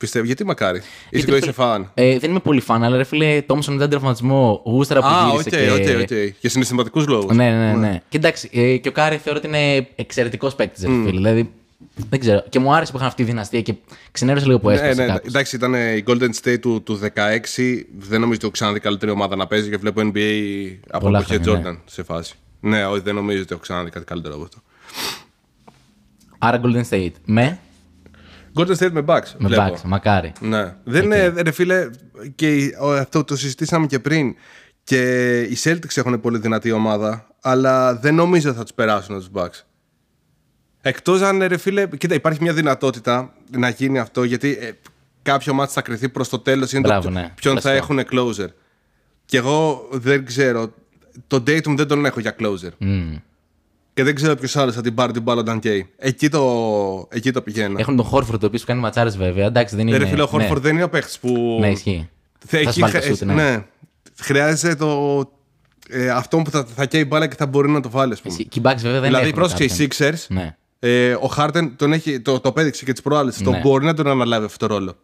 Πιστεύω, 0.00 0.24
γιατί 0.26 0.44
μακάρι. 0.44 0.78
Είσαι 0.78 0.88
Γιατί, 1.10 1.24
και 1.26 1.30
ρε 1.30 1.36
είσαι 1.36 1.52
φίλε, 1.52 1.66
φαν. 1.66 1.90
Ε, 1.94 2.18
δεν 2.18 2.30
είμαι 2.30 2.40
πολύ 2.40 2.60
φαν, 2.60 2.82
αλλά 2.84 2.96
ρε 2.96 3.04
φίλε, 3.04 3.42
Thompson 3.42 3.78
με 3.78 3.90
τραυματισμό, 3.90 4.62
γούσταρα 4.64 5.00
που 5.00 5.06
Α, 5.06 5.26
οκ, 5.26 5.40
γύρισε. 5.42 5.72
οκ, 5.72 5.80
και... 5.80 5.96
οκ. 5.96 6.34
Για 6.40 6.50
συναισθηματικούς 6.50 7.06
λόγους. 7.06 7.36
Ναι, 7.36 7.50
ναι, 7.50 7.72
ναι. 7.72 8.02
Και 8.08 8.16
εντάξει, 8.16 8.50
ε, 8.52 8.76
και 8.76 8.88
ο 8.88 8.92
Κάρι 8.92 9.16
θεωρώ 9.16 9.38
ότι 9.38 9.48
είναι 9.48 9.88
εξαιρετικός 9.94 10.54
παίκτης, 10.54 10.84
mm. 10.84 10.88
φίλε. 10.88 11.10
Δηλαδή, 11.10 11.50
δεν 12.08 12.20
ξέρω. 12.20 12.44
Και 12.48 12.58
μου 12.58 12.74
άρεσε 12.74 12.90
που 12.90 12.96
είχαν 12.96 13.08
αυτή 13.08 13.22
τη 13.24 13.30
δυναστεία 13.30 13.60
και 13.62 13.74
ξενέρωσε 14.12 14.46
λίγο 14.46 14.58
που 14.58 14.68
Ναι, 14.68 14.74
έσπασε. 14.74 15.00
ναι, 15.00 15.06
κάπως. 15.06 15.28
εντάξει, 15.28 15.56
ήταν 15.56 15.74
ε, 15.74 15.92
η 15.96 16.04
Golden 16.06 16.30
State 16.42 16.60
του, 16.60 16.82
του 16.82 17.00
16. 17.02 17.06
Δεν 17.98 18.20
νομίζω 18.20 18.34
ότι 18.34 18.38
έχω 18.40 18.50
ξαναδεί 18.50 18.80
καλύτερη 18.80 19.10
ομάδα 19.10 19.36
να 19.36 19.46
παίζει 19.46 19.70
και 19.70 19.76
βλέπω 19.76 20.00
NBA 20.04 20.76
από 20.90 21.04
Πολλά 21.04 21.18
εποχή 21.18 21.42
χρόνια, 21.42 21.72
Jordan 21.72 21.78
σε 21.86 22.02
φάση. 22.02 22.34
Ναι, 22.60 22.86
όχι, 22.86 23.00
δεν 23.00 23.14
νομίζω 23.14 23.42
ότι 23.42 23.48
έχω 23.52 23.60
ξαναδεί 23.60 23.90
κάτι 23.90 24.04
καλύτερο 24.04 24.34
από 24.34 24.42
αυτό. 24.42 24.58
Άρα 26.38 26.60
Golden 26.64 26.82
State. 26.90 27.12
Με, 27.24 27.58
Golden 28.54 28.76
State 28.76 28.90
με 28.92 29.04
Bucks. 29.06 29.28
με 29.38 29.48
βλέπω. 29.48 29.74
Bucks, 29.74 29.80
μακάρι. 29.84 30.32
Ναι. 30.40 30.74
Δεν 30.84 31.04
είναι, 31.04 31.26
ρε 31.36 31.50
φίλε, 31.50 31.90
και 32.34 32.56
η- 32.56 32.76
ο- 32.80 32.90
αυτό 32.92 33.24
το 33.24 33.36
συζητήσαμε 33.36 33.86
και 33.86 33.98
πριν. 33.98 34.34
Και 34.84 35.40
οι 35.40 35.56
Celtics 35.62 35.96
έχουν 35.96 36.20
πολύ 36.20 36.38
δυνατή 36.38 36.72
ομάδα, 36.72 37.26
αλλά 37.40 37.94
δεν 37.96 38.14
νομίζω 38.14 38.48
ότι 38.48 38.58
θα 38.58 38.62
τους 38.64 38.74
περάσουν 38.74 39.16
τους 39.18 39.28
Bucks. 39.34 39.64
Εκτός 40.80 41.20
αν, 41.22 41.42
ρε 41.42 41.56
φίλε, 41.56 41.86
κοίτα, 41.86 42.14
υπάρχει 42.14 42.42
μια 42.42 42.52
δυνατότητα 42.52 43.32
να 43.56 43.68
γίνει 43.68 43.98
αυτό, 43.98 44.22
γιατί 44.24 44.58
ε, 44.60 44.70
κάποιο 45.22 45.54
μάτι 45.54 45.72
θα 45.72 45.82
κρυθεί 45.82 46.08
προς 46.08 46.28
το 46.28 46.38
τέλος. 46.38 46.72
Είναι 46.72 46.80
Μπράβο, 46.88 47.02
το, 47.02 47.10
ναι. 47.10 47.32
ποιον 47.34 47.60
θα 47.60 47.70
Κλασικό. 47.70 48.00
έχουν 48.00 48.06
closer. 48.12 48.48
Και 49.24 49.36
εγώ 49.36 49.88
δεν 49.92 50.24
ξέρω. 50.24 50.74
Το 51.26 51.36
Datum 51.36 51.74
δεν 51.76 51.86
τον 51.86 52.04
έχω 52.04 52.20
για 52.20 52.34
closer. 52.38 52.70
Μμ. 52.78 53.14
Και 53.94 54.02
δεν 54.04 54.14
ξέρω 54.14 54.34
ποιος 54.34 54.56
άλλος 54.56 54.74
θα 54.74 54.80
την 54.80 54.94
πάρει 54.94 55.12
την 55.12 55.22
μπάλα 55.22 55.40
όταν 55.40 55.58
καίει. 55.58 55.90
Εκεί 55.96 56.28
το, 56.28 57.08
εκεί 57.10 57.30
το 57.32 57.42
πηγαίνω. 57.42 57.78
Έχουν 57.78 57.96
τον 57.96 58.04
Χόρφορντ, 58.04 58.42
ο 58.42 58.46
οποίο 58.46 58.60
κάνει 58.66 58.80
ματσάρες 58.80 59.16
βέβαια. 59.16 59.46
Εντάξει, 59.46 59.76
δεν 59.76 59.86
είναι. 59.86 59.96
Ε, 59.96 59.98
Ρε 59.98 60.06
φίλε, 60.06 60.22
ο 60.22 60.24
ναι. 60.24 60.30
Χόρφορντ 60.30 60.62
δεν 60.62 60.74
είναι 60.74 60.82
ο 60.84 60.88
παίχτης 60.88 61.18
που. 61.18 61.56
Ναι, 61.60 61.70
ισχύει. 61.70 62.08
Θα, 62.38 62.46
Θα 62.48 62.58
έχει- 62.58 62.72
σου 62.72 62.80
βάλει 62.80 62.92
το 62.92 62.98
έχει- 62.98 63.06
σούτ, 63.16 63.22
ναι. 63.22 63.34
ναι. 63.34 63.64
Χρειάζεται 64.20 64.74
το. 64.74 65.30
Ε, 65.88 66.10
αυτό 66.10 66.36
που 66.38 66.50
θα, 66.50 66.66
θα 66.76 66.86
καίει 66.86 67.04
μπάλα 67.08 67.26
και 67.26 67.34
θα 67.38 67.46
μπορεί 67.46 67.70
να 67.70 67.80
το 67.80 67.90
βάλει, 67.90 68.12
ας 68.12 68.20
πούμε. 68.20 68.32
Ισχύει. 68.34 68.48
Και 68.48 68.58
οι 68.58 68.62
Bucks 68.64 68.74
βέβαια 68.76 68.92
δεν 68.92 69.02
Δηλαδή, 69.02 69.24
έχουν 69.24 69.34
πρόσεξε 69.38 69.82
οι 69.82 69.86
κάποιον. 69.86 70.12
Sixers. 70.14 70.24
Ναι. 70.28 70.56
Ε, 70.78 71.12
ο 71.20 71.26
Χάρτεν 71.26 71.76
τον 71.76 71.92
έχει, 71.92 72.20
το, 72.20 72.40
το 72.40 72.48
απέδειξε 72.48 72.84
και 72.84 72.92
τις 72.92 73.02
προάλλες. 73.02 73.36
Το 73.42 73.50
Ναι. 73.50 73.60
μπορεί 73.60 73.84
να 73.84 73.94
τον 73.94 74.06
αναλάβει 74.06 74.44
αυτό 74.44 74.66
το 74.66 74.74
ρόλο. 74.74 74.96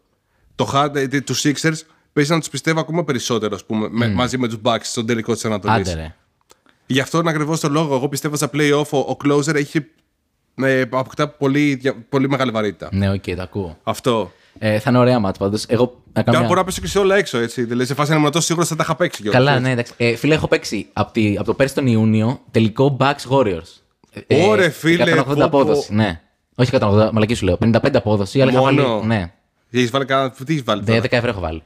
Το 0.54 0.70
Harden, 0.74 1.18
του 1.24 1.36
Sixers 1.36 1.78
παίζει 2.12 2.30
να 2.32 2.38
τους 2.38 2.48
πιστεύω 2.48 2.80
ακόμα 2.80 3.04
περισσότερο, 3.04 3.54
ας 3.54 3.64
πούμε, 3.64 3.88
με, 3.90 4.08
μαζί 4.08 4.38
με 4.38 4.48
τους 4.48 4.58
Bucks 4.62 4.78
στον 4.82 5.06
τελικό 5.06 5.32
της 5.32 5.44
Ανατολής. 5.44 5.96
Άντε 6.86 6.92
ρε. 6.92 6.94
Γι' 6.94 7.00
αυτόν 7.00 7.28
ακριβώς 7.28 7.60
το 7.60 7.68
λόγο, 7.68 7.94
εγώ 7.94 8.08
πιστεύω 8.08 8.36
στα 8.36 8.50
playoff 8.54 8.88
ο, 8.90 8.98
ο 8.98 9.16
closer 9.24 9.54
έχει 9.54 9.86
ε, 10.62 10.80
αποκτά 10.80 11.28
πολύ, 11.28 11.74
δια- 11.74 11.96
πολύ 12.08 12.28
μεγάλη 12.28 12.50
βαρύτητα. 12.50 12.88
Ναι, 12.92 13.10
οκ, 13.10 13.22
το 13.24 13.42
ακούω. 13.42 13.78
Αυτό. 13.82 14.32
Ε, 14.58 14.78
θα 14.78 14.90
είναι 14.90 14.98
ωραία 14.98 15.18
ματς 15.18 15.38
πάντως. 15.38 15.64
Εγώ 15.68 15.82
να 15.84 15.88
Και 15.88 16.00
κάνω 16.12 16.30
αν 16.30 16.36
μια... 16.38 16.46
μπορώ 16.46 16.60
να 16.60 16.64
πέσω 16.66 16.80
και 16.80 16.86
σε 16.86 16.98
όλα 16.98 17.16
έξω, 17.16 17.38
έτσι. 17.38 17.64
Δηλαδή, 17.64 17.86
σε 17.86 17.94
φάση 17.94 18.10
να 18.10 18.16
ήμουν 18.16 18.30
τόσο 18.30 18.46
σίγουρος 18.46 18.68
θα 18.68 18.76
τα 18.76 18.82
είχα 18.84 18.96
παίξει 18.96 19.22
κιόλας, 19.22 19.38
Καλά, 19.38 19.50
έτσι. 19.52 19.62
ναι, 19.64 19.70
εντάξει. 19.70 19.92
Ε, 19.96 20.14
φίλε, 20.16 20.34
έχω 20.34 20.48
παίξει 20.48 20.86
από, 20.92 21.12
τη, 21.12 21.34
από 21.36 21.44
το 21.44 21.54
πέρσι 21.54 21.74
τον 21.74 21.86
Ιούνιο 21.86 22.40
τελικό 22.50 22.96
Bucks 23.00 23.28
Warriors. 23.30 23.80
Ε, 24.26 24.44
ώρε, 24.44 24.68
φίλε, 24.70 25.12
180 25.16 25.24
πω, 25.26 25.34
πω. 25.34 25.44
απόδοση, 25.44 25.94
ναι. 25.94 26.20
Όχι 26.54 26.70
180, 26.80 27.08
μαλακή 27.12 27.34
σου 27.34 27.44
λέω. 27.44 27.58
55 27.64 27.78
απόδοση, 27.92 28.40
αλλά 28.40 28.50
είχα 28.50 28.60
Μόνο. 28.60 28.82
βάλει. 28.94 29.06
Ναι, 29.06 29.32
Έχεις 29.70 29.90
βάλει 29.90 30.04
κανένα. 30.04 30.30
Τι 30.30 30.44
έχεις 30.52 30.62
βάλει. 30.64 30.82
Δε- 30.84 30.92
Τώρα; 30.92 31.02
10 31.04 31.12
ευρώ 31.12 31.28
έχω 31.30 31.40
βάλει. 31.40 31.62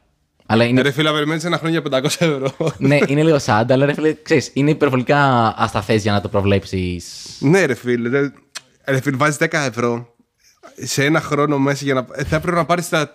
Αλλά 0.52 0.64
είναι, 0.64 0.80
Ρε 0.82 0.90
φίλε, 0.90 1.10
περιμένεις 1.10 1.44
ένα 1.44 1.58
χρόνο 1.58 1.78
για 1.78 2.00
500 2.00 2.04
ευρώ. 2.04 2.52
ναι, 2.78 2.98
είναι 3.08 3.22
λίγο 3.22 3.38
σάντα, 3.38 3.74
αλλά 3.74 3.86
ρε 3.86 3.94
φίλε, 3.94 4.14
ξέρεις, 4.22 4.50
είναι 4.52 4.70
υπερβολικά 4.70 5.54
ασταθές 5.58 6.02
για 6.02 6.12
να 6.12 6.20
το 6.20 6.28
προβλέψεις. 6.28 7.04
ναι, 7.40 7.64
ρε 7.64 7.74
φίλε. 7.74 8.08
Ρε, 8.08 8.32
ρε 8.84 9.00
φίλε, 9.00 9.16
βάζεις 9.16 9.36
10 9.40 9.46
ευρώ 9.52 10.14
σε 10.82 11.04
ένα 11.04 11.20
χρόνο 11.20 11.58
μέσα 11.58 11.84
για 11.84 11.94
να. 11.94 12.06
ε, 12.12 12.24
Θα 12.24 12.36
έπρεπε 12.36 12.56
να 12.56 12.64
πάρεις 12.64 12.88
τα. 12.88 13.10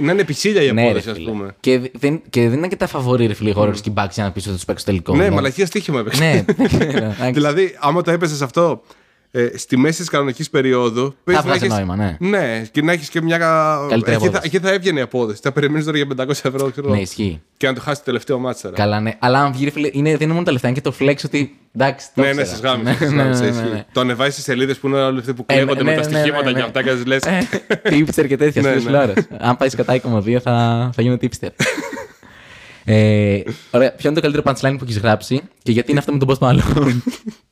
Να 0.00 0.12
είναι 0.12 0.20
επισήλια 0.20 0.62
η 0.62 0.72
Ναι, 0.72 0.80
ρε 0.82 0.86
απόδοση, 0.88 1.10
ας 1.10 1.16
φίλε. 1.16 1.30
πούμε. 1.30 1.54
Και, 1.60 1.78
δε- 1.78 1.88
δεν, 1.98 2.22
και 2.30 2.48
δεν 2.48 2.58
είναι 2.58 2.68
και 2.68 2.76
τα 2.76 2.86
φαβορή, 2.86 3.26
ρε 3.26 3.34
φίλε, 3.34 3.50
οι 3.50 3.54
Warriors 3.56 3.80
και 3.80 3.90
οι 3.90 3.94
Bucks 3.96 4.10
για 4.12 4.24
να 4.24 4.32
πεις 4.32 4.46
ότι 4.46 4.54
τους 4.54 4.64
παίξεις 4.64 4.82
στο 4.82 4.90
τελικό. 4.90 5.12
Ναι, 5.12 5.18
δηλαδή. 5.18 5.34
μαλακία 5.36 5.66
στοίχημα 5.66 6.00
έπαιξε. 6.00 6.22
Ναι, 6.24 6.44
δεν 6.56 6.68
ξέρω, 6.78 7.04
εντάξει. 7.04 7.30
δηλαδή, 7.32 7.76
άμα 7.80 8.02
το 8.02 8.10
έπεσε 8.10 8.44
αυτό 8.44 8.82
ε, 9.32 9.48
στη 9.56 9.76
μέση 9.76 9.98
της 9.98 10.08
κανονικής 10.08 10.50
περίοδου. 10.50 11.14
πες 11.24 11.34
να 11.34 11.42
βγάζεις 11.42 11.62
έχεις- 11.62 11.74
νόημα, 11.74 11.96
ναι. 11.96 12.16
Ναι, 12.20 12.62
και 12.72 12.82
να 12.82 12.92
έχεις 12.92 13.08
και 13.08 13.22
μια. 13.22 13.38
Καλύτερη 13.88 14.16
Εκεί 14.16 14.24
θα, 14.24 14.28
απόδοση. 14.28 14.42
εκεί 14.44 14.58
θα 14.58 14.70
έβγαινε 14.72 14.98
η 14.98 15.02
απόδοση. 15.02 15.40
Θα 15.42 15.52
περιμένεις 15.52 15.84
τώρα 15.84 15.96
για 15.96 16.06
500 16.06 16.30
ευρώ, 16.30 16.70
ξέρω. 16.70 16.88
Ναι, 16.90 17.00
ισχύει. 17.00 17.42
Και 17.56 17.66
να 17.66 17.72
το 17.74 17.80
χάσεις 17.80 17.98
το 17.98 18.04
τελευταίο 18.04 18.38
μάτσο 18.38 18.62
τώρα. 18.62 18.76
Καλά, 18.76 19.00
ναι. 19.00 19.16
Αλλά 19.18 19.40
αν 19.40 19.52
βγει, 19.52 19.64
ρε 19.64 19.70
φίλε, 19.70 19.88
είναι, 19.92 20.10
δεν 20.10 20.20
είναι 20.20 20.32
μόνο 20.32 20.44
τα 20.44 20.52
λεφτά, 20.52 20.68
είναι 20.68 20.76
και 20.80 20.90
το 20.90 20.94
flex 21.00 21.16
ότι. 21.24 21.58
Εντάξει, 21.74 22.06
το 22.14 22.20
Ναι, 22.20 22.26
ναι, 22.32 22.40
ήξερα. 22.40 22.48
στις 22.48 22.60
γάμμε. 22.60 22.96
Ναι, 23.00 23.22
ναι, 23.24 23.24
ναι, 23.38 23.50
ναι. 23.72 23.84
Το 23.92 24.00
ανεβάζεις 24.00 24.32
στις 24.32 24.44
σελίδες 24.44 24.78
που 24.78 24.86
είναι 24.88 25.02
όλοι 25.02 25.18
αυτοί 25.18 25.32
που 25.34 25.44
Ε, 25.48 25.54
κλέβονται 25.54 25.82
ναι, 25.82 25.90
με 25.90 25.96
τα 25.96 26.08
ναι, 26.08 26.12
ναι, 26.12 26.18
στοιχήματα 26.18 26.44
ναι, 26.44 26.50
και 26.52 26.58
ναι. 26.58 26.64
αυτά 26.64 26.82
και 26.82 26.92
λες. 27.06 27.22
Ε, 27.22 27.48
Tipster 27.84 28.26
και 28.28 28.36
τέτοια 28.36 28.62
Ναι, 28.74 28.78
στο 28.80 28.90
ναι. 28.90 29.06
ναι. 29.06 29.12
Αν 29.38 29.56
πάεις 29.56 29.74
κατά 29.74 29.94
η 29.94 30.00
κομμωδία 30.00 30.40
θα, 30.40 30.90
θα 30.94 31.02
γίνω 31.02 31.16
tipster. 31.20 31.48
ε, 32.84 33.40
ωραία, 33.70 33.92
ποιο 33.92 34.10
είναι 34.10 34.20
το 34.20 34.30
καλύτερο 34.30 34.42
punchline 34.46 34.76
που 34.78 34.84
έχεις 34.84 34.98
γράψει 34.98 35.40
και 35.62 35.72
γιατί 35.72 35.90
είναι 35.90 35.98
αυτό 35.98 36.12
με 36.12 36.18
τον 36.18 36.28
Post 36.28 36.48
Malone; 36.48 36.96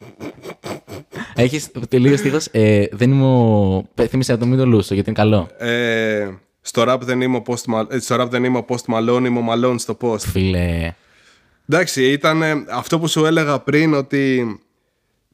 Έχεις 1.42 1.70
τελείως 1.88 2.18
στίχο. 2.18 2.38
Ε, 2.50 2.86
δεν 2.90 3.10
είμαι 3.10 3.24
ο. 3.24 3.84
Θύμισε 4.08 4.36
το 4.36 4.46
μην 4.46 4.58
το 4.58 4.66
λούσο 4.66 4.94
γιατί 4.94 5.10
είναι 5.10 5.18
καλό. 5.18 5.48
Ε, 5.58 6.28
στο 6.60 6.84
rap 6.88 6.98
δεν 7.00 7.20
είμαι 7.20 7.36
ο 7.36 7.42
Post 7.46 7.74
Mal- 7.74 7.90
ε, 7.90 7.98
στο 7.98 8.22
rap 8.22 8.28
δεν 8.30 8.44
είμαι 8.44 8.58
ο 8.58 8.64
Post 8.68 8.94
Malone, 8.94 9.24
είμαι 9.24 9.38
ο 9.38 9.44
Malone 9.52 9.74
στο 9.78 9.96
Post. 10.00 10.18
Φίλε. 10.18 10.94
Εντάξει, 11.68 12.10
ήταν 12.10 12.42
ε, 12.42 12.64
αυτό 12.70 12.98
που 12.98 13.08
σου 13.08 13.24
έλεγα 13.24 13.58
πριν 13.58 13.94
ότι 13.94 14.58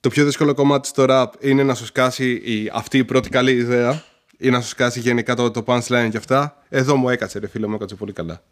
το 0.00 0.08
πιο 0.08 0.24
δύσκολο 0.24 0.54
κομμάτι 0.54 0.88
στο 0.88 1.04
rap 1.08 1.26
είναι 1.40 1.62
να 1.62 1.74
σου 1.74 1.84
σκάσει 1.84 2.30
η, 2.30 2.70
αυτή 2.72 2.98
η 2.98 3.04
πρώτη 3.04 3.28
καλή 3.28 3.52
ιδέα 3.52 4.02
ή 4.38 4.50
να 4.50 4.60
σου 4.60 4.68
σκάσει 4.68 5.00
γενικά 5.00 5.34
το, 5.34 5.50
το 5.50 5.64
punchline 5.66 6.08
και 6.10 6.16
αυτά. 6.16 6.56
Εδώ 6.68 6.96
μου 6.96 7.08
έκατσε, 7.08 7.38
ρε 7.38 7.48
φίλε, 7.48 7.66
μου 7.66 7.74
έκατσε 7.74 7.94
πολύ 7.94 8.12
καλά. 8.12 8.42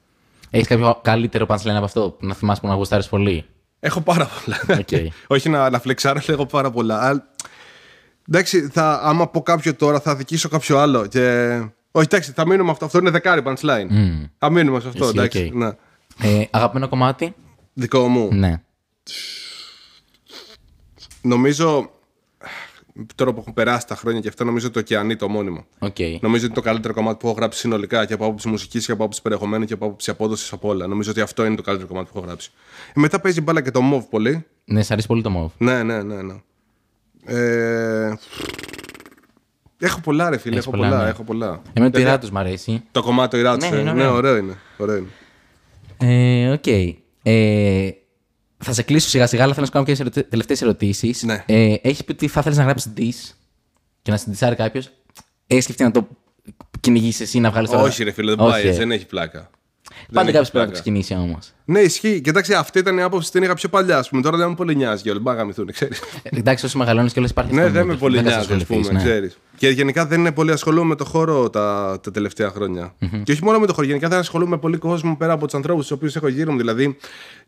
Έχεις 0.51 0.67
κάποιο 0.69 1.01
καλύτερο 1.03 1.47
punchline 1.49 1.75
από 1.75 1.85
αυτό 1.85 2.17
που 2.19 2.27
να 2.27 2.35
θυμάσαι 2.35 2.61
που 2.61 2.67
να 2.67 2.75
γουστάρεις 2.75 3.09
πολύ; 3.09 3.45
Έχω 3.85 4.01
πάρα 4.01 4.29
πολλά. 4.45 4.79
Οκ. 4.81 5.13
Όχι 5.27 5.49
να, 5.49 5.71
να 5.71 5.79
flexάρω, 5.81 6.21
αλλά 6.25 6.35
έχω 6.35 6.47
πάρα 6.47 6.71
πολλά. 6.71 7.01
Α, 7.01 7.23
εντάξει, 8.29 8.69
θα, 8.73 9.01
άμα 9.03 9.29
πω 9.29 9.43
κάποιο 9.43 9.75
τώρα 9.75 10.01
θα 10.01 10.17
αδικήσω 10.17 10.49
κάποιο 10.49 10.79
άλλο. 10.79 11.07
Και... 11.07 11.49
Όχι, 11.91 12.07
εντάξει, 12.11 12.33
θα 12.33 12.47
μείνουμε 12.47 12.71
αυτό. 12.71 12.85
Αυτό 12.85 12.99
είναι 12.99 13.11
δεκάρι 13.11 13.43
punchline. 13.45 13.87
Μμμ. 13.89 14.25
Θα 14.39 14.51
μείνουμε 14.51 14.81
σε 14.81 14.89
αυτό, 14.89 15.05
Ισχύει, 15.05 15.19
εντάξει. 15.19 15.51
οκ. 15.55 15.55
Ναι. 15.55 15.67
Ε, 16.23 16.45
αγαπημένο 16.51 16.89
κομμάτι; 16.89 17.35
Δικό 17.73 18.09
μου. 18.09 18.29
Ναι. 18.33 18.63
Νομίζω. 21.23 21.91
Τώρα 23.15 23.33
που 23.33 23.41
έχουν 23.41 23.53
περάσει 23.53 23.87
τα 23.87 23.95
χρόνια 23.97 24.21
και 24.21 24.29
αυτά, 24.29 24.45
νομίζω 24.45 24.71
το 24.71 24.79
Ωκεανοί 24.79 25.17
το 25.17 25.29
μόνιμο. 25.29 25.65
Οκ. 25.79 25.97
Νομίζω 25.99 26.21
ότι 26.37 26.45
είναι 26.45 26.55
το 26.55 26.61
καλύτερο 26.61 26.95
κομμάτι 26.95 27.17
που 27.21 27.27
έχω 27.27 27.37
γράψει 27.37 27.59
συνολικά 27.59 28.05
και 28.07 28.13
από 28.13 28.25
άποψη 28.25 28.49
μουσικής 28.49 28.87
και 28.87 28.93
από 28.93 29.03
άποψη 29.03 29.23
περιεχομένου 29.23 29.65
και 29.65 29.73
από 29.73 29.85
άποψη 29.87 30.11
απόδοσης 30.11 30.53
από 30.53 30.69
όλα. 30.69 30.87
Νομίζω 30.87 31.11
ότι 31.11 31.21
αυτό 31.21 31.45
είναι 31.45 31.57
το 31.57 31.63
καλύτερο 31.63 31.89
κομμάτι 31.89 32.11
που 32.13 32.19
έχω 32.19 32.27
γράψει. 32.27 32.51
Ε, 32.95 33.01
μετά 33.01 33.21
παίζει 33.21 33.41
μπάλα 33.41 33.61
και 33.63 33.71
το 33.71 33.81
Move 33.93 34.03
πολύ. 34.11 34.45
Ναι, 34.65 34.83
σ' 34.83 34.91
αρέσει 34.91 35.07
πολύ 35.07 35.23
το 35.23 35.43
Move. 35.59 35.65
Ναι, 35.65 35.83
ναι, 35.83 36.03
ναι. 36.03 36.23
ναι. 36.23 36.35
Ε, 37.25 38.15
Έχω 39.79 40.01
πολλά, 40.01 40.31
ρε 40.31 40.37
φίλε. 40.39 40.55
Έχεις 40.55 40.67
Έχω 40.67 40.77
πολλά, 40.77 40.89
πολλά, 40.89 41.03
ναι. 41.05 41.09
έχω 41.11 41.23
πολλά. 41.23 41.63
Εμένα 41.73 41.93
το 41.93 41.99
Ε, 41.99 42.01
Iratus 42.03 42.29
μ' 42.33 42.39
αρέσει. 42.39 42.83
Το 42.91 43.03
κομμάτι 43.03 43.31
το 43.31 43.37
Iratus. 43.37 43.61
Ναι, 43.61 43.69
Ναι, 43.71 43.77
είναι 43.77 43.93
ναι, 43.93 44.01
ωραίο. 44.07 44.15
ωραίο 44.15 44.37
είναι. 44.37 44.59
Ωραίο 44.77 44.97
είναι. 44.97 45.09
Ε, 45.99 46.49
Οκ. 46.51 46.67
Ε, 47.23 47.91
θα 48.65 48.73
σε 48.73 48.83
κλείσω 48.83 49.09
σιγά 49.09 49.27
σιγά, 49.27 49.43
αλλά 49.43 49.55
θέλω 49.55 49.67
να 49.73 49.83
σου 49.83 49.85
κάνω 49.95 50.11
και 50.13 50.23
τελευταίες 50.23 50.63
ερωτήσεις. 50.63 51.23
Ναι. 51.23 51.45
Ε, 51.47 51.75
έχεις 51.83 52.05
πει 52.05 52.13
ότι 52.13 52.29
θα 52.29 52.41
ήθελε 52.41 52.57
να 52.57 52.63
γράψεις 52.63 52.93
diss 52.97 53.35
και 54.03 54.11
να 54.11 54.17
σε 54.17 54.25
dissάρει 54.25 54.57
κάποιος. 54.57 54.91
Έχεις 55.47 55.65
σκεφτεί 55.65 55.83
να 55.83 55.91
το 55.91 56.09
κυνηγήσεις 56.81 57.21
εσύ 57.21 57.41
να 57.41 57.51
βγάλεις 57.51 57.71
το 57.71 57.81
Όχι, 57.81 58.05
ρε 58.05 58.11
φίλε, 58.11 58.35
δεν 58.35 58.45
Όχι, 58.47 58.53
πάει. 58.53 58.67
ε. 58.67 58.73
Δεν 58.73 58.91
έχει 58.91 59.07
πλάκα. 59.07 59.51
Πάντα 60.13 60.29
έχει 60.29 60.33
κάποιος 60.33 60.33
πρέπει 60.33 60.39
να 60.41 60.43
το 60.43 60.51
πλάκα. 60.51 60.73
ξεκινήσει 60.73 61.15
όμως. 61.15 61.53
Ναι, 61.65 61.81
ισχύει. 61.81 62.21
Κοιτάξτε, 62.21 62.55
αυτή 62.57 62.79
ήταν 62.79 62.99
η 62.99 63.03
άποψη 63.03 63.31
την 63.31 63.43
είχα 63.43 63.55
πιο 63.55 63.69
παλιά. 63.69 63.99
Ας 63.99 64.09
πούμε. 64.09 64.23
Τώρα 64.23 64.37
δεν 64.37 64.49
με 64.49 64.55
πολύ 64.55 64.77
νοιάζει 64.77 65.03
κιόλας. 65.03 65.23
Μπάγα 65.23 65.45
μυθούν, 65.45 65.73
ξέρεις. 65.73 66.01
εντάξει, 66.23 66.65
όσο 66.67 66.79
μεγαλώνεις 66.79 67.13
και 67.13 67.19
όλε 67.19 67.29
υπάρχει 67.29 67.55
Ναι, 67.55 67.61
αυτό 67.61 67.73
δεν 67.73 67.83
το 67.83 67.89
με 67.89 67.95
πολύ 67.95 68.17
θα 68.17 68.23
σε 68.23 68.29
νοιάζει, 68.29 68.39
ας 68.39 68.61
ασχοληθείς, 68.61 68.89
πούμε, 68.89 68.99
ναι. 68.99 69.05
ξέρεις. 69.05 69.39
Και 69.57 69.69
γενικά 69.69 70.07
δεν 70.07 70.21
είναι 70.21 70.33
πολύ 70.33 70.53
ασχολούμαι 70.53 70.87
με 70.87 70.95
το 70.95 71.05
χώρο 71.05 71.51
τα, 71.51 71.99
τα 72.03 72.11
τελευταία 72.11 72.51
χρόνια. 72.51 72.95
Και 73.23 73.33
όχι 73.33 73.45
μόνο 73.45 73.59
με 73.59 73.67
το 73.67 73.73
χώρο, 73.73 73.87
γενικά 73.87 74.09
δεν 74.09 74.19
ασχολούμαι 74.19 74.51
με 74.51 74.59
πολύ 74.59 74.77
κόσμο 74.77 75.17
πέρα 75.17 75.33
από 75.33 75.45
τους 75.45 75.55
ανθρώπους 75.55 75.83
τους 75.87 75.97
οποίους 75.97 76.17
έχω 76.17 76.29
γύρω 76.29 76.51
μου. 76.53 76.59
Δηλαδή 76.59 76.97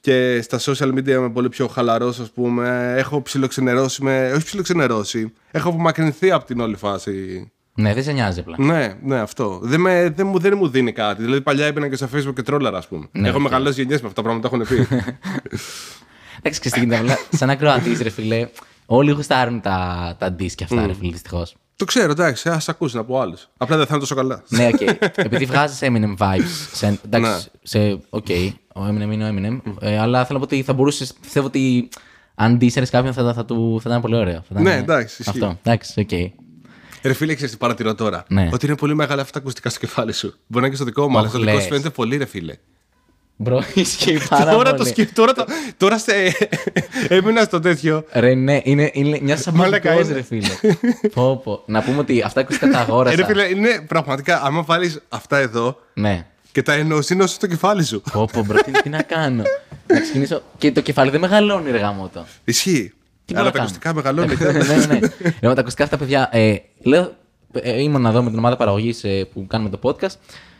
και 0.01 0.40
στα 0.42 0.59
social 0.61 0.88
media 0.95 1.09
είμαι 1.09 1.30
πολύ 1.30 1.49
πιο 1.49 1.66
χαλαρός, 1.66 2.18
ας 2.20 2.30
πούμε. 2.30 2.95
Έχω 2.97 3.22
ψιλοξενερώσει 3.22 4.03
με. 4.03 4.32
Όχι 4.34 4.45
ψιλοξενερώσει. 4.45 5.32
Έχω 5.51 5.68
απομακρυνθεί 5.68 6.30
από 6.30 6.45
την 6.45 6.61
όλη 6.61 6.76
φάση. 6.76 7.49
Ναι, 7.77 7.95
δεν 7.95 8.03
σε 8.03 8.12
νοιάζει 8.12 8.41
απλά. 8.41 8.55
Ναι, 8.59 8.95
ναι, 9.03 9.18
αυτό. 9.18 9.59
Δεν, 9.62 9.81
με, 9.81 10.12
δεν, 10.16 10.27
μου, 10.27 10.39
δεν 10.39 10.53
μου 10.57 10.68
δίνει 10.68 10.93
κάτι. 10.93 11.22
Δηλαδή 11.22 11.41
παλιά 11.41 11.66
έμπαινα 11.66 11.89
και 11.89 11.97
στο 11.97 12.09
facebook 12.14 12.35
και 12.35 12.43
τρόλαρα, 12.43 12.79
ας 12.79 12.89
πούμε. 12.89 13.07
Ναι, 13.12 13.29
έχω 13.29 13.37
οκ. 13.37 13.43
μεγαλώσει 13.43 13.81
γενιές 13.81 14.01
με 14.01 14.09
αυτά 14.09 14.22
τα 14.22 14.29
πράγματα 14.29 14.49
έχουν 14.53 14.66
πει. 14.68 14.87
Εντάξει, 16.39 16.61
και 16.61 16.68
στην 16.68 16.95
απλά 16.95 17.18
σαν 17.31 17.51
ακροατής, 17.51 18.01
ρε 18.01 18.11
φίλε, 18.11 18.49
όλοι 18.87 19.11
γουστάρουν 19.11 19.61
τα, 19.61 20.14
τα 20.18 20.35
diss 20.39 20.53
και 20.55 20.64
αυτά, 20.64 20.87
ρε 20.87 20.95
φίλε, 20.95 21.11
δυστυχώς. 21.12 21.57
το 21.77 21.85
ξέρω, 21.85 22.11
εντάξει, 22.11 22.49
ας 22.49 22.68
ακούσεις 22.68 22.97
από 22.97 23.20
άλλους. 23.20 23.49
Απλά 23.57 23.77
δεν 23.77 23.87
θα 23.87 23.91
είναι 23.95 24.01
τόσο 24.03 24.14
καλά. 24.14 24.43
ναι, 24.49 24.66
οκ. 24.75 24.81
Επειδή 25.16 25.45
βγάζεις 25.45 25.79
Eminem 25.83 26.16
vibes. 26.18 26.68
Σε, 26.72 26.99
εντάξει, 27.05 27.31
Ναι. 27.31 27.39
σε, 27.62 28.01
οκ, 28.11 28.27
ο 28.75 28.81
Eminem 28.89 29.11
είναι 29.12 29.29
ο 29.29 29.35
Eminem. 29.37 29.72
ε, 29.81 29.99
αλλά 29.99 30.25
θέλω 30.25 30.39
να 30.39 30.47
πω 30.47 30.53
ότι 30.55 30.62
θα 30.62 30.72
μπορούσε. 30.72 31.07
Πιστεύω 31.20 31.47
ότι 31.47 31.89
αν 32.35 32.57
dissαρες 32.57 32.90
κάποιον 32.91 33.12
θα, 33.12 33.35
θα, 33.35 33.45
του, 33.45 33.79
θα 33.83 33.89
ήταν 33.91 34.01
πολύ 34.01 34.16
ωραίο. 34.16 34.35
Θα 34.35 34.47
ήταν, 34.51 34.62
Ναι, 34.62 34.75
εντάξει, 34.77 35.16
ισχύει. 35.22 35.31
Αυτό. 35.43 35.59
Εντάξει, 35.62 36.01
οκ. 36.01 36.11
Ρε 37.05 37.12
φίλε, 37.12 37.34
ξέρεις 37.34 37.52
τι 37.52 37.59
παρατηρώ 37.59 37.94
τώρα; 37.94 38.24
Ναι. 38.28 38.48
Ότι 38.52 38.66
είναι 38.66 38.76
πολύ 38.76 38.94
μεγάλα 38.94 39.20
αυτά 39.20 39.32
τα 39.32 39.38
ακουστικά 39.38 39.70
στο 39.70 39.78
κεφάλι 39.78 40.12
σου. 40.12 40.26
Μπορεί 40.26 40.38
να 40.50 40.59
είναι 40.61 40.68
και 40.68 40.76
στο 40.76 40.84
δικό 40.84 41.09
μου, 41.11 41.18
αλλά 41.18 41.28
στο 41.28 41.36
Όχι, 41.36 41.46
δικό 41.46 41.57
λες. 41.57 41.64
σου 41.66 41.70
φαίνεται 41.72 41.90
πολύ, 41.90 42.16
ρε 42.16 42.24
φίλε. 42.26 42.55
Bro, 43.36 43.62
ισχύει 43.74 44.18
πάρα 44.28 44.50
τώρα 44.50 44.70
πολύ. 44.70 44.82
το 44.82 44.84
σκέφτομαι. 44.84 45.32
Τώρα, 45.32 45.46
το, 45.46 45.52
τώρα 45.76 45.98
σε, 45.98 46.12
έμεινα 47.09 47.42
στο 47.42 47.61
τέτοιο. 47.61 48.05
Ρε, 48.12 48.34
ναι, 48.34 48.61
είναι, 48.64 48.90
είναι 48.92 49.18
μια 49.22 49.38
Μαλάκα 49.52 49.90
συμπαντικός, 49.90 50.05
είναι. 50.07 50.14
ρε 50.14 50.22
φίλε. 50.22 50.48
πω, 51.14 51.36
πω. 51.44 51.62
Να 51.66 51.82
πούμε 51.82 51.98
ότι 51.98 52.22
αυτά 52.22 52.40
ακουστικά 52.40 52.70
τα 52.70 52.78
αγόρασα. 52.78 53.14
Ε, 53.14 53.16
ρε 53.16 53.24
φίλε, 53.24 53.44
είναι 53.48 53.84
πραγματικά, 53.88 54.42
άμα 54.42 54.62
βάλεις 54.62 55.00
αυτά 55.09 55.36
εδώ 55.38 55.78
Ναι. 55.94 56.26
και 56.52 56.62
τα 56.62 56.72
ενώσεις, 56.72 57.11
είναι 57.11 57.22
όσο 57.22 57.34
στο 57.34 57.46
κεφάλι 57.46 57.84
σου. 57.84 58.02
Πω, 58.12 58.28
πω, 58.32 58.44
bro, 58.45 58.62
τι, 58.62 58.70
τι 58.70 58.88
να 58.88 59.02
κάνω. 59.02 59.42
να 59.86 60.00
ξεκινήσω. 60.00 60.42
Και 60.59 60.72
το 60.72 60.80
κεφάλι 60.80 61.11
δεν 61.11 61.20
μεγαλώνει, 61.20 61.70
ρε 61.70 61.78
γαμώτο. 61.78 62.26
Ισχύει. 62.44 62.92
Τι 63.25 63.35
Αλλά 63.37 63.51
μπορώ 63.51 63.64
τα 63.64 63.70
να 63.72 63.79
κάνω; 63.79 63.95
ακουστικά 63.95 63.95
μεγαλώνουν. 63.95 64.66
ναι, 64.66 64.77
ναι, 64.77 64.87
ναι. 64.87 65.09
Λοιπόν, 65.41 65.55
τα 65.55 65.61
ακουστικά 65.61 65.85
αυτά, 65.85 65.97
παιδιά. 65.97 66.29
Ε, 66.33 66.55
λέω, 66.83 67.12
ε, 67.53 67.83
ήμουν 67.83 68.07
εδώ 68.07 68.22
με 68.22 68.29
την 68.31 68.39
ομάδα 68.39 68.57
παραγωγής 68.57 69.05
που 69.33 69.47
κάνουμε 69.47 69.70
το 69.70 69.79
podcast 69.83 70.14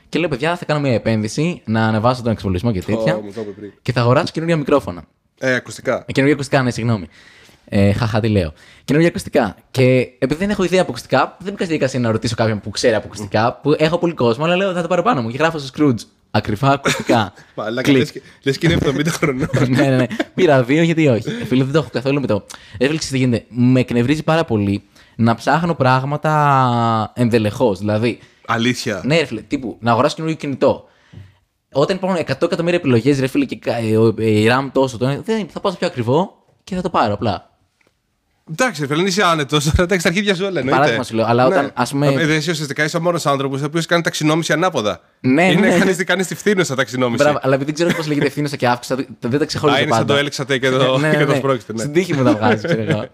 και 0.09 0.19
λέω, 0.19 0.29
παιδιά, 0.29 0.57
θα 0.57 0.65
κάνω 0.65 0.81
μια 0.81 0.93
επένδυση 0.95 1.63
να 1.65 1.87
ανεβάσω 1.87 2.23
τον 2.23 2.33
εξοπλισμό 2.33 2.73
και 2.73 2.83
τέτοια. 2.83 3.17
Ω, 3.17 3.21
μου 3.21 3.33
το 3.35 3.41
είπε 3.41 3.51
πριν. 3.51 3.73
και 3.83 3.93
θα 3.93 4.01
αγοράσω 4.01 4.33
καινούργια 4.33 4.57
μικρόφωνα. 4.57 5.05
Ε, 5.39 5.55
ακουστικά. 5.55 6.05
Ε, 6.07 6.13
Καινούργια 6.13 6.35
ακουστικά, 6.35 6.63
ναι, 6.63 6.71
συγγνώμη. 6.71 7.07
Ε, 7.69 7.93
χαχα, 7.93 8.21
τι 8.21 8.29
λέω. 8.29 8.53
Καινούργια 8.85 9.11
ακουστικά. 9.11 9.57
Και 9.71 10.09
επειδή 10.19 10.35
δεν 10.41 10.51
έχω 10.51 10.65
ιδέα 10.65 10.81
από 10.81 10.91
ακουστικά, 10.91 11.37
δεν 11.39 11.53
μπήκα 11.53 11.57
στη 11.57 11.65
διαδικασία 11.67 12.01
να 12.01 12.11
ρωτήσω 12.11 12.35
κάποιον 12.35 12.61
που 12.61 12.71
ξέρει 12.71 12.95
από 12.95 13.07
ακουστικά, 13.07 13.59
που 13.63 13.75
έχω 13.79 13.99
πολύ 13.99 14.13
κόσμο, 14.15 14.45
αλλά 14.45 14.57
λέω 14.57 14.73
θα 14.73 14.83
το 14.83 14.89
πάρω 14.89 15.03
πάνω 15.03 15.23
μου 15.23 15.31
και 15.31 15.37
γράφω 15.37 15.59
στο 15.59 15.71
Scrooge. 15.77 15.99
Ακριβά 16.37 16.71
ακουστικά. 16.73 17.33
Μαλάκα, 17.57 17.83
Κλικ. 17.91 17.97
λες 17.99 18.11
και- 18.13 18.23
λες 18.43 18.59
και 18.59 18.67
είναι 18.67 18.79
70 18.85 19.07
χρονών. 19.09 19.49
ναι, 19.69 19.83
ναι, 19.89 19.97
ναι. 19.97 20.07
Πήρα 20.35 20.63
δύο, 20.63 20.83
γιατί 20.83 21.09
όχι. 21.09 21.29
Ε, 21.29 21.45
Φίλε, 21.45 21.65
δεν 21.65 21.73
το 21.73 21.79
έχω 21.79 21.89
καθόλου 21.93 22.21
με 22.21 22.27
το. 22.27 22.35
Ε, 22.79 22.87
φίλε, 22.87 22.99
ξέρεις 22.99 23.09
τι 23.09 23.19
γίνεται. 23.19 23.45
Με 23.49 23.81
εκνευρίζει 23.81 24.23
πάρα 24.23 24.45
πολύ 24.45 24.83
να 25.17 25.35
ψάχνω 25.35 25.75
πράγματα 25.75 27.13
ενδελεχώς. 27.15 27.79
Δηλαδή, 27.79 28.19
Αλήθεια. 28.47 29.01
ναι, 29.05 29.19
ρε 29.19 29.25
φίλε, 29.25 29.41
τύπου 29.41 29.77
να 29.81 29.91
αγοράσω 29.91 30.15
καινούργιο 30.15 30.39
κινητό. 30.39 30.85
Όταν 31.73 31.97
υπάρχουν 31.97 32.19
100 32.19 32.43
εκατομμύρια 32.43 32.79
επιλογές, 32.79 33.21
ρε 33.21 33.27
φίλε, 33.27 33.45
και 33.45 33.57
κα- 33.57 33.77
ε, 33.77 33.97
ο- 33.97 34.15
ε, 34.19 34.27
η 34.31 34.47
RAM 34.51 34.69
τόσο, 34.73 34.99
το, 34.99 35.07
δεν, 35.25 35.47
θα 35.49 35.61
πάω 35.61 35.71
στο 35.71 35.79
πιο 35.79 35.87
ακριβό 35.87 36.45
και 36.65 36.75
θα 36.75 36.83
το 36.83 36.91
πάρω 36.91 37.15
απλά. 37.15 37.54
Εντάξει, 38.51 38.81
ρε 38.81 38.87
φίλε, 38.87 39.01
αν 39.01 39.07
είσαι 39.07 39.23
άνετος. 39.25 39.67
Εντάξει, 39.79 40.03
τα 40.03 40.09
αρχίδια 40.09 40.35
σου 40.35 40.41
όλα 40.45 40.49
εννοείται. 40.59 40.71
Παράδειγμα 40.71 41.03
σου 41.05 41.15
λέω, 41.15 41.27
αλλά 41.27 41.47
όταν, 41.47 41.71
ας 41.75 41.91
πούμε- 41.91 42.07
Ε, 42.07 42.35
Εσύ 42.35 42.51
ουσιαστικά 42.51 42.85
είσαι 42.85 42.97
ο 42.97 43.01
μόνος 43.01 43.27
άνθρωπος 43.27 43.63
ο 43.63 43.65
οποίος 43.65 43.87
κάνει 43.87 44.03
ταξινόμηση 44.03 44.53
ανάποδα. 44.53 45.01
Ναι, 45.21 45.51
είναι, 45.51 45.69
ναι. 45.69 45.79
Κάνεις, 45.79 46.05
κάνεις 46.05 46.27
τη 46.27 46.35
φθήνουσα 46.35 46.75
ταξινόμηση. 46.75 47.23
Μπράβο, 47.23 47.39
αλλά 47.43 47.55
επειδή 47.55 47.73
δεν 47.73 47.75
ξέρω 47.75 47.97
πώς 47.97 48.07
λέγεται 48.07 48.27
ευθύνωσα 48.27 48.57
και 48.57 48.69
αύξησα, 48.69 48.95
δεν 49.21 49.31
τα 49.39 49.45
Α, 49.45 49.47
ξεχωρίζω 49.47 49.79
είναι 49.79 49.89
σαν 49.91 49.99
πάντα. 49.99 50.13
το 50.13 50.19
έλεξατε 50.19 50.59
και 50.59 50.71
το, 50.71 50.99
Ναι, 50.99 51.09
ναι, 51.09 51.17
και 51.19 51.25
το 51.25 51.31
ναι. 51.31 51.37
σπρώξτε. 51.39 51.73
Ναι. 51.73 51.79
Στην 51.79 51.93
τύχη 51.93 52.15
μου 52.15 52.25
τα 52.25 52.33
βγάζει, 52.35 52.65
ξέρω 52.67 52.83
εγώ. 52.83 53.07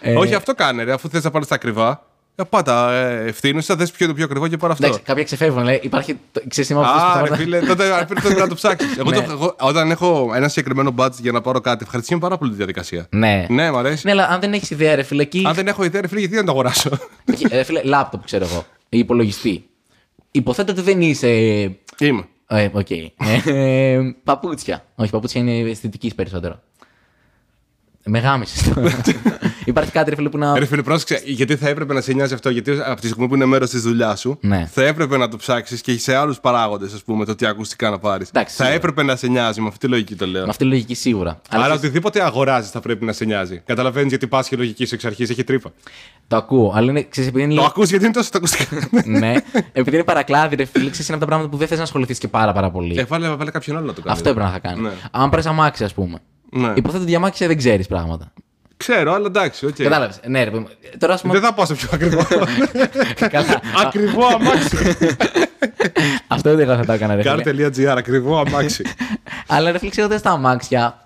Ε, 0.00 0.14
Όχι, 0.14 0.34
αυτό 0.34 0.54
κάνε, 0.54 0.82
ρε. 0.82 0.92
Αφού 0.92 1.08
θες 1.08 1.24
να 1.24 1.30
πάρει 1.30 1.46
τα 1.46 1.54
ακριβά, 1.54 2.06
ε, 2.36 2.42
πάτα 2.50 2.92
ε, 2.92 3.26
ευθύνουσα, 3.28 3.76
θες 3.76 3.90
ποιο 3.90 4.04
είναι 4.04 4.08
το 4.08 4.14
πιο 4.14 4.24
ακριβό 4.24 4.48
και 4.48 4.56
πάρω 4.56 4.72
αυτό. 4.72 4.86
Εντάξει, 4.86 5.02
κάποια 5.04 5.24
ξεφεύγουν, 5.24 5.62
λέει. 5.64 5.80
Υπάρχει. 5.82 6.18
το- 6.32 6.42
Ξέρεις 6.48 6.68
τι 6.70 6.74
είμαι 6.74 6.84
αυτός 6.84 7.02
που 7.02 7.08
Α, 7.08 7.12
θα 7.12 7.20
ρε 7.22 7.28
πάρω- 7.28 7.42
φίλε, 7.42 7.60
τότε 7.60 8.04
πρέπει 8.06 8.20
τότε 8.20 8.40
να 8.40 8.48
το 8.48 8.54
ψάξεις. 8.54 8.96
εγώ, 8.98 9.10
το- 9.10 9.20
Ναι. 9.20 9.26
εγώ, 9.32 9.56
όταν 9.60 9.90
έχω 9.90 10.32
ένα 10.34 10.48
συγκεκριμένο 10.48 10.94
budget 10.98 11.20
για 11.20 11.32
να 11.32 11.40
πάρω 11.40 11.60
κάτι, 11.60 11.82
ευχαριστούμε 11.84 12.20
πάρα 12.20 12.38
πολύ 12.38 12.50
τη 12.50 12.56
διαδικασία. 12.56 13.06
Ναι. 13.10 13.46
Ναι, 13.48 13.70
μου 13.70 13.76
αρέσει. 13.76 14.06
Ναι, 14.06 14.12
αλλά 14.12 14.28
αν 14.28 14.40
δεν 14.40 14.52
έχεις 14.52 14.70
ιδέα, 14.70 14.94
ρε 14.94 15.02
φίλε, 15.02 15.22
εκεί. 15.22 15.42
Αν 15.46 15.54
δεν 15.54 15.66
έχω 15.66 15.84
ιδέα, 15.84 16.00
ρε 16.00 16.06
φίλε, 16.08 16.20
γιατί 16.20 16.34
να 16.34 16.44
το 16.44 16.50
αγοράσω; 16.50 16.90
Εκεί, 17.24 17.46
Ρε 17.48 17.62
φίλε, 17.62 17.82
λάπτοπ, 17.82 18.24
ξέρω 18.24 18.44
εγώ. 18.44 18.64
Ή 18.88 18.98
υπολογιστή. 18.98 19.64
Υποθέτω 20.30 20.72
ότι 20.72 20.80
δεν 20.80 21.00
είσαι. 21.00 21.28
Είμαι. 21.98 22.24
Ε, 22.46 22.68
οκ. 22.72 22.90
Ε, 23.46 23.98
παπούτσια. 24.24 24.84
Όχι, 24.94 25.10
παπούτσια 25.10 25.40
είναι 25.40 25.70
αισθητικής 25.70 26.14
περισσότερο. 26.14 26.60
Με 28.06 28.18
γάμησες 28.18 28.72
τώρα. 28.74 28.90
Υπάρχει 29.64 29.90
κάτι, 29.90 30.10
ρε 30.10 30.16
φίλε, 30.16 30.28
που 30.28 30.38
να. 30.38 30.58
Ρε 30.58 30.64
φίλε, 30.64 30.82
πρόσεξε, 30.82 31.22
γιατί 31.24 31.56
θα 31.56 31.68
έπρεπε 31.68 31.94
να 31.94 32.00
σε 32.00 32.12
νοιάζει 32.12 32.34
αυτό, 32.34 32.50
γιατί 32.50 32.70
από 32.86 33.00
τη 33.00 33.06
στιγμή 33.06 33.28
που 33.28 33.34
είναι 33.34 33.44
μέρος 33.44 33.70
της 33.70 33.82
δουλειάς 33.82 34.20
σου, 34.20 34.38
Ναι. 34.40 34.68
θα 34.72 34.82
έπρεπε 34.84 35.16
να 35.16 35.28
το 35.28 35.36
ψάξεις 35.36 35.80
και 35.80 35.98
σε 35.98 36.14
άλλους 36.14 36.40
παράγοντες, 36.40 36.92
ας 36.92 37.02
πούμε, 37.02 37.24
το 37.24 37.34
τι 37.34 37.46
ακουστικά 37.46 37.90
να 37.90 37.98
πάρεις. 37.98 38.28
Εντάξει, 38.28 38.54
Θα 38.56 38.62
σίγουρα. 38.62 38.74
έπρεπε 38.78 39.02
να 39.02 39.16
σε 39.16 39.26
νοιάζει, 39.26 39.60
με 39.60 39.66
αυτή 39.66 39.78
τη 39.78 39.86
λογική 39.88 40.14
το 40.14 40.26
λέω. 40.26 40.42
Με 40.42 40.48
αυτή 40.50 40.64
τη 40.64 40.70
λογική 40.70 40.94
σίγουρα. 40.94 41.30
Αλλά 41.30 41.40
Άρα 41.48 41.62
ξέρεις, 41.74 41.78
οτιδήποτε 41.82 42.24
αγοράζεις 42.24 42.70
θα 42.70 42.80
πρέπει 42.80 43.04
να 43.04 43.12
σε 43.12 43.24
νοιάζει. 43.24 43.62
Καταλαβαίνεις 43.66 44.08
γιατί 44.08 44.26
πας 44.26 44.48
και 44.48 44.54
η 44.54 44.58
λογική 44.58 44.84
σου 44.84 44.94
εξ 44.94 45.04
αρχής 45.04 45.30
έχει 45.30 45.44
τρύπα. 45.44 45.72
το 46.28 46.36
ακούω. 46.36 46.72
Αλλά 46.74 46.90
είναι, 46.90 47.02
ξέρεις, 47.10 47.28
επειδή 47.28 47.44
είναι 47.44 47.54
Το 47.54 47.60
λίγο- 47.60 47.70
ακούς 47.72 47.90
γιατί 47.90 48.04
είναι 48.04 48.14
τόσο 48.14 48.30
τα 48.30 48.38
ακουστικά. 48.38 48.88
ναι, 49.18 49.34
επειδή 49.72 49.96
είναι 49.96 50.04
παρακλάδι, 50.04 50.54
ρε 50.56 50.64
φίλε, 50.64 50.90
ξέρεις, 50.90 51.08
είναι 51.08 51.16
από 51.16 51.20
τα 51.20 51.26
πράγματα 51.26 51.48
που 51.50 51.56
δεν 51.56 51.68
θες 51.68 51.76
να 51.78 51.82
ασχοληθείς 51.84 52.18
και 52.18 52.28
πάρα, 52.28 52.52
πάρα 52.52 52.70
πολύ. 52.70 52.98
ε, 52.98 53.04
βάλε, 53.04 53.28
βάλε 53.28 53.50
κάποιον 53.50 53.76
άλλο 53.76 53.86
να 53.86 53.92
το 53.92 54.00
κάνει. 54.00 54.16
Αυτό 54.16 54.28
έπρεπε 54.28 54.46
να 54.46 54.52
κάνεις. 54.52 54.80
Ναι. 54.80 54.90
Αν 55.10 55.30
πάρεις 55.30 55.46
αμάξι, 55.46 55.84
ας 55.84 55.94
πούμε. 55.94 56.18
Ναι. 56.50 56.72
Υποθέτω 56.74 57.00
ότι 57.00 57.08
για 57.08 57.18
αμάξι 57.18 57.46
δεν 57.46 57.56
ξέρεις 57.56 57.86
πράγματα. 57.86 58.32
Ξέρω, 58.88 59.12
αλλά 59.12 59.26
εντάξει, 59.26 59.66
οκ. 59.66 59.74
Κατάλαβες. 59.76 60.20
Ναι, 60.26 60.44
ρε, 60.44 60.50
παιδί 60.50 60.58
μου. 60.62 60.68
τώρα 60.98 61.14
ας 61.14 61.20
πούμε. 61.20 61.32
Δεν 61.32 61.42
θα 61.42 61.54
πάω 61.54 61.66
σε 61.66 61.74
πιο 61.74 61.88
ακριβό. 61.92 62.26
Καλά. 63.30 63.60
ακριβό 63.86 64.26
αμάξι. 64.26 64.96
Αυτό 66.28 66.54
δεν 66.54 66.66
θα 66.66 66.84
το 66.86 66.92
έκανα, 66.92 67.14
ρε 67.14 67.22
φίλε. 67.42 67.70
Car.gr, 67.70 67.94
ακριβό 67.98 68.38
αμάξι. 68.38 68.84
Αλλά 69.46 69.70
ρε 69.70 69.78
φίλε, 69.78 69.90
ξέρω 69.90 70.06
ότι 70.06 70.18
στα 70.18 70.30
αμάξια. 70.30 71.04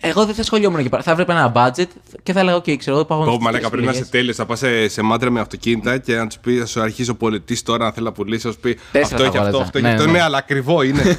Εγώ 0.00 0.24
δεν 0.26 0.34
θα 0.34 0.42
ασχολιόμουν 0.42 0.78
εκεί 0.78 0.88
πέρα. 0.88 1.02
Θα 1.02 1.10
έβλεπα 1.10 1.32
ένα 1.32 1.52
budget 1.54 1.86
και 2.22 2.32
θα 2.32 2.40
έλεγα: 2.40 2.56
OK, 2.56 2.76
ξέρω, 2.76 3.04
πάω 3.04 3.24
Πω, 3.24 3.38
μαλάκα, 3.40 3.70
πρέπει 3.70 3.86
να 3.86 3.92
είσαι 3.92 4.04
τέλειος. 4.04 4.36
Θα 4.36 4.46
πας 4.46 4.58
σε, 4.58 4.88
σε 4.88 5.02
μάντρα 5.02 5.30
με 5.30 5.40
αυτοκίνητα 5.40 5.98
και 5.98 6.16
να 6.16 6.26
τους 6.26 6.38
πεις, 6.38 6.60
θα 6.60 6.66
σου 6.66 6.80
αρχίσει 6.80 7.10
ο 7.10 7.14
πωλητής 7.16 7.62
τώρα 7.62 7.84
να 7.84 7.92
θέλει 7.92 8.06
να 8.06 8.12
πουλήσει, 8.12 8.46
θα 8.46 8.52
σου 8.52 8.58
πει 8.60 8.78
Τέσσερα 8.92 9.04
Αυτό 9.04 9.16
θα 9.16 9.22
έχει 9.24 9.38
αυτό, 9.38 9.58
βάλαζα. 9.58 9.62
αυτό 9.62 9.78
έχει 9.78 9.86
Ναι, 9.86 9.92
αυτό. 9.92 10.06
ναι. 10.06 10.12
Ναι, 10.12 10.22
αλλά 10.22 10.38
ακριβό 10.38 10.82
είναι. 10.82 11.16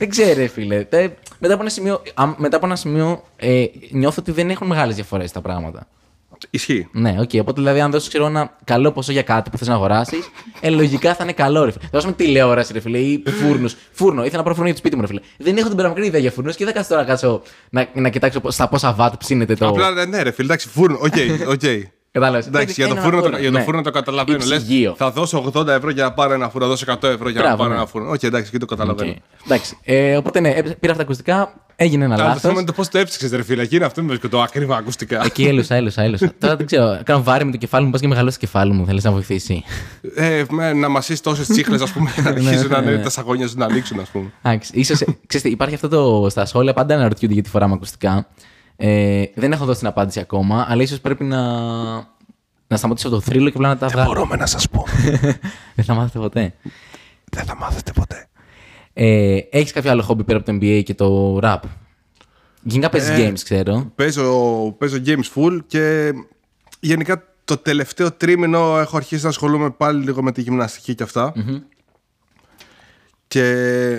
Δεν 0.00 0.08
ξέρω, 0.08 0.34
ρε 0.34 0.46
φίλε. 0.46 0.84
Τε- 0.84 1.16
μετά 1.38 1.54
από 1.54 1.62
ένα 1.62 1.70
σημείο, 1.70 2.02
α, 2.14 2.24
μετά 2.36 2.56
από 2.56 2.66
ένα 2.66 2.76
σημείο 2.76 3.22
ε, 3.36 3.64
νιώθω 3.90 4.16
ότι 4.20 4.32
δεν 4.32 4.50
έχουν 4.50 4.66
μεγάλες 4.66 4.94
διαφορές 4.94 5.32
τα 5.32 5.40
πράγματα. 5.40 5.86
Ισχύει. 6.50 6.88
Ναι, 6.92 7.16
οκ. 7.20 7.30
Οπότε 7.40 7.60
δηλαδή, 7.60 7.80
αν 7.80 7.90
δώσεις 7.90 8.08
ξέρω, 8.08 8.26
ένα 8.26 8.56
καλό 8.64 8.92
ποσό 8.92 9.12
για 9.12 9.22
κάτι 9.22 9.50
που 9.50 9.58
θες 9.58 9.68
να 9.68 9.74
αγοράσεις, 9.74 10.30
ε, 10.60 10.70
λογικά 10.70 11.14
θα 11.14 11.22
είναι 11.24 11.32
καλό, 11.32 11.64
ρε 11.64 11.70
φίλε. 11.70 11.82
Θα 11.84 11.90
δώσουμε 11.92 12.12
τηλεόραση, 12.12 12.72
ρε 12.72 12.80
φίλε, 12.80 12.98
ή 12.98 13.22
φούρνους. 13.26 13.76
Φούρνο, 13.92 14.20
ήθελα 14.24 14.36
να 14.36 14.42
πάρω 14.42 14.54
φούρνο 14.54 14.70
για 14.70 14.72
το 14.72 14.78
σπίτι 14.78 14.94
μου, 14.96 15.00
ρε 15.00 15.06
φίλε. 15.06 15.20
Δεν 15.38 15.56
έχω 15.56 15.66
την 15.68 15.76
παραμικρή 15.76 16.06
ιδέα 16.06 16.20
για 16.20 16.30
φούρνους 16.30 16.56
και 16.56 16.64
δεν 16.64 16.74
κάτσω 16.74 16.88
τώρα 16.88 17.02
να, 17.02 17.08
κάτσω 17.08 17.42
να, 17.70 17.88
να 17.94 18.08
κοιτάξω 18.08 18.40
στα 18.48 18.68
πόσα 18.68 18.92
βατ 18.92 19.14
ψήνεται 19.18 19.54
το. 19.54 19.68
Απλά 19.68 19.90
ναι, 19.90 20.04
ναι, 20.04 20.22
ρε 20.22 20.30
φίλε, 20.30 20.46
εντάξει, 20.46 20.68
φούρνο. 20.68 20.98
OK, 21.00 21.14
OK. 21.48 21.62
Κατάλαβες. 22.12 22.46
Εντάξει, 22.46 22.74
για 22.76 22.88
το 22.94 23.00
φούρνο 23.00 23.20
το- 23.20 23.28
για 23.38 23.50
το 23.50 23.58
ναι. 23.58 23.64
φούρνο 23.64 23.82
το 23.82 23.90
καταλαβαίνω. 23.90 24.44
Λες, 24.44 24.58
ψυγείο. 24.64 24.94
θα 24.96 25.10
δώσω 25.10 25.52
80 25.54 25.66
ευρώ 25.68 25.90
για 25.90 26.04
να 26.04 26.12
πάρω 26.12 26.32
ένα 26.32 26.48
φούρνο, 26.48 26.66
θα 26.66 26.72
δώσω 26.72 26.84
100 26.84 27.08
ευρώ 27.08 27.28
για 27.28 27.40
να 27.40 27.46
Μπράβο, 27.46 27.56
πάρω 27.56 27.70
ναι. 27.70 27.76
ένα 27.76 27.86
φούρνο. 27.86 28.10
Οκ, 28.10 28.22
εντάξει, 28.22 28.46
εκεί 28.48 28.58
το 28.58 28.66
καταλαβαίνω. 28.66 29.10
Οκ. 29.10 29.16
Εντάξει. 29.46 29.76
Ε, 29.84 30.16
οπότε 30.16 30.40
ναι, 30.40 30.48
ε, 30.48 30.62
πήρα 30.62 30.74
αυτά 30.82 30.94
τα 30.94 31.02
ακουστικά, 31.02 31.52
έγινε 31.76 32.04
ένα 32.04 32.14
Αλλά 32.14 32.22
το 32.22 32.28
λάθος. 32.28 32.42
θέμα 32.42 32.54
είναι 32.54 32.64
το 32.64 32.72
πώς 32.72 32.88
το 32.88 32.98
έψαξε, 32.98 33.36
ρε 33.36 33.42
φίλε. 33.42 33.62
Εκεί 33.62 33.76
είναι 33.76 33.84
αυτό 33.84 34.02
με 34.02 34.18
το 34.18 34.40
ακριβά 34.40 34.76
ακουστικά. 34.76 35.22
Εκεί 35.24 35.44
έλουσα, 35.44 35.74
έλουσα, 35.74 36.02
έλουσα. 36.02 36.32
Τώρα 36.40 36.56
δεν 36.56 36.66
ξέρω. 36.66 37.00
Κάνω 37.04 37.22
βάρη 37.22 37.44
με 37.44 37.50
το 37.50 37.56
κεφάλι 37.56 37.84
μου, 37.84 37.90
πας 37.90 38.00
και 38.00 38.08
μεγαλώσεις 38.08 38.38
το 38.38 38.46
κεφάλι 38.46 38.72
μου. 38.72 38.86
Θέλεις 38.86 39.04
να 39.04 39.10
βοηθήσει. 39.10 39.62
Ε, 40.14 40.42
με, 40.50 40.72
να 40.72 40.88
μασήσει 40.88 41.22
τόσες 41.22 41.46
τσίχλες, 41.46 41.80
ας 41.80 41.92
πούμε, 41.92 42.10
για 42.14 42.22
να 42.24 42.28
αρχίσουν 42.30 42.70
να 42.70 42.80
ναι, 42.80 42.86
είναι 42.88 42.96
ναι. 42.96 43.02
τα 43.02 43.10
σαγόνια 43.10 43.48
σου 43.48 43.54
να 43.58 43.64
ανοίξουν, 43.64 44.00
ας 44.00 44.08
πούμε. 44.08 44.32
Εντάξει, 44.42 44.70
ίσως, 44.74 45.00
ε, 45.00 45.06
ξέρετε, 45.26 45.48
υπάρχει 45.48 45.74
αυτό 45.74 45.88
το 45.88 46.26
στα 46.30 46.46
σχόλια, 46.46 46.72
πάντα 46.72 46.94
αναρωτιούνται 46.94 47.34
γιατί 47.34 47.48
φοράμε 47.48 47.74
ακουστικά. 47.74 48.26
Ε, 48.82 49.24
δεν 49.34 49.52
έχω 49.52 49.64
δώσει 49.64 49.78
την 49.78 49.88
απάντηση 49.88 50.20
ακόμα, 50.20 50.66
αλλά 50.68 50.82
ίσως 50.82 51.00
πρέπει 51.00 51.24
να. 51.24 51.40
να 52.66 52.76
σταματήσω 52.76 53.08
το 53.08 53.20
θρύλο 53.20 53.48
και 53.48 53.56
απλά 53.56 53.68
να 53.68 53.76
τα 53.76 53.88
βγάλω. 53.88 54.06
Μπορούμε 54.06 54.36
να 54.36 54.46
σας 54.46 54.68
πούμε. 54.68 54.90
Δεν 55.74 55.84
θα 55.84 55.94
μάθετε 55.94 56.18
ποτέ. 56.18 56.54
Δεν 57.30 57.44
θα 57.44 57.56
μάθετε 57.56 57.92
ποτέ. 57.92 58.28
Ε, 58.92 59.38
Έχεις 59.50 59.72
κάποιο 59.72 59.90
άλλο 59.90 60.02
χόμπι 60.02 60.24
πέρα 60.24 60.38
από 60.38 60.46
το 60.50 60.56
NBA 60.56 60.82
και 60.84 60.94
το 60.94 61.38
rap; 61.42 61.58
Γενικά 62.62 62.88
παίζει 62.88 63.22
Ε, 63.22 63.28
games, 63.28 63.40
ξέρω. 63.42 63.92
Παίζω, 63.94 64.30
παίζω 64.78 64.96
games 65.06 65.34
full 65.34 65.58
και 65.66 66.12
γενικά 66.80 67.24
το 67.44 67.56
τελευταίο 67.56 68.12
τρίμηνο 68.12 68.78
έχω 68.78 68.96
αρχίσει 68.96 69.22
να 69.22 69.28
ασχολούμαι 69.28 69.70
πάλι 69.70 70.04
λίγο 70.04 70.22
με 70.22 70.32
τη 70.32 70.42
γυμναστική 70.42 70.94
και 70.94 71.02
αυτά. 71.02 71.32
Και 73.32 73.42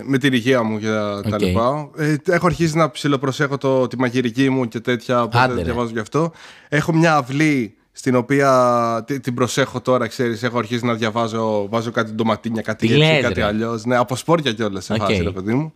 με 0.06 0.18
την 0.18 0.34
υγεία 0.34 0.64
μου 0.64 0.80
και 0.80 0.88
τα, 0.88 1.22
τα 1.30 1.36
Οκ. 1.36 1.42
λοιπά. 1.42 1.90
Ε, 1.98 2.16
έχω 2.30 2.46
αρχίσει 2.46 2.78
να 2.78 2.92
ψιλοπροσέχω 2.92 3.58
το, 3.58 3.88
τη 3.88 3.98
μαγειρική 4.00 4.50
μου 4.50 4.68
και 4.68 4.80
τέτοια, 4.80 5.24
οπότε 5.24 5.40
Άντε, 5.44 5.54
ρε. 5.56 5.64
διαβάζω 5.64 5.90
γι' 5.94 6.00
αυτό. 6.00 6.32
Έχω 6.70 6.94
μια 6.94 7.16
αυλή 7.16 7.76
στην 7.92 8.16
οποία 8.16 9.04
τη- 9.08 9.20
την 9.20 9.34
προσέχω 9.34 9.82
τώρα, 9.82 10.08
ξέρεις, 10.08 10.44
έχω 10.44 10.58
αρχίσει 10.58 10.86
να 10.86 10.94
διαβάζω, 10.94 11.68
βάζω 11.70 11.92
κάτι 11.92 12.12
ντοματίνια, 12.12 12.62
κάτι 12.62 12.88
Τι 12.88 12.94
έτσι, 12.94 13.06
λες, 13.08 13.22
κάτι 13.22 13.34
ρε. 13.34 13.44
αλλιώς. 13.46 13.86
Ναι, 13.86 13.98
από 13.98 14.16
σπόρια 14.16 14.54
κιόλας 14.54 14.84
σε 14.86 14.94
Οκ. 14.94 15.00
φάση, 15.00 15.22
ρε 15.22 15.32
παιδί 15.32 15.54
μου. 15.54 15.74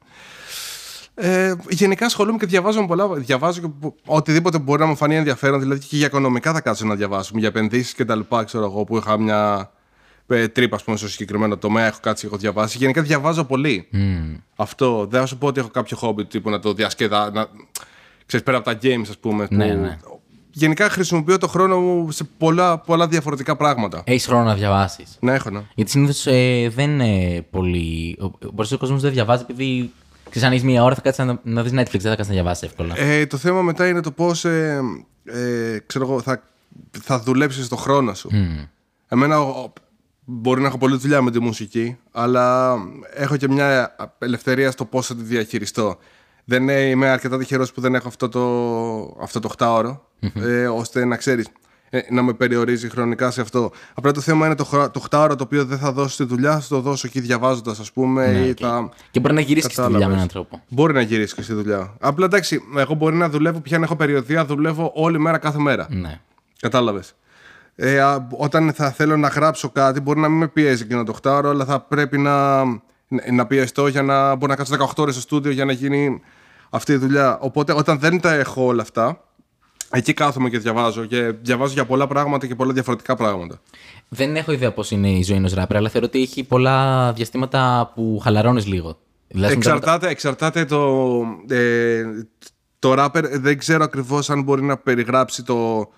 Ε, 1.13 1.53
γενικά 1.69 2.05
ασχολούμαι 2.05 2.37
και 2.37 2.45
διαβάζω 2.45 2.85
πολλά. 2.85 3.07
Διαβάζω 3.07 3.61
και 3.61 3.67
που- 3.79 3.95
οτιδήποτε 4.05 4.57
μπορεί 4.59 4.79
να 4.81 4.85
μου 4.87 4.95
φανεί 4.95 5.15
ενδιαφέρον. 5.15 5.59
Δηλαδή 5.59 5.79
και 5.87 5.95
για 5.97 6.05
οικονομικά 6.05 6.53
θα 6.53 6.61
κάτσω 6.61 6.85
να 6.85 6.95
διαβάσω. 6.95 7.31
Για 7.35 7.47
επενδύσεις 7.47 7.93
και 7.93 8.05
τα 8.05 8.15
λοιπά. 8.15 8.43
Ξέρω 8.43 8.63
εγώ 8.65 8.83
που 8.83 8.97
είχα 8.97 9.19
μια 9.19 9.71
ε, 10.27 10.47
τρύπα, 10.47 10.75
ας 10.75 10.83
πούμε, 10.83 10.97
στο 10.97 11.09
συγκεκριμένο 11.09 11.57
τομέα. 11.57 11.85
Έχω 11.85 11.99
κάτσει 12.01 12.21
και 12.21 12.27
έχω 12.27 12.37
διαβάσει. 12.37 12.77
Γενικά 12.77 13.01
διαβάζω 13.01 13.43
πολύ. 13.43 13.87
Αυτό. 14.55 15.07
Δεν 15.09 15.19
θα 15.19 15.25
σου 15.25 15.37
πω 15.37 15.47
ότι 15.47 15.59
έχω 15.59 15.69
κάποιο 15.69 15.97
χόμπι 15.97 16.25
τύπου 16.25 16.49
να 16.49 16.59
το 16.59 16.73
διασκεδά. 16.73 17.31
Να... 17.31 17.47
Ξέρεις, 18.25 18.45
πέρα 18.45 18.57
από 18.57 18.65
τα 18.71 18.79
games, 18.81 19.05
ας 19.09 19.17
πούμε. 19.17 19.47
Ναι, 19.49 19.67
που- 19.73 19.79
ναι. 19.81 19.97
Γενικά 20.57 20.89
χρησιμοποιώ 20.89 21.37
το 21.37 21.47
χρόνο 21.47 21.79
μου 21.79 22.11
σε 22.11 22.23
πολλά, 22.37 22.77
πολλά 22.79 23.07
διαφορετικά 23.07 23.55
πράγματα. 23.55 24.03
Έχεις 24.05 24.25
χρόνο 24.25 24.43
να 24.43 24.53
διαβάσεις. 24.55 25.17
Ναι, 25.19 25.33
έχω, 25.33 25.49
ναι. 25.49 25.61
Γιατί 25.75 25.91
συνήθως 25.91 26.27
ε, 26.27 26.69
δεν 26.75 26.99
είναι 26.99 27.41
πολύ. 27.51 28.17
Ο 28.19 28.29
περισσότερο 28.29 28.79
κόσμος 28.79 29.01
δεν 29.01 29.11
διαβάζει 29.11 29.41
επειδή 29.49 29.91
ξέρεις, 30.29 30.43
αν 30.47 30.51
έχεις 30.53 30.63
μία 30.65 30.83
ώρα 30.83 30.95
θα 30.95 31.01
κάτσεις 31.01 31.25
να, 31.25 31.39
να 31.43 31.63
δεις 31.63 31.71
Netflix, 31.71 31.89
δεν 31.91 32.01
θα 32.01 32.09
κάτσεις 32.09 32.27
να 32.27 32.33
διαβάσεις 32.33 32.63
εύκολα. 32.63 32.99
Ε, 32.99 33.25
το 33.25 33.37
θέμα 33.37 33.61
μετά 33.61 33.87
είναι 33.87 34.01
το 34.01 34.11
πώς 34.11 34.45
ε, 34.45 34.79
ε, 35.23 35.77
ξέρω 35.85 36.05
εγώ, 36.05 36.21
θα, 36.21 36.41
θα 37.03 37.19
δουλέψεις 37.19 37.67
το 37.67 37.75
χρόνο 37.75 38.13
σου. 38.13 38.29
Εμένα 39.07 39.39
ο- 39.41 39.73
μπορεί 40.25 40.61
να 40.61 40.67
έχω 40.67 40.77
πολλή 40.77 40.97
δουλειά 40.97 41.21
με 41.21 41.31
τη 41.31 41.39
μουσική, 41.39 41.97
αλλά 42.11 42.75
έχω 43.13 43.37
και 43.37 43.47
μια 43.49 43.95
ελευθερία 44.19 44.71
στο 44.71 44.85
πώς 44.85 45.07
θα 45.07 45.15
τη 45.15 45.23
διαχειριστώ. 45.23 45.97
Δεν 46.45 46.69
ε, 46.69 46.79
είμαι 46.81 47.07
αρκετά 47.09 47.37
τυχερός 47.37 47.71
που 47.71 47.81
δεν 47.81 47.95
έχω 47.95 48.07
αυτό 48.07 48.29
το, 48.29 48.43
αυτό 49.21 49.39
το 49.39 49.49
8ωρο, 49.57 49.97
ε, 50.33 50.67
ώστε 50.67 51.05
να 51.05 51.15
ξέρεις. 51.17 51.47
να 52.09 52.21
με 52.21 52.33
περιορίζει 52.33 52.89
χρονικά 52.89 53.31
σε 53.31 53.41
αυτό. 53.41 53.71
Απλά 53.93 54.11
το 54.11 54.21
θέμα 54.21 54.45
είναι 54.45 54.55
το, 54.55 54.63
χρα- 54.65 54.91
το 54.91 55.03
8ωρο 55.09 55.33
το 55.37 55.43
οποίο 55.43 55.65
δεν 55.65 55.77
θα 55.77 55.91
δώσω 55.91 56.09
στη 56.09 56.23
δουλειά, 56.23 56.59
θα 56.59 56.67
το 56.67 56.79
δώσω 56.81 57.07
εκεί 57.07 57.19
διαβάζοντας, 57.19 57.79
ας 57.79 57.91
πούμε. 57.91 58.25
ή 58.25 58.53
θα... 58.63 58.89
Και 59.11 59.19
μπορεί 59.19 59.33
να 59.33 59.41
γυρίσεις 59.41 59.67
και 59.69 59.73
στη 59.73 59.81
δουλειά 59.81 59.97
με 60.07 60.13
Κατάλαβες. 60.13 60.35
έναν 60.35 60.47
τρόπο. 60.49 60.63
Μπορεί 60.69 60.93
να 60.93 61.01
γυρίσεις 61.01 61.33
και 61.33 61.41
στη 61.41 61.53
δουλειά. 61.53 61.93
Απλά 61.99 62.25
εντάξει, 62.25 62.61
εγώ 62.77 62.93
μπορεί 62.93 63.15
να 63.15 63.29
δουλεύω 63.29 63.59
πια, 63.59 63.77
να 63.77 63.83
έχω 63.85 63.95
περιοδία, 63.95 64.45
δουλεύω 64.45 64.91
όλη 64.95 65.19
μέρα 65.19 65.37
κάθε 65.37 65.59
μέρα. 65.59 65.87
Ναι. 65.89 66.19
Κατάλαβες. 66.59 67.15
Ε, 67.75 67.99
α, 67.99 68.27
όταν 68.31 68.73
θα 68.73 68.91
θέλω 68.91 69.17
να 69.17 69.27
γράψω 69.27 69.69
κάτι, 69.69 69.99
μπορεί 69.99 70.19
να 70.19 70.29
μην 70.29 70.37
με 70.37 70.47
πιέζει 70.47 70.83
εκείνο 70.83 71.03
το 71.03 71.15
8 71.23 71.31
ώρα, 71.31 71.49
αλλά 71.49 71.65
θα 71.65 71.79
πρέπει 71.79 72.17
να, 72.17 72.63
να 73.31 73.45
πιεστώ 73.47 73.87
για 73.87 74.01
να 74.01 74.35
μπορώ 74.35 74.47
να 74.51 74.55
κάτσω 74.55 74.75
18 74.79 74.97
ώρες 74.97 75.13
στο 75.13 75.21
στούντιο 75.23 75.51
για 75.51 75.65
να 75.65 75.71
γίνει 75.71 76.21
αυτή 76.69 76.91
η 76.91 76.95
δουλειά. 76.95 77.37
Οπότε 77.41 77.73
όταν 77.73 77.99
δεν 77.99 78.19
τα 78.21 78.33
έχω 78.33 78.65
όλα 78.65 78.81
αυτά, 78.81 79.23
εκεί 79.89 80.13
κάθομαι 80.13 80.49
και 80.49 80.59
διαβάζω. 80.59 81.05
Και 81.05 81.31
διαβάζω 81.41 81.73
για 81.73 81.85
πολλά 81.85 82.07
πράγματα 82.07 82.47
και 82.47 82.55
πολλά 82.55 82.73
διαφορετικά 82.73 83.15
πράγματα. 83.15 83.59
Δεν 84.09 84.35
έχω 84.35 84.51
ιδέα 84.51 84.71
πώς 84.73 84.91
είναι 84.91 85.09
η 85.09 85.23
ζωή 85.23 85.37
ενός 85.37 85.53
ράπερ, 85.53 85.77
αλλά 85.77 85.89
θεωρώ 85.89 86.07
ότι 86.07 86.21
έχει 86.21 86.43
πολλά 86.43 87.11
διαστήματα 87.13 87.91
που 87.95 88.19
χαλαρώνεις 88.23 88.65
λίγο. 88.65 88.97
Δηλαδή, 89.27 89.55
μετά- 89.55 89.69
Εξαρτάται, 89.73 90.09
εξαρτάται 90.09 90.65
το. 90.65 91.21
Ε, 91.49 92.03
το 92.79 92.93
ράπερ 92.93 93.39
δεν 93.39 93.57
ξέρω 93.57 93.83
ακριβώς 93.83 94.29
αν 94.29 94.41
μπορεί 94.43 94.63
να 94.63 94.77
περιγράψει 94.77 95.43
το, 95.43 95.89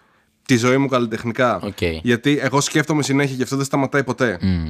τη 0.48 0.58
ζωή 0.58 0.78
μου 0.78 0.88
καλλιτεχνικά. 0.88 1.60
Οκ. 1.64 1.82
Γιατί 1.82 2.40
εγώ 2.42 2.62
σκέφτομαι 2.62 3.04
συνέχεια 3.04 3.36
και 3.36 3.44
αυτό 3.44 3.56
δεν 3.56 3.66
σταματάει 3.66 4.04
ποτέ. 4.04 4.38
Μμ. 4.42 4.70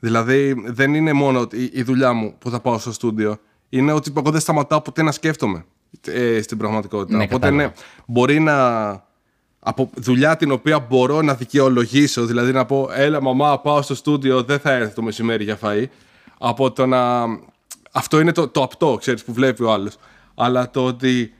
Δηλαδή 0.00 0.54
δεν 0.66 0.94
είναι 0.94 1.12
μόνο 1.12 1.46
η, 1.52 1.70
η 1.72 1.82
δουλειά 1.82 2.12
μου 2.12 2.34
που 2.38 2.50
θα 2.50 2.60
πάω 2.60 2.78
στο 2.78 2.92
στούντιο. 2.92 3.38
Είναι 3.68 3.92
ότι 3.92 4.12
εγώ 4.16 4.30
δεν 4.30 4.40
σταματάω 4.40 4.80
ποτέ 4.80 5.02
να 5.02 5.12
σκέφτομαι 5.12 5.64
ε, 6.06 6.42
στην 6.42 6.58
πραγματικότητα. 6.58 7.16
Ναι, 7.16 7.24
Οπότε 7.24 7.38
κατάλαβα. 7.38 7.66
ναι, 7.66 7.72
μπορεί 8.06 8.40
να. 8.40 9.06
Από 9.60 9.90
δουλειά 9.94 10.36
την 10.36 10.50
οποία 10.50 10.78
μπορώ 10.78 11.22
να 11.22 11.34
δικαιολογήσω, 11.34 12.24
δηλαδή 12.24 12.52
να 12.52 12.64
πω, 12.64 12.88
έλα 12.92 13.22
μαμά, 13.22 13.58
πάω 13.58 13.82
στο 13.82 13.94
στούντιο, 13.94 14.42
δεν 14.42 14.58
θα 14.58 14.72
έρθει 14.72 14.94
το 14.94 15.02
μεσημέρι 15.02 15.44
για 15.44 15.58
φαΐ. 15.62 15.84
Από 16.38 16.70
το 16.72 16.86
να. 16.86 17.24
Αυτό 17.92 18.20
είναι 18.20 18.32
το, 18.32 18.48
το 18.48 18.62
απτό, 18.62 18.96
ξέρεις, 19.00 19.24
που 19.24 19.32
βλέπει 19.32 19.62
ο 19.62 19.72
άλλος. 19.72 19.96
Αλλά 20.34 20.70
το 20.70 20.84
ότι 20.84 21.32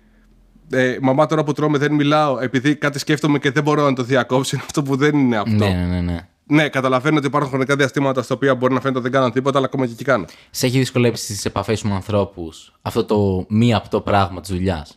ε, 0.70 0.96
μαμά 1.00 1.26
τώρα 1.26 1.44
που 1.44 1.52
τρώμε 1.52 1.78
δεν 1.78 1.92
μιλάω 1.92 2.38
επειδή 2.40 2.74
κάτι 2.76 2.98
σκέφτομαι 2.98 3.38
και 3.38 3.50
δεν 3.50 3.62
μπορώ 3.62 3.84
να 3.84 3.92
το 3.92 4.02
διακόψω 4.02 4.56
είναι 4.56 4.64
αυτό 4.66 4.82
που 4.82 4.96
δεν 4.96 5.18
είναι 5.18 5.36
αυτό. 5.36 5.50
Ναι, 5.50 5.68
ναι, 5.68 5.86
ναι, 5.86 6.00
ναι. 6.00 6.28
Ναι, 6.50 6.68
καταλαβαίνω 6.68 7.16
ότι 7.16 7.26
υπάρχουν 7.26 7.50
χρονικά 7.50 7.76
διαστήματα 7.76 8.22
στα 8.22 8.34
οποία 8.34 8.54
μπορεί 8.54 8.74
να 8.74 8.80
φαίνεται 8.80 8.98
ότι 8.98 9.08
δεν 9.10 9.20
κάνω 9.20 9.32
τίποτα, 9.32 9.56
αλλά 9.58 9.66
ακόμα 9.66 9.86
και 9.86 9.92
εκεί 9.92 10.04
κάνω. 10.04 10.24
Σε 10.50 10.66
έχει 10.66 10.78
δυσκολέψει 10.78 11.24
στις 11.24 11.44
επαφές 11.44 11.78
σου 11.78 11.88
με 11.88 11.94
ανθρώπους 11.94 12.72
αυτό 12.82 13.04
το 13.04 13.44
μη 13.48 13.74
απτό 13.74 14.00
πράγμα 14.00 14.40
της 14.40 14.50
δουλειάς; 14.50 14.96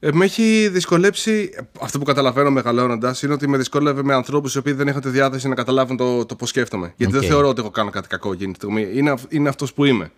Ε, 0.00 0.08
με 0.12 0.24
έχει 0.24 0.68
δυσκολέψει. 0.68 1.50
Αυτό 1.80 1.98
που 1.98 2.04
καταλαβαίνω 2.04 2.50
μεγαλώνοντας 2.50 3.22
είναι 3.22 3.32
ότι 3.32 3.48
με 3.48 3.56
δυσκόλευε 3.56 4.02
με 4.02 4.14
ανθρώπους 4.14 4.54
οι 4.54 4.58
οποίοι 4.58 4.72
δεν 4.72 4.86
είχαν 4.88 5.00
τη 5.00 5.08
διάθεση 5.08 5.48
να 5.48 5.54
καταλάβουν 5.54 5.96
το, 5.96 6.26
το 6.26 6.34
πώς 6.36 6.48
σκέφτομαι. 6.48 6.92
Γιατί 6.96 7.14
Οκ. 7.14 7.20
δεν 7.20 7.30
θεωρώ 7.30 7.48
ότι 7.48 7.60
έχω 7.60 7.70
κάνω 7.70 7.90
κάτι 7.90 8.08
κακό 8.08 8.32
εκείνη 8.32 8.52
τη 8.52 8.58
στιγμή. 8.58 8.88
Είναι, 8.94 9.10
αυ- 9.10 9.32
είναι 9.32 9.48
αυτός 9.48 9.72
που 9.74 9.84
είμαι. 9.84 10.10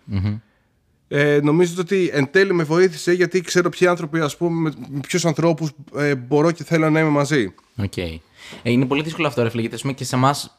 Ε, 1.15 1.39
νομίζω 1.43 1.73
ότι 1.79 2.09
εν 2.13 2.27
τέλει 2.31 2.53
με 2.53 2.63
βοήθησε 2.63 3.11
γιατί 3.11 3.41
ξέρω 3.41 3.69
ποιοι 3.69 3.87
άνθρωποι, 3.87 4.19
ας 4.19 4.37
πούμε, 4.37 4.59
με, 4.69 4.73
με 4.89 4.99
ποιους 5.07 5.25
ανθρώπους 5.25 5.69
ε, 5.97 6.15
μπορώ 6.15 6.51
και 6.51 6.63
θέλω 6.63 6.89
να 6.89 6.99
είμαι 6.99 7.09
μαζί. 7.09 7.53
Οκ. 7.77 7.97
Ε, 7.97 8.19
είναι 8.63 8.85
πολύ 8.85 9.01
δύσκολο 9.03 9.27
αυτό, 9.27 9.43
ρε 9.43 9.49
φίλε, 9.49 9.61
γιατί 9.61 9.75
ας 9.75 9.81
πούμε 9.81 9.93
και 9.93 10.03
σε 10.05 10.15
εμάς. 10.15 10.57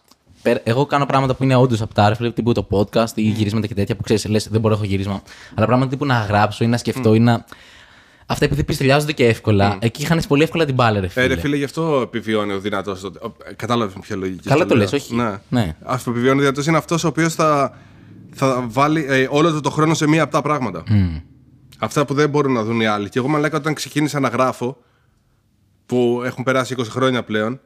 Εγώ 0.64 0.86
κάνω 0.86 1.07
πράγματα 1.07 1.34
που 1.34 1.42
είναι 1.44 1.55
όντως 1.57 1.80
από 1.80 1.94
τα 1.94 2.09
ρε 2.09 2.14
φίλε, 2.14 2.30
τύπου 2.30 2.52
το 2.52 2.66
podcast 2.70 3.11
ή 3.14 3.22
γυρίσματα 3.22 3.66
και 3.66 3.74
τέτοια 3.74 3.96
που 3.96 4.02
ξέρεις, 4.02 4.26
λες, 4.28 4.48
δεν 4.50 4.61
μπορώ, 4.61 4.74
έχω 4.74 4.84
γύρισμα. 4.84 5.22
Αλλά 5.55 5.66
πράγματα 5.66 5.90
τύπου 5.90 6.07
να 6.07 6.18
γράψω 6.18 6.64
ή 6.64 6.66
να 6.66 6.76
σκεφτώ 6.76 7.14
ή 7.14 7.18
να. 7.18 7.44
Αυτά 8.26 8.44
επειδή 8.44 8.64
πιστολιάζονται 8.64 9.12
και 9.12 9.26
εύκολα, 9.26 9.78
εκεί 9.80 10.05
χάνει 10.05 10.22
πολύ 10.28 10.42
εύκολα 10.42 10.64
την 10.64 10.74
μπάλα, 10.74 11.00
ρε 11.00 11.07
Ε, 11.07 11.09
φίλε. 11.09 11.26
ρε 11.26 11.36
φίλε, 11.36 11.57
γι' 11.57 11.64
αυτό 11.64 12.00
επιβιώνει 12.02 12.52
ο 12.52 12.59
δυνατός. 12.61 13.11
Κατάλαβες 13.57 13.94
με 13.94 14.00
ποια 14.00 14.16
λογική. 14.16 14.48
Καλά 14.48 14.57
στο 14.61 14.68
το 14.68 14.74
λέω. 14.74 14.84
λες, 14.84 14.92
όχι. 14.92 15.14
Ναι. 15.14 15.30
Ναι. 15.48 15.76
Αυτό 15.82 16.11
που 16.11 16.16
επιβιώνει 16.16 16.38
ο 16.38 16.42
δυνατός 16.42 16.66
είναι 16.66 16.76
αυτός 16.76 17.05
ο 17.05 17.09
οποίος 17.09 17.34
θα, 17.34 17.78
θα 18.35 18.64
βάλει 18.68 19.05
ε, 19.09 19.26
όλο 19.30 19.53
του 19.53 19.61
το 19.61 19.70
χρόνο 19.70 19.95
σε 19.95 20.09
μία 20.09 20.22
από 20.22 20.32
τα 20.32 20.43
πράγματα. 20.43 20.82
Αυτά 21.78 22.05
που 22.05 22.14
δεν 22.14 22.28
μπορούν 22.28 22.53
να 22.53 22.62
δουν 22.62 22.80
οι 22.80 22.87
άλλοι. 22.87 23.09
Και 23.09 23.18
εγώ 23.18 23.28
μαλάκα 23.28 23.57
όταν 23.57 23.74
ξεκίνησα 23.74 24.20
να 24.20 24.28
γράφω, 24.28 24.76
που 25.87 26.22
έχουν 26.24 26.45
περάσει 26.45 26.74
20 26.78 26.85
χρόνια 26.89 27.24
πλέον, 27.24 27.61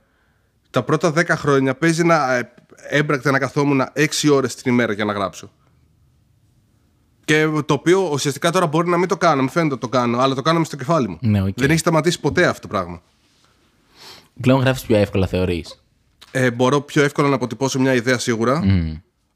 τα 0.71 0.83
πρώτα 0.83 1.12
10 1.16 1.25
χρόνια 1.29 1.75
παίζει 1.75 2.05
να 2.05 2.35
ε, 2.35 2.53
έμπρακτα 2.89 3.31
να 3.31 3.39
καθόμουν 3.39 3.83
6 3.95 4.07
ώρες 4.33 4.55
την 4.55 4.73
ημέρα 4.73 4.93
για 4.93 5.05
να 5.05 5.12
γράψω. 5.12 5.51
Και 7.25 7.49
το 7.66 7.75
οποίο 7.75 8.09
ουσιαστικά 8.12 8.51
τώρα 8.51 8.66
μπορεί 8.66 8.89
να 8.89 8.97
μην 8.97 9.09
το 9.09 9.16
κάνω, 9.16 9.43
μου 9.43 9.49
φαίνεται 9.49 9.73
ότι 9.75 9.83
το 9.83 9.89
κάνω, 9.89 10.19
αλλά 10.19 10.35
το 10.35 10.43
κάνω 10.43 10.59
μες 10.59 10.66
στο 10.66 10.77
κεφάλι 10.77 11.09
μου. 11.09 11.19
Ναι, 11.21 11.43
οκ. 11.43 11.55
Δεν 11.57 11.71
έχει 11.71 11.79
σταματήσει 11.79 12.21
ποτέ 12.21 12.47
αυτό 12.47 12.61
το 12.61 12.69
πράγμα. 12.69 13.03
Πλέον 14.41 14.61
γράφεις 14.61 14.83
πιο 14.83 14.97
εύκολα, 14.97 15.27
θεωρείς. 15.27 15.83
Ε, 16.31 16.51
μπορώ 16.51 16.81
πιο 16.81 17.03
εύκολα 17.03 17.29
να 17.29 17.35
αποτυπώσω 17.35 17.81
μια 17.81 17.95
ιδέα 17.95 18.19
σίγουρα, 18.19 18.62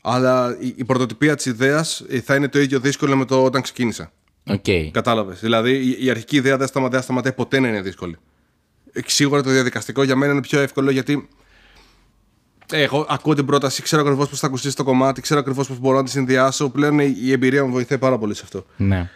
αλλά 0.04 0.56
η, 0.60 0.72
η 0.76 0.84
πρωτοτυπία 0.84 1.34
της 1.36 1.44
ιδέας 1.46 2.04
ε, 2.08 2.20
θα 2.20 2.34
είναι 2.34 2.48
το 2.48 2.60
ίδιο 2.60 2.80
δύσκολο 2.80 3.16
με 3.16 3.24
το 3.24 3.44
όταν 3.44 3.62
ξεκίνησα. 3.62 4.12
Οκ. 4.46 4.64
Κατάλαβες. 4.90 5.40
Δηλαδή 5.40 5.72
η, 5.72 5.96
η 6.04 6.10
αρχική 6.10 6.36
ιδέα 6.36 6.56
δεν 6.56 6.66
σταμα- 6.66 6.88
δεν 6.88 7.02
σταματάει 7.02 7.32
ποτέ 7.32 7.60
να 7.60 7.68
είναι 7.68 7.80
δύσκολη. 7.80 8.16
Ε, 8.92 9.00
Σίγουρα 9.06 9.42
το 9.42 9.50
διαδικαστικό 9.50 10.02
για 10.02 10.16
μένα 10.16 10.32
είναι 10.32 10.40
πιο 10.40 10.60
εύκολο 10.60 10.90
γιατί 10.90 11.28
ε, 12.72 12.82
εγώ 12.82 13.06
ακούω 13.08 13.34
την 13.34 13.46
πρόταση, 13.46 13.82
ξέρω 13.82 14.02
ακριβώς 14.02 14.28
πώς 14.28 14.38
θα 14.38 14.46
ακουστεί 14.46 14.72
το 14.74 14.84
κομμάτι, 14.84 15.20
ξέρω 15.20 15.40
ακριβώς 15.40 15.66
πώς 15.66 15.78
μπορώ 15.78 15.96
να 15.96 16.04
τη 16.04 16.10
συνδυάσω. 16.10 16.68
Πλέον 16.68 16.98
η, 16.98 17.16
η 17.22 17.32
εμπειρία 17.32 17.64
μου 17.64 17.72
βοηθάει 17.72 17.98
πάρα 17.98 18.18
πολύ 18.18 18.34
σε 18.34 18.40
αυτό. 18.44 18.66
Ναι. 18.76 19.10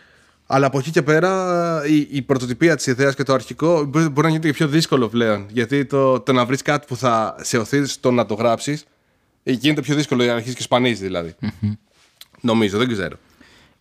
Αλλά 0.47 0.66
από 0.66 0.78
εκεί 0.78 0.91
και 0.91 1.03
πέρα 1.03 1.82
η, 1.87 2.07
η 2.11 2.22
πρωτοτυπία 2.22 2.76
της 2.76 2.87
ιδέας 2.87 3.14
και 3.14 3.22
το 3.22 3.32
αρχικό 3.32 3.84
μπορεί, 3.84 4.09
μπορεί 4.09 4.26
να 4.26 4.28
γίνεται 4.28 4.49
και 4.49 4.55
πιο 4.55 4.68
δύσκολο 4.68 5.09
πλέον. 5.09 5.47
Γιατί 5.51 5.84
το, 5.84 6.20
το 6.20 6.32
να 6.32 6.45
βρεις 6.45 6.62
κάτι 6.62 6.87
που 6.87 6.97
θα 6.97 7.37
σε 7.41 7.59
ωθεί 7.59 7.85
στο 7.84 8.11
να 8.11 8.26
το 8.26 8.34
γράψεις 8.34 8.84
γίνεται 9.53 9.81
πιο 9.81 9.95
δύσκολο 9.95 10.23
για 10.23 10.31
να 10.31 10.37
αρχίσεις 10.37 10.57
και 10.57 10.63
σπανίζει 10.62 11.01
δηλαδή. 11.01 11.35
Νομίζω, 12.41 12.79
δεν 12.79 12.89
ξέρω. 12.89 13.17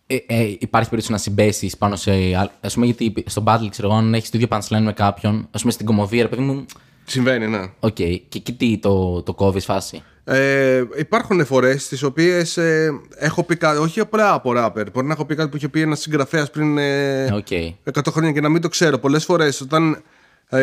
Ε, 0.06 0.16
ε, 0.26 0.42
υπάρχει 0.42 0.88
περίπτωση 0.88 1.12
να 1.12 1.18
συμπέσεις 1.18 1.76
πάνω 1.76 1.96
σε. 1.96 2.12
Ας 2.60 2.68
πούμε, 2.74 2.86
γιατί 2.86 3.24
στο 3.26 3.44
battle, 3.46 3.66
ξέρω 3.70 3.88
εγώ, 3.88 3.96
αν 3.96 4.14
έχεις 4.14 4.30
το 4.30 4.38
ίδιο 4.38 4.56
punchline 4.56 4.82
με 4.82 4.92
κάποιον, 4.92 5.48
ας 5.50 5.60
πούμε 5.60 5.72
στην 5.72 5.86
κωμωδία, 5.86 6.22
ρε 6.22 6.28
παιδί 6.28 6.42
μου. 6.42 6.66
Συμβαίνει, 7.04 7.46
ναι. 7.46 7.70
Οκ. 7.80 7.94
Και 7.94 8.22
εκεί 8.32 8.52
τι 8.52 8.78
το, 8.78 9.22
το 9.22 9.34
κόβεις 9.34 9.64
φάση; 9.64 10.02
Ε, 10.24 10.82
υπάρχουν 10.98 11.44
φορές 11.46 11.88
τις 11.88 12.02
οποίες 12.02 12.56
ε, 12.56 13.00
έχω 13.16 13.42
πει 13.42 13.56
κάτι, 13.56 13.78
όχι 13.78 14.00
απλά 14.00 14.32
από 14.32 14.52
ράπερ. 14.52 14.90
Μπορεί 14.90 15.06
να 15.06 15.12
έχω 15.12 15.24
πει 15.24 15.34
κάτι 15.34 15.48
που 15.48 15.56
είχε 15.56 15.68
πει 15.68 15.80
ένας 15.80 16.00
συγγραφέας 16.00 16.50
πριν 16.50 16.78
ε, 16.78 17.32
Οκ. 17.32 17.46
100 17.92 18.00
χρόνια 18.10 18.32
και 18.32 18.40
να 18.40 18.48
μην 18.48 18.62
το 18.62 18.68
ξέρω. 18.68 18.98
Πολλές 18.98 19.24
φορές 19.24 19.60
όταν 19.60 19.92
ε, 19.92 19.98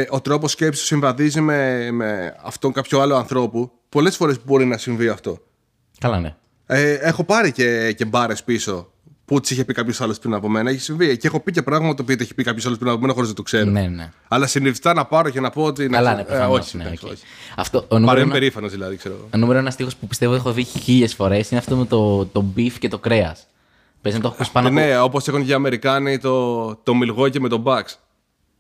ο 0.10 0.22
τρόπος 0.22 0.52
σκέψης 0.52 0.80
σου 0.80 0.86
συμβαδίζει 0.86 1.42
με, 1.42 1.92
με 1.92 2.36
αυτόν 2.44 2.72
κάποιου 2.72 3.00
άλλου 3.00 3.16
ανθρώπου, 3.16 3.72
πολλές 3.90 4.16
φορές 4.16 4.38
μπορεί 4.46 4.66
να 4.66 4.78
συμβεί 4.78 5.08
αυτό. 5.10 5.38
Καλά, 6.00 6.20
ναι. 6.20 6.36
Ε, 6.66 6.94
έχω 6.94 7.24
πάρει 7.24 7.52
και, 7.52 7.92
και 7.92 8.06
μπάρες 8.06 8.44
πίσω 8.44 8.88
που 9.26 9.40
τι 9.40 9.54
είχε 9.54 9.66
πει 9.66 9.74
κάποιος 9.74 10.02
άλλος 10.02 10.20
πριν 10.20 10.34
από 10.34 10.50
μένα. 10.50 10.70
Έχει 10.70 10.80
συμβεί. 10.80 11.18
Και 11.18 11.28
έχω 11.28 11.40
πει 11.40 11.52
και 11.52 11.62
πράγματα 11.62 11.96
το 11.96 12.02
οποίο 12.02 12.16
το 12.16 12.24
έχει 12.24 12.34
πει 12.34 12.44
κάποιος 12.44 12.66
άλλος 12.66 12.78
πριν 12.78 12.92
από 12.92 13.00
μένα 13.02 13.14
χωρίς 13.14 13.30
να 13.30 13.36
το 13.36 13.42
ξέρω. 13.42 13.70
Ναι, 13.70 13.88
ναι. 13.88 14.12
Αλλά 14.28 14.48
συνειδητά 14.48 14.94
να 14.94 15.06
πάρω 15.06 15.30
και 15.30 15.40
να 15.40 15.50
πω 15.50 15.64
ότι. 15.64 15.88
Καλά, 15.88 16.10
να... 16.10 16.16
ναι, 16.16 16.22
ε, 16.22 16.24
προφανώς, 16.24 16.60
όχι, 16.60 16.78
ναι, 16.78 16.84
εντάξει, 16.84 17.06
οκ. 17.06 17.12
όχι. 17.12 17.24
Αυτό, 17.56 17.78
ο 17.78 17.82
Παρά 17.82 18.00
νούμερο 18.00 18.20
είμαι 18.20 18.30
ένα, 18.30 18.40
περήφανος 18.40 18.72
δηλαδή, 18.72 18.96
ξέρω 18.96 19.16
εγώ. 19.16 19.28
ο 19.34 19.38
νούμερο 19.38 19.60
ένας 19.60 19.74
στίχος 19.74 19.96
που 19.96 20.08
πιστεύω 20.08 20.34
έχω 20.34 20.52
δει 20.52 20.64
χίλιες 20.64 21.14
φορές 21.14 21.50
είναι 21.50 21.60
αυτό 21.60 21.76
με 21.76 21.86
το, 21.86 22.26
το 22.26 22.46
beef 22.58 22.72
και 22.80 22.88
το 22.88 23.00
κρέας. 23.00 23.48
Παίζει 24.02 24.18
να 24.18 24.24
το 24.24 24.30
έχω 24.30 24.36
ακούσει 24.36 24.52
πάνω 24.52 24.68
από. 24.68 24.76
Ναι, 24.76 25.00
όπως 25.00 25.28
έχουν 25.28 25.44
και 25.46 25.52
οι 25.52 25.54
Αμερικάνοι 25.54 26.18
το, 26.18 26.66
το 26.76 26.94
Milwaukee 27.04 27.40
με 27.40 27.50
τον 27.50 27.64
Bucks. 27.66 27.94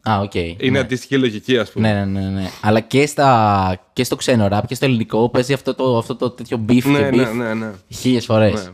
Α, 0.09 0.19
οκ. 0.19 0.33
Είναι 0.57 0.79
αντίστοιχη 0.79 1.17
λογική, 1.17 1.57
ας 1.57 1.71
πούμε. 1.71 1.93
Ναι, 1.93 2.05
ναι, 2.05 2.19
ναι, 2.19 2.29
ναι. 2.29 2.49
Αλλά 2.61 2.79
και, 2.79 3.05
στα, 3.05 3.79
και 3.93 4.03
στο 4.03 4.15
ξένο 4.15 4.47
ραπ 4.47 4.67
και 4.67 4.75
στο 4.75 4.85
ελληνικό 4.85 5.29
παίζει 5.29 5.53
αυτό 5.53 5.73
το, 5.73 5.97
αυτό 5.97 6.15
το 6.15 6.29
τέτοιο 6.29 6.65
beef 6.69 6.83
Ναι, 6.83 6.97
και 6.99 7.15
ναι, 7.15 7.23
beef 7.29 7.33
ναι, 7.35 7.53
ναι. 7.53 7.71
χίλιες 7.89 8.25
φορές. 8.25 8.53
Ναι. 8.53 8.71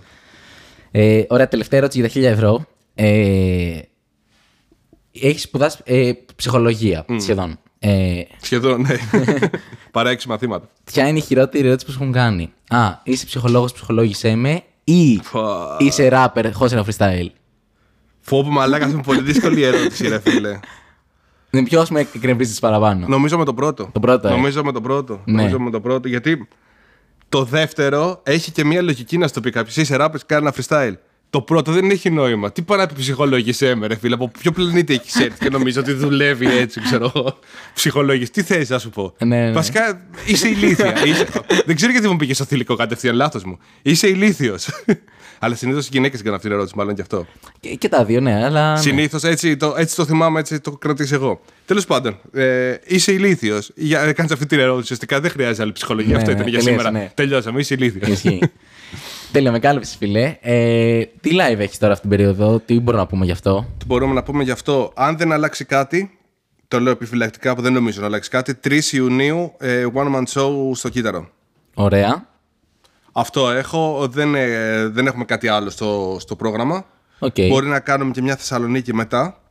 Ε, 0.92 1.26
ωραία, 1.30 1.48
τελευταία 1.48 1.80
ερώτηση 1.80 2.00
για 2.00 2.10
τα 2.10 2.30
1000 2.30 2.34
ευρώ. 2.34 2.66
Ε, 2.96 3.80
έχεις 5.12 5.42
σπουδάσει 5.42 5.78
ε, 5.84 6.12
ψυχολογία 6.36 7.06
σχεδόν. 7.20 7.60
Ε, 7.80 8.22
Σχεδόν, 8.42 8.82
ναι. 8.82 8.96
Παρά 9.92 10.10
έξι 10.10 10.28
μαθήματα. 10.28 10.70
ποια 10.84 11.08
είναι 11.08 11.18
η 11.18 11.22
χειρότερη 11.22 11.68
ερώτηση 11.68 11.86
που 11.86 11.92
σου 11.92 11.98
έχουν 12.02 12.14
κάνει; 12.14 12.52
Α, 12.70 12.94
είσαι 13.04 13.26
ψυχολόγος, 13.26 13.74
ψυχολόγησέ 13.74 14.36
με, 14.36 14.62
ή 14.84 15.20
Φα- 15.24 15.76
είσαι 15.80 16.08
ράπερ, 16.08 16.54
χώσε 16.54 16.76
ένα 16.76 16.86
freestyle; 16.86 17.28
Φόβο 18.20 18.50
μαλάκα, 18.50 18.88
είναι 18.88 19.02
πολύ 19.04 19.22
δύσκολη 19.22 19.60
η 19.60 19.64
ερώτηση, 19.66 20.08
ρε 20.08 20.20
φίλε. 20.20 20.60
Ναι, 21.50 21.64
ποιος 21.64 21.89
με 21.89 22.00
εκνευρίζει 22.14 22.60
παραπάνω; 22.60 23.08
Νομίζω 23.08 23.38
με 23.38 23.45
το 23.45 23.54
πρώτο. 23.54 23.89
Το 23.91 24.00
πρώτο, 24.00 24.28
ε. 24.28 24.32
Νομίζω 24.32 24.64
με 24.64 24.72
το 24.72 24.82
πρώτο. 24.82 25.22
Ναι. 25.26 25.36
Νομίζω 25.36 25.60
με 25.60 25.70
το 25.70 25.80
πρώτο. 25.80 26.08
Γιατί 26.08 26.47
το 27.30 27.43
δεύτερο 27.43 28.22
έχει 28.24 28.52
και 28.52 28.66
μία 28.66 28.82
λογική 28.82 29.18
να 29.18 29.28
σου 29.28 29.34
το 29.34 29.39
πει 29.39 29.52
κάποιος. 29.52 29.78
Είσαι 29.78 29.95
ράπερ, 29.95 30.20
κάνει 30.26 30.47
ένα 30.47 30.54
freestyle. 30.58 30.93
Το 31.30 31.41
πρώτο 31.41 31.72
δεν 31.72 31.89
έχει 31.89 32.10
νόημα. 32.10 32.52
Τι 32.52 32.62
πάει 32.62 32.78
να 32.78 32.88
πει 32.88 32.93
ψυχολόγησέ 32.93 33.76
με, 33.76 33.88
ρε 33.88 33.95
φίλε. 33.95 34.14
Από 34.14 34.32
ποιο 34.39 34.52
πλανήτη 34.52 34.93
έχεις 34.93 35.16
έρθει 35.16 35.39
και 35.39 35.50
νομίζω 35.50 35.80
ότι 35.80 35.93
δουλεύει 35.93 36.58
έτσι, 36.58 36.82
ξέρω 36.82 37.12
εγώ. 37.16 37.39
Ψυχολόγης. 37.74 38.30
Τι 38.30 38.41
θες, 38.41 38.70
να 38.70 38.80
σου 38.80 38.89
πω. 38.89 39.14
Ναι, 39.20 39.45
ναι. 39.45 39.52
Βασικά 39.52 40.02
είσαι 40.26 40.47
ηλίθια. 40.47 41.06
είσαι... 41.06 41.28
δεν 41.66 41.76
ξέρω 41.76 41.91
γιατί 41.91 42.08
μου 42.08 42.16
πήγες 42.16 42.36
στο 42.36 42.45
θηλυκό 42.45 42.76
κατευθείαν, 42.76 43.16
λάθος 43.16 43.43
μου. 43.43 43.58
Είσαι 43.82 44.08
ηλίθιος. 44.08 44.68
Αλλά 45.40 45.56
συνήθως 45.56 45.86
οι 45.86 45.90
γυναίκες 45.92 46.20
κάνουν 46.20 46.36
αυτή 46.36 46.48
την 46.48 46.56
ερώτηση, 46.56 46.78
μάλλον 46.78 46.96
και 46.96 47.02
αυτό. 47.02 47.26
Και, 47.60 47.70
και 47.76 47.90
τα 47.90 48.06
δύο, 48.06 48.20
ναι, 48.20 48.44
αλλά. 48.46 48.72
ναι. 48.74 48.80
Συνήθως 48.80 49.24
έτσι, 49.24 49.58
το, 49.58 49.74
έτσι 49.78 49.96
το 49.96 50.06
θυμάμαι, 50.06 50.40
έτσι 50.40 50.60
το 50.60 50.72
κρατήσω 50.72 51.16
εγώ. 51.16 51.42
Τέλος 51.66 51.86
πάντων, 51.86 52.18
ε, 52.34 52.74
είσαι 52.86 53.12
ηλίθιος. 53.12 53.72
Για 53.76 54.06
να 54.06 54.14
κάνει 54.14 54.30
αυτή 54.34 54.46
την 54.46 54.60
ερώτηση, 54.60 54.82
ουσιαστικά 54.82 55.20
δεν 55.20 55.32
χρειάζεται 55.32 55.62
άλλη 55.62 55.72
ψυχολογία. 55.72 56.12
Ναι, 56.12 56.18
Αυτό 56.18 56.30
ναι, 56.32 56.36
ήταν 56.36 56.48
για 56.50 56.60
τελείωσε, 56.60 56.80
σήμερα. 56.82 57.00
ναι. 57.00 57.12
Τελειώσαμε, 57.14 57.60
είσαι 57.60 57.74
ηλίθιος. 57.74 58.10
Ισχύει. 58.10 58.40
Τέλεια, 59.32 59.52
με 59.52 59.60
κάλυψες, 59.60 59.96
φίλε. 59.96 60.38
Ε, 60.42 61.04
τι 61.22 61.30
live 61.34 61.60
έχεις 61.60 61.78
τώρα 61.78 61.94
αυτήν 61.94 62.10
την 62.10 62.18
περίοδο, 62.18 62.60
τι 62.66 62.80
μπορούμε 62.80 63.04
να 63.04 63.08
πούμε 63.10 63.26
γι' 63.26 63.32
αυτό; 63.32 63.68
Μπορούμε 63.86 64.14
να 64.14 64.24
πούμε 64.24 64.44
γι' 64.44 64.52
αυτό; 64.52 64.92
Αν 64.96 65.18
δεν 65.18 65.32
αλλάξει 65.32 65.66
κάτι, 65.66 66.18
το 66.68 66.80
λέω 66.80 66.92
επιφυλακτικά 66.92 67.56
που 67.56 67.62
δεν 67.62 67.74
νομίζω 67.74 68.00
να 68.02 68.06
αλλάξει 68.06 68.30
κάτι, 68.30 68.54
3 68.64 68.80
Ιουνίου, 68.92 69.54
ε, 69.60 69.86
One 69.94 70.16
Man 70.16 70.24
Show 70.34 70.52
στο 70.74 70.90
Κύτταρο. 70.90 71.30
Ωραία. 71.74 72.29
Αυτό 73.12 73.49
έχω. 73.49 74.07
Δεν, 74.07 74.36
ε, 74.36 74.88
δεν 74.88 75.07
έχουμε 75.07 75.26
κάτι 75.26 75.47
άλλο 75.47 75.70
στο, 75.70 76.18
στο 76.20 76.36
πρόγραμμα. 76.36 76.86
Οκ. 77.20 77.36
Μπορεί 77.49 77.68
να 77.68 77.80
κάνουμε 77.80 78.12
και 78.12 78.22
μια 78.22 78.36
Θεσσαλονίκη 78.36 78.93
μετά. 78.93 79.41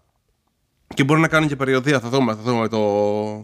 Και 0.94 1.04
μπορεί 1.04 1.20
να 1.20 1.28
κάνουμε 1.28 1.48
και 1.50 1.56
περιοδεία. 1.57 2.01
Θα 2.00 2.09
δούμε, 2.09 2.32
θα 2.32 2.40
δούμε 2.42 2.68
το. 2.68 2.80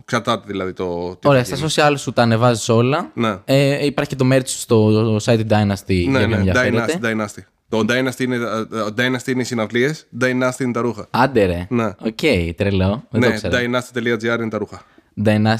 Εξαρτάται 0.00 0.44
δηλαδή 0.46 0.72
το. 0.72 1.16
τι 1.16 1.28
Ωραία, 1.28 1.44
θα 1.44 1.56
στα 1.56 1.90
social 1.90 1.94
σου 1.96 2.12
τα 2.12 2.22
ανεβάζεις 2.22 2.68
όλα. 2.68 3.10
Ναι. 3.14 3.38
Ε, 3.44 3.84
υπάρχει 3.84 4.10
και 4.10 4.24
το 4.24 4.28
merch 4.32 4.46
στο 4.46 5.16
site 5.16 5.46
Dynasty 5.48 5.86
Ναι, 5.86 5.94
για 5.94 6.08
ναι, 6.08 6.26
να 6.26 6.36
ενδιαφέρεται. 6.36 6.98
Dynasty, 7.02 7.06
Dynasty. 7.06 7.42
Το 7.68 7.78
Dynasty 7.78 8.20
είναι, 8.20 8.36
ε, 8.36 8.38
ε, 8.38 8.84
Dynasty 8.96 9.28
είναι 9.28 9.40
οι 9.40 9.44
συναυλίες, 9.44 10.06
Dynasty 10.20 10.60
είναι 10.60 10.72
τα 10.72 10.80
ρούχα. 10.80 11.06
Άντε 11.10 11.44
ρε. 11.44 11.66
Ναι. 11.70 11.86
Οκ, 11.86 12.18
τρελό. 12.56 13.04
Δεν 13.10 13.20
το 13.20 13.28
ναι, 13.28 13.34
ξέρω. 13.34 13.56
dynasty.gr 13.56 14.38
είναι 14.38 14.48
τα 14.48 14.58
ρούχα. 14.58 14.82
Dynasty. 15.24 15.58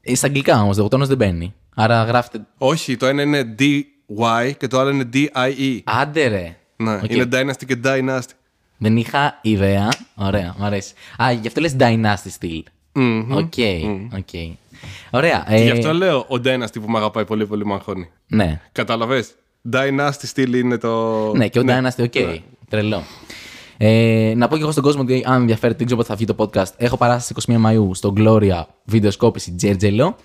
Ε, 0.00 0.14
στα 0.14 0.26
αγγλικά 0.26 0.62
όμως, 0.62 0.78
ο 0.78 0.88
τόνος 0.88 1.06
δεν 1.06 1.16
μπαίνει. 1.16 1.54
Άρα 1.78 2.02
γράφεται. 2.04 2.46
Όχι, 2.58 2.96
το 2.96 3.06
ένα 3.06 3.22
είναι 3.22 3.54
DY 3.58 4.52
και 4.58 4.66
το 4.66 4.78
άλλο 4.78 4.90
είναι 4.90 5.08
DIE. 5.12 5.78
Άντε 5.84 6.26
ρε. 6.26 6.56
Ναι, 6.76 6.94
Οκ. 6.94 7.10
είναι 7.10 7.28
Dynasty 7.32 7.64
και 7.66 7.76
Die 7.84 8.01
Nasty. 8.01 8.34
Δεν 8.78 8.96
είχα 8.96 9.38
ιδέα. 9.42 9.88
Ωραία, 10.14 10.54
μου 10.58 10.64
αρέσει. 10.64 10.92
Α, 11.22 11.32
γι' 11.32 11.46
αυτό 11.46 11.60
λες 11.60 11.76
Dynasty 11.78 12.30
style. 12.40 12.62
Μμμ. 12.92 13.32
OK, 13.32 13.52
OK. 14.16 14.28
Ωραία. 15.10 15.44
Και 15.48 15.54
Ε, 15.54 15.62
γι' 15.62 15.70
αυτό 15.70 15.92
λέω 15.94 16.18
ο 16.18 16.34
Dynasty 16.44 16.80
που 16.84 16.90
με 16.90 16.98
αγαπάει 16.98 17.24
πολύ 17.24 17.46
πολύ 17.46 17.66
μ' 17.66 17.74
αγχώνει. 17.74 18.08
Ναι. 18.26 18.60
Κατάλαβες; 18.72 19.34
Dynasty 19.72 20.10
στυλ 20.22 20.54
είναι 20.54 20.76
το. 20.78 21.32
Ναι, 21.36 21.48
και 21.48 21.58
ο 21.58 21.62
Dynasty, 21.66 22.02
OK. 22.04 22.40
Τρελό. 22.68 23.02
Ε, 23.78 24.32
να 24.36 24.48
πω 24.48 24.56
και 24.56 24.62
εγώ 24.62 24.70
στον 24.70 24.82
κόσμο 24.82 25.00
ότι 25.02 25.22
αν 25.26 25.40
ενδιαφέρεται, 25.40 25.76
δεν 25.78 25.86
ξέρω 25.86 26.00
πότε 26.00 26.08
θα 26.12 26.16
βγει 26.16 26.24
το 26.26 26.36
podcast. 26.38 26.74
Έχω 26.76 26.96
παράσταση 26.96 27.52
21 27.52 27.56
Μαΐου 27.58 27.94
στο 27.94 28.12
Gloria 28.16 28.62
βιντεοσκόπηση 28.84 29.52
Τζέρτζελο. 29.54 30.16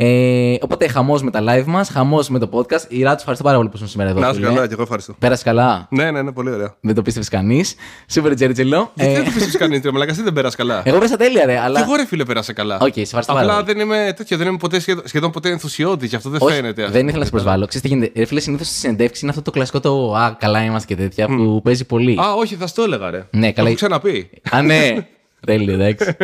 Ε, 0.00 0.54
οπότε 0.60 0.88
χαμός 0.88 1.22
με 1.22 1.30
τα 1.30 1.40
live 1.48 1.64
μας, 1.64 1.88
χαμός 1.88 2.28
με 2.28 2.38
το 2.38 2.48
podcast. 2.52 2.84
Iratus, 2.88 3.16
ευχαριστώ 3.18 3.44
πάρα 3.44 3.56
πολύ 3.56 3.68
που 3.68 3.76
ήσουν 3.76 3.88
σήμερα 3.88 4.10
εδώ. 4.10 4.20
Να 4.20 4.26
είσαι 4.28 4.34
φίλε. 4.36 4.46
καλά, 4.48 4.66
και 4.66 4.72
εγώ 4.72 4.82
ευχαριστώ. 4.82 5.14
Πέρασες 5.18 5.44
καλά; 5.44 5.86
Ναι, 5.90 6.10
ναι, 6.10 6.22
ναι, 6.22 6.32
πολύ 6.32 6.50
ωραία. 6.50 6.74
Δεν 6.80 6.94
το 6.94 7.02
πίστευε 7.02 7.28
κανείς. 7.28 7.74
Σούπερ 8.10 8.34
Τζέρτζελο. 8.34 8.90
Γιατί 8.94 9.12
Ε, 9.12 9.14
δεν 9.14 9.24
το 9.24 9.30
πιστεύει 9.30 9.58
κανείς, 9.58 9.80
ρε 9.84 9.90
Μαλάκα, 9.90 10.10
εσύ 10.10 10.22
δεν 10.22 10.32
πέρασε 10.32 10.56
καλά. 10.56 10.82
εγώ 10.84 10.96
πέρασα 10.98 11.16
τέλεια, 11.16 11.44
ρε, 11.46 11.52
Και 11.52 11.58
αλλά. 11.58 11.80
εγώ 11.80 11.94
ρε 11.96 12.06
φίλε 12.06 12.24
πέρασα 12.24 12.52
καλά. 12.52 12.78
Οκ, 12.80 12.92
σε 12.94 13.00
ευχαριστώ 13.00 13.32
πάρα 13.32 13.44
Απλά 13.46 13.60
πολύ. 13.64 13.72
δεν 13.72 13.80
είμαι 13.86 14.12
τέτοιο, 14.16 14.36
δεν 14.36 14.46
είμαι 14.46 14.56
ποτέ, 14.56 14.80
σχεδόν, 14.80 15.02
σχεδόν 15.06 15.30
ποτέ 15.30 15.48
ενθουσιώδης, 15.50 16.06
γι' 16.06 16.16
αυτό 16.16 16.30
δεν 16.30 16.38
Όχι, 16.42 16.54
φαίνεται. 16.54 16.82
ας 16.82 16.90
δεν 16.90 16.98
πούμε. 16.98 17.02
ήθελα 17.02 17.18
να 17.18 17.24
σε 17.24 17.30
προσβάλλω. 17.30 17.66
Ξέρετε 17.66 17.88
τι 17.88 17.94
γίνεται. 17.94 18.18
Ρε 18.20 18.24
φίλε, 18.26 18.40
συνήθως 18.40 18.66
στις 18.66 18.78
συνεντεύξεις 18.78 19.20
είναι 19.22 19.30
αυτό 19.30 19.42
το 19.42 19.50
κλασικό 19.50 19.80
το 19.80 20.14
Α, 20.14 20.36
καλά 20.38 20.64
είμαστε 20.64 20.94
και 20.94 21.00
τέτοια 21.00 21.26
που 21.26 21.60
παίζει 21.64 21.84
πολύ. 21.84 22.18
Α, 22.20 22.32
όχι, 22.34 22.54
θα 22.54 22.66
στο 22.66 22.82
έλεγα, 22.82 23.10
ρε. 23.10 23.26
Ναι, 23.30 23.46
Το 23.46 23.52
καλά. 23.52 23.66
έχω 23.68 23.76
ξαναπεί. 23.76 24.30
Α, 24.50 24.62
ναι. 24.62 24.94
Τέλειο, 25.46 25.74
εντάξει. 25.74 26.16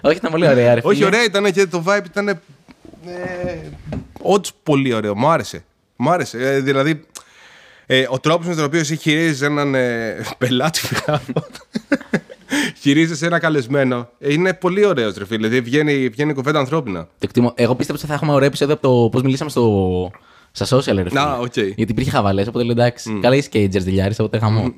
Όχι, 0.00 0.16
ήταν 0.16 0.30
πολύ 0.30 0.46
ωραία, 0.48 0.74
ρε 0.74 0.80
φίλε. 0.80 0.92
Όχι, 0.92 1.04
ωραία 1.04 1.24
ήταν 1.24 1.52
και 1.52 1.66
το 1.66 1.82
vibe 1.86 2.04
ήταν. 2.06 2.40
Ε, 3.06 3.58
Όντως 4.22 4.52
πολύ 4.62 4.94
ωραίο. 4.94 5.16
Μου 5.16 5.28
άρεσε. 5.28 5.64
Μου 5.96 6.10
άρεσε. 6.10 6.38
Ε, 6.38 6.60
δηλαδή, 6.60 7.04
ε, 7.86 8.06
ο 8.08 8.18
τρόπος 8.18 8.46
με 8.46 8.54
τον 8.54 8.64
οποίο 8.64 8.80
εσύ 8.80 8.96
χειρίζεσαι 8.96 9.46
έναν 9.46 9.74
ε, 9.74 10.16
πελάτη, 10.38 10.80
χειρίζεσαι 12.80 13.26
ένα 13.26 13.38
καλεσμένο, 13.38 14.08
ε, 14.18 14.32
είναι 14.32 14.54
πολύ 14.54 14.84
ωραίος, 14.84 15.14
ρε 15.16 15.26
φίλε. 15.26 15.48
Δηλαδή, 15.48 15.60
βγαίνει, 15.60 16.08
βγαίνει 16.08 16.32
κουβέντα 16.32 16.58
ανθρώπινα. 16.58 17.02
Το 17.02 17.08
εκτιμώ. 17.18 17.52
Εγώ 17.56 17.74
πίστευα 17.74 17.98
ότι 17.98 18.08
θα 18.08 18.14
έχουμε 18.14 18.32
ωραίο 18.32 18.46
επεισόδιο 18.46 18.74
από 18.74 18.88
το 18.88 19.08
πώς 19.08 19.22
μιλήσαμε 19.22 19.50
στο... 19.50 20.10
στα 20.52 20.76
social, 20.76 20.94
ρε 20.94 21.08
φίλε. 21.08 21.20
Α, 21.20 21.38
οκ. 21.40 21.56
Γιατί 21.56 21.82
υπήρχε 21.92 22.10
χαβαλές, 22.10 22.46
οπότε 22.46 22.64
λέω 22.64 22.72
εντάξει. 22.72 23.18
Καλά, 23.22 23.34
είσαι 23.36 23.48
και 23.48 23.58
η 23.58 23.68
Τζερτζιλιάρη, 23.68 24.14
οπότε 24.18 24.38
χαμό. 24.38 24.74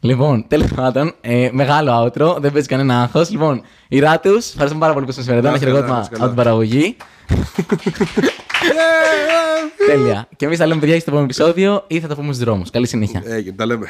λοιπόν, 0.00 0.44
τέλος 0.48 0.70
πάντων, 0.74 1.14
ε, 1.20 1.48
μεγάλο 1.52 2.04
outro, 2.04 2.36
δεν 2.40 2.52
παίζει 2.52 2.68
κανένα 2.68 3.02
άγχος. 3.02 3.30
Λοιπόν, 3.30 3.62
Iratus, 3.88 4.34
ευχαριστούμε 4.34 4.80
πάρα 4.80 4.92
πολύ 4.92 5.04
που 5.04 5.10
ήσασταν 5.10 5.24
σήμερα 5.34 5.38
εδώ. 5.38 5.48
Να 5.48 5.54
Ένα 5.56 5.56
είστε 5.56 5.66
καλά, 5.66 5.76
χειροκρότημα 5.76 5.96
να 5.96 6.02
είστε 6.02 6.14
από 6.14 6.24
την 6.26 6.34
καλά. 6.34 6.34
παραγωγή. 6.34 6.96
Τέλεια. 9.86 10.28
Και 10.36 10.44
εμείς 10.44 10.58
θα 10.58 10.66
λέμε 10.66 10.80
παιδιά 10.80 10.94
στο 10.94 11.04
επόμενο 11.10 11.24
επεισόδιο 11.24 11.84
ή 11.86 12.00
θα 12.00 12.08
τα 12.08 12.14
πούμε 12.14 12.32
στους 12.32 12.38
δρόμους. 12.44 12.70
Καλή 12.70 12.86
συνέχεια. 12.86 13.22
Ε, 13.24 13.42
τα 13.52 13.66
λέμε. 13.66 13.86